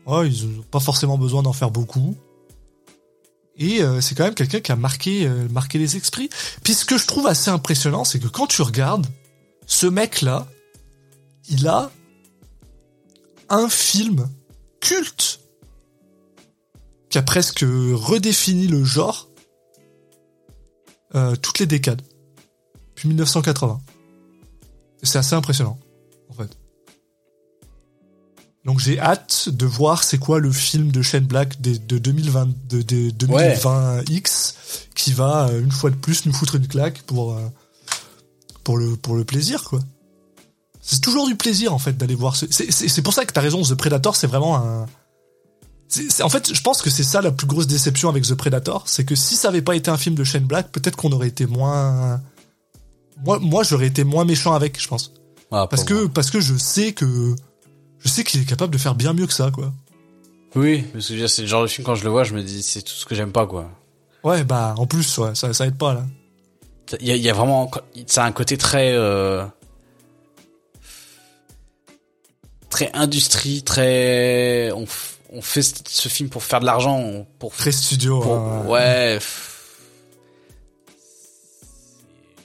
ouais, 0.08 0.30
ils 0.30 0.46
ont 0.46 0.64
pas 0.72 0.80
forcément 0.80 1.18
besoin 1.18 1.44
d'en 1.44 1.54
faire 1.54 1.72
beaucoup. 1.72 2.16
Et 3.58 3.82
euh, 3.82 4.02
c'est 4.02 4.16
quand 4.16 4.24
même 4.24 4.36
quelqu'un 4.36 4.60
qui 4.60 4.72
a 4.72 4.76
marqué, 4.76 5.28
euh, 5.28 5.48
marqué 5.50 5.80
les 5.80 5.98
esprits. 5.98 6.30
Puis 6.64 6.74
ce 6.74 6.86
que 6.86 6.98
je 6.98 7.08
trouve 7.08 7.28
assez 7.28 7.50
impressionnant, 7.50 8.04
c'est 8.04 8.20
que 8.20 8.28
quand 8.28 8.48
tu 8.48 8.62
regardes, 8.62 9.08
ce 9.66 9.88
mec-là, 9.88 10.48
il 11.50 11.68
a 11.68 11.92
un 13.50 13.68
film 13.68 14.30
culte 14.80 15.40
qui 17.10 17.18
a 17.18 17.24
presque 17.24 17.62
redéfini 17.62 18.68
le 18.68 18.84
genre 18.84 19.28
euh, 21.16 21.36
toutes 21.36 21.60
les 21.60 21.66
décades, 21.66 22.02
depuis 22.90 23.08
1980. 23.08 23.82
Et 25.02 25.06
C'est 25.06 25.18
assez 25.18 25.36
impressionnant. 25.36 25.80
Donc 28.68 28.80
j'ai 28.80 29.00
hâte 29.00 29.48
de 29.50 29.66
voir 29.66 30.04
c'est 30.04 30.18
quoi 30.18 30.40
le 30.40 30.52
film 30.52 30.92
de 30.92 31.02
Shane 31.02 31.26
Black 31.26 31.62
de, 31.62 31.76
de 31.78 31.98
2020 31.98 32.50
de, 32.70 32.82
de 32.82 33.12
2020X 33.12 34.54
qui 34.94 35.14
va 35.14 35.48
euh, 35.48 35.62
une 35.64 35.72
fois 35.72 35.90
de 35.90 35.96
plus 35.96 36.26
nous 36.26 36.34
foutre 36.34 36.56
une 36.56 36.68
claque 36.68 37.02
pour 37.04 37.34
euh, 37.34 37.42
pour 38.66 38.78
le 38.78 38.96
pour 38.98 39.16
le 39.16 39.24
plaisir 39.24 39.64
quoi. 39.64 39.80
C'est 40.82 41.02
toujours 41.02 41.28
du 41.28 41.36
plaisir 41.36 41.74
en 41.74 41.80
fait 41.80 41.98
d'aller 41.98 42.16
voir 42.16 42.36
ce 42.36 42.46
c'est 42.50 43.02
pour 43.02 43.14
ça 43.14 43.26
que 43.26 43.32
t'as 43.32 43.42
raison 43.42 43.62
The 43.62 43.74
Predator 43.76 44.16
c'est 44.18 44.28
vraiment 44.28 44.58
un 44.58 44.86
c'est 45.88 46.12
c'est- 46.12 46.24
en 46.24 46.30
fait 46.30 46.54
je 46.54 46.62
pense 46.62 46.82
que 46.82 46.90
c'est 46.90 47.04
ça 47.04 47.22
la 47.22 47.32
plus 47.32 47.48
grosse 47.48 47.68
déception 47.68 48.10
avec 48.10 48.26
The 48.26 48.36
Predator 48.36 48.84
c'est 48.86 49.06
que 49.06 49.16
si 49.16 49.36
ça 49.38 49.48
avait 49.48 49.62
pas 49.62 49.76
été 49.78 49.90
un 49.90 49.98
film 49.98 50.16
de 50.16 50.26
Shane 50.26 50.44
Black 50.46 50.72
peut-être 50.74 50.98
qu'on 50.98 51.12
aurait 51.14 51.30
été 51.30 51.46
moins 51.46 52.22
moi 53.24 53.40
moi 53.40 53.64
j'aurais 53.64 53.88
été 53.88 54.04
moins 54.04 54.26
méchant 54.26 54.54
avec 54.54 54.82
je 54.82 54.88
pense 54.90 55.14
Ah, 55.52 55.68
parce 55.70 55.84
que 55.86 56.08
parce 56.08 56.30
que 56.32 56.42
je 56.42 56.56
sais 56.58 56.92
que 56.92 57.34
je 58.00 58.10
sais 58.10 58.24
qu'il 58.24 58.42
est 58.42 58.46
capable 58.46 58.74
de 58.74 58.78
faire 58.78 58.96
bien 58.96 59.14
mieux 59.14 59.28
que 59.28 59.34
ça 59.34 59.52
quoi. 59.52 59.74
oui, 60.56 60.84
parce 60.94 61.08
que 61.10 61.28
c'est 61.28 61.42
le 61.44 61.48
genre 61.48 61.62
de 61.64 61.68
film 61.68 61.86
quand 61.86 61.96
je 61.96 62.04
le 62.04 62.10
vois, 62.10 62.24
je 62.24 62.34
me 62.34 62.42
dis 62.44 62.64
c'est 62.64 62.82
tout 62.82 62.94
ce 62.94 63.06
que 63.06 63.16
j'aime 63.16 63.32
pas 63.32 63.46
quoi. 63.48 63.70
Ouais, 64.24 64.44
bah 64.44 64.74
en 64.78 64.88
plus, 64.88 65.18
ouais, 65.20 65.36
ça, 65.36 65.54
ça 65.54 65.66
aide 65.68 65.78
pas 65.78 65.94
là. 65.94 66.06
Il 67.00 67.08
y 67.08 67.12
a, 67.12 67.16
il 67.16 67.22
y 67.22 67.30
a 67.30 67.34
vraiment, 67.34 67.70
ça 68.08 68.24
a 68.24 68.28
un 68.28 68.32
côté 68.32 68.58
très, 68.58 68.94
euh, 68.94 69.46
très 72.70 72.92
industrie, 72.94 73.62
très, 73.64 74.72
on, 74.74 74.86
on 75.32 75.42
fait 75.42 75.62
ce 75.62 76.10
film 76.10 76.30
pour 76.30 76.44
faire 76.44 76.60
de 76.60 76.66
l'argent, 76.66 77.26
pour, 77.40 77.54
Très 77.54 77.72
studio. 77.72 78.20
pour- 78.22 78.36
hein, 78.38 78.66
ouais. 78.68 79.20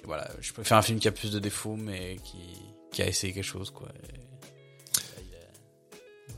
Voilà, 0.04 0.28
je 0.40 0.52
préfère 0.52 0.76
un 0.78 0.82
film 0.82 0.98
qui 0.98 1.08
a 1.08 1.12
plus 1.12 1.30
de 1.30 1.38
défauts, 1.38 1.76
mais 1.78 2.16
qui, 2.24 2.38
qui 2.92 3.02
a 3.02 3.06
essayé 3.08 3.32
quelque 3.32 3.44
chose, 3.44 3.70
quoi. 3.70 3.88
Et- 4.14 4.21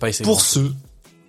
Pas 0.05 0.11
essayé 0.11 0.25
Pour 0.27 0.43
ce, 0.43 0.71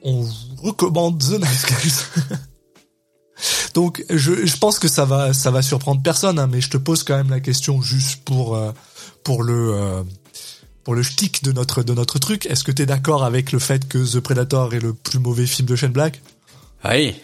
on 0.03 0.21
vous 0.21 0.55
recommande 0.61 1.17
The 1.17 1.39
Nice 1.39 1.65
Guys. 1.65 2.35
Donc, 3.73 4.03
je, 4.09 4.45
je 4.45 4.57
pense 4.57 4.79
que 4.79 4.89
ça 4.89 5.05
va, 5.05 5.33
ça 5.33 5.49
va 5.49 5.61
surprendre 5.61 6.01
personne, 6.01 6.39
hein, 6.39 6.47
mais 6.47 6.59
je 6.59 6.69
te 6.69 6.75
pose 6.75 7.03
quand 7.03 7.15
même 7.15 7.29
la 7.29 7.39
question 7.39 7.81
juste 7.81 8.25
pour, 8.25 8.57
euh, 8.57 8.73
pour 9.23 9.43
le, 9.43 9.73
euh, 9.75 10.03
pour 10.83 10.93
le 10.93 11.03
shtick 11.03 11.41
de 11.41 11.53
notre, 11.53 11.83
de 11.83 11.93
notre 11.93 12.19
truc. 12.19 12.47
Est-ce 12.47 12.65
que 12.65 12.73
t'es 12.73 12.85
d'accord 12.85 13.23
avec 13.23 13.53
le 13.53 13.59
fait 13.59 13.87
que 13.87 13.97
The 13.97 14.19
Predator 14.19 14.73
est 14.73 14.81
le 14.81 14.93
plus 14.93 15.19
mauvais 15.19 15.47
film 15.47 15.69
de 15.69 15.77
Shane 15.77 15.93
Black? 15.93 16.21
Oui. 16.83 17.15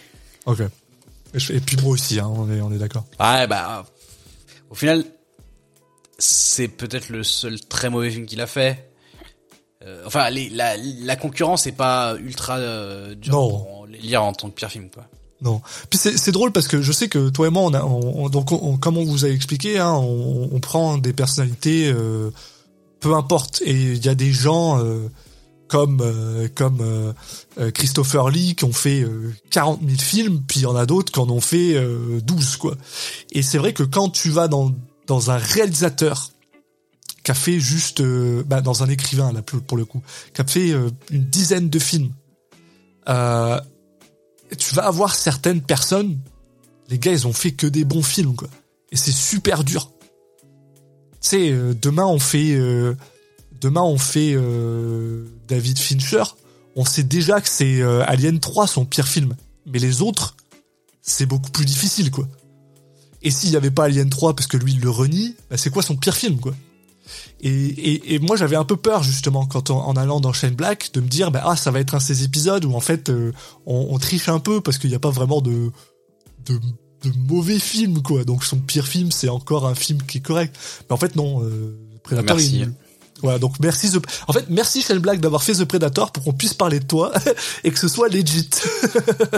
Ok. 0.45 0.61
Et 1.33 1.59
puis 1.59 1.75
moi 1.81 1.91
aussi, 1.91 2.17
hein, 2.17 2.31
on 2.33 2.49
est, 2.49 2.61
on 2.61 2.71
est 2.71 2.77
d'accord. 2.77 3.03
Ouais, 3.19 3.45
bah, 3.45 3.85
au 4.69 4.75
final, 4.75 5.03
c'est 6.17 6.69
peut-être 6.69 7.09
le 7.09 7.23
seul 7.23 7.59
très 7.59 7.89
mauvais 7.89 8.09
film 8.09 8.25
qu'il 8.25 8.39
a 8.39 8.47
fait. 8.47 8.90
Euh, 9.85 10.03
enfin, 10.05 10.29
les, 10.29 10.49
la, 10.49 10.75
la 10.77 11.15
concurrence 11.15 11.65
est 11.67 11.71
pas 11.71 12.15
ultra 12.17 12.57
euh, 12.57 13.15
dure 13.15 13.33
Non. 13.33 13.49
pour 13.49 13.87
les 13.87 13.97
lire 13.99 14.23
en 14.23 14.33
tant 14.33 14.49
que 14.49 14.55
pire 14.55 14.69
film, 14.69 14.89
quoi. 14.89 15.05
Non. 15.41 15.59
Puis 15.89 15.97
c'est 15.99 16.31
drôle 16.31 16.51
parce 16.51 16.67
que 16.67 16.83
je 16.83 16.91
sais 16.91 17.07
que 17.09 17.29
toi 17.29 17.47
et 17.47 17.49
moi, 17.49 17.63
on 17.63 17.73
a, 17.73 17.83
on, 17.83 18.25
on- 18.25 18.29
donc 18.29 18.51
on- 18.51 18.77
comme 18.77 18.97
on 18.97 19.03
vous 19.05 19.25
a 19.25 19.29
expliqué, 19.29 19.79
hein, 19.79 19.91
on, 19.93 20.49
on 20.51 20.59
prend 20.59 20.99
des 20.99 21.13
personnalités, 21.13 21.91
euh, 21.91 22.29
peu 22.99 23.15
importe. 23.15 23.63
Et 23.65 23.71
il 23.71 24.05
y 24.05 24.09
a 24.09 24.13
des 24.13 24.31
gens 24.31 24.77
euh, 24.79 25.07
comme 25.67 25.99
euh, 26.01 26.47
comme 26.53 26.77
euh, 26.81 27.11
euh, 27.59 27.71
Christopher 27.71 28.29
Lee 28.29 28.53
qui 28.53 28.65
ont 28.65 28.71
fait 28.73 29.01
euh, 29.01 29.33
40 29.49 29.79
000 29.83 29.97
films, 29.99 30.43
puis 30.47 30.59
il 30.59 30.63
y 30.63 30.67
en 30.67 30.75
a 30.75 30.85
d'autres 30.85 31.11
qui 31.11 31.19
en 31.19 31.29
ont 31.31 31.41
fait 31.41 31.73
euh, 31.73 32.19
12 32.21 32.57
quoi. 32.57 32.75
Et 33.31 33.41
c'est 33.41 33.57
vrai 33.57 33.73
que 33.73 33.81
quand 33.81 34.09
tu 34.09 34.29
vas 34.29 34.47
dans 34.47 34.71
dans 35.07 35.31
un 35.31 35.37
réalisateur 35.37 36.29
qui 37.23 37.33
fait 37.33 37.59
juste, 37.59 38.01
euh, 38.01 38.43
bah, 38.45 38.61
dans 38.61 38.83
un 38.83 38.89
écrivain 38.89 39.31
là 39.31 39.41
pour 39.41 39.77
le 39.77 39.85
coup, 39.85 40.01
qui 40.33 40.41
a 40.41 40.45
fait 40.45 40.71
euh, 40.71 40.89
une 41.11 41.25
dizaine 41.25 41.69
de 41.69 41.79
films. 41.79 42.11
Euh, 43.09 43.59
tu 44.57 44.75
vas 44.75 44.85
avoir 44.85 45.15
certaines 45.15 45.61
personnes, 45.61 46.19
les 46.89 46.99
gars, 46.99 47.11
ils 47.11 47.27
ont 47.27 47.33
fait 47.33 47.51
que 47.51 47.67
des 47.67 47.85
bons 47.85 48.03
films, 48.03 48.35
quoi. 48.35 48.49
Et 48.91 48.97
c'est 48.97 49.13
super 49.13 49.63
dur. 49.63 49.91
Tu 51.21 51.29
sais, 51.29 51.53
demain 51.81 52.05
on 52.05 52.19
fait, 52.19 52.59
demain 53.61 53.83
on 53.83 53.97
fait 53.97 54.35
David 55.47 55.79
Fincher. 55.79 56.23
On 56.75 56.83
sait 56.83 57.03
déjà 57.03 57.39
que 57.39 57.47
c'est 57.47 57.81
Alien 57.81 58.39
3 58.39 58.67
son 58.67 58.83
pire 58.83 59.07
film, 59.07 59.35
mais 59.65 59.79
les 59.79 60.01
autres, 60.01 60.35
c'est 61.01 61.25
beaucoup 61.25 61.51
plus 61.51 61.63
difficile, 61.63 62.11
quoi. 62.11 62.27
Et 63.21 63.31
s'il 63.31 63.51
y 63.51 63.55
avait 63.55 63.71
pas 63.71 63.85
Alien 63.85 64.09
3 64.09 64.35
parce 64.35 64.47
que 64.47 64.57
lui 64.57 64.73
il 64.73 64.81
le 64.81 64.89
renie, 64.89 65.35
bah, 65.49 65.55
c'est 65.55 65.69
quoi 65.69 65.83
son 65.83 65.95
pire 65.95 66.15
film, 66.15 66.39
quoi? 66.39 66.53
Et, 67.41 67.49
et, 67.49 68.13
et 68.15 68.19
moi 68.19 68.35
j'avais 68.35 68.55
un 68.55 68.63
peu 68.65 68.75
peur 68.77 69.03
justement 69.03 69.45
quand 69.45 69.69
on- 69.69 69.79
en 69.79 69.95
allant 69.95 70.19
dans 70.19 70.33
Shane 70.33 70.55
Black 70.55 70.91
de 70.93 71.01
me 71.01 71.07
dire 71.07 71.31
bah, 71.31 71.41
ah 71.45 71.55
ça 71.55 71.71
va 71.71 71.79
être 71.79 71.95
un 71.95 71.97
de 71.97 72.03
ces 72.03 72.23
épisodes 72.23 72.65
où 72.65 72.73
en 72.75 72.79
fait 72.81 73.09
euh, 73.09 73.31
on, 73.65 73.87
on 73.91 73.97
triche 73.99 74.29
un 74.29 74.39
peu 74.39 74.61
parce 74.61 74.77
qu'il 74.77 74.89
n'y 74.89 74.95
a 74.95 74.99
pas 74.99 75.09
vraiment 75.11 75.41
de, 75.41 75.71
de 76.45 76.59
de 77.03 77.11
mauvais 77.27 77.57
films 77.59 78.01
quoi 78.03 78.23
donc 78.25 78.43
son 78.43 78.57
pire 78.57 78.87
film 78.87 79.11
c'est 79.11 79.29
encore 79.29 79.65
un 79.67 79.73
film 79.75 80.01
qui 80.03 80.19
est 80.19 80.21
correct 80.21 80.55
mais 80.89 80.93
en 80.93 80.97
fait 80.97 81.15
non 81.15 81.43
euh, 81.43 81.77
Predator 82.03 82.35
Merci. 82.37 82.57
nul. 82.59 82.73
Voilà, 83.23 83.37
donc 83.37 83.59
merci 83.59 83.91
The... 83.91 83.99
En 84.27 84.33
fait, 84.33 84.45
merci 84.49 84.81
Shane 84.81 84.97
Black 84.97 85.19
d'avoir 85.19 85.43
fait 85.43 85.53
The 85.53 85.65
Predator 85.65 86.11
pour 86.11 86.23
qu'on 86.23 86.33
puisse 86.33 86.55
parler 86.55 86.79
de 86.79 86.85
toi 86.85 87.11
et 87.63 87.69
que 87.69 87.77
ce 87.77 87.87
soit 87.87 88.09
legit. 88.09 88.49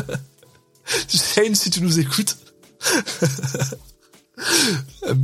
Shane, 1.09 1.53
si 1.55 1.69
tu 1.69 1.81
nous 1.81 1.99
écoutes. 1.99 2.37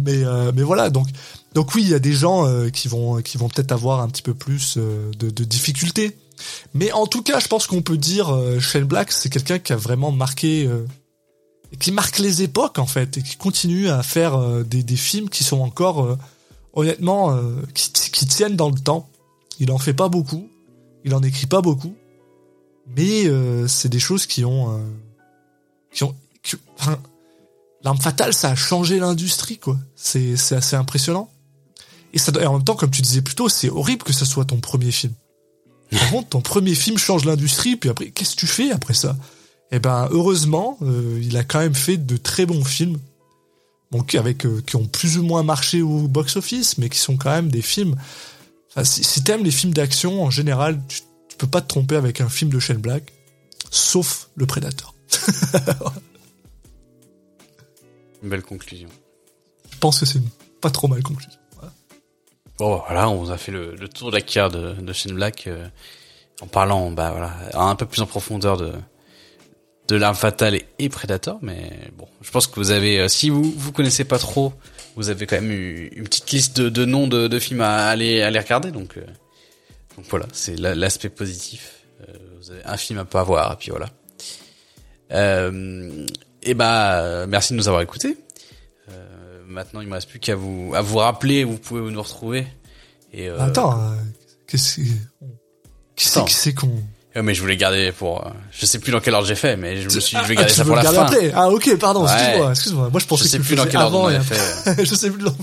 mais 0.05 0.23
euh, 0.23 0.51
mais 0.53 0.63
voilà 0.63 0.89
donc 0.89 1.07
donc 1.53 1.73
oui 1.75 1.81
il 1.83 1.89
y 1.89 1.93
a 1.93 1.99
des 1.99 2.13
gens 2.13 2.45
euh, 2.45 2.69
qui 2.69 2.87
vont 2.87 3.21
qui 3.21 3.37
vont 3.37 3.49
peut-être 3.49 3.71
avoir 3.71 4.01
un 4.01 4.07
petit 4.07 4.21
peu 4.21 4.33
plus 4.33 4.75
euh, 4.77 5.11
de, 5.17 5.29
difficultés 5.43 6.17
mais 6.73 6.91
en 6.91 7.07
tout 7.07 7.21
cas 7.21 7.39
je 7.39 7.47
pense 7.47 7.67
qu'on 7.67 7.81
peut 7.81 7.97
dire 7.97 8.29
euh, 8.33 8.59
Shane 8.59 8.83
Black 8.83 9.11
c'est 9.11 9.29
quelqu'un 9.29 9.59
qui 9.59 9.73
a 9.73 9.75
vraiment 9.75 10.11
marqué 10.11 10.65
euh, 10.65 10.85
qui 11.79 11.91
marque 11.91 12.19
les 12.19 12.41
époques 12.43 12.79
en 12.79 12.85
fait 12.85 13.17
et 13.17 13.23
qui 13.23 13.35
continue 13.35 13.89
à 13.89 14.01
faire 14.03 14.39
des, 14.63 14.83
des 14.83 14.95
films 14.95 15.29
qui 15.29 15.43
sont 15.43 15.59
encore 15.59 16.17
honnêtement 16.73 17.39
qui, 17.75 17.91
qui 17.91 18.25
tiennent 18.25 18.55
dans 18.55 18.71
le 18.71 18.79
temps 18.79 19.07
il 19.59 19.71
en 19.71 19.77
fait 19.77 19.93
pas 19.93 20.09
beaucoup 20.09 20.49
il 21.05 21.13
en 21.13 21.21
écrit 21.21 21.45
pas 21.45 21.61
beaucoup 21.61 21.93
mais 22.97 23.25
c'est 23.67 23.89
des 23.89 23.99
choses 23.99 24.25
qui 24.25 24.43
ont 24.45 24.83
qui 25.93 26.03
ont 26.05 26.15
qui- 26.41 26.55
L'arme 27.83 27.97
fatale, 27.97 28.33
ça 28.33 28.49
a 28.49 28.55
changé 28.55 28.99
l'industrie, 28.99 29.57
quoi. 29.57 29.77
C'est, 29.95 30.35
c'est 30.35 30.55
assez 30.55 30.75
impressionnant. 30.75 31.29
Et, 32.13 32.19
ça, 32.19 32.31
et 32.39 32.45
en 32.45 32.53
même 32.53 32.63
temps, 32.63 32.75
comme 32.75 32.91
tu 32.91 33.01
disais 33.01 33.21
plus 33.21 33.35
tôt, 33.35 33.49
c'est 33.49 33.69
horrible 33.69 34.03
que 34.03 34.13
ça 34.13 34.25
soit 34.25 34.45
ton 34.45 34.59
premier 34.59 34.91
film. 34.91 35.13
Par 35.91 36.09
contre, 36.11 36.29
ton 36.29 36.41
premier 36.41 36.75
film 36.75 36.97
change 36.97 37.25
l'industrie, 37.25 37.75
puis 37.75 37.89
après, 37.89 38.09
qu'est-ce 38.09 38.35
que 38.35 38.41
tu 38.41 38.47
fais 38.47 38.71
après 38.71 38.93
ça? 38.93 39.17
Eh 39.71 39.79
ben, 39.79 40.07
heureusement, 40.11 40.77
euh, 40.81 41.19
il 41.21 41.37
a 41.37 41.43
quand 41.43 41.59
même 41.59 41.75
fait 41.75 41.97
de 41.97 42.17
très 42.17 42.45
bons 42.45 42.63
films. 42.63 42.97
Donc, 43.91 44.13
avec, 44.15 44.45
euh, 44.45 44.61
qui 44.65 44.75
ont 44.75 44.85
plus 44.85 45.17
ou 45.17 45.23
moins 45.23 45.43
marché 45.43 45.81
au 45.81 46.07
box-office, 46.07 46.77
mais 46.77 46.89
qui 46.89 46.99
sont 46.99 47.17
quand 47.17 47.31
même 47.31 47.49
des 47.49 47.61
films. 47.61 47.95
Enfin, 48.69 48.83
si, 48.83 49.03
si 49.03 49.23
t'aimes 49.23 49.43
les 49.43 49.51
films 49.51 49.73
d'action, 49.73 50.23
en 50.23 50.29
général, 50.29 50.79
tu, 50.87 51.01
tu 51.27 51.37
peux 51.37 51.47
pas 51.47 51.61
te 51.61 51.67
tromper 51.67 51.95
avec 51.95 52.21
un 52.21 52.29
film 52.29 52.51
de 52.51 52.59
Shane 52.59 52.77
Black, 52.77 53.13
sauf 53.71 54.29
Le 54.35 54.45
Prédateur. 54.45 54.93
Une 58.21 58.29
belle 58.29 58.43
conclusion. 58.43 58.89
Je 59.71 59.77
pense 59.77 59.99
que 59.99 60.05
c'est 60.05 60.21
pas 60.61 60.69
trop 60.69 60.87
mal 60.87 61.01
conclusion. 61.03 61.39
Bon, 62.59 62.81
voilà, 62.85 63.09
on 63.09 63.15
vous 63.23 63.31
a 63.31 63.37
fait 63.37 63.51
le, 63.51 63.73
le 63.75 63.87
tour 63.87 64.11
de 64.11 64.15
la 64.17 64.21
carrière 64.21 64.51
de, 64.51 64.73
de 64.73 64.93
Shane 64.93 65.13
Black 65.15 65.47
euh, 65.47 65.65
en 66.41 66.47
parlant, 66.47 66.91
bah 66.91 67.11
voilà, 67.11 67.33
un 67.53 67.75
peu 67.75 67.85
plus 67.85 68.01
en 68.01 68.05
profondeur 68.05 68.57
de 68.57 68.71
de 69.87 69.95
l'arme 69.95 70.15
fatale 70.15 70.53
et, 70.53 70.65
et 70.77 70.87
Predator. 70.87 71.39
Mais 71.41 71.71
bon, 71.97 72.07
je 72.21 72.29
pense 72.29 72.45
que 72.45 72.55
vous 72.57 72.69
avez, 72.69 72.99
euh, 72.99 73.07
si 73.07 73.31
vous 73.31 73.41
vous 73.43 73.71
connaissez 73.71 74.03
pas 74.03 74.19
trop, 74.19 74.53
vous 74.95 75.09
avez 75.09 75.25
quand 75.25 75.37
même 75.37 75.49
eu 75.51 75.87
une 75.95 76.03
petite 76.03 76.29
liste 76.31 76.57
de, 76.61 76.69
de 76.69 76.85
noms 76.85 77.07
de, 77.07 77.27
de 77.27 77.39
films 77.39 77.61
à 77.61 77.87
aller 77.87 78.21
à 78.21 78.27
aller 78.27 78.39
regarder. 78.39 78.69
Donc 78.71 78.97
euh, 78.97 79.05
donc 79.97 80.05
voilà, 80.09 80.27
c'est 80.31 80.59
la- 80.59 80.75
l'aspect 80.75 81.09
positif. 81.09 81.77
Euh, 82.01 82.13
vous 82.39 82.51
avez 82.51 82.61
un 82.65 82.77
film 82.77 82.99
à 82.99 83.05
pas 83.05 83.23
voir 83.23 83.53
et 83.53 83.55
puis 83.55 83.71
voilà. 83.71 83.87
Euh, 85.11 86.05
et 86.43 86.53
bah 86.53 87.25
merci 87.27 87.53
de 87.53 87.57
nous 87.57 87.67
avoir 87.67 87.81
écoutés. 87.81 88.15
Maintenant, 89.59 89.81
il 89.81 89.87
me 89.89 89.93
reste 89.95 90.07
plus 90.07 90.19
qu'à 90.19 90.35
vous 90.37 90.71
à 90.73 90.79
vous 90.81 90.99
rappeler 90.99 91.43
où 91.43 91.51
vous 91.51 91.57
pouvez 91.57 91.81
nous 91.91 92.01
retrouver. 92.01 92.47
Et 93.11 93.27
euh, 93.27 93.37
Attends, 93.41 93.73
euh, 93.77 93.93
qu'est-ce 94.47 94.77
que- 94.77 96.29
c'est 96.29 96.53
qu'on 96.53 96.71
euh, 97.17 97.23
mais 97.23 97.33
je 97.33 97.41
voulais 97.41 97.57
garder 97.57 97.91
pour. 97.91 98.25
euh, 98.25 98.29
je 98.51 98.65
sais 98.65 98.79
plus 98.79 98.93
dans 98.93 99.01
quel 99.01 99.13
ordre 99.15 99.27
j'ai 99.27 99.35
fait, 99.35 99.57
mais 99.57 99.81
je 99.81 99.89
me 99.93 99.99
suis, 99.99 100.15
je 100.15 100.23
vais 100.27 100.35
Ah, 100.37 100.41
garder 100.41 100.51
tu 100.51 100.57
ça 100.59 100.63
pour 100.63 100.77
la 100.77 100.83
fin. 100.83 101.01
après 101.03 101.31
Ah 101.35 101.49
ok, 101.49 101.77
pardon, 101.77 102.05
Ouais. 102.05 102.13
excuse-moi, 102.13 102.51
excuse-moi. 102.51 102.89
Moi 102.89 102.99
je 102.99 103.03
Je 103.03 103.09
pensais 103.09 103.27
sais 103.27 103.37
que 103.37 103.41
tu 103.43 103.47
plus 103.49 103.55
dans 103.57 103.65
quel 103.65 103.81
ordre 103.81 103.99
on 103.99 104.07
avait 104.07 104.19
fait. 104.23 104.85
je 104.85 104.95
sais 104.95 105.09
plus. 105.11 105.23
non. 105.23 105.35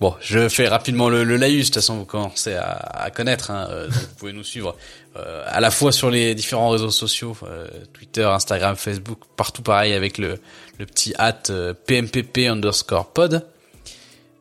Bon, 0.00 0.14
je 0.20 0.48
fais 0.48 0.66
rapidement 0.68 1.08
le, 1.10 1.24
le 1.24 1.36
laïus. 1.36 1.64
De 1.66 1.74
toute 1.74 1.82
façon, 1.82 1.98
vous 1.98 2.04
commencez 2.06 2.54
à, 2.54 2.70
à 2.70 3.10
connaître. 3.10 3.50
Hein, 3.50 3.66
euh, 3.70 3.84
donc 3.88 3.94
vous 3.96 4.14
pouvez 4.16 4.32
nous 4.32 4.44
suivre 4.44 4.76
euh, 5.16 5.42
à 5.48 5.60
la 5.60 5.72
fois 5.72 5.90
sur 5.92 6.08
les 6.08 6.34
différents 6.36 6.70
réseaux 6.70 6.92
sociaux, 6.92 7.36
euh, 7.42 7.66
Twitter, 7.92 8.22
Instagram, 8.22 8.76
Facebook, 8.76 9.18
partout 9.36 9.60
pareil 9.62 9.92
avec 9.92 10.16
le, 10.18 10.38
le 10.78 10.86
petit 10.86 11.12
hâte 11.18 11.50
PMPP 11.86 12.46
underscore 12.48 13.12
pod. 13.12 13.44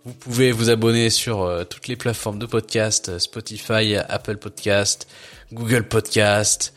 Vous 0.07 0.13
pouvez 0.13 0.53
vous 0.53 0.69
abonner 0.69 1.09
sur 1.09 1.41
euh, 1.41 1.65
toutes 1.65 1.89
les 1.89 1.97
plateformes 1.97 2.39
de 2.39 2.45
podcast, 2.45 3.09
euh, 3.09 3.19
Spotify, 3.19 3.97
Apple 4.07 4.37
Podcast, 4.37 5.05
Google 5.51 5.83
Podcast, 5.83 6.73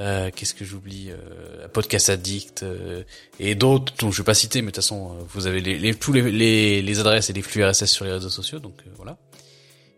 euh, 0.00 0.30
qu'est-ce 0.34 0.52
que 0.52 0.64
j'oublie, 0.64 1.12
euh, 1.12 1.68
Podcast 1.68 2.08
Addict 2.10 2.64
euh, 2.64 3.04
et 3.38 3.54
d'autres 3.54 3.92
dont 4.00 4.10
je 4.10 4.18
vais 4.18 4.24
pas 4.24 4.34
citer, 4.34 4.62
mais 4.62 4.72
de 4.72 4.74
toute 4.74 4.82
façon 4.82 5.10
euh, 5.12 5.22
vous 5.28 5.46
avez 5.46 5.60
les, 5.60 5.78
les 5.78 5.94
tous 5.94 6.12
les, 6.12 6.28
les, 6.32 6.82
les 6.82 6.98
adresses 6.98 7.30
et 7.30 7.32
les 7.32 7.42
flux 7.42 7.64
RSS 7.64 7.84
sur 7.84 8.04
les 8.04 8.10
réseaux 8.10 8.30
sociaux, 8.30 8.58
donc 8.58 8.74
voilà. 8.96 9.16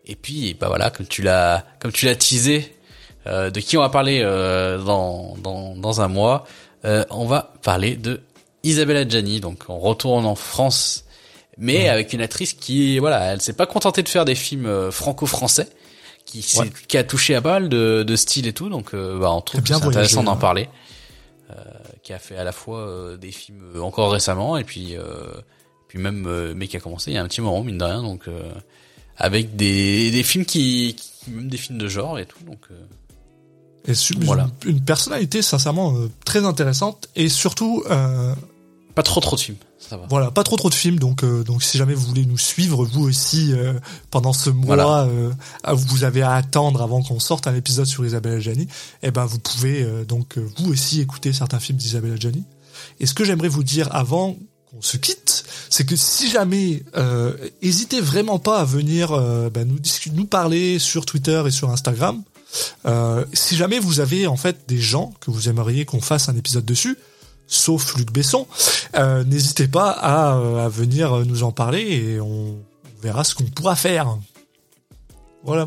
Et 0.04 0.14
puis 0.14 0.52
bah 0.52 0.68
voilà, 0.68 0.90
comme 0.90 1.06
tu 1.06 1.22
l'as 1.22 1.64
comme 1.80 1.90
tu 1.90 2.04
l'as 2.04 2.16
teasé, 2.16 2.76
de 3.24 3.60
qui 3.60 3.78
on 3.78 3.80
va 3.80 3.88
parler 3.88 4.20
dans, 4.20 5.38
dans 5.38 5.74
dans 5.74 6.00
un 6.02 6.08
mois, 6.08 6.44
on 6.84 7.24
va 7.24 7.54
parler 7.62 7.96
de 7.96 8.20
Isabella 8.62 9.08
Gianni, 9.08 9.40
donc 9.40 9.64
on 9.68 9.78
retourne 9.78 10.26
en 10.26 10.34
France, 10.34 11.03
mais 11.58 11.88
avec 11.88 12.12
une 12.12 12.20
actrice 12.20 12.52
qui 12.54 12.98
voilà, 12.98 13.32
elle 13.32 13.40
s'est 13.40 13.52
pas 13.52 13.66
contentée 13.66 14.02
de 14.02 14.08
faire 14.08 14.24
des 14.24 14.34
films 14.34 14.66
euh, 14.66 14.90
franco-français, 14.90 15.68
qui, 16.24 16.44
Ouais. 16.58 16.70
qui 16.88 16.96
a 16.98 17.04
touché 17.04 17.34
à 17.34 17.42
pas 17.42 17.52
mal 17.60 17.68
de, 17.68 18.02
de 18.02 18.16
styles 18.16 18.46
et 18.46 18.52
tout, 18.52 18.68
donc 18.68 18.94
euh, 18.94 19.18
bah, 19.18 19.30
on 19.32 19.40
trouve 19.40 19.60
bien 19.62 19.78
que 19.80 19.86
intéressant 19.86 20.22
d'en 20.22 20.32
hein. 20.32 20.36
parler. 20.36 20.68
Euh, 21.50 21.54
qui 22.02 22.12
a 22.14 22.18
fait 22.18 22.36
à 22.36 22.44
la 22.44 22.52
fois 22.52 22.80
euh, 22.80 23.16
des 23.18 23.30
films 23.30 23.62
euh, 23.76 23.80
encore 23.80 24.10
récemment 24.12 24.56
et 24.56 24.64
puis 24.64 24.96
euh, 24.96 25.26
puis 25.88 25.98
même 25.98 26.52
mais 26.56 26.68
qui 26.68 26.76
a 26.76 26.80
commencé 26.80 27.10
il 27.10 27.14
y 27.14 27.18
a 27.18 27.22
un 27.22 27.28
petit 27.28 27.42
moment 27.42 27.62
mine 27.62 27.76
de 27.78 27.84
rien 27.84 28.02
donc 28.02 28.28
euh, 28.28 28.50
avec 29.18 29.54
des 29.54 30.10
des 30.10 30.22
films 30.22 30.46
qui, 30.46 30.96
qui 30.96 31.30
même 31.30 31.48
des 31.48 31.58
films 31.58 31.78
de 31.78 31.86
genre 31.86 32.18
et 32.18 32.24
tout 32.26 32.42
donc 32.44 32.60
euh, 32.70 32.74
Et 33.86 33.94
Voilà. 34.24 34.48
une, 34.64 34.70
une 34.76 34.80
personnalité 34.84 35.42
sincèrement 35.42 35.94
euh, 35.96 36.10
très 36.24 36.44
intéressante 36.46 37.08
et 37.14 37.28
surtout 37.28 37.84
euh, 37.90 38.34
pas 38.94 39.02
trop 39.02 39.20
trop 39.20 39.36
de 39.36 39.40
films 39.42 39.58
ça 39.88 39.96
va. 39.96 40.06
Voilà 40.08 40.30
pas 40.30 40.42
trop 40.44 40.56
trop 40.56 40.70
de 40.70 40.74
films 40.74 40.98
donc 40.98 41.22
euh, 41.24 41.42
donc 41.44 41.62
si 41.62 41.76
jamais 41.78 41.94
vous 41.94 42.06
voulez 42.06 42.24
nous 42.26 42.38
suivre 42.38 42.84
vous 42.84 43.02
aussi 43.02 43.52
euh, 43.52 43.74
pendant 44.10 44.32
ce 44.32 44.50
mois 44.50 44.76
Voilà. 44.76 45.02
euh, 45.02 45.32
vous 45.74 46.04
avez 46.04 46.22
à 46.22 46.32
attendre 46.34 46.82
avant 46.82 47.02
qu'on 47.02 47.20
sorte 47.20 47.46
un 47.46 47.54
épisode 47.54 47.86
sur 47.86 48.04
Isabelle 48.06 48.34
Adjani 48.38 48.66
eh 49.02 49.10
ben 49.10 49.24
vous 49.26 49.38
pouvez 49.38 49.82
euh, 49.82 50.04
donc 50.04 50.38
euh, 50.38 50.48
vous 50.58 50.70
aussi 50.72 51.00
écouter 51.00 51.32
certains 51.32 51.58
films 51.60 51.78
d'Isabelle 51.78 52.12
Adjani. 52.12 52.44
Et 53.00 53.06
ce 53.06 53.14
que 53.14 53.24
j'aimerais 53.24 53.48
vous 53.48 53.62
dire 53.64 53.88
avant 53.94 54.36
qu'on 54.70 54.82
se 54.82 54.96
quitte 54.96 55.44
c'est 55.70 55.84
que 55.86 55.96
si 55.96 56.30
jamais 56.30 56.82
euh, 56.96 57.36
hésitez 57.62 58.00
vraiment 58.00 58.38
pas 58.38 58.60
à 58.60 58.64
venir 58.64 59.12
euh, 59.12 59.50
ben, 59.50 59.66
nous 59.66 59.78
discuter 59.78 60.14
nous 60.16 60.26
parler 60.26 60.78
sur 60.78 61.04
Twitter 61.06 61.42
et 61.46 61.50
sur 61.50 61.70
Instagram. 61.70 62.22
Euh, 62.86 63.24
si 63.32 63.56
jamais 63.56 63.80
vous 63.80 63.98
avez 63.98 64.28
en 64.28 64.36
fait 64.36 64.58
des 64.68 64.78
gens 64.80 65.12
que 65.20 65.32
vous 65.32 65.48
aimeriez 65.48 65.84
qu'on 65.84 66.00
fasse 66.00 66.28
un 66.28 66.36
épisode 66.36 66.64
dessus, 66.64 66.96
sauf 67.46 67.96
Luc 67.96 68.12
Besson, 68.12 68.46
euh, 68.96 69.24
n'hésitez 69.24 69.68
pas 69.68 69.90
à, 69.90 70.36
euh, 70.36 70.64
à 70.64 70.68
venir 70.68 71.24
nous 71.26 71.42
en 71.42 71.52
parler 71.52 71.82
et 71.82 72.20
on 72.20 72.58
verra 73.02 73.24
ce 73.24 73.34
qu'on 73.34 73.44
pourra 73.44 73.76
faire. 73.76 74.18
Voilà. 75.44 75.66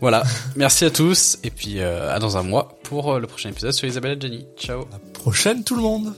voilà 0.00 0.22
merci 0.54 0.84
à 0.84 0.90
tous 0.90 1.38
et 1.42 1.50
puis 1.50 1.80
euh, 1.80 2.14
à 2.14 2.18
dans 2.18 2.36
un 2.36 2.42
mois 2.42 2.78
pour 2.84 3.12
euh, 3.14 3.18
le 3.18 3.26
prochain 3.26 3.50
épisode 3.50 3.72
sur 3.72 3.88
Isabelle 3.88 4.12
Adjani 4.12 4.46
ciao 4.56 4.82
À 4.82 4.92
la 4.92 4.98
prochaine 5.12 5.64
tout 5.64 5.74
le 5.74 5.82
monde. 5.82 6.14